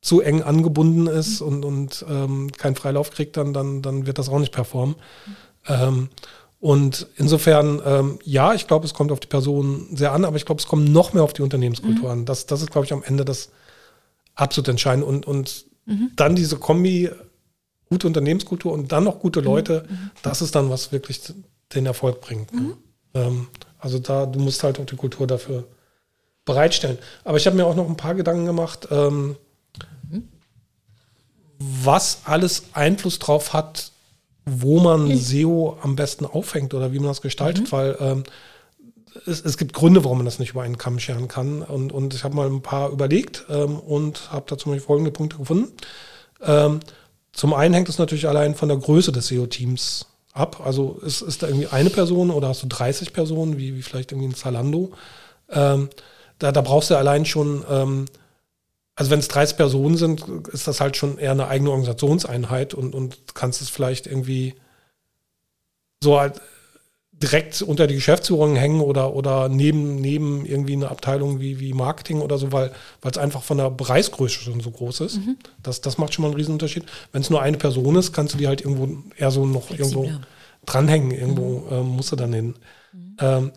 zu 0.00 0.20
eng 0.20 0.42
angebunden 0.42 1.06
ist 1.06 1.40
mhm. 1.40 1.46
und, 1.46 1.64
und 1.64 2.06
ähm, 2.08 2.52
keinen 2.52 2.76
Freilauf 2.76 3.10
kriegt, 3.10 3.36
dann, 3.36 3.52
dann, 3.52 3.82
dann 3.82 4.06
wird 4.06 4.18
das 4.18 4.28
auch 4.28 4.38
nicht 4.38 4.52
performen. 4.52 4.96
Mhm. 5.26 5.34
Ähm, 5.66 6.08
und 6.64 7.08
insofern, 7.16 7.82
ähm, 7.84 8.18
ja, 8.24 8.54
ich 8.54 8.66
glaube, 8.66 8.86
es 8.86 8.94
kommt 8.94 9.12
auf 9.12 9.20
die 9.20 9.26
Person 9.26 9.88
sehr 9.94 10.12
an, 10.12 10.24
aber 10.24 10.38
ich 10.38 10.46
glaube, 10.46 10.62
es 10.62 10.66
kommt 10.66 10.88
noch 10.88 11.12
mehr 11.12 11.22
auf 11.22 11.34
die 11.34 11.42
Unternehmenskultur 11.42 12.04
mhm. 12.04 12.20
an. 12.20 12.24
Das, 12.24 12.46
das 12.46 12.62
ist, 12.62 12.70
glaube 12.70 12.86
ich, 12.86 12.92
am 12.94 13.02
Ende 13.02 13.26
das 13.26 13.50
absolut 14.34 14.68
Entscheidende. 14.68 15.06
Und, 15.06 15.26
und 15.26 15.66
mhm. 15.84 16.12
dann 16.16 16.34
diese 16.34 16.56
Kombi, 16.56 17.10
gute 17.90 18.06
Unternehmenskultur 18.06 18.72
und 18.72 18.92
dann 18.92 19.04
noch 19.04 19.18
gute 19.18 19.40
mhm. 19.40 19.44
Leute, 19.44 19.84
mhm. 19.86 20.10
das 20.22 20.40
ist 20.40 20.54
dann, 20.54 20.70
was 20.70 20.90
wirklich 20.90 21.20
den 21.74 21.84
Erfolg 21.84 22.22
bringt. 22.22 22.54
Ne? 22.54 22.60
Mhm. 22.60 22.76
Ähm, 23.12 23.46
also 23.78 23.98
da, 23.98 24.24
du 24.24 24.38
musst 24.38 24.64
halt 24.64 24.80
auch 24.80 24.86
die 24.86 24.96
Kultur 24.96 25.26
dafür 25.26 25.64
bereitstellen. 26.46 26.96
Aber 27.24 27.36
ich 27.36 27.46
habe 27.46 27.56
mir 27.56 27.66
auch 27.66 27.76
noch 27.76 27.90
ein 27.90 27.98
paar 27.98 28.14
Gedanken 28.14 28.46
gemacht, 28.46 28.88
ähm, 28.90 29.36
mhm. 30.10 30.28
was 31.58 32.22
alles 32.24 32.62
Einfluss 32.72 33.18
drauf 33.18 33.52
hat, 33.52 33.92
wo 34.44 34.80
man. 34.80 35.14
SEO 35.16 35.78
am 35.82 35.96
besten 35.96 36.26
aufhängt 36.26 36.74
oder 36.74 36.92
wie 36.92 36.98
man 36.98 37.08
das 37.08 37.22
gestaltet, 37.22 37.64
mhm. 37.64 37.72
weil 37.72 37.96
ähm, 38.00 38.24
es, 39.26 39.40
es, 39.44 39.56
gibt 39.56 39.72
Gründe, 39.72 40.04
warum 40.04 40.18
man 40.18 40.24
das 40.24 40.38
nicht 40.38 40.50
über 40.50 40.62
einen 40.62 40.78
Kamm 40.78 40.98
scheren 40.98 41.28
kann. 41.28 41.62
Und, 41.62 41.92
und 41.92 42.14
ich 42.14 42.24
habe 42.24 42.34
mal 42.34 42.48
ein 42.48 42.62
paar 42.62 42.90
überlegt 42.90 43.44
ähm, 43.48 43.78
und 43.78 44.32
habe 44.32 44.44
da 44.48 44.58
zum 44.58 44.72
Beispiel 44.72 44.86
folgende 44.86 45.10
Punkte 45.10 45.38
gefunden. 45.38 45.72
Ähm, 46.42 46.80
zum 47.32 47.54
einen 47.54 47.74
hängt 47.74 47.88
es 47.88 47.98
natürlich 47.98 48.28
allein 48.28 48.54
von 48.54 48.68
der 48.68 48.78
Größe 48.78 49.12
des 49.12 49.28
SEO-Teams 49.28 50.06
ab. 50.32 50.60
Also 50.64 51.00
ist, 51.04 51.22
ist 51.22 51.42
da 51.42 51.48
irgendwie 51.48 51.68
eine 51.68 51.90
Person 51.90 52.30
oder 52.30 52.48
hast 52.48 52.62
du 52.62 52.66
30 52.66 53.12
Personen, 53.12 53.56
wie, 53.56 53.74
wie 53.76 53.82
vielleicht 53.82 54.12
irgendwie 54.12 54.28
ein 54.28 54.34
Zalando? 54.34 54.92
Ähm, 55.50 55.88
da, 56.38 56.52
da 56.52 56.60
brauchst 56.60 56.90
du 56.90 56.96
allein 56.96 57.24
schon 57.24 57.64
ähm, 57.70 58.06
also 58.96 59.10
wenn 59.10 59.18
es 59.18 59.28
30 59.28 59.56
Personen 59.56 59.96
sind, 59.96 60.24
ist 60.52 60.68
das 60.68 60.80
halt 60.80 60.96
schon 60.96 61.18
eher 61.18 61.32
eine 61.32 61.48
eigene 61.48 61.70
Organisationseinheit 61.70 62.74
und, 62.74 62.94
und 62.94 63.34
kannst 63.34 63.60
es 63.60 63.68
vielleicht 63.68 64.06
irgendwie 64.06 64.54
so 66.02 66.18
halt 66.18 66.40
direkt 67.12 67.62
unter 67.62 67.86
die 67.86 67.94
Geschäftsführung 67.94 68.56
hängen 68.56 68.80
oder, 68.80 69.14
oder 69.14 69.48
neben, 69.48 69.96
neben 69.96 70.44
irgendwie 70.44 70.74
eine 70.74 70.90
Abteilung 70.90 71.40
wie, 71.40 71.60
wie 71.60 71.72
Marketing 71.72 72.20
oder 72.20 72.38
so, 72.38 72.52
weil 72.52 72.72
es 73.02 73.18
einfach 73.18 73.42
von 73.42 73.58
der 73.58 73.70
Preisgröße 73.70 74.40
schon 74.40 74.60
so 74.60 74.70
groß 74.70 75.00
ist. 75.00 75.16
Mhm. 75.16 75.36
Das, 75.62 75.80
das 75.80 75.96
macht 75.96 76.12
schon 76.12 76.22
mal 76.22 76.28
einen 76.28 76.36
Riesenunterschied. 76.36 76.84
Wenn 77.12 77.22
es 77.22 77.30
nur 77.30 77.40
eine 77.40 77.56
Person 77.56 77.96
ist, 77.96 78.12
kannst 78.12 78.34
du 78.34 78.38
die 78.38 78.48
halt 78.48 78.60
irgendwo 78.60 78.88
eher 79.16 79.30
so 79.30 79.46
noch 79.46 79.68
Flexibler. 79.68 80.04
irgendwo 80.04 80.24
dranhängen. 80.66 81.12
Irgendwo 81.12 81.60
mhm. 81.60 81.72
ähm, 81.72 81.86
musst 81.86 82.12
du 82.12 82.16
dann 82.16 82.32
hin. 82.32 82.54
Mhm. 82.92 83.16
Ähm, 83.20 83.52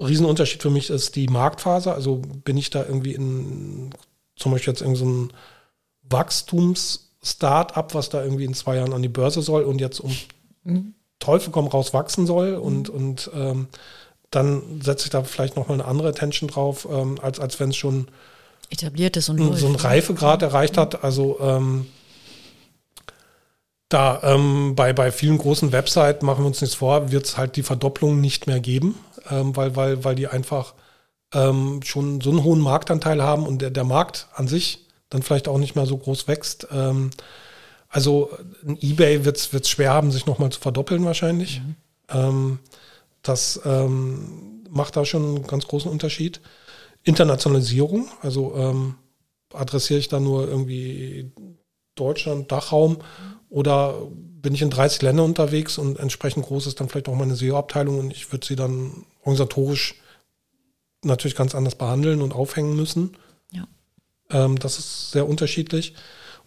Riesenunterschied 0.00 0.62
für 0.62 0.70
mich 0.70 0.90
ist 0.90 1.16
die 1.16 1.28
Marktphase. 1.28 1.92
Also 1.92 2.22
bin 2.44 2.56
ich 2.56 2.70
da 2.70 2.84
irgendwie 2.84 3.14
in 3.14 3.90
zum 4.36 4.52
Beispiel 4.52 4.72
jetzt 4.72 4.82
irgendein 4.82 5.28
so 5.28 5.28
Wachstums-Start-up, 6.08 7.94
was 7.94 8.08
da 8.08 8.22
irgendwie 8.22 8.44
in 8.44 8.54
zwei 8.54 8.76
Jahren 8.76 8.92
an 8.92 9.02
die 9.02 9.08
Börse 9.08 9.42
soll 9.42 9.64
und 9.64 9.80
jetzt 9.80 10.00
um 10.00 10.14
mhm. 10.64 10.94
Teufel 11.18 11.50
komm 11.50 11.66
raus 11.66 11.94
wachsen 11.94 12.26
soll 12.26 12.54
und, 12.54 12.88
mhm. 12.88 12.94
und 12.94 13.30
ähm, 13.34 13.68
dann 14.30 14.80
setze 14.82 15.06
ich 15.06 15.10
da 15.10 15.22
vielleicht 15.22 15.56
nochmal 15.56 15.80
eine 15.80 15.88
andere 15.88 16.08
Attention 16.08 16.48
drauf, 16.48 16.86
ähm, 16.90 17.18
als, 17.22 17.40
als 17.40 17.58
wenn 17.58 17.70
es 17.70 17.76
schon 17.76 18.08
etabliert 18.70 19.16
ist 19.16 19.28
und 19.28 19.56
so 19.56 19.66
einen 19.66 19.76
Reifegrad 19.76 20.42
erreicht 20.42 20.76
hat. 20.76 21.04
Also 21.04 21.38
ähm, 21.40 21.86
da 23.88 24.20
ähm, 24.24 24.74
bei, 24.74 24.92
bei 24.92 25.12
vielen 25.12 25.38
großen 25.38 25.72
Websites 25.72 26.22
machen 26.22 26.42
wir 26.42 26.48
uns 26.48 26.60
nichts 26.60 26.76
vor, 26.76 27.12
wird 27.12 27.24
es 27.24 27.36
halt 27.36 27.56
die 27.56 27.62
Verdopplung 27.62 28.20
nicht 28.20 28.46
mehr 28.46 28.60
geben, 28.60 28.96
ähm, 29.30 29.54
weil, 29.56 29.76
weil, 29.76 30.04
weil 30.04 30.16
die 30.16 30.26
einfach 30.26 30.74
ähm, 31.34 31.80
schon 31.82 32.20
so 32.20 32.30
einen 32.30 32.44
hohen 32.44 32.60
Marktanteil 32.60 33.22
haben 33.22 33.46
und 33.46 33.62
der, 33.62 33.70
der 33.70 33.84
Markt 33.84 34.28
an 34.34 34.48
sich 34.48 34.86
dann 35.10 35.22
vielleicht 35.22 35.48
auch 35.48 35.58
nicht 35.58 35.76
mehr 35.76 35.86
so 35.86 35.96
groß 35.96 36.28
wächst. 36.28 36.68
Ähm, 36.70 37.10
Also 37.88 38.30
ein 38.66 38.76
Ebay 38.80 39.24
wird 39.24 39.36
es 39.36 39.70
schwer 39.70 39.92
haben, 39.92 40.10
sich 40.10 40.26
nochmal 40.26 40.50
zu 40.50 40.60
verdoppeln 40.60 41.04
wahrscheinlich. 41.04 41.60
Mhm. 41.60 41.76
Ähm, 42.10 42.58
das 43.22 43.60
ähm, 43.64 44.64
macht 44.68 44.96
da 44.96 45.04
schon 45.04 45.36
einen 45.36 45.46
ganz 45.46 45.66
großen 45.66 45.90
Unterschied. 45.90 46.40
Internationalisierung, 47.04 48.08
also 48.20 48.54
ähm, 48.56 48.96
adressiere 49.54 50.00
ich 50.00 50.08
da 50.08 50.20
nur 50.20 50.48
irgendwie 50.48 51.30
Deutschland, 51.94 52.50
Dachraum 52.50 52.98
oder 53.48 53.94
bin 54.42 54.54
ich 54.54 54.62
in 54.62 54.70
30 54.70 55.02
Ländern 55.02 55.26
unterwegs 55.26 55.78
und 55.78 55.98
entsprechend 55.98 56.44
groß 56.46 56.66
ist 56.66 56.80
dann 56.80 56.88
vielleicht 56.88 57.08
auch 57.08 57.14
meine 57.14 57.36
SEO-Abteilung 57.36 57.98
und 57.98 58.10
ich 58.12 58.30
würde 58.32 58.46
sie 58.46 58.56
dann 58.56 59.06
organisatorisch 59.20 59.94
natürlich 61.02 61.36
ganz 61.36 61.54
anders 61.54 61.74
behandeln 61.74 62.22
und 62.22 62.34
aufhängen 62.34 62.76
müssen. 62.76 63.16
Ja. 63.52 63.66
Ähm, 64.30 64.58
das 64.58 64.78
ist 64.78 65.10
sehr 65.10 65.28
unterschiedlich. 65.28 65.94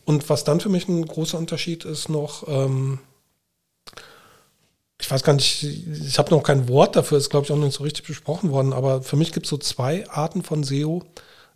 Und 0.05 0.29
was 0.29 0.43
dann 0.43 0.59
für 0.59 0.69
mich 0.69 0.87
ein 0.87 1.05
großer 1.05 1.37
Unterschied 1.37 1.85
ist 1.85 2.09
noch, 2.09 2.47
ähm, 2.47 2.99
ich 4.99 5.09
weiß 5.09 5.23
gar 5.23 5.33
nicht, 5.33 5.63
ich 5.63 6.17
habe 6.17 6.31
noch 6.31 6.43
kein 6.43 6.67
Wort 6.67 6.95
dafür, 6.95 7.17
ist 7.17 7.29
glaube 7.29 7.45
ich 7.45 7.51
auch 7.51 7.55
noch 7.55 7.65
nicht 7.65 7.77
so 7.77 7.83
richtig 7.83 8.05
besprochen 8.05 8.51
worden, 8.51 8.73
aber 8.73 9.01
für 9.01 9.15
mich 9.15 9.31
gibt 9.31 9.45
es 9.45 9.49
so 9.49 9.57
zwei 9.57 10.09
Arten 10.09 10.43
von 10.43 10.63
SEO. 10.63 11.03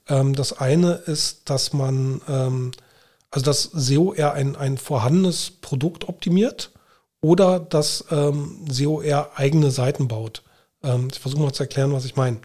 Ähm, 0.07 0.33
das 0.35 0.53
eine 0.53 0.93
ist, 0.93 1.49
dass 1.49 1.73
man, 1.73 2.21
ähm, 2.27 2.71
also 3.31 3.45
dass 3.45 3.63
SEO 3.63 4.13
eher 4.13 4.33
ein, 4.33 4.55
ein 4.55 4.77
vorhandenes 4.77 5.51
Produkt 5.61 6.07
optimiert 6.07 6.71
oder 7.21 7.59
dass 7.59 8.05
ähm, 8.11 8.65
SEO 8.69 9.01
eher 9.01 9.31
eigene 9.35 9.71
Seiten 9.71 10.07
baut. 10.07 10.43
Ähm, 10.83 11.07
ich 11.11 11.19
versuche 11.19 11.41
mal 11.41 11.53
zu 11.53 11.63
erklären, 11.63 11.93
was 11.93 12.05
ich 12.05 12.15
meine. 12.15 12.39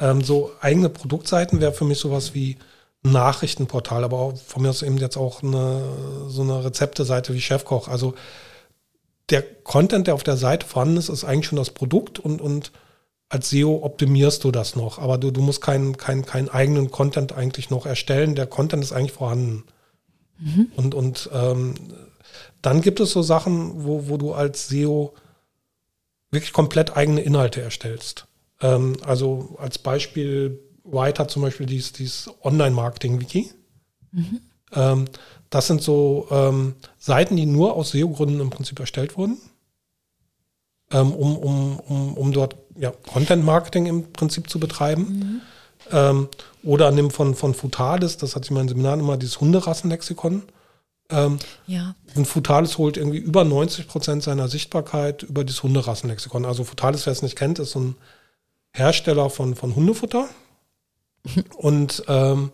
Ähm, 0.00 0.22
so 0.22 0.50
eigene 0.60 0.88
Produktseiten 0.88 1.60
wäre 1.60 1.72
für 1.72 1.84
mich 1.84 1.98
sowas 1.98 2.34
wie 2.34 2.56
ein 3.04 3.12
Nachrichtenportal, 3.12 4.04
aber 4.04 4.18
auch 4.18 4.36
von 4.36 4.62
mir 4.62 4.70
aus 4.70 4.82
eben 4.82 4.98
jetzt 4.98 5.16
auch 5.16 5.42
eine, 5.42 5.82
so 6.28 6.42
eine 6.42 6.64
Rezepteseite 6.64 7.34
wie 7.34 7.40
Chefkoch. 7.40 7.88
Also 7.88 8.14
der 9.30 9.42
Content, 9.42 10.06
der 10.06 10.14
auf 10.14 10.22
der 10.22 10.36
Seite 10.36 10.66
vorhanden 10.66 10.96
ist, 10.96 11.08
ist 11.08 11.24
eigentlich 11.24 11.46
schon 11.46 11.56
das 11.56 11.70
Produkt 11.70 12.18
und, 12.18 12.40
und 12.40 12.72
als 13.28 13.50
SEO 13.50 13.84
optimierst 13.84 14.42
du 14.42 14.50
das 14.50 14.74
noch, 14.74 14.98
aber 14.98 15.16
du, 15.16 15.30
du 15.30 15.40
musst 15.40 15.60
keinen 15.60 15.96
kein, 15.96 16.26
kein 16.26 16.48
eigenen 16.48 16.90
Content 16.90 17.32
eigentlich 17.32 17.70
noch 17.70 17.86
erstellen. 17.86 18.34
Der 18.34 18.46
Content 18.46 18.82
ist 18.82 18.92
eigentlich 18.92 19.12
vorhanden. 19.12 19.64
Mhm. 20.38 20.72
Und, 20.74 20.94
und 20.94 21.30
ähm, 21.32 21.74
dann 22.60 22.82
gibt 22.82 22.98
es 22.98 23.12
so 23.12 23.22
Sachen, 23.22 23.84
wo, 23.84 24.08
wo 24.08 24.16
du 24.16 24.32
als 24.32 24.68
SEO 24.68 25.14
wirklich 26.32 26.52
komplett 26.52 26.96
eigene 26.96 27.20
Inhalte 27.20 27.60
erstellst. 27.60 28.26
Ähm, 28.60 28.96
also 29.02 29.56
als 29.58 29.78
Beispiel, 29.78 30.60
White 30.84 31.20
hat 31.20 31.30
zum 31.30 31.42
Beispiel 31.42 31.66
dieses, 31.66 31.92
dieses 31.92 32.30
Online-Marketing-Wiki. 32.42 33.50
Mhm. 34.12 34.40
Ähm, 34.72 35.04
das 35.50 35.66
sind 35.66 35.82
so 35.82 36.28
ähm, 36.30 36.74
Seiten, 36.98 37.36
die 37.36 37.46
nur 37.46 37.74
aus 37.74 37.90
SEO-Gründen 37.90 38.40
im 38.40 38.50
Prinzip 38.50 38.78
erstellt 38.78 39.16
wurden, 39.16 39.38
ähm, 40.92 41.12
um, 41.12 41.36
um, 41.36 41.80
um, 41.80 42.14
um 42.14 42.32
dort 42.32 42.56
ja, 42.76 42.92
Content-Marketing 43.12 43.86
im 43.86 44.12
Prinzip 44.12 44.48
zu 44.48 44.60
betreiben. 44.60 45.02
Mhm. 45.02 45.40
Ähm, 45.92 46.28
oder 46.62 46.90
nimm 46.90 47.10
von, 47.10 47.34
von 47.34 47.54
Futalis, 47.54 48.16
das 48.16 48.36
hatte 48.36 48.44
ich 48.44 48.50
in 48.50 48.56
meinen 48.56 48.68
Seminaren 48.68 49.00
immer, 49.00 49.16
dieses 49.16 49.40
Hunderassenlexikon. 49.40 50.42
Ähm, 51.08 51.38
ja. 51.66 51.94
Und 52.14 52.26
Futalis 52.26 52.78
holt 52.78 52.96
irgendwie 52.96 53.18
über 53.18 53.44
90 53.44 53.88
Prozent 53.88 54.22
seiner 54.22 54.46
Sichtbarkeit 54.46 55.24
über 55.24 55.42
dieses 55.42 55.62
Hunderassenlexikon. 55.62 56.44
Also 56.44 56.64
Futalis, 56.64 57.06
wer 57.06 57.12
es 57.12 57.22
nicht 57.22 57.36
kennt, 57.36 57.58
ist 57.58 57.72
so 57.72 57.80
ein 57.80 57.96
Hersteller 58.72 59.30
von, 59.30 59.54
von 59.54 59.74
Hundefutter. 59.74 60.28
Und 61.56 62.04
ähm, 62.08 62.50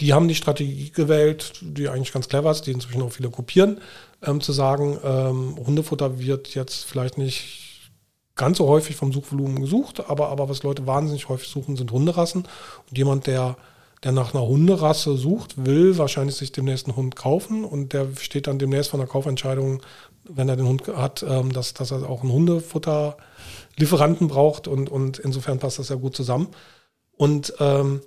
die 0.00 0.14
haben 0.14 0.28
die 0.28 0.34
Strategie 0.34 0.90
gewählt, 0.90 1.52
die 1.62 1.88
eigentlich 1.88 2.12
ganz 2.12 2.28
clever 2.28 2.50
ist, 2.50 2.62
die 2.62 2.72
inzwischen 2.72 3.02
auch 3.02 3.12
viele 3.12 3.30
kopieren, 3.30 3.80
ähm, 4.22 4.40
zu 4.40 4.52
sagen, 4.52 4.98
ähm, 5.04 5.56
Hundefutter 5.64 6.18
wird 6.18 6.54
jetzt 6.54 6.84
vielleicht 6.84 7.18
nicht 7.18 7.90
ganz 8.34 8.58
so 8.58 8.66
häufig 8.68 8.96
vom 8.96 9.12
Suchvolumen 9.12 9.60
gesucht, 9.60 10.08
aber, 10.08 10.28
aber 10.28 10.48
was 10.48 10.62
Leute 10.62 10.86
wahnsinnig 10.86 11.28
häufig 11.28 11.48
suchen, 11.48 11.76
sind 11.76 11.92
Hunderassen. 11.92 12.48
Und 12.88 12.96
jemand, 12.96 13.26
der, 13.26 13.56
der 14.02 14.12
nach 14.12 14.32
einer 14.32 14.46
Hunderasse 14.46 15.16
sucht, 15.16 15.66
will 15.66 15.98
wahrscheinlich 15.98 16.36
sich 16.36 16.50
demnächst 16.50 16.86
einen 16.86 16.96
Hund 16.96 17.16
kaufen 17.16 17.64
und 17.64 17.92
der 17.92 18.08
steht 18.18 18.46
dann 18.46 18.58
demnächst 18.58 18.90
vor 18.90 18.98
einer 18.98 19.08
Kaufentscheidung, 19.08 19.82
wenn 20.34 20.48
er 20.48 20.56
den 20.56 20.66
Hund 20.66 20.86
hat, 20.88 21.24
ähm, 21.28 21.52
dass, 21.52 21.74
dass 21.74 21.90
er 21.90 22.08
auch 22.08 22.22
einen 22.22 22.32
Hundefutterlieferanten 22.32 24.28
braucht 24.28 24.68
und, 24.68 24.88
und 24.88 25.18
insofern 25.18 25.58
passt 25.58 25.78
das 25.78 25.88
ja 25.88 25.96
gut 25.96 26.16
zusammen. 26.16 26.48
Und 27.16 27.54
ähm, 27.60 28.00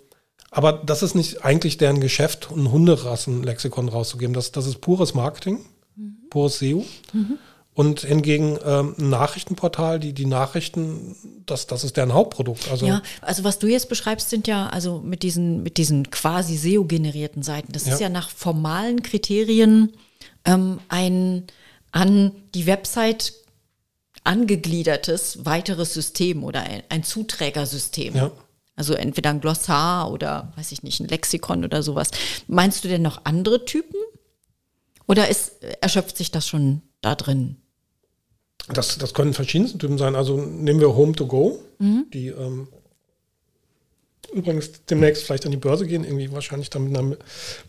aber 0.55 0.73
das 0.73 1.01
ist 1.01 1.15
nicht 1.15 1.43
eigentlich 1.43 1.77
deren 1.77 1.99
Geschäft, 1.99 2.49
ein 2.55 2.71
Hunderassenlexikon 2.71 3.89
rauszugeben. 3.89 4.35
Das, 4.35 4.51
das 4.51 4.67
ist 4.67 4.81
pures 4.81 5.15
Marketing, 5.15 5.65
mhm. 5.95 6.17
pures 6.29 6.59
SEO. 6.59 6.85
Mhm. 7.11 7.39
Und 7.73 8.01
hingegen 8.01 8.59
ähm, 8.63 8.93
ein 8.99 9.09
Nachrichtenportal, 9.09 9.99
die, 9.99 10.13
die 10.13 10.27
Nachrichten, 10.27 11.15
das, 11.47 11.65
das 11.65 11.83
ist 11.83 11.97
deren 11.97 12.13
Hauptprodukt. 12.13 12.69
Also 12.69 12.85
ja, 12.85 13.01
also 13.21 13.43
was 13.43 13.57
du 13.57 13.65
jetzt 13.65 13.89
beschreibst, 13.89 14.29
sind 14.29 14.47
ja 14.47 14.67
also 14.67 14.99
mit 14.99 15.23
diesen, 15.23 15.63
mit 15.63 15.77
diesen 15.77 16.11
quasi 16.11 16.55
SEO-generierten 16.55 17.41
Seiten. 17.41 17.71
Das 17.71 17.87
ja. 17.87 17.93
ist 17.93 17.99
ja 17.99 18.09
nach 18.09 18.29
formalen 18.29 19.01
Kriterien 19.01 19.93
ähm, 20.45 20.81
ein 20.87 21.47
an 21.93 22.33
die 22.53 22.65
Website 22.65 23.33
angegliedertes 24.25 25.45
weiteres 25.45 25.93
System 25.93 26.43
oder 26.43 26.61
ein, 26.61 26.83
ein 26.89 27.03
Zuträgersystem. 27.03 28.15
Ja. 28.15 28.31
Also 28.75 28.95
entweder 28.95 29.29
ein 29.29 29.41
Glossar 29.41 30.11
oder, 30.11 30.51
weiß 30.55 30.71
ich 30.71 30.81
nicht, 30.83 30.99
ein 30.99 31.07
Lexikon 31.07 31.63
oder 31.63 31.83
sowas. 31.83 32.09
Meinst 32.47 32.83
du 32.83 32.87
denn 32.87 33.03
noch 33.03 33.25
andere 33.25 33.65
Typen? 33.65 33.95
Oder 35.07 35.29
ist, 35.29 35.63
erschöpft 35.81 36.17
sich 36.17 36.31
das 36.31 36.47
schon 36.47 36.81
da 37.01 37.15
drin? 37.15 37.57
Das, 38.69 38.97
das 38.97 39.13
können 39.13 39.33
verschiedenste 39.33 39.77
Typen 39.77 39.97
sein. 39.97 40.15
Also 40.15 40.37
nehmen 40.37 40.79
wir 40.79 40.95
Home 40.95 41.13
to 41.13 41.27
Go, 41.27 41.59
mhm. 41.77 42.05
die 42.13 42.27
ähm, 42.27 42.67
übrigens 44.31 44.85
demnächst 44.89 45.23
vielleicht 45.23 45.45
an 45.45 45.51
die 45.51 45.57
Börse 45.57 45.85
gehen, 45.85 46.03
irgendwie 46.03 46.31
wahrscheinlich 46.31 46.69
dann 46.69 46.85
mit 46.85 46.97
einer 46.97 47.17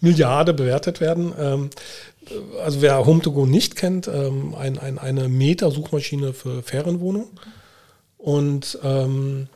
Milliarde 0.01 0.55
bewertet 0.55 1.01
werden. 1.01 1.33
Ähm, 1.39 1.71
also 2.63 2.81
wer 2.83 3.05
Home 3.05 3.21
to 3.21 3.33
Go 3.33 3.47
nicht 3.47 3.77
kennt, 3.77 4.09
ähm, 4.09 4.55
ein, 4.55 4.79
ein, 4.79 4.99
eine 4.99 5.29
Meta-Suchmaschine 5.29 6.33
für 6.33 6.63
Ferienwohnungen. 6.63 7.29
Und 8.17 8.79
ähm, 8.83 9.49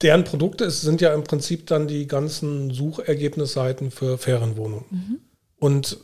deren 0.00 0.24
Produkte 0.24 0.70
sind 0.70 1.00
ja 1.00 1.12
im 1.12 1.24
Prinzip 1.24 1.66
dann 1.66 1.88
die 1.88 2.06
ganzen 2.06 2.70
Suchergebnisseiten 2.70 3.90
für 3.90 4.18
Ferienwohnungen. 4.18 4.84
Mhm. 4.90 5.20
Und 5.58 5.98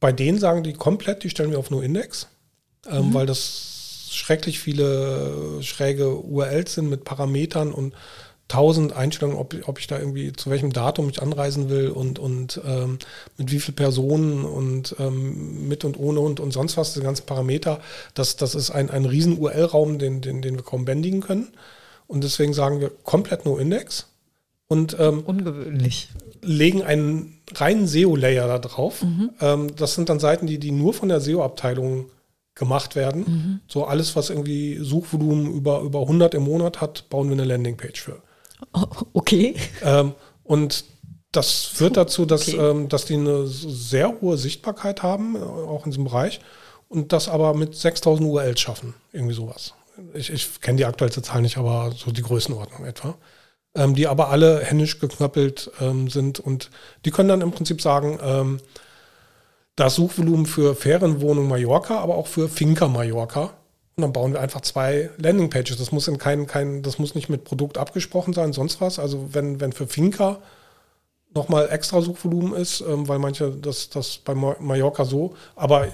bei 0.00 0.12
denen 0.12 0.38
sagen 0.38 0.62
die 0.62 0.74
komplett, 0.74 1.24
die 1.24 1.30
stellen 1.30 1.50
wir 1.50 1.58
auf 1.58 1.70
nur 1.70 1.82
Index, 1.82 2.28
ähm, 2.86 3.08
mhm. 3.08 3.14
weil 3.14 3.26
das 3.26 3.73
schrecklich 4.14 4.60
viele 4.60 5.62
schräge 5.62 6.16
URLs 6.16 6.74
sind 6.74 6.88
mit 6.88 7.04
Parametern 7.04 7.72
und 7.72 7.94
tausend 8.48 8.92
Einstellungen, 8.92 9.38
ob, 9.38 9.56
ob 9.66 9.78
ich 9.78 9.86
da 9.86 9.98
irgendwie 9.98 10.32
zu 10.32 10.50
welchem 10.50 10.72
Datum 10.72 11.08
ich 11.08 11.22
anreisen 11.22 11.70
will 11.70 11.88
und, 11.88 12.18
und 12.18 12.60
ähm, 12.64 12.98
mit 13.38 13.50
wie 13.50 13.58
vielen 13.58 13.76
Personen 13.76 14.44
und 14.44 14.96
ähm, 14.98 15.66
mit 15.66 15.84
und 15.84 15.98
ohne 15.98 16.20
und, 16.20 16.40
und 16.40 16.52
sonst 16.52 16.76
was, 16.76 16.94
die 16.94 17.00
ganzen 17.00 17.26
Parameter. 17.26 17.80
Das, 18.12 18.36
das 18.36 18.54
ist 18.54 18.70
ein, 18.70 18.90
ein 18.90 19.06
riesen 19.06 19.38
URL-Raum, 19.38 19.98
den, 19.98 20.20
den, 20.20 20.42
den 20.42 20.56
wir 20.56 20.62
kaum 20.62 20.84
bändigen 20.84 21.20
können. 21.20 21.48
Und 22.06 22.22
deswegen 22.22 22.52
sagen 22.52 22.80
wir 22.80 22.90
komplett 22.90 23.46
nur 23.46 23.60
Index. 23.60 24.08
Und 24.68 24.96
ähm, 24.98 25.20
ungewöhnlich. 25.20 26.08
Legen 26.42 26.82
einen 26.82 27.40
reinen 27.54 27.86
SEO-Layer 27.86 28.46
da 28.46 28.58
drauf. 28.58 29.02
Mhm. 29.02 29.30
Ähm, 29.40 29.76
das 29.76 29.94
sind 29.94 30.10
dann 30.10 30.20
Seiten, 30.20 30.46
die, 30.46 30.58
die 30.58 30.70
nur 30.70 30.92
von 30.92 31.08
der 31.08 31.20
SEO-Abteilung 31.20 32.06
gemacht 32.54 32.96
werden. 32.96 33.24
Mhm. 33.26 33.60
So 33.68 33.84
alles, 33.84 34.14
was 34.16 34.30
irgendwie 34.30 34.78
Suchvolumen 34.78 35.52
über, 35.52 35.80
über 35.80 36.00
100 36.00 36.34
im 36.34 36.44
Monat 36.44 36.80
hat, 36.80 37.08
bauen 37.10 37.28
wir 37.28 37.34
eine 37.34 37.44
Landingpage 37.44 38.00
für. 38.00 38.22
Oh, 38.72 38.84
okay. 39.12 39.54
Ähm, 39.82 40.12
und 40.44 40.84
das 41.32 41.64
führt 41.64 41.96
dazu, 41.96 42.26
dass, 42.26 42.48
okay. 42.48 42.58
ähm, 42.58 42.88
dass 42.88 43.06
die 43.06 43.14
eine 43.14 43.46
sehr 43.46 44.20
hohe 44.20 44.36
Sichtbarkeit 44.36 45.02
haben, 45.02 45.34
äh, 45.34 45.40
auch 45.40 45.84
in 45.84 45.90
diesem 45.90 46.04
Bereich, 46.04 46.40
und 46.88 47.12
das 47.12 47.28
aber 47.28 47.54
mit 47.54 47.74
6000 47.74 48.28
URLs 48.28 48.60
schaffen, 48.60 48.94
irgendwie 49.12 49.34
sowas 49.34 49.74
ich, 50.14 50.30
ich 50.30 50.60
kenne 50.60 50.78
die 50.78 50.84
aktuellste 50.84 51.22
Zahl 51.22 51.42
nicht, 51.42 51.56
aber 51.56 51.92
so 51.96 52.10
die 52.10 52.22
Größenordnung 52.22 52.84
etwa, 52.84 53.16
ähm, 53.74 53.94
die 53.94 54.06
aber 54.06 54.28
alle 54.28 54.60
händisch 54.60 54.98
geknöppelt 54.98 55.70
ähm, 55.80 56.08
sind 56.08 56.40
und 56.40 56.70
die 57.04 57.10
können 57.10 57.28
dann 57.28 57.40
im 57.40 57.52
Prinzip 57.52 57.80
sagen, 57.80 58.18
ähm, 58.22 58.60
das 59.76 59.96
Suchvolumen 59.96 60.46
für 60.46 60.74
Ferienwohnung 60.74 61.48
Mallorca, 61.48 61.98
aber 61.98 62.16
auch 62.16 62.26
für 62.26 62.48
Finca 62.48 62.88
Mallorca. 62.88 63.54
Und 63.96 64.02
dann 64.02 64.12
bauen 64.12 64.32
wir 64.32 64.40
einfach 64.40 64.60
zwei 64.60 65.10
Landingpages. 65.18 65.76
Das 65.76 65.92
muss 65.92 66.08
in 66.08 66.18
kein, 66.18 66.46
kein, 66.46 66.82
das 66.82 66.98
muss 66.98 67.14
nicht 67.14 67.28
mit 67.28 67.44
Produkt 67.44 67.78
abgesprochen 67.78 68.32
sein, 68.32 68.52
sonst 68.52 68.80
was. 68.80 68.98
Also 68.98 69.28
wenn, 69.32 69.60
wenn 69.60 69.72
für 69.72 69.86
Finca 69.86 70.38
nochmal 71.32 71.68
extra 71.70 72.00
Suchvolumen 72.00 72.54
ist, 72.54 72.80
ähm, 72.80 73.08
weil 73.08 73.18
manche 73.18 73.50
das, 73.50 73.90
das 73.90 74.18
bei 74.18 74.34
Mallorca 74.34 75.04
so, 75.04 75.34
aber 75.56 75.88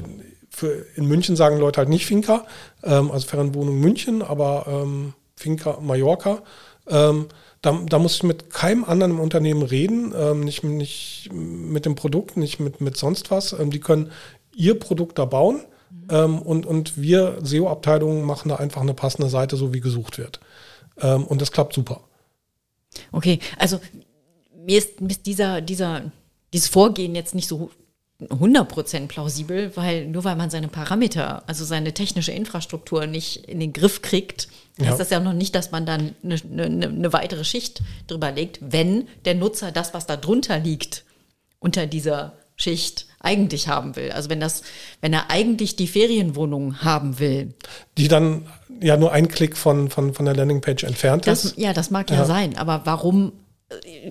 für, 0.50 0.84
in 0.96 1.06
München 1.06 1.36
sagen 1.36 1.58
Leute 1.58 1.78
halt 1.78 1.88
nicht 1.88 2.06
Finca, 2.06 2.46
ähm, 2.82 3.10
also 3.10 3.26
Ferienwohnung 3.26 3.78
München, 3.78 4.22
aber 4.22 4.66
ähm, 4.66 5.14
Finca 5.36 5.78
Mallorca. 5.80 6.42
Ähm, 6.88 7.26
Da, 7.62 7.78
da 7.86 7.98
muss 7.98 8.16
ich 8.16 8.22
mit 8.22 8.50
keinem 8.50 8.84
anderen 8.84 9.12
im 9.12 9.20
Unternehmen 9.20 9.62
reden, 9.62 10.14
ähm, 10.16 10.40
nicht, 10.40 10.64
nicht 10.64 11.28
mit 11.32 11.84
dem 11.84 11.94
Produkt, 11.94 12.36
nicht 12.36 12.58
mit, 12.58 12.80
mit 12.80 12.96
sonst 12.96 13.30
was. 13.30 13.52
Ähm, 13.52 13.70
die 13.70 13.80
können 13.80 14.10
ihr 14.54 14.78
Produkt 14.78 15.18
da 15.18 15.26
bauen 15.26 15.60
mhm. 15.90 16.06
ähm, 16.10 16.42
und, 16.42 16.64
und 16.64 17.00
wir 17.00 17.38
SEO-Abteilungen 17.42 18.24
machen 18.24 18.48
da 18.48 18.56
einfach 18.56 18.80
eine 18.80 18.94
passende 18.94 19.28
Seite, 19.28 19.56
so 19.56 19.74
wie 19.74 19.80
gesucht 19.80 20.16
wird. 20.16 20.40
Ähm, 21.00 21.24
und 21.24 21.42
das 21.42 21.52
klappt 21.52 21.74
super. 21.74 22.00
Okay, 23.12 23.38
also 23.58 23.78
mir 24.56 24.78
ist, 24.78 25.00
mir 25.00 25.10
ist 25.10 25.26
dieser, 25.26 25.60
dieser, 25.60 26.10
dieses 26.52 26.68
Vorgehen 26.68 27.14
jetzt 27.14 27.34
nicht 27.34 27.48
so 27.48 27.70
100% 28.28 29.06
plausibel, 29.06 29.74
weil 29.76 30.06
nur 30.06 30.24
weil 30.24 30.36
man 30.36 30.50
seine 30.50 30.68
Parameter, 30.68 31.42
also 31.46 31.64
seine 31.64 31.94
technische 31.94 32.32
Infrastruktur 32.32 33.06
nicht 33.06 33.48
in 33.48 33.60
den 33.60 33.72
Griff 33.72 34.02
kriegt, 34.02 34.48
heißt 34.78 34.90
ja. 34.90 34.96
das 34.98 35.10
ja 35.10 35.20
noch 35.20 35.32
nicht, 35.32 35.54
dass 35.54 35.70
man 35.70 35.86
dann 35.86 36.14
eine, 36.22 36.36
eine, 36.52 36.88
eine, 36.88 37.12
weitere 37.12 37.44
Schicht 37.44 37.82
drüber 38.06 38.30
legt, 38.30 38.58
wenn 38.60 39.08
der 39.24 39.34
Nutzer 39.34 39.72
das, 39.72 39.94
was 39.94 40.06
da 40.06 40.16
drunter 40.16 40.58
liegt, 40.58 41.04
unter 41.58 41.86
dieser 41.86 42.34
Schicht 42.56 43.06
eigentlich 43.20 43.68
haben 43.68 43.96
will. 43.96 44.12
Also 44.12 44.30
wenn 44.30 44.40
das, 44.40 44.62
wenn 45.00 45.12
er 45.12 45.30
eigentlich 45.30 45.76
die 45.76 45.86
Ferienwohnung 45.86 46.82
haben 46.82 47.18
will. 47.18 47.54
Die 47.96 48.08
dann 48.08 48.46
ja 48.80 48.96
nur 48.96 49.12
ein 49.12 49.28
Klick 49.28 49.56
von, 49.56 49.90
von, 49.90 50.14
von 50.14 50.24
der 50.24 50.34
Landingpage 50.34 50.84
entfernt 50.84 51.26
das, 51.26 51.44
ist. 51.44 51.58
Ja, 51.58 51.72
das 51.72 51.90
mag 51.90 52.10
ja, 52.10 52.16
ja 52.16 52.24
sein, 52.24 52.56
aber 52.56 52.82
warum, 52.84 53.32
äh, 53.70 54.10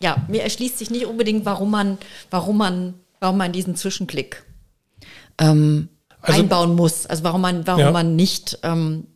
ja, 0.00 0.24
mir 0.28 0.42
erschließt 0.42 0.78
sich 0.78 0.90
nicht 0.90 1.06
unbedingt, 1.06 1.44
warum 1.44 1.70
man, 1.70 1.98
warum 2.30 2.58
man 2.58 2.94
warum 3.20 3.38
man 3.38 3.52
diesen 3.52 3.76
Zwischenklick 3.76 4.44
ähm, 5.38 5.88
also, 6.20 6.40
einbauen 6.40 6.74
muss. 6.74 7.06
Also 7.06 7.24
warum 7.24 7.40
man, 7.40 7.66
warum 7.66 7.80
ja. 7.80 7.90
man 7.90 8.16
nicht 8.16 8.58
ähm, 8.62 9.06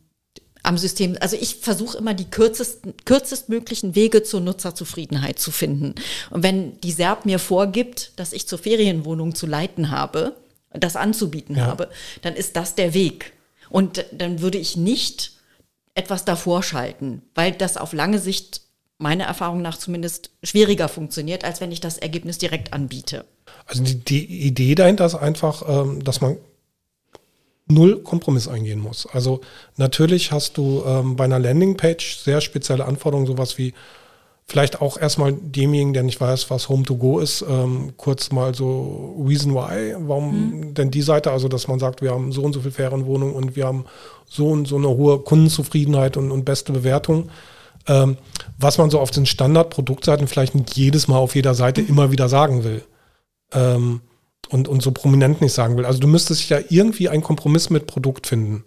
am 0.63 0.77
System, 0.77 1.17
also 1.19 1.35
ich 1.39 1.57
versuche 1.57 1.97
immer 1.97 2.13
die 2.13 2.29
kürzesten, 2.29 2.93
kürzestmöglichen 3.05 3.95
Wege 3.95 4.23
zur 4.23 4.39
Nutzerzufriedenheit 4.41 5.37
zu 5.37 5.51
finden. 5.51 5.95
Und 6.29 6.43
wenn 6.43 6.79
die 6.81 6.91
SERP 6.91 7.25
mir 7.25 7.39
vorgibt, 7.39 8.13
dass 8.15 8.33
ich 8.33 8.47
zur 8.47 8.59
Ferienwohnung 8.59 9.35
zu 9.35 9.45
leiten 9.45 9.91
habe, 9.91 10.35
das 10.71 10.95
anzubieten 10.95 11.57
ja. 11.57 11.65
habe, 11.65 11.89
dann 12.21 12.35
ist 12.35 12.55
das 12.55 12.75
der 12.75 12.93
Weg. 12.93 13.33
Und 13.69 14.05
dann 14.11 14.41
würde 14.41 14.57
ich 14.57 14.77
nicht 14.77 15.33
etwas 15.95 16.25
davor 16.25 16.63
schalten, 16.63 17.21
weil 17.35 17.51
das 17.51 17.77
auf 17.77 17.93
lange 17.93 18.19
Sicht 18.19 18.61
meiner 19.03 19.25
Erfahrung 19.25 19.61
nach 19.61 19.77
zumindest 19.77 20.31
schwieriger 20.41 20.87
funktioniert, 20.87 21.43
als 21.43 21.61
wenn 21.61 21.71
ich 21.71 21.81
das 21.81 21.99
Ergebnis 21.99 22.39
direkt 22.39 22.73
anbiete. 22.73 23.25
Also 23.67 23.83
die, 23.83 23.99
die 23.99 24.47
Idee 24.47 24.73
dahinter 24.73 25.05
ist 25.05 25.15
einfach, 25.15 25.63
ähm, 25.67 26.03
dass 26.03 26.21
man 26.21 26.37
null 27.67 28.01
Kompromiss 28.01 28.47
eingehen 28.47 28.79
muss. 28.79 29.05
Also 29.05 29.41
natürlich 29.77 30.31
hast 30.31 30.57
du 30.57 30.83
ähm, 30.85 31.15
bei 31.15 31.25
einer 31.25 31.39
Landingpage 31.39 32.17
sehr 32.17 32.41
spezielle 32.41 32.85
Anforderungen, 32.85 33.27
sowas 33.27 33.57
wie 33.57 33.73
vielleicht 34.45 34.81
auch 34.81 34.97
erstmal 34.97 35.33
demjenigen, 35.33 35.93
der 35.93 36.03
nicht 36.03 36.19
weiß, 36.19 36.49
was 36.49 36.67
Home 36.69 36.83
to 36.83 36.95
Go 36.95 37.19
ist, 37.19 37.45
ähm, 37.47 37.93
kurz 37.97 38.31
mal 38.31 38.53
so 38.53 39.23
Reason 39.25 39.53
Why, 39.53 39.95
warum 39.99 40.59
mhm. 40.59 40.73
denn 40.73 40.91
die 40.91 41.01
Seite, 41.01 41.31
also 41.31 41.47
dass 41.47 41.67
man 41.67 41.79
sagt, 41.79 42.01
wir 42.01 42.11
haben 42.11 42.31
so 42.31 42.41
und 42.41 42.53
so 42.53 42.61
viel 42.61 42.71
Ferienwohnungen 42.71 43.35
und 43.35 43.55
wir 43.55 43.65
haben 43.65 43.85
so 44.25 44.47
und 44.47 44.67
so 44.67 44.75
eine 44.75 44.89
hohe 44.89 45.19
Kundenzufriedenheit 45.19 46.17
und, 46.17 46.31
und 46.31 46.45
beste 46.45 46.73
Bewertung. 46.73 47.29
Ähm, 47.87 48.17
was 48.57 48.77
man 48.77 48.89
so 48.89 48.99
auf 48.99 49.11
den 49.11 49.25
Standardproduktseiten 49.25 50.27
vielleicht 50.27 50.55
nicht 50.55 50.75
jedes 50.75 51.07
Mal 51.07 51.17
auf 51.17 51.35
jeder 51.35 51.53
Seite 51.53 51.81
mhm. 51.81 51.89
immer 51.89 52.11
wieder 52.11 52.29
sagen 52.29 52.63
will 52.63 52.83
ähm, 53.53 54.01
und, 54.49 54.67
und 54.67 54.81
so 54.81 54.91
prominent 54.91 55.41
nicht 55.41 55.53
sagen 55.53 55.77
will. 55.77 55.85
Also 55.85 55.99
du 55.99 56.07
müsstest 56.07 56.49
ja 56.49 56.59
irgendwie 56.69 57.09
einen 57.09 57.23
Kompromiss 57.23 57.69
mit 57.69 57.87
Produkt 57.87 58.27
finden. 58.27 58.63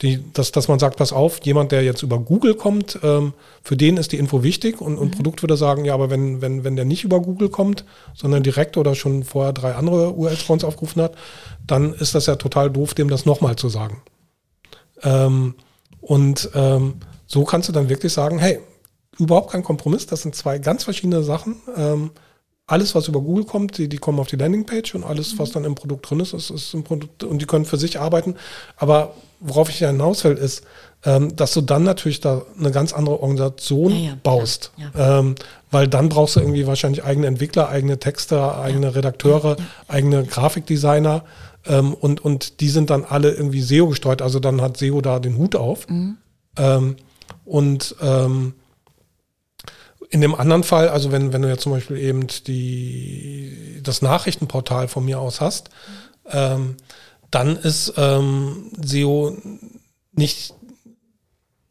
Die, 0.00 0.20
dass, 0.32 0.50
dass 0.50 0.66
man 0.66 0.80
sagt, 0.80 0.96
pass 0.96 1.12
auf, 1.12 1.40
jemand, 1.44 1.70
der 1.70 1.84
jetzt 1.84 2.02
über 2.02 2.18
Google 2.18 2.54
kommt, 2.54 2.98
ähm, 3.04 3.34
für 3.62 3.76
den 3.76 3.96
ist 3.96 4.10
die 4.10 4.18
Info 4.18 4.42
wichtig 4.42 4.80
und, 4.80 4.98
und 4.98 5.08
mhm. 5.08 5.10
Produkt 5.12 5.42
würde 5.42 5.56
sagen, 5.56 5.84
ja, 5.84 5.94
aber 5.94 6.10
wenn, 6.10 6.40
wenn, 6.40 6.64
wenn 6.64 6.74
der 6.74 6.84
nicht 6.84 7.04
über 7.04 7.20
Google 7.20 7.50
kommt, 7.50 7.84
sondern 8.14 8.42
direkt 8.42 8.76
oder 8.76 8.96
schon 8.96 9.22
vorher 9.22 9.52
drei 9.52 9.74
andere 9.74 10.12
URLs 10.12 10.64
aufgerufen 10.64 11.02
hat, 11.02 11.14
dann 11.66 11.94
ist 11.94 12.16
das 12.16 12.26
ja 12.26 12.34
total 12.36 12.70
doof, 12.70 12.94
dem 12.94 13.08
das 13.08 13.26
nochmal 13.26 13.54
zu 13.54 13.68
sagen. 13.68 14.02
Ähm, 15.02 15.54
und 16.00 16.50
ähm, 16.54 16.94
so 17.32 17.44
kannst 17.44 17.68
du 17.68 17.72
dann 17.72 17.88
wirklich 17.88 18.12
sagen, 18.12 18.38
hey, 18.38 18.60
überhaupt 19.18 19.52
kein 19.52 19.62
Kompromiss, 19.62 20.06
das 20.06 20.22
sind 20.22 20.34
zwei 20.34 20.58
ganz 20.58 20.84
verschiedene 20.84 21.22
Sachen. 21.22 21.56
Ähm, 21.76 22.10
alles, 22.66 22.94
was 22.94 23.08
über 23.08 23.20
Google 23.20 23.44
kommt, 23.44 23.78
die, 23.78 23.88
die 23.88 23.96
kommen 23.96 24.20
auf 24.20 24.28
die 24.28 24.36
Landingpage 24.36 24.94
und 24.94 25.04
alles, 25.04 25.38
was 25.38 25.50
dann 25.50 25.64
im 25.64 25.74
Produkt 25.74 26.08
drin 26.08 26.20
ist, 26.20 26.32
ist, 26.32 26.50
ist 26.50 26.74
im 26.74 26.84
Produkt 26.84 27.24
und 27.24 27.40
die 27.40 27.46
können 27.46 27.64
für 27.64 27.76
sich 27.78 27.98
arbeiten. 27.98 28.36
Aber 28.76 29.14
worauf 29.40 29.70
ich 29.70 29.80
ja 29.80 29.88
hinaus 29.88 30.24
will, 30.24 30.34
ist, 30.34 30.62
ähm, 31.04 31.34
dass 31.34 31.54
du 31.54 31.62
dann 31.62 31.82
natürlich 31.84 32.20
da 32.20 32.42
eine 32.58 32.70
ganz 32.70 32.92
andere 32.92 33.20
Organisation 33.20 33.92
ja, 33.92 34.10
ja, 34.10 34.18
baust. 34.22 34.72
Ja, 34.76 35.18
ähm, 35.18 35.34
weil 35.70 35.88
dann 35.88 36.10
brauchst 36.10 36.36
du 36.36 36.40
irgendwie 36.40 36.66
wahrscheinlich 36.66 37.02
eigene 37.02 37.26
Entwickler, 37.26 37.68
eigene 37.70 37.98
Texter, 37.98 38.60
eigene 38.60 38.94
Redakteure, 38.94 39.56
eigene 39.88 40.24
Grafikdesigner 40.24 41.24
ähm, 41.66 41.94
und, 41.94 42.24
und 42.24 42.60
die 42.60 42.68
sind 42.68 42.90
dann 42.90 43.04
alle 43.04 43.32
irgendwie 43.32 43.62
SEO 43.62 43.88
gesteuert. 43.88 44.20
Also 44.22 44.38
dann 44.38 44.60
hat 44.60 44.76
SEO 44.76 45.00
da 45.00 45.18
den 45.18 45.38
Hut 45.38 45.56
auf. 45.56 45.88
Mhm. 45.88 46.18
Und 47.52 47.96
ähm, 48.00 48.54
in 50.08 50.22
dem 50.22 50.34
anderen 50.34 50.64
Fall, 50.64 50.88
also 50.88 51.12
wenn, 51.12 51.34
wenn 51.34 51.42
du 51.42 51.48
jetzt 51.48 51.60
zum 51.60 51.72
Beispiel 51.72 51.98
eben 51.98 52.26
die, 52.26 53.78
das 53.82 54.00
Nachrichtenportal 54.00 54.88
von 54.88 55.04
mir 55.04 55.20
aus 55.20 55.42
hast, 55.42 55.68
ähm, 56.30 56.78
dann 57.30 57.58
ist 57.58 57.92
ähm, 57.98 58.70
SEO 58.82 59.36
nicht 60.12 60.54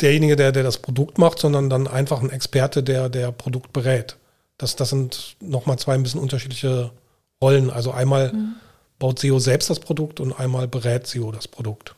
derjenige, 0.01 0.35
der, 0.35 0.51
der 0.51 0.61
das 0.61 0.77
Produkt 0.77 1.17
macht, 1.17 1.39
sondern 1.39 1.67
dann 1.71 1.87
einfach 1.87 2.21
ein 2.21 2.29
Experte, 2.29 2.83
der 2.83 3.09
der 3.09 3.31
Produkt 3.31 3.73
berät. 3.73 4.17
Das, 4.59 4.75
das 4.75 4.91
sind 4.91 5.35
nochmal 5.39 5.79
zwei 5.79 5.95
ein 5.95 6.03
bisschen 6.03 6.21
unterschiedliche 6.21 6.91
Rollen. 7.41 7.71
Also 7.71 7.89
einmal 7.89 8.33
mhm. 8.33 8.53
baut 8.99 9.17
SEO 9.17 9.39
selbst 9.39 9.71
das 9.71 9.79
Produkt 9.79 10.19
und 10.19 10.31
einmal 10.31 10.67
berät 10.67 11.07
SEO 11.07 11.31
das 11.31 11.47
Produkt. 11.47 11.95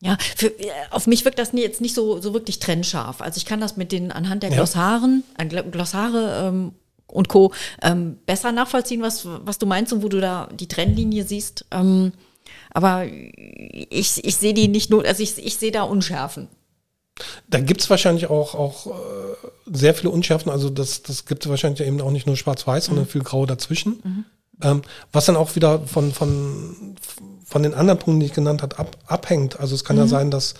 Ja, 0.00 0.16
für, 0.36 0.46
äh, 0.46 0.70
auf 0.90 1.06
mich 1.06 1.24
wirkt 1.24 1.38
das 1.38 1.50
jetzt 1.52 1.80
nicht 1.80 1.94
so, 1.94 2.20
so 2.20 2.32
wirklich 2.32 2.60
trennscharf. 2.60 3.20
Also 3.20 3.38
ich 3.38 3.44
kann 3.44 3.60
das 3.60 3.76
mit 3.76 3.90
den 3.90 4.12
anhand 4.12 4.44
der 4.44 4.50
Glossaren, 4.50 5.24
ja. 5.38 5.62
Glossare 5.62 6.48
ähm, 6.48 6.72
und 7.08 7.28
Co. 7.28 7.52
Ähm, 7.82 8.18
besser 8.24 8.52
nachvollziehen, 8.52 9.02
was, 9.02 9.26
was 9.26 9.58
du 9.58 9.66
meinst 9.66 9.92
und 9.92 10.02
wo 10.02 10.08
du 10.08 10.20
da 10.20 10.48
die 10.52 10.68
Trennlinie 10.68 11.24
siehst. 11.24 11.64
Ähm, 11.72 12.12
aber 12.70 13.06
ich, 13.06 14.24
ich 14.24 14.36
sehe 14.36 14.54
die 14.54 14.68
nicht 14.68 14.90
nur, 14.90 15.04
also 15.04 15.22
ich, 15.22 15.44
ich 15.44 15.56
sehe 15.56 15.72
da 15.72 15.82
Unschärfen. 15.82 16.48
Da 17.48 17.58
gibt 17.58 17.80
es 17.80 17.90
wahrscheinlich 17.90 18.30
auch, 18.30 18.54
auch 18.54 18.86
äh, 18.86 18.90
sehr 19.66 19.94
viele 19.94 20.10
Unschärfen. 20.10 20.52
Also 20.52 20.70
das, 20.70 21.02
das 21.02 21.26
gibt 21.26 21.44
es 21.44 21.50
wahrscheinlich 21.50 21.86
eben 21.86 22.00
auch 22.00 22.12
nicht 22.12 22.26
nur 22.26 22.36
schwarz-weiß, 22.36 22.86
sondern 22.86 23.06
mhm. 23.06 23.10
viel 23.10 23.22
grau 23.22 23.46
dazwischen. 23.46 24.00
Mhm. 24.04 24.24
Ähm, 24.62 24.82
was 25.12 25.26
dann 25.26 25.36
auch 25.36 25.56
wieder 25.56 25.80
von, 25.80 26.12
von, 26.12 26.96
von 27.48 27.62
den 27.62 27.72
anderen 27.72 27.98
Punkten, 27.98 28.20
die 28.20 28.26
ich 28.26 28.34
genannt 28.34 28.60
habe, 28.62 28.78
ab, 28.78 28.96
abhängt. 29.06 29.58
Also 29.58 29.74
es 29.74 29.82
kann 29.82 29.96
mhm. 29.96 30.02
ja 30.02 30.08
sein, 30.08 30.30
dass, 30.30 30.54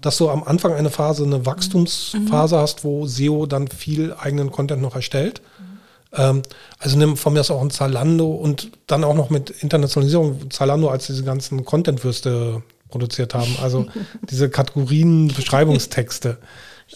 dass 0.00 0.16
du 0.16 0.30
am 0.30 0.42
Anfang 0.42 0.72
eine 0.72 0.88
Phase, 0.88 1.24
eine 1.24 1.44
Wachstumsphase 1.44 2.56
mhm. 2.56 2.60
hast, 2.60 2.82
wo 2.82 3.06
SEO 3.06 3.44
dann 3.44 3.68
viel 3.68 4.14
eigenen 4.14 4.50
Content 4.50 4.80
noch 4.80 4.96
erstellt. 4.96 5.42
Mhm. 5.58 6.18
Ähm, 6.18 6.42
also 6.78 6.96
nimm 6.96 7.18
von 7.18 7.34
mir 7.34 7.40
aus 7.40 7.50
auch 7.50 7.60
ein 7.60 7.70
Zalando 7.70 8.30
und 8.30 8.72
dann 8.86 9.04
auch 9.04 9.14
noch 9.14 9.28
mit 9.28 9.50
Internationalisierung. 9.50 10.50
Zalando 10.50 10.88
als 10.88 11.06
diese 11.06 11.24
ganzen 11.24 11.66
Content-Würste 11.66 12.62
produziert 12.88 13.34
haben. 13.34 13.54
Also 13.62 13.86
diese 14.30 14.48
Kategorien, 14.48 15.28
Beschreibungstexte. 15.28 16.38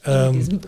Ähm, 0.06 0.60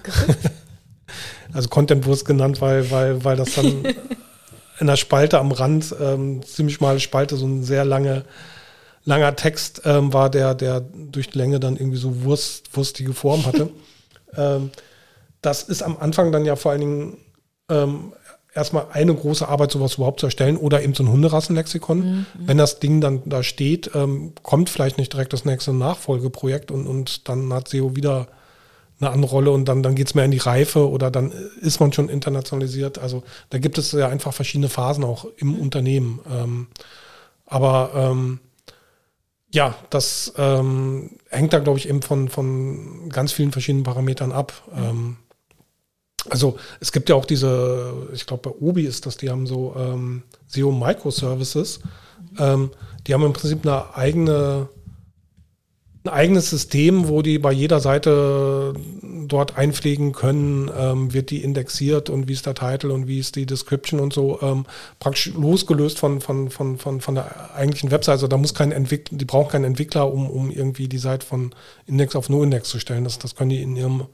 also 1.54 1.70
Content-Wurst 1.70 2.26
genannt, 2.26 2.60
weil, 2.60 2.90
weil, 2.90 3.24
weil 3.24 3.36
das 3.38 3.54
dann 3.54 3.86
in 4.80 4.86
der 4.86 4.96
Spalte 4.96 5.38
am 5.38 5.50
Rand, 5.50 5.94
ähm, 5.98 6.42
ziemlich 6.42 6.76
schmale 6.76 7.00
Spalte, 7.00 7.36
so 7.36 7.46
ein 7.46 7.64
sehr 7.64 7.86
lange 7.86 8.26
langer 9.06 9.34
Text 9.36 9.82
ähm, 9.84 10.12
war, 10.12 10.28
der, 10.28 10.54
der 10.54 10.80
durch 10.80 11.30
die 11.30 11.38
Länge 11.38 11.58
dann 11.58 11.76
irgendwie 11.76 11.96
so 11.96 12.24
wurst, 12.24 12.76
wurstige 12.76 13.14
Form 13.14 13.46
hatte. 13.46 13.70
ähm, 14.36 14.70
das 15.40 15.62
ist 15.62 15.82
am 15.82 15.96
Anfang 15.96 16.32
dann 16.32 16.44
ja 16.44 16.56
vor 16.56 16.72
allen 16.72 16.80
Dingen 16.80 17.16
ähm, 17.70 18.12
erstmal 18.52 18.86
eine 18.92 19.14
große 19.14 19.48
Arbeit, 19.48 19.70
sowas 19.70 19.94
überhaupt 19.94 20.20
zu 20.20 20.26
erstellen 20.26 20.56
oder 20.56 20.82
eben 20.82 20.94
so 20.94 21.04
ein 21.04 21.10
Hunderassenlexikon. 21.10 21.98
Mhm. 21.98 22.26
Wenn 22.34 22.58
das 22.58 22.80
Ding 22.80 23.00
dann 23.00 23.22
da 23.26 23.42
steht, 23.42 23.92
ähm, 23.94 24.32
kommt 24.42 24.70
vielleicht 24.70 24.98
nicht 24.98 25.12
direkt 25.12 25.32
das 25.32 25.44
nächste 25.44 25.72
Nachfolgeprojekt 25.72 26.70
und, 26.70 26.86
und 26.86 27.28
dann 27.28 27.52
hat 27.52 27.68
SEO 27.68 27.94
wieder 27.94 28.26
eine 28.98 29.10
andere 29.10 29.30
Rolle 29.30 29.50
und 29.50 29.66
dann, 29.66 29.82
dann 29.82 29.94
geht 29.94 30.08
es 30.08 30.14
mehr 30.14 30.24
in 30.24 30.30
die 30.30 30.38
Reife 30.38 30.88
oder 30.88 31.10
dann 31.10 31.32
ist 31.60 31.80
man 31.80 31.92
schon 31.92 32.08
internationalisiert. 32.08 32.98
Also 32.98 33.22
da 33.50 33.58
gibt 33.58 33.78
es 33.78 33.92
ja 33.92 34.08
einfach 34.08 34.32
verschiedene 34.32 34.70
Phasen 34.70 35.04
auch 35.04 35.26
im 35.36 35.48
mhm. 35.48 35.60
Unternehmen. 35.60 36.20
Ähm, 36.28 36.66
aber 37.44 37.90
ähm, 37.94 38.40
ja, 39.56 39.74
das 39.88 40.34
ähm, 40.36 41.12
hängt 41.30 41.54
da, 41.54 41.60
glaube 41.60 41.78
ich, 41.78 41.88
eben 41.88 42.02
von, 42.02 42.28
von 42.28 43.08
ganz 43.08 43.32
vielen 43.32 43.52
verschiedenen 43.52 43.84
Parametern 43.84 44.30
ab. 44.30 44.52
Ähm, 44.76 45.16
also 46.28 46.58
es 46.78 46.92
gibt 46.92 47.08
ja 47.08 47.14
auch 47.14 47.24
diese, 47.24 48.10
ich 48.12 48.26
glaube 48.26 48.50
bei 48.50 48.56
Obi 48.60 48.84
ist 48.84 49.06
das, 49.06 49.16
die 49.16 49.30
haben 49.30 49.46
so 49.46 49.74
ähm, 49.74 50.24
SEO 50.46 50.72
Microservices. 50.72 51.80
Ähm, 52.38 52.70
die 53.06 53.14
haben 53.14 53.24
im 53.24 53.32
Prinzip 53.32 53.66
eine 53.66 53.96
eigene, 53.96 54.68
ein 56.06 56.12
eigenes 56.12 56.50
System, 56.50 57.08
wo 57.08 57.22
die 57.22 57.38
bei 57.38 57.52
jeder 57.52 57.80
Seite 57.80 58.74
dort 59.02 59.56
einpflegen 59.56 60.12
können, 60.12 60.70
ähm, 60.76 61.12
wird 61.12 61.30
die 61.30 61.42
indexiert 61.42 62.10
und 62.10 62.28
wie 62.28 62.32
ist 62.32 62.46
der 62.46 62.54
Titel 62.54 62.90
und 62.90 63.08
wie 63.08 63.18
ist 63.18 63.36
die 63.36 63.46
Description 63.46 64.00
und 64.00 64.12
so, 64.12 64.40
ähm, 64.40 64.66
praktisch 65.00 65.32
losgelöst 65.34 65.98
von, 65.98 66.20
von, 66.20 66.50
von, 66.50 66.78
von, 66.78 67.00
von 67.00 67.14
der 67.14 67.54
eigentlichen 67.54 67.90
Webseite. 67.90 68.12
Also 68.12 68.28
da 68.28 68.36
muss 68.36 68.54
kein 68.54 68.72
Entwickler, 68.72 69.18
die 69.18 69.24
brauchen 69.24 69.50
keinen 69.50 69.64
Entwickler, 69.64 70.12
um, 70.12 70.30
um 70.30 70.50
irgendwie 70.50 70.88
die 70.88 70.98
Seite 70.98 71.26
von 71.26 71.54
Index 71.86 72.14
auf 72.14 72.28
No-Index 72.28 72.68
zu 72.68 72.78
stellen. 72.78 73.04
Das, 73.04 73.18
das 73.18 73.34
können 73.34 73.50
die 73.50 73.62
in 73.62 73.76
ihrem, 73.76 74.06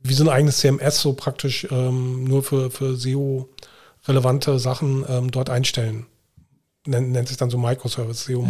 wie 0.00 0.14
so 0.14 0.24
ein 0.24 0.30
eigenes 0.30 0.58
CMS 0.58 1.00
so 1.00 1.14
praktisch 1.14 1.66
ähm, 1.70 2.24
nur 2.24 2.42
für, 2.44 2.70
für 2.70 2.96
SEO-relevante 2.96 4.58
Sachen 4.58 5.04
ähm, 5.08 5.30
dort 5.30 5.50
einstellen. 5.50 6.06
Nennt, 6.86 7.10
nennt 7.10 7.28
sich 7.28 7.36
dann 7.36 7.50
so 7.50 7.58
Microservice, 7.58 8.24
SEO 8.24 8.42
mhm. 8.42 8.48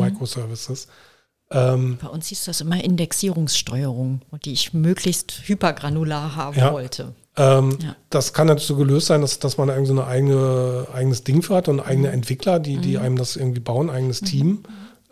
Ähm, 1.50 1.98
Bei 2.00 2.08
uns 2.08 2.26
hieß 2.26 2.44
das 2.44 2.60
immer 2.60 2.82
Indexierungssteuerung, 2.82 4.20
die 4.44 4.52
ich 4.52 4.74
möglichst 4.74 5.42
hypergranular 5.46 6.36
haben 6.36 6.58
ja, 6.58 6.72
wollte. 6.72 7.14
Ähm, 7.36 7.78
ja. 7.82 7.96
Das 8.10 8.32
kann 8.32 8.48
natürlich 8.48 8.66
so 8.66 8.76
gelöst 8.76 9.06
sein, 9.06 9.22
dass, 9.22 9.38
dass 9.38 9.56
man 9.56 9.68
irgendwie 9.68 9.88
so 9.88 10.00
ein 10.00 10.06
eigene, 10.06 10.86
eigenes 10.92 11.24
Ding 11.24 11.42
für 11.42 11.54
hat 11.54 11.68
und 11.68 11.80
eigene 11.80 12.08
mhm. 12.08 12.14
Entwickler, 12.14 12.58
die, 12.60 12.76
die 12.76 12.96
mhm. 12.96 13.02
einem 13.02 13.16
das 13.16 13.36
irgendwie 13.36 13.60
bauen, 13.60 13.88
eigenes 13.88 14.20
mhm. 14.22 14.26
Team. 14.26 14.62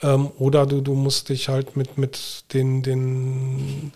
Ähm, 0.03 0.31
oder 0.39 0.67
du, 0.67 0.83
du 0.83 0.95
musst 0.95 1.31
dich 1.31 1.49
halt 1.49 1.77
mit, 1.77 1.97
mit 1.97 2.45
den, 2.53 2.83
den 2.83 3.93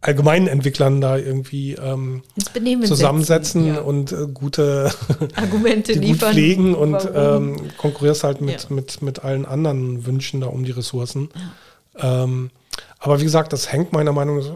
allgemeinen 0.00 0.46
Entwicklern 0.46 1.00
da 1.00 1.18
irgendwie 1.18 1.74
ähm, 1.74 2.22
zusammensetzen 2.84 3.66
ja. 3.66 3.80
und 3.80 4.12
äh, 4.12 4.26
gute 4.32 4.90
Argumente 5.34 5.92
liefern. 5.92 6.30
Gut 6.30 6.34
pflegen 6.34 6.74
und 6.74 7.08
ähm, 7.14 7.56
konkurrierst 7.76 8.24
halt 8.24 8.40
mit, 8.40 8.64
ja. 8.64 8.74
mit, 8.74 9.02
mit 9.02 9.24
allen 9.24 9.44
anderen 9.44 10.06
Wünschen 10.06 10.40
da 10.40 10.46
um 10.46 10.64
die 10.64 10.72
Ressourcen. 10.72 11.28
Ja. 11.34 11.52
Ähm, 11.96 12.50
aber 12.98 13.20
wie 13.20 13.24
gesagt, 13.24 13.52
das 13.52 13.70
hängt 13.70 13.92
meiner 13.92 14.12
Meinung 14.12 14.38
nach 14.38 14.54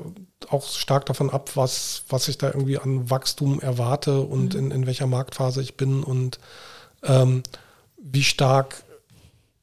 auch 0.50 0.66
stark 0.68 1.06
davon 1.06 1.30
ab, 1.30 1.50
was, 1.54 2.04
was 2.08 2.28
ich 2.28 2.38
da 2.38 2.48
irgendwie 2.48 2.78
an 2.78 3.10
Wachstum 3.10 3.60
erwarte 3.60 4.20
und 4.20 4.54
mhm. 4.54 4.60
in, 4.60 4.70
in 4.70 4.86
welcher 4.86 5.06
Marktphase 5.06 5.60
ich 5.60 5.76
bin 5.76 6.02
und 6.02 6.38
ähm, 7.02 7.42
wie 8.00 8.22
stark 8.22 8.82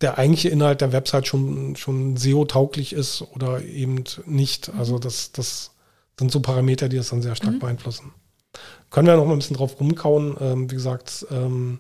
der 0.02 0.18
eigentliche 0.18 0.50
Inhalt 0.50 0.82
der 0.82 0.92
Website 0.92 1.28
schon, 1.28 1.76
schon 1.76 2.18
SEO-tauglich 2.18 2.94
ist 2.94 3.22
oder 3.22 3.62
eben 3.64 4.04
nicht. 4.26 4.74
Mhm. 4.74 4.80
Also 4.80 5.00
das, 5.00 5.32
das 5.32 5.72
sind 6.20 6.32
so 6.32 6.42
Parameter, 6.42 6.90
die 6.90 6.98
das 6.98 7.10
dann 7.10 7.22
sehr 7.22 7.36
stark 7.36 7.56
mhm. 7.56 7.60
beeinflussen. 7.60 8.14
Können 8.90 9.08
wir 9.08 9.16
noch 9.16 9.26
mal 9.26 9.34
ein 9.34 9.40
bisschen 9.40 9.58
drauf 9.58 9.80
rumkauen. 9.80 10.38
Ähm, 10.40 10.72
wie 10.72 10.76
gesagt, 10.76 11.26
ähm, 11.32 11.80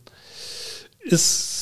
ist 1.00 1.55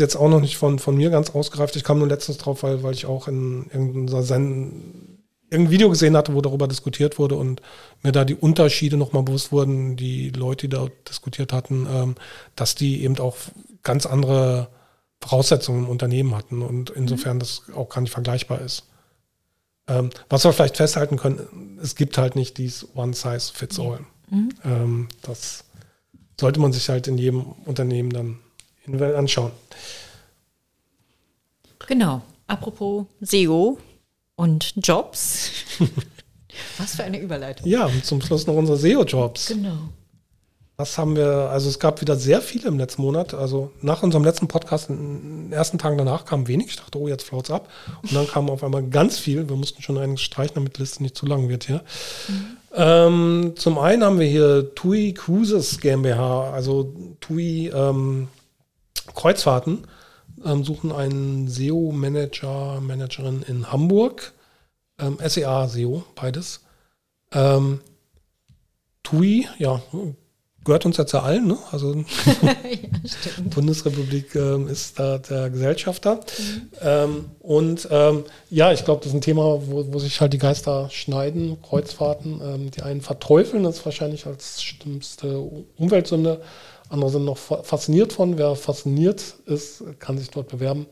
jetzt 0.00 0.16
auch 0.16 0.28
noch 0.28 0.40
nicht 0.40 0.56
von, 0.56 0.78
von 0.78 0.96
mir 0.96 1.10
ganz 1.10 1.30
ausgereift. 1.30 1.76
Ich 1.76 1.84
kam 1.84 1.98
nur 1.98 2.08
letztens 2.08 2.38
drauf, 2.38 2.62
weil, 2.62 2.82
weil 2.82 2.94
ich 2.94 3.06
auch 3.06 3.28
in 3.28 3.66
irgendein 3.72 5.70
Video 5.70 5.88
gesehen 5.88 6.16
hatte, 6.16 6.34
wo 6.34 6.40
darüber 6.40 6.68
diskutiert 6.68 7.18
wurde 7.18 7.36
und 7.36 7.62
mir 8.02 8.12
da 8.12 8.24
die 8.24 8.34
Unterschiede 8.34 8.96
nochmal 8.96 9.22
bewusst 9.22 9.52
wurden, 9.52 9.96
die 9.96 10.30
Leute, 10.30 10.68
die 10.68 10.76
da 10.76 10.88
diskutiert 11.08 11.52
hatten, 11.52 11.86
ähm, 11.90 12.14
dass 12.56 12.74
die 12.74 13.02
eben 13.04 13.18
auch 13.18 13.36
ganz 13.82 14.06
andere 14.06 14.68
Voraussetzungen 15.20 15.84
im 15.84 15.90
Unternehmen 15.90 16.34
hatten 16.34 16.62
und 16.62 16.90
insofern 16.90 17.36
mhm. 17.36 17.40
das 17.40 17.62
auch 17.74 17.88
gar 17.88 18.00
nicht 18.00 18.12
vergleichbar 18.12 18.60
ist. 18.60 18.84
Ähm, 19.86 20.10
was 20.28 20.44
wir 20.44 20.52
vielleicht 20.52 20.76
festhalten 20.76 21.16
können, 21.16 21.78
es 21.82 21.94
gibt 21.94 22.16
halt 22.16 22.36
nicht 22.36 22.58
dies 22.58 22.86
One 22.94 23.12
Size 23.12 23.52
Fits 23.52 23.78
All. 23.78 24.00
Mhm. 24.30 24.50
Ähm, 24.64 25.08
das 25.22 25.64
sollte 26.38 26.60
man 26.60 26.72
sich 26.72 26.88
halt 26.88 27.06
in 27.06 27.18
jedem 27.18 27.42
Unternehmen 27.42 28.10
dann 28.10 28.38
individuell 28.90 29.16
anschauen. 29.16 29.52
Genau. 31.86 32.22
Apropos 32.46 33.06
SEO 33.20 33.78
und 34.36 34.72
Jobs. 34.76 35.50
Was 36.78 36.96
für 36.96 37.04
eine 37.04 37.20
Überleitung. 37.20 37.66
Ja, 37.66 37.86
und 37.86 38.04
zum 38.04 38.20
Schluss 38.20 38.46
noch 38.46 38.54
unsere 38.54 38.76
SEO-Jobs. 38.76 39.48
Genau. 39.48 39.78
Was 40.76 40.96
haben 40.96 41.14
wir, 41.14 41.50
also 41.50 41.68
es 41.68 41.78
gab 41.78 42.00
wieder 42.00 42.16
sehr 42.16 42.40
viele 42.40 42.68
im 42.68 42.78
letzten 42.78 43.02
Monat. 43.02 43.34
Also 43.34 43.70
nach 43.82 44.02
unserem 44.02 44.24
letzten 44.24 44.48
Podcast, 44.48 44.88
in 44.88 45.48
den 45.48 45.52
ersten 45.52 45.78
Tagen 45.78 45.98
danach 45.98 46.24
kam 46.24 46.48
wenig. 46.48 46.68
Ich 46.68 46.76
dachte, 46.76 46.98
oh, 46.98 47.06
jetzt 47.06 47.24
flaut's 47.24 47.50
ab. 47.50 47.68
Und 48.02 48.14
dann 48.14 48.26
kam 48.26 48.48
auf 48.48 48.64
einmal 48.64 48.82
ganz 48.84 49.18
viel. 49.18 49.48
Wir 49.48 49.56
mussten 49.56 49.82
schon 49.82 49.98
einiges 49.98 50.22
streichen, 50.22 50.54
damit 50.54 50.76
die 50.76 50.80
Liste 50.80 51.02
nicht 51.02 51.16
zu 51.16 51.26
lang 51.26 51.48
wird 51.48 51.64
hier. 51.64 51.84
Mhm. 52.28 52.56
Ähm, 52.72 53.52
zum 53.56 53.78
einen 53.78 54.04
haben 54.04 54.18
wir 54.18 54.26
hier 54.26 54.74
TUI 54.74 55.12
Cruises 55.12 55.80
GmbH, 55.80 56.52
also 56.52 56.94
TUI 57.20 57.68
ähm, 57.74 58.28
Kreuzfahrten 59.14 59.86
ähm, 60.44 60.64
suchen 60.64 60.92
einen 60.92 61.48
SEO-Manager, 61.48 62.80
Managerin 62.80 63.42
in 63.42 63.70
Hamburg. 63.70 64.32
Ähm, 64.98 65.18
SEA, 65.24 65.68
SEO, 65.68 66.04
beides. 66.14 66.60
Ähm, 67.32 67.80
TUI, 69.02 69.48
ja, 69.58 69.82
gehört 70.64 70.84
uns 70.84 70.96
jetzt 70.98 71.12
ja 71.12 71.22
allen, 71.22 71.46
ne? 71.46 71.58
Also 71.72 71.94
ja, 72.42 72.54
Bundesrepublik 73.54 74.34
ähm, 74.34 74.68
ist 74.68 74.98
da 74.98 75.18
der 75.18 75.50
Gesellschafter. 75.50 76.16
Mhm. 76.16 76.70
Ähm, 76.80 77.24
und 77.40 77.88
ähm, 77.90 78.24
ja, 78.50 78.72
ich 78.72 78.84
glaube, 78.84 79.00
das 79.00 79.08
ist 79.08 79.14
ein 79.14 79.22
Thema, 79.22 79.42
wo, 79.66 79.92
wo, 79.92 79.98
sich 79.98 80.20
halt 80.20 80.32
die 80.32 80.38
Geister 80.38 80.88
schneiden, 80.90 81.60
Kreuzfahrten. 81.62 82.40
Ähm, 82.42 82.70
die 82.70 82.82
einen 82.82 83.00
verteufeln 83.00 83.64
das 83.64 83.84
wahrscheinlich 83.84 84.26
als 84.26 84.62
schlimmste 84.62 85.38
Umweltsünde. 85.76 86.40
Andere 86.90 87.10
sind 87.10 87.24
noch 87.24 87.38
fasziniert 87.38 88.12
von. 88.12 88.36
Wer 88.36 88.54
fasziniert 88.56 89.22
ist, 89.46 89.82
kann 89.98 90.18
sich 90.18 90.30
dort 90.30 90.48
bewerben. 90.48 90.86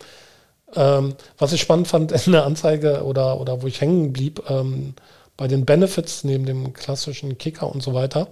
Ähm, 0.74 1.14
was 1.38 1.52
ich 1.52 1.60
spannend 1.60 1.88
fand 1.88 2.12
in 2.26 2.32
der 2.32 2.44
Anzeige 2.44 3.02
oder, 3.04 3.40
oder 3.40 3.62
wo 3.62 3.66
ich 3.66 3.80
hängen 3.80 4.12
blieb, 4.12 4.42
ähm, 4.48 4.94
bei 5.36 5.48
den 5.48 5.64
Benefits 5.64 6.24
neben 6.24 6.46
dem 6.46 6.72
klassischen 6.72 7.38
Kicker 7.38 7.70
und 7.72 7.82
so 7.82 7.94
weiter 7.94 8.28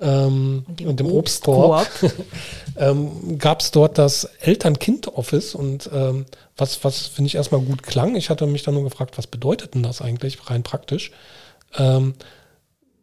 ähm, 0.00 0.64
und, 0.66 0.82
und, 0.82 1.00
dem 1.00 1.12
Obstkorb, 1.12 1.86
ähm, 2.76 3.38
gab 3.38 3.60
es 3.60 3.70
dort 3.70 3.98
das 3.98 4.24
Eltern-Kind-Office 4.40 5.54
und 5.54 5.90
ähm, 5.92 6.26
was, 6.56 6.82
was 6.84 7.06
finde 7.06 7.28
ich 7.28 7.34
erstmal 7.34 7.60
gut 7.60 7.82
klang. 7.82 8.16
Ich 8.16 8.30
hatte 8.30 8.46
mich 8.46 8.62
dann 8.62 8.74
nur 8.74 8.84
gefragt, 8.84 9.18
was 9.18 9.26
bedeutet 9.26 9.74
denn 9.74 9.82
das 9.82 10.00
eigentlich 10.00 10.50
rein 10.50 10.62
praktisch? 10.62 11.12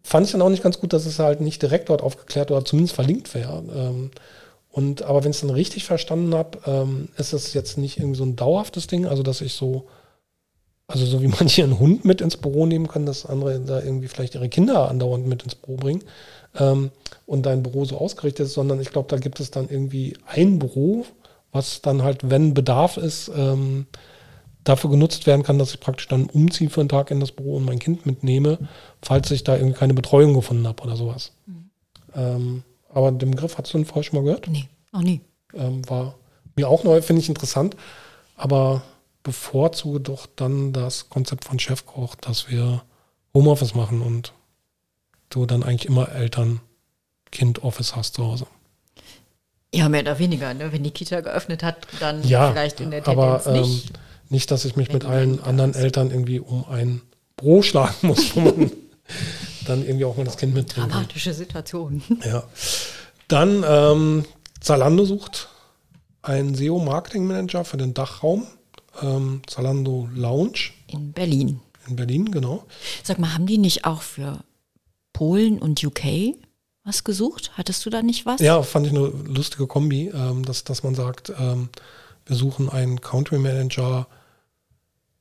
Fand 0.08 0.26
ich 0.26 0.32
dann 0.32 0.42
auch 0.42 0.48
nicht 0.48 0.64
ganz 0.64 0.80
gut, 0.80 0.94
dass 0.94 1.06
es 1.06 1.20
halt 1.20 1.42
nicht 1.42 1.62
direkt 1.62 1.90
dort 1.90 2.02
aufgeklärt 2.02 2.50
oder 2.50 2.64
zumindest 2.64 2.96
verlinkt 2.96 3.34
wäre. 3.36 3.62
Ähm, 3.76 4.12
und 4.72 5.02
aber 5.02 5.26
wenn 5.26 5.32
ich 5.32 5.36
es 5.36 5.42
dann 5.42 5.50
richtig 5.50 5.84
verstanden 5.84 6.34
habe, 6.34 6.60
ähm, 6.66 7.10
ist 7.18 7.34
es 7.34 7.54
jetzt 7.54 7.78
nicht 7.78 7.98
irgendwie 7.98 8.16
so 8.16 8.24
ein 8.24 8.38
dauerhaftes 8.38 8.88
Ding, 8.88 9.06
also 9.06 9.22
dass 9.22 9.42
ich 9.42 9.52
so, 9.52 9.88
also 10.88 11.06
so 11.06 11.22
wie 11.22 11.28
manche 11.40 11.62
einen 11.62 11.78
Hund 11.78 12.06
mit 12.06 12.22
ins 12.22 12.38
Büro 12.38 12.66
nehmen 12.66 12.88
können, 12.88 13.06
dass 13.06 13.26
andere 13.26 13.60
da 13.60 13.82
irgendwie 13.82 14.08
vielleicht 14.08 14.36
ihre 14.36 14.48
Kinder 14.48 14.90
andauernd 14.90 15.28
mit 15.28 15.44
ins 15.44 15.56
Büro 15.56 15.76
bringen 15.76 16.06
ähm, 16.56 16.92
und 17.26 17.46
dein 17.46 17.62
Büro 17.62 17.84
so 17.84 17.98
ausgerichtet 17.98 18.46
ist, 18.46 18.54
sondern 18.54 18.80
ich 18.80 18.92
glaube, 18.92 19.10
da 19.10 19.18
gibt 19.18 19.42
es 19.42 19.52
dann 19.52 19.68
irgendwie 19.68 20.16
ein 20.26 20.58
Büro, 20.58 21.06
was 21.52 21.82
dann 21.82 22.02
halt, 22.02 22.30
wenn 22.30 22.54
Bedarf 22.54 22.96
ist, 22.96 23.30
ähm, 23.36 23.88
dafür 24.68 24.90
genutzt 24.90 25.28
werden 25.28 25.44
kann, 25.44 25.60
dass 25.60 25.72
ich 25.72 25.80
praktisch 25.80 26.08
dann 26.08 26.26
umziehe 26.26 26.70
für 26.70 26.82
einen 26.82 26.90
Tag 26.90 27.12
in 27.12 27.20
das 27.20 27.32
Büro 27.32 27.58
und 27.58 27.66
mein 27.66 27.80
Kind 27.80 28.06
mitnehme, 28.06 28.58
falls 29.02 29.32
ich 29.32 29.44
da 29.44 29.56
irgendwie 29.56 29.78
keine 29.78 29.94
Betreuung 29.94 30.34
gefunden 30.34 30.68
habe 30.68 30.84
oder 30.84 30.96
sowas. 30.96 31.32
Mhm. 31.46 31.70
Ähm, 32.14 32.64
aber 32.90 33.12
den 33.12 33.32
Begriff 33.32 33.58
hast 33.58 33.74
du 33.74 33.78
den 33.78 33.86
vorher 33.86 34.04
schon 34.04 34.20
mal 34.20 34.26
gehört? 34.26 34.48
Nee, 34.48 34.68
noch 34.92 35.02
nie. 35.02 35.22
Ähm, 35.54 35.88
war 35.90 36.16
mir 36.56 36.68
auch 36.68 36.84
neu, 36.84 37.02
finde 37.02 37.22
ich 37.22 37.30
interessant, 37.30 37.76
aber 38.36 38.82
bevorzuge 39.24 40.00
doch 40.00 40.28
dann 40.36 40.74
das 40.74 41.10
Konzept 41.10 41.46
von 41.46 41.60
Chefkoch, 41.60 42.16
dass 42.16 42.50
wir 42.50 42.84
Homeoffice 43.34 43.76
machen 43.76 44.02
und 44.02 44.34
du 45.30 45.46
dann 45.46 45.64
eigentlich 45.64 45.86
immer 45.86 46.10
Eltern-Kind-Office 46.12 47.96
hast 47.96 48.16
zu 48.16 48.26
Hause. 48.26 48.48
Ja, 49.74 49.90
mehr 49.90 50.02
oder 50.02 50.18
weniger. 50.18 50.54
Ne? 50.54 50.72
Wenn 50.72 50.84
die 50.84 50.92
Kita 50.92 51.22
geöffnet 51.22 51.62
hat, 51.62 51.88
dann 52.00 52.24
ja, 52.24 52.52
vielleicht 52.52 52.80
in 52.80 52.92
der 52.92 53.04
Tendenz 53.04 53.48
aber, 53.48 53.60
nicht. 53.60 53.90
Ähm, 53.90 53.96
nicht, 54.30 54.52
dass 54.52 54.66
ich 54.66 54.76
mich 54.76 54.92
mit 54.92 55.06
allen 55.06 55.42
anderen. 55.42 55.74
Eltern 55.74 56.12
irgendwie 56.12 56.40
um 56.40 56.66
ein 56.70 57.02
Bro 57.36 57.62
schlagen 57.62 57.96
muss, 58.08 58.36
wo 58.36 58.42
man 58.42 58.72
dann 59.66 59.86
irgendwie 59.86 60.06
auch 60.06 60.18
mal 60.18 60.24
das 60.24 60.38
Kind 60.38 60.54
mitbringt. 60.54 60.92
Dramatische 60.92 61.34
Situation. 61.34 62.02
Ja. 62.26 62.44
Dann 63.28 63.64
ähm, 63.68 64.26
Zalando 64.60 65.06
sucht 65.06 65.50
einen 66.22 66.56
SEO-Marketing-Manager 66.56 67.66
für 67.66 67.78
den 67.78 67.94
Dachraum. 67.94 68.48
Ähm, 69.02 69.42
Zalando 69.48 70.10
Lounge. 70.14 70.72
In 70.88 71.12
Berlin. 71.14 71.60
In 71.88 71.96
Berlin, 71.96 72.32
genau. 72.32 72.66
Sag 73.04 73.20
mal, 73.20 73.34
haben 73.34 73.46
die 73.46 73.58
nicht 73.58 73.86
auch 73.86 74.02
für 74.02 74.40
Polen 75.14 75.60
und 75.60 75.84
UK 75.84 76.36
was 76.88 77.04
gesucht? 77.04 77.52
Hattest 77.56 77.86
du 77.86 77.90
da 77.90 78.02
nicht 78.02 78.26
was? 78.26 78.40
Ja, 78.40 78.64
fand 78.64 78.88
ich 78.88 78.94
eine 78.94 79.08
lustige 79.08 79.68
Kombi, 79.68 80.08
ähm, 80.14 80.46
dass, 80.46 80.64
dass 80.64 80.84
man 80.84 80.96
sagt, 80.96 81.32
ähm, 81.38 81.70
wir 82.26 82.36
suchen 82.36 82.70
einen 82.70 83.02
Country 83.02 83.38
Manager 83.38 84.08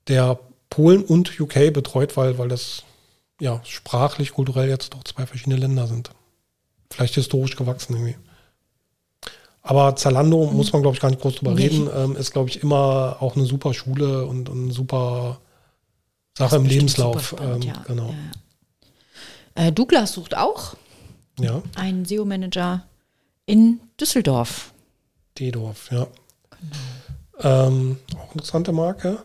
der 0.09 0.39
Polen 0.71 1.05
und 1.05 1.39
UK 1.41 1.73
betreut, 1.73 2.17
weil, 2.17 2.39
weil 2.39 2.49
das 2.49 2.85
ja 3.41 3.61
sprachlich, 3.65 4.33
kulturell 4.33 4.69
jetzt 4.69 4.95
doch 4.95 5.05
zwei 5.05 5.27
verschiedene 5.27 5.57
Länder 5.57 5.87
sind. 5.87 6.11
Vielleicht 6.91 7.15
historisch 7.15 7.57
gewachsen 7.57 7.95
irgendwie. 7.95 8.17
Aber 9.63 9.97
Zalando 9.97 10.47
mhm. 10.47 10.57
muss 10.57 10.73
man, 10.73 10.83
glaube 10.83 10.95
ich, 10.95 11.01
gar 11.01 11.11
nicht 11.11 11.21
groß 11.21 11.37
drüber 11.37 11.55
nicht. 11.55 11.73
reden. 11.73 11.91
Ähm, 11.95 12.17
ist, 12.17 12.33
glaube 12.33 12.49
ich, 12.49 12.63
immer 12.63 13.17
auch 13.21 13.35
eine 13.35 13.47
super 13.47 13.75
Schule 13.75 14.25
und, 14.25 14.49
und 14.49 14.63
eine 14.65 14.73
super 14.73 15.41
Sache 16.39 16.57
im 16.57 16.67
Lebenslauf. 16.67 17.29
Spannend, 17.31 17.65
ähm, 17.65 17.73
ja. 17.73 17.83
Genau. 17.87 18.15
Ja. 19.57 19.67
Äh, 19.67 19.73
Douglas 19.73 20.13
sucht 20.13 20.37
auch 20.37 20.77
ja. 21.41 21.63
einen 21.75 22.05
SEO-Manager 22.05 22.85
in 23.47 23.81
Düsseldorf. 24.01 24.73
Dedorf, 25.39 25.91
ja. 25.91 26.07
Genau. 26.51 27.67
Ähm, 27.69 27.99
auch 28.17 28.35
interessante 28.35 28.73
Marke. 28.73 29.19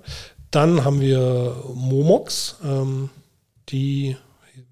Dann 0.52 0.84
haben 0.84 1.00
wir 1.00 1.64
Momox, 1.74 2.58
ähm, 2.64 3.10
die, 3.70 4.18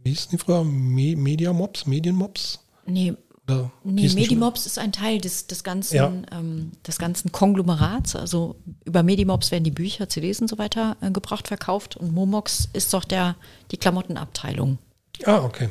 wie 0.03 0.10
hießen 0.10 0.31
die 0.31 0.38
früher? 0.38 0.64
Me 0.64 1.15
Media 1.15 1.53
Mobs, 1.53 1.85
Medienmobs? 1.85 2.60
Nee, 2.85 3.14
Oder 3.47 3.72
nee 3.84 4.10
Medimobs 4.10 4.65
ist 4.65 4.77
ein 4.77 4.91
Teil 4.91 5.19
des, 5.22 5.47
des, 5.47 5.64
ganzen, 5.64 5.95
Ja. 5.95 6.11
ähm, 6.31 6.72
des 6.85 6.97
ganzen 6.97 7.31
Konglomerats. 7.31 8.15
Also 8.15 8.56
über 8.84 9.03
Medimobs 9.03 9.51
werden 9.51 9.64
die 9.64 9.72
Bücher, 9.72 10.10
CDs 10.10 10.41
und 10.41 10.49
so 10.49 10.57
weiter 10.57 10.97
äh, 11.01 11.11
gebraucht, 11.11 11.47
verkauft. 11.47 11.95
Und 11.95 12.14
Momox 12.14 12.68
ist 12.73 12.93
doch 12.93 13.06
der, 13.06 13.35
die 13.72 13.77
Klamottenabteilung. 13.77 14.77
Ah, 15.26 15.43
okay. 15.43 15.69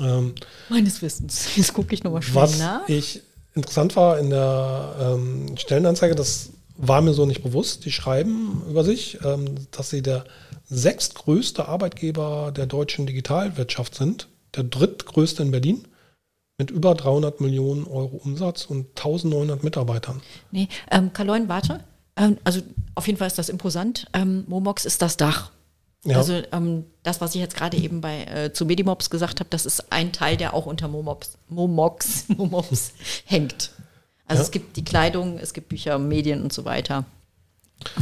Ähm, 0.00 0.34
Meines 0.68 1.02
Wissens. 1.02 1.56
Jetzt 1.56 1.74
gucke 1.74 1.94
ich 1.94 2.04
nochmal 2.04 2.22
schnell 2.22 2.42
was 2.42 2.58
nach. 2.58 2.88
ich 2.88 3.22
interessant 3.54 3.96
war 3.96 4.18
in 4.18 4.30
der 4.30 4.94
ähm, 5.00 5.56
Stellenanzeige, 5.56 6.14
das 6.14 6.50
war 6.82 7.00
mir 7.00 7.14
so 7.14 7.24
nicht 7.24 7.42
bewusst. 7.42 7.84
Die 7.84 7.92
schreiben 7.92 8.62
über 8.68 8.84
sich, 8.84 9.18
ähm, 9.24 9.54
dass 9.70 9.90
sie 9.90 10.02
der 10.02 10.24
sechstgrößte 10.68 11.68
Arbeitgeber 11.68 12.52
der 12.54 12.66
deutschen 12.66 13.06
Digitalwirtschaft 13.06 13.94
sind, 13.94 14.28
der 14.56 14.64
drittgrößte 14.64 15.42
in 15.42 15.52
Berlin 15.52 15.86
mit 16.58 16.70
über 16.70 16.94
300 16.94 17.40
Millionen 17.40 17.86
Euro 17.86 18.16
Umsatz 18.16 18.66
und 18.66 18.88
1900 18.88 19.62
Mitarbeitern. 19.62 20.20
Nee, 20.50 20.68
ähm, 20.90 21.12
Kaloin, 21.12 21.48
warte. 21.48 21.80
Ähm, 22.16 22.36
also 22.44 22.60
auf 22.94 23.06
jeden 23.06 23.18
Fall 23.18 23.28
ist 23.28 23.38
das 23.38 23.48
imposant. 23.48 24.06
Ähm, 24.12 24.44
Momox 24.48 24.84
ist 24.84 25.02
das 25.02 25.16
Dach. 25.16 25.52
Ja. 26.04 26.16
Also 26.16 26.42
ähm, 26.50 26.84
das, 27.04 27.20
was 27.20 27.34
ich 27.34 27.40
jetzt 27.40 27.56
gerade 27.56 27.76
eben 27.76 28.00
bei 28.00 28.24
äh, 28.24 28.52
zu 28.52 28.66
Medimobs 28.66 29.08
gesagt 29.08 29.38
habe, 29.38 29.50
das 29.50 29.66
ist 29.66 29.92
ein 29.92 30.12
Teil, 30.12 30.36
der 30.36 30.52
auch 30.52 30.66
unter 30.66 30.88
Momox, 30.88 31.38
Momox, 31.48 32.24
Momox 32.28 32.92
hängt. 33.24 33.70
Also 34.32 34.40
Ja. 34.42 34.44
es 34.46 34.50
gibt 34.50 34.76
die 34.76 34.84
Kleidung, 34.84 35.38
es 35.38 35.52
gibt 35.52 35.68
Bücher, 35.68 35.98
Medien 35.98 36.42
und 36.42 36.52
so 36.52 36.64
weiter. 36.64 37.04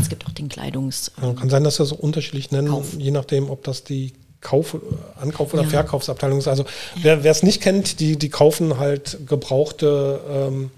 Es 0.00 0.08
gibt 0.08 0.26
auch 0.26 0.30
den 0.32 0.48
Kleidungs. 0.48 1.10
Ja, 1.22 1.32
kann 1.32 1.48
sein, 1.50 1.64
dass 1.64 1.78
wir 1.78 1.86
so 1.86 1.94
unterschiedlich 1.96 2.50
nennen, 2.50 2.68
Kauf. 2.68 2.94
je 2.98 3.10
nachdem, 3.10 3.48
ob 3.50 3.64
das 3.64 3.82
die 3.84 4.12
Kauf, 4.40 4.76
Ankauf- 5.20 5.52
oder 5.54 5.62
Ja. 5.64 5.68
Verkaufsabteilung 5.68 6.38
ist. 6.38 6.48
Also 6.48 6.64
wer 7.02 7.24
wer 7.24 7.30
es 7.30 7.42
nicht 7.42 7.60
kennt, 7.60 8.00
die, 8.00 8.16
die 8.16 8.28
kaufen 8.30 8.78
halt 8.78 9.18
gebrauchte 9.26 10.20
ähm, 10.30 10.70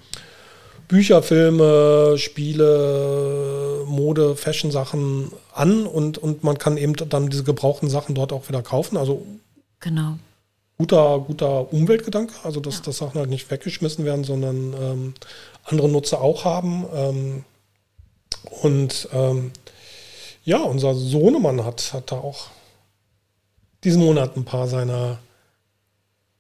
Bücher, 0.89 1.23
Filme, 1.23 2.17
Spiele, 2.19 3.85
Mode, 3.87 4.37
Fashion-Sachen 4.37 5.33
an 5.55 5.87
und, 5.87 6.19
und 6.19 6.45
man 6.45 6.59
kann 6.59 6.77
eben 6.77 6.95
dann 6.97 7.29
diese 7.31 7.45
gebrauchten 7.45 7.89
Sachen 7.89 8.15
dort 8.15 8.33
auch 8.33 8.49
wieder 8.49 8.63
kaufen. 8.63 8.97
Also 8.97 9.25
Genau. 9.81 10.19
Guter, 10.83 11.21
guter 11.21 11.73
Umweltgedanke, 11.73 12.35
also 12.43 12.59
dass, 12.59 12.83
dass 12.83 12.99
Sachen 12.99 13.19
halt 13.19 13.31
nicht 13.31 13.49
weggeschmissen 13.51 14.05
werden, 14.05 14.25
sondern 14.25 14.75
ähm, 14.75 15.15
andere 15.65 15.89
Nutzer 15.89 16.21
auch 16.21 16.45
haben. 16.45 16.85
Ähm, 16.93 17.45
und 18.63 19.09
ähm, 19.13 19.53
ja, 20.45 20.59
unser 20.59 20.95
Sohnemann 20.95 21.65
hat, 21.65 21.93
hat 21.93 22.11
da 22.11 22.17
auch 22.17 22.47
diesen 23.85 24.03
Monat 24.03 24.37
ein 24.37 24.45
paar 24.45 24.67
seiner 24.67 25.19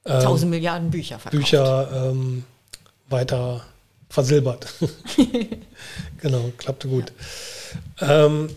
ähm, 0.05 0.20
Tausend 0.20 0.51
Milliarden 0.51 0.90
Bücher 0.90 1.20
verkauft. 1.20 1.40
Bücher 1.40 2.10
ähm, 2.10 2.44
weiter 3.09 3.62
versilbert. 4.09 4.66
genau, 6.20 6.51
klappte 6.59 6.89
gut. 6.89 7.12
Ähm, 8.01 8.48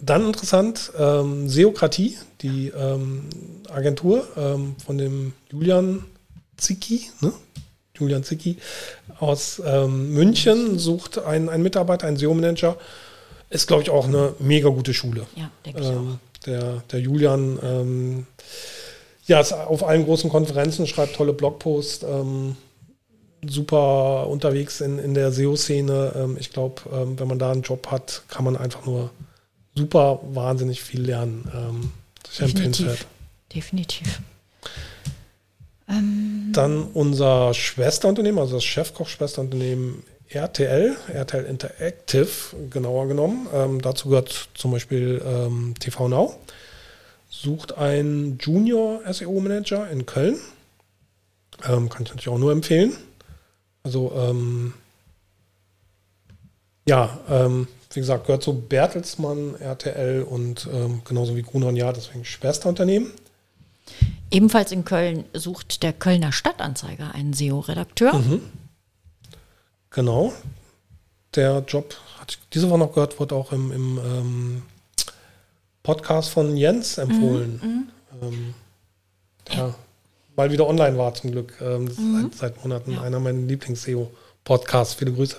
dann 0.00 0.26
interessant, 0.28 0.90
ähm, 0.98 1.50
Seokratie, 1.50 2.16
die 2.40 2.72
Agentur 3.70 4.26
ähm, 4.36 4.76
von 4.84 4.98
dem 4.98 5.32
Julian 5.50 6.04
Zicki, 6.56 7.10
ne? 7.20 7.32
Julian 7.98 8.22
Zicki 8.22 8.56
aus 9.18 9.60
ähm, 9.64 10.12
München 10.12 10.78
sucht 10.78 11.18
einen, 11.18 11.48
einen 11.48 11.62
Mitarbeiter, 11.62 12.06
einen 12.06 12.16
SEO-Manager. 12.16 12.76
Ist, 13.50 13.66
glaube 13.66 13.82
ich, 13.82 13.90
auch 13.90 14.06
eine 14.06 14.34
mega 14.38 14.68
gute 14.68 14.94
Schule. 14.94 15.26
Ja, 15.34 15.50
denke 15.64 15.80
ich 15.80 15.86
auch. 15.86 15.92
Ähm, 15.92 16.18
der, 16.46 16.82
der 16.92 17.00
Julian, 17.00 17.58
ähm, 17.62 18.26
ja, 19.26 19.40
ist 19.40 19.52
auf 19.52 19.84
allen 19.84 20.04
großen 20.04 20.30
Konferenzen, 20.30 20.86
schreibt 20.86 21.16
tolle 21.16 21.32
Blogposts, 21.32 22.04
ähm, 22.04 22.56
super 23.46 24.26
unterwegs 24.28 24.80
in, 24.80 24.98
in 24.98 25.14
der 25.14 25.32
SEO-Szene. 25.32 26.12
Ähm, 26.16 26.36
ich 26.38 26.50
glaube, 26.52 26.82
wenn 26.90 27.28
man 27.28 27.38
da 27.38 27.50
einen 27.50 27.62
Job 27.62 27.88
hat, 27.90 28.22
kann 28.28 28.44
man 28.44 28.56
einfach 28.56 28.84
nur 28.86 29.10
super 29.74 30.20
wahnsinnig 30.22 30.82
viel 30.82 31.02
lernen. 31.02 31.50
Ähm, 31.54 31.90
sicher 32.30 32.44
empfehlenswert. 32.44 33.06
Definitiv. 33.54 34.04
Definitiv. 34.04 34.22
Dann 36.52 36.82
unser 36.92 37.54
Schwesterunternehmen, 37.54 38.38
also 38.38 38.56
das 38.56 38.64
Chefkoch-Schwesterunternehmen 38.64 40.02
RTL, 40.28 40.94
RTL 41.10 41.46
Interactive 41.46 42.28
genauer 42.68 43.08
genommen. 43.08 43.48
Ähm, 43.54 43.80
dazu 43.80 44.10
gehört 44.10 44.50
zum 44.52 44.72
Beispiel 44.72 45.22
ähm, 45.24 45.74
TV 45.80 46.08
Now. 46.08 46.34
Sucht 47.30 47.78
einen 47.78 48.36
Junior 48.38 49.00
SEO-Manager 49.10 49.90
in 49.90 50.04
Köln. 50.04 50.38
Ähm, 51.64 51.88
kann 51.88 52.02
ich 52.02 52.10
natürlich 52.10 52.28
auch 52.28 52.38
nur 52.38 52.52
empfehlen. 52.52 52.92
Also 53.82 54.12
ähm, 54.14 54.74
ja, 56.86 57.18
ähm, 57.30 57.66
wie 57.92 58.00
gesagt, 58.00 58.26
gehört 58.26 58.42
zu 58.42 58.52
Bertelsmann, 58.52 59.54
RTL 59.54 60.22
und 60.22 60.68
ähm, 60.70 61.00
genauso 61.04 61.34
wie 61.36 61.42
Gruner 61.42 61.68
und 61.68 61.76
Ja, 61.76 61.92
deswegen 61.92 62.26
Schwesterunternehmen. 62.26 63.12
Ebenfalls 64.30 64.72
in 64.72 64.84
Köln 64.84 65.24
sucht 65.32 65.82
der 65.82 65.92
Kölner 65.92 66.32
Stadtanzeiger 66.32 67.14
einen 67.14 67.32
SEO-Redakteur. 67.32 68.14
Mhm. 68.14 68.42
Genau. 69.90 70.32
Der 71.34 71.64
Job, 71.66 71.94
hatte 72.18 72.36
ich 72.38 72.48
diese 72.52 72.68
Woche 72.70 72.78
noch 72.78 72.92
gehört, 72.92 73.18
wurde 73.20 73.34
auch 73.34 73.52
im, 73.52 73.72
im 73.72 73.98
ähm, 73.98 74.62
Podcast 75.82 76.30
von 76.30 76.56
Jens 76.56 76.98
empfohlen. 76.98 77.90
Ähm, 78.22 78.54
der 79.50 79.74
mal 80.36 80.50
wieder 80.52 80.66
online 80.66 80.96
war 80.96 81.12
zum 81.14 81.32
Glück. 81.32 81.54
Ähm, 81.60 81.88
ist 81.88 81.96
seit, 81.96 82.34
seit 82.34 82.64
Monaten 82.64 82.98
einer 82.98 83.20
meiner 83.20 83.40
Lieblings-SEO-Podcasts. 83.40 84.94
Viele 84.94 85.12
Grüße. 85.12 85.36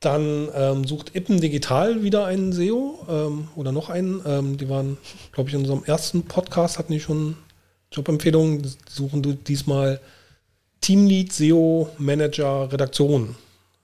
Dann 0.00 0.48
ähm, 0.54 0.84
sucht 0.84 1.16
Ippen 1.16 1.40
Digital 1.40 2.02
wieder 2.02 2.24
einen 2.26 2.52
SEO 2.52 3.04
ähm, 3.08 3.48
oder 3.56 3.72
noch 3.72 3.90
einen. 3.90 4.22
Ähm, 4.24 4.56
die 4.56 4.68
waren, 4.68 4.96
glaube 5.32 5.48
ich, 5.48 5.54
in 5.54 5.60
unserem 5.60 5.84
ersten 5.84 6.22
Podcast 6.22 6.78
hatten 6.78 6.92
die 6.92 7.00
schon 7.00 7.36
Jobempfehlungen. 7.90 8.62
Die 8.62 8.70
suchen 8.88 9.22
du 9.22 9.32
diesmal 9.32 10.00
Teamlead, 10.80 11.32
SEO, 11.32 11.90
Manager, 11.98 12.72
Redaktion. 12.72 13.34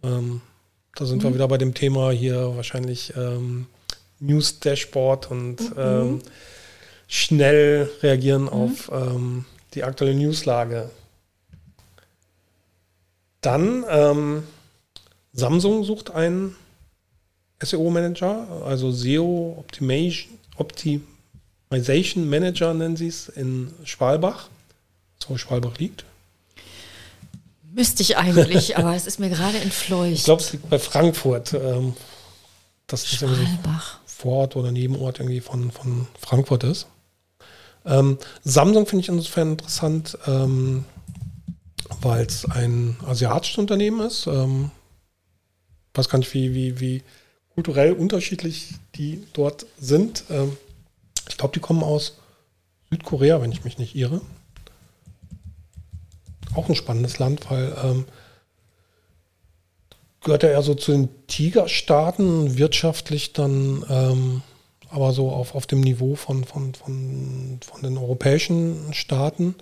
Ähm, 0.05 0.41
da 0.95 1.05
sind 1.05 1.25
wir 1.25 1.35
wieder 1.35 1.49
bei 1.49 1.59
dem 1.59 1.75
Thema 1.75 2.13
hier 2.13 2.55
wahrscheinlich 2.55 3.13
ähm, 3.17 3.67
News 4.21 4.61
Dashboard 4.61 5.31
und 5.33 5.59
ähm, 5.77 6.21
schnell 7.09 7.91
reagieren 8.03 8.49
auf 8.49 8.91
ähm, 8.93 9.45
die 9.75 9.83
aktuelle 9.83 10.15
Newslage. 10.15 10.91
Dann 13.41 13.85
Samsung 15.35 15.85
sucht 15.85 16.13
einen 16.13 16.57
SEO-Manager, 17.61 18.63
also 18.65 18.91
SEO 18.93 19.57
Optimation, 19.59 20.39
Optimization 20.57 22.29
Manager 22.29 22.73
nennen 22.73 22.97
sie 22.97 23.09
es 23.09 23.29
in 23.29 23.73
Schwalbach, 23.85 24.49
so 25.19 25.31
wo 25.31 25.37
Schwalbach 25.37 25.79
liegt. 25.79 26.05
Müsste 27.73 28.03
ich 28.03 28.17
eigentlich, 28.17 28.77
aber 28.79 28.95
es 28.95 29.07
ist 29.07 29.19
mir 29.19 29.29
gerade 29.29 29.59
entfleucht. 29.59 30.13
Ich 30.13 30.25
glaube, 30.25 30.41
es 30.41 30.53
liegt 30.53 30.71
bei 30.71 30.79
Frankfurt. 30.79 31.55
Ähm, 31.55 31.95
dass 32.87 33.03
das 33.03 33.21
irgendwie 33.21 33.41
so 33.41 33.47
Schwalbach. 33.47 33.99
Vorort 34.07 34.57
oder 34.57 34.71
Nebenort 34.71 35.19
irgendwie 35.19 35.41
von, 35.41 35.73
von 35.73 36.07
Frankfurt 36.21 36.65
ist. 36.65 36.87
Ähm, 37.85 38.19
Samsung 38.45 38.87
finde 38.87 39.03
ich 39.03 39.09
insofern 39.09 39.53
interessant, 39.53 40.17
ähm, 40.27 40.85
weil 42.01 42.25
es 42.25 42.45
ein 42.45 42.97
asiatisches 43.07 43.59
Unternehmen 43.59 44.07
ist. 44.07 44.27
Ähm, 44.27 44.71
weiß 45.95 46.09
gar 46.09 46.19
nicht, 46.19 46.35
wie, 46.35 46.55
wie, 46.55 46.81
wie 46.81 47.03
kulturell 47.55 47.93
unterschiedlich 47.93 48.75
die 48.95 49.23
dort 49.33 49.67
sind. 49.79 50.25
Ähm, 50.31 50.57
ich 51.29 51.37
glaube, 51.37 51.55
die 51.55 51.61
kommen 51.61 51.83
aus 51.83 52.19
Südkorea, 52.91 53.41
wenn 53.41 53.53
ich 53.53 53.65
mich 53.65 53.79
nicht 53.79 53.95
irre. 53.95 54.21
Auch 56.55 56.69
ein 56.69 56.75
spannendes 56.75 57.19
Land, 57.19 57.51
weil 57.51 57.75
ähm, 57.83 58.05
gehört 60.21 60.43
ja 60.43 60.51
eher 60.51 60.63
so 60.63 60.75
zu 60.75 60.93
den 60.93 61.09
Tigerstaaten, 61.27 62.57
wirtschaftlich 62.59 63.33
dann 63.33 63.85
ähm, 63.89 64.43
aber 64.95 65.13
so 65.13 65.31
auf, 65.31 65.57
auf 65.57 65.67
dem 65.67 65.81
Niveau 65.81 66.15
von, 66.15 66.45
von, 66.45 66.73
von, 66.75 67.59
von 67.61 67.83
den 67.83 67.99
europäischen 67.99 68.95
Staaten. 68.95 69.57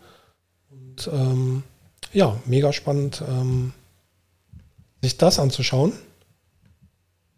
Und 0.70 1.08
ähm, 1.10 1.62
ja, 2.12 2.38
mega 2.44 2.72
spannend, 2.72 3.22
ähm, 3.26 3.72
sich 5.00 5.16
das 5.16 5.38
anzuschauen. 5.38 5.94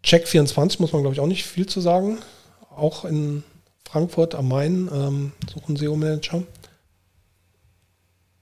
Check 0.05 0.27
24 0.27 0.79
muss 0.79 0.93
man, 0.93 1.01
glaube 1.01 1.15
ich, 1.15 1.19
auch 1.19 1.27
nicht 1.27 1.45
viel 1.45 1.65
zu 1.65 1.81
sagen. 1.81 2.19
Auch 2.75 3.05
in 3.05 3.43
Frankfurt 3.89 4.35
am 4.35 4.47
Main, 4.49 4.87
ähm, 4.93 5.31
suchen 5.51 5.75
SEO-Manager. 5.75 6.43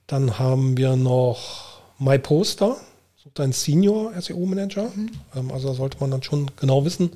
Dann 0.06 0.38
haben 0.38 0.76
wir 0.76 0.94
noch 0.96 1.80
MyPoster, 1.98 2.76
sucht 3.16 3.40
einen 3.40 3.54
Senior 3.54 4.12
SEO-Manager. 4.20 4.90
Mhm. 4.94 5.10
Ähm, 5.34 5.50
also 5.52 5.68
da 5.68 5.74
sollte 5.74 5.96
man 6.00 6.10
dann 6.10 6.22
schon 6.22 6.50
genau 6.60 6.84
wissen, 6.84 7.10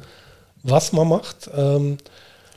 was 0.62 0.93
man 0.93 1.09
macht. 1.09 1.51
Ähm, 1.55 1.99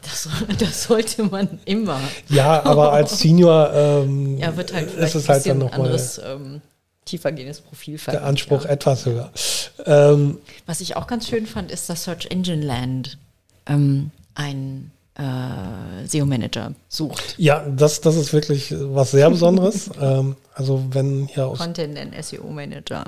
das, 0.02 0.30
das, 0.60 0.84
sollte 0.84 1.24
man 1.24 1.60
immer. 1.66 2.00
Ja, 2.30 2.64
aber 2.64 2.94
als 2.94 3.20
Senior 3.20 3.70
ähm, 3.74 4.38
ja, 4.38 4.56
wird 4.56 4.72
halt 4.74 4.94
ist 4.96 5.16
es 5.16 5.28
halt 5.28 5.46
dann 5.46 5.58
nochmal 5.58 5.82
anderes 5.82 6.22
ähm, 6.24 6.62
tiefergehendes 7.06 7.62
Profil 7.62 7.98
verlangt. 7.98 8.24
Der 8.24 8.30
Anspruch 8.30 8.64
ja. 8.66 8.72
etwas 8.72 9.06
höher. 9.06 9.32
Ähm, 9.86 10.38
Was 10.66 10.82
ich 10.82 10.96
auch 10.96 11.08
ganz 11.08 11.28
schön 11.28 11.48
fand, 11.48 11.72
ist, 11.72 11.90
dass 11.90 12.04
Search 12.04 12.28
Engine 12.30 12.64
Land 12.64 13.18
ähm, 13.66 14.12
ein 14.36 14.92
äh, 15.16 16.08
SEO-Manager 16.08 16.74
sucht. 16.90 17.36
Ja, 17.38 17.66
das, 17.68 18.02
das 18.02 18.16
ist 18.16 18.34
wirklich 18.34 18.74
was 18.78 19.12
sehr 19.12 19.30
Besonderes. 19.30 19.90
ähm, 20.02 20.36
also 20.54 20.84
wenn 20.92 21.28
hier 21.28 21.48
aus 21.48 21.60
Content 21.60 21.98
and 21.98 22.14
SEO-Manager. 22.24 23.06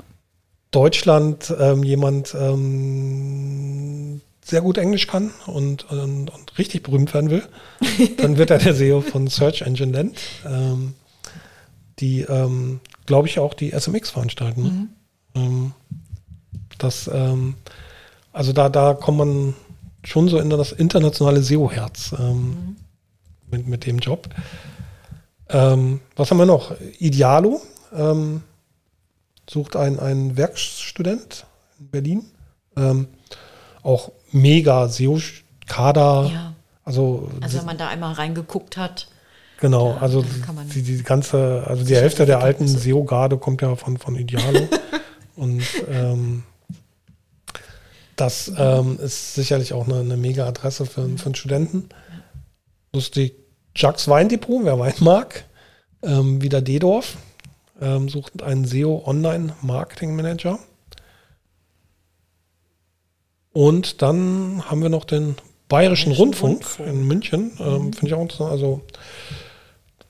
Deutschland 0.70 1.54
ähm, 1.58 1.82
jemand 1.84 2.34
ähm, 2.34 4.20
sehr 4.44 4.60
gut 4.60 4.76
Englisch 4.76 5.06
kann 5.06 5.30
und, 5.46 5.90
und, 5.90 6.30
und, 6.30 6.58
richtig 6.58 6.82
berühmt 6.82 7.14
werden 7.14 7.30
will, 7.30 7.44
dann 8.18 8.36
wird 8.36 8.50
er 8.50 8.58
der 8.58 8.74
SEO 8.74 9.00
von 9.00 9.26
Search 9.28 9.62
Engine 9.62 9.92
Land, 9.92 10.18
ähm, 10.44 10.94
die, 12.00 12.22
ähm, 12.22 12.80
glaube 13.06 13.28
ich, 13.28 13.38
auch 13.38 13.54
die 13.54 13.70
SMX 13.70 14.10
veranstalten. 14.10 14.62
Ne? 14.62 14.70
Mhm. 14.70 14.88
Ähm, 15.34 15.72
das, 16.78 17.10
ähm, 17.12 17.54
also 18.32 18.52
da, 18.52 18.68
da 18.68 18.94
kommt 18.94 19.18
man 19.18 19.54
schon 20.02 20.28
so 20.28 20.38
in 20.38 20.50
das 20.50 20.72
internationale 20.72 21.42
SEO-Herz 21.42 22.14
ähm, 22.18 22.40
mhm. 22.40 22.76
mit, 23.50 23.66
mit 23.66 23.86
dem 23.86 23.98
Job. 23.98 24.28
Ähm, 25.48 26.00
was 26.16 26.30
haben 26.30 26.38
wir 26.38 26.46
noch? 26.46 26.74
Idealo 26.98 27.60
ähm, 27.94 28.42
sucht 29.48 29.76
einen, 29.76 29.98
einen 29.98 30.36
Werkstudent 30.36 31.46
in 31.78 31.88
Berlin. 31.88 32.24
Auch 33.84 34.10
mega 34.32 34.88
SEO-Kader. 34.88 36.30
Ja. 36.32 36.54
Also, 36.84 37.30
also 37.40 37.58
wenn 37.58 37.66
man 37.66 37.78
da 37.78 37.88
einmal 37.88 38.12
reingeguckt 38.14 38.76
hat. 38.76 39.08
Genau, 39.64 39.96
also 39.98 40.22
die, 40.74 40.82
die 40.82 41.02
ganze, 41.02 41.64
also 41.66 41.84
die 41.84 41.96
Hälfte 41.96 42.26
der 42.26 42.40
alten 42.40 42.68
SEO-Garde 42.68 43.38
kommt 43.38 43.62
ja 43.62 43.76
von, 43.76 43.96
von 43.96 44.14
Idealo. 44.14 44.68
und 45.36 45.62
ähm, 45.88 46.42
das 48.14 48.52
ähm, 48.58 48.98
ist 49.02 49.34
sicherlich 49.34 49.72
auch 49.72 49.88
eine, 49.88 50.00
eine 50.00 50.18
mega 50.18 50.46
Adresse 50.46 50.84
für, 50.84 51.08
für 51.16 51.24
einen 51.24 51.34
Studenten. 51.34 51.88
Lustig, 52.92 53.36
Jacques 53.74 54.06
Weindepot, 54.06 54.66
wer 54.66 54.78
Wein 54.78 54.92
mag, 55.00 55.46
ähm, 56.02 56.42
wieder 56.42 56.60
Dedorf, 56.60 57.16
ähm, 57.80 58.10
sucht 58.10 58.42
einen 58.42 58.66
SEO 58.66 59.02
Online 59.06 59.54
Marketing 59.62 60.14
Manager. 60.14 60.58
Und 63.54 64.02
dann 64.02 64.62
haben 64.66 64.82
wir 64.82 64.90
noch 64.90 65.06
den 65.06 65.36
Bayerischen, 65.68 66.12
Rundfunk, 66.12 66.56
Rundfunk, 66.56 66.86
in 66.86 67.08
München. 67.08 67.52
Ähm. 67.60 67.94
Finde 67.94 68.06
ich 68.08 68.12
auch 68.12 68.20
interessant. 68.20 68.50
Also 68.50 68.82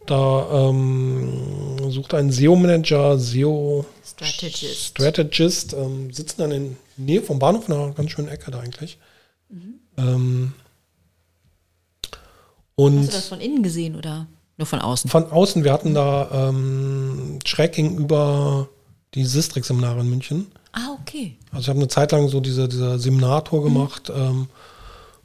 da 0.06 0.68
ähm, 0.68 1.90
sucht 1.90 2.14
ein 2.14 2.30
SEO-Manager, 2.30 3.18
SEO 3.18 3.84
Strategist, 4.04 5.74
ähm, 5.74 6.12
sitzen 6.12 6.40
dann 6.40 6.52
in 6.52 6.76
Nähe 6.96 7.22
vom 7.22 7.38
Bahnhof, 7.38 7.68
in 7.68 7.74
einer 7.74 7.92
ganz 7.92 8.10
schönen 8.10 8.28
Ecke 8.28 8.50
da 8.50 8.60
eigentlich. 8.60 8.98
Mhm. 9.48 9.74
Ähm, 9.96 10.52
und 12.76 12.98
Hast 12.98 13.08
du 13.08 13.12
das 13.12 13.28
von 13.28 13.40
innen 13.40 13.62
gesehen 13.62 13.96
oder 13.96 14.26
nur 14.56 14.66
von 14.66 14.80
außen? 14.80 15.10
Von 15.10 15.30
außen. 15.30 15.64
Wir 15.64 15.72
hatten 15.72 15.94
da 15.94 16.48
ähm, 16.48 17.38
schräg 17.44 17.72
gegenüber 17.72 18.68
die 19.14 19.24
Sistrix-Seminare 19.24 20.00
in 20.00 20.10
München. 20.10 20.46
Ah, 20.72 20.96
okay. 21.00 21.36
Also 21.50 21.62
ich 21.62 21.68
habe 21.68 21.78
eine 21.78 21.88
Zeit 21.88 22.12
lang 22.12 22.28
so 22.28 22.40
diese, 22.40 22.68
diese 22.68 22.98
Seminartour 22.98 23.60
mhm. 23.60 23.64
gemacht. 23.64 24.12
Ähm, 24.14 24.48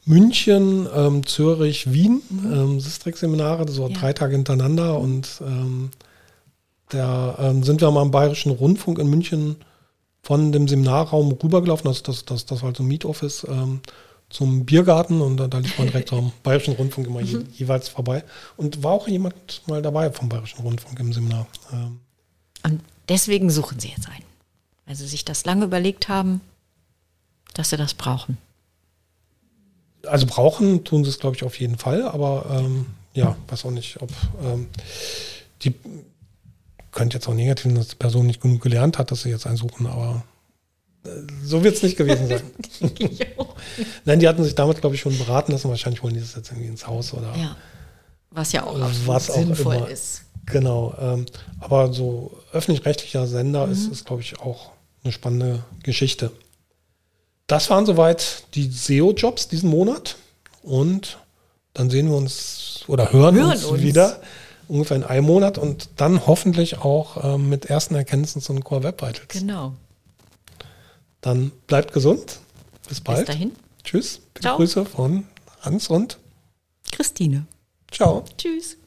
München, 0.10 0.88
ähm, 0.91 1.23
Zürich, 1.23 1.94
Wien, 1.94 2.23
ähm, 2.31 2.80
Sistrix-Seminare, 2.80 3.69
so 3.69 3.88
ja. 3.88 3.95
drei 3.95 4.11
Tage 4.11 4.36
hintereinander. 4.36 4.98
Und 4.98 5.40
ähm, 5.41 5.91
da 6.90 7.38
ähm, 7.38 7.61
sind 7.61 7.80
wir 7.80 7.91
mal 7.91 8.02
im 8.02 8.10
Bayerischen 8.10 8.52
Rundfunk 8.52 8.98
in 8.98 9.07
München 9.07 9.57
von 10.23 10.52
dem 10.52 10.68
Seminarraum 10.68 11.31
rübergelaufen. 11.31 11.88
Also 11.88 12.02
das, 12.02 12.26
das, 12.26 12.48
das 12.48 12.61
war 12.61 12.69
halt 12.69 12.77
so 12.77 12.84
ein 12.84 12.88
Mietoffice 12.88 13.45
ähm, 13.48 13.81
zum 14.31 14.65
Biergarten 14.65 15.22
und 15.22 15.38
da, 15.38 15.48
da 15.48 15.60
lief 15.60 15.77
man 15.77 15.90
direkt 15.90 16.11
am 16.11 16.31
Bayerischen 16.41 16.73
Rundfunk 16.73 17.06
immer 17.06 17.22
je, 17.22 17.38
mhm. 17.38 17.48
jeweils 17.53 17.88
vorbei. 17.88 18.23
Und 18.57 18.81
war 18.81 18.94
auch 18.94 19.07
jemand 19.07 19.61
mal 19.68 19.84
dabei 19.84 20.11
vom 20.11 20.27
Bayerischen 20.27 20.64
Rundfunk 20.64 20.99
im 20.99 21.14
Seminar. 21.14 21.45
Ähm. 21.72 21.99
Und 22.64 22.81
deswegen 23.10 23.52
suchen 23.52 23.80
Sie 23.80 23.90
jetzt 23.90 24.10
einen. 24.10 24.26
Weil 24.88 24.95
Sie 24.95 25.07
sich 25.07 25.23
das 25.23 25.45
lange 25.45 25.65
überlegt 25.65 26.10
haben, 26.10 26.41
dass 27.53 27.69
Sie 27.69 27.77
das 27.77 27.94
brauchen 27.94 28.40
also 30.10 30.26
brauchen 30.26 30.84
tun 30.84 31.03
sie 31.03 31.10
es, 31.10 31.19
glaube 31.19 31.36
ich, 31.36 31.44
auf 31.44 31.60
jeden 31.60 31.77
Fall, 31.77 32.07
aber 32.07 32.45
ähm, 32.52 32.88
ja, 33.14 33.36
weiß 33.48 33.65
auch 33.65 33.72
nicht, 33.72 34.02
ob 34.02 34.10
ähm, 34.44 34.68
die 35.61 35.73
könnte 36.91 37.18
jetzt 37.18 37.27
auch 37.27 37.34
negativ, 37.34 37.73
dass 37.73 37.90
die 37.90 37.95
Person 37.95 38.27
nicht 38.27 38.41
genug 38.41 38.61
gelernt 38.61 38.98
hat, 38.98 39.11
dass 39.11 39.22
sie 39.22 39.30
jetzt 39.30 39.45
einen 39.45 39.57
suchen, 39.57 39.88
aber 39.88 40.23
äh, 41.06 41.10
so 41.44 41.64
wird 41.64 41.76
es 41.76 41.84
nicht 41.84 41.98
gewesen 41.98 42.27
sein. 42.27 42.41
Nein, 44.06 44.19
die 44.19 44.27
hatten 44.27 44.44
sich 44.44 44.56
damals, 44.56 44.81
glaube 44.81 44.95
ich, 44.95 45.02
schon 45.02 45.18
beraten 45.18 45.52
lassen. 45.52 45.69
Wahrscheinlich 45.69 46.03
wollen 46.03 46.14
die 46.14 46.19
das 46.19 46.36
jetzt 46.36 46.49
irgendwie 46.49 46.68
ins 46.68 46.88
Haus 46.88 47.14
oder. 47.14 47.36
Ja. 47.38 47.56
Was 48.31 48.52
ja 48.52 48.64
auch 48.64 48.80
was 49.06 49.27
sinnvoll 49.27 49.77
auch 49.77 49.81
immer, 49.81 49.90
ist. 49.90 50.23
Genau. 50.45 50.95
Ähm, 50.99 51.26
aber 51.60 51.94
so 51.94 52.38
öffentlich-rechtlicher 52.52 53.27
Sender 53.27 53.65
mhm. 53.65 53.73
ist, 53.73 53.91
ist 53.91 54.06
glaube 54.06 54.22
ich, 54.22 54.40
auch 54.40 54.72
eine 55.03 55.14
spannende 55.14 55.64
Geschichte. 55.84 56.31
Das 57.50 57.70
waren 57.72 57.86
soweit 57.86 58.44
die 58.54 58.70
SEO-Jobs 58.70 59.48
diesen 59.48 59.72
Monat. 59.72 60.18
Und 60.62 61.18
dann 61.74 61.90
sehen 61.90 62.08
wir 62.08 62.16
uns 62.16 62.84
oder 62.88 63.12
hören, 63.12 63.36
hören 63.36 63.52
uns, 63.52 63.66
uns, 63.66 63.82
wieder 63.82 64.22
ungefähr 64.68 64.98
in 64.98 65.04
einem 65.04 65.26
Monat 65.26 65.58
und 65.58 65.90
dann 65.96 66.28
hoffentlich 66.28 66.78
auch 66.78 67.36
ähm, 67.36 67.50
mit 67.50 67.66
ersten 67.66 67.96
Erkenntnissen 67.96 68.42
zu 68.42 68.54
den 68.54 68.64
Core 68.64 68.84
Web 68.84 69.02
Vitals. 69.02 69.28
Genau. 69.30 69.74
Dann 71.22 71.52
bleibt 71.66 71.92
gesund. 71.92 72.40
Bis 72.88 73.02
bald. 73.02 73.26
Bis 73.26 73.36
dahin. 73.36 73.52
Tschüss. 73.84 74.22
Ciao. 74.40 74.58
Grüße 74.58 74.86
von 74.86 75.26
Hans 75.62 75.88
und 75.88 76.20
Christine. 76.92 77.48
Ciao. 77.92 78.26
Tschüss. 78.38 78.78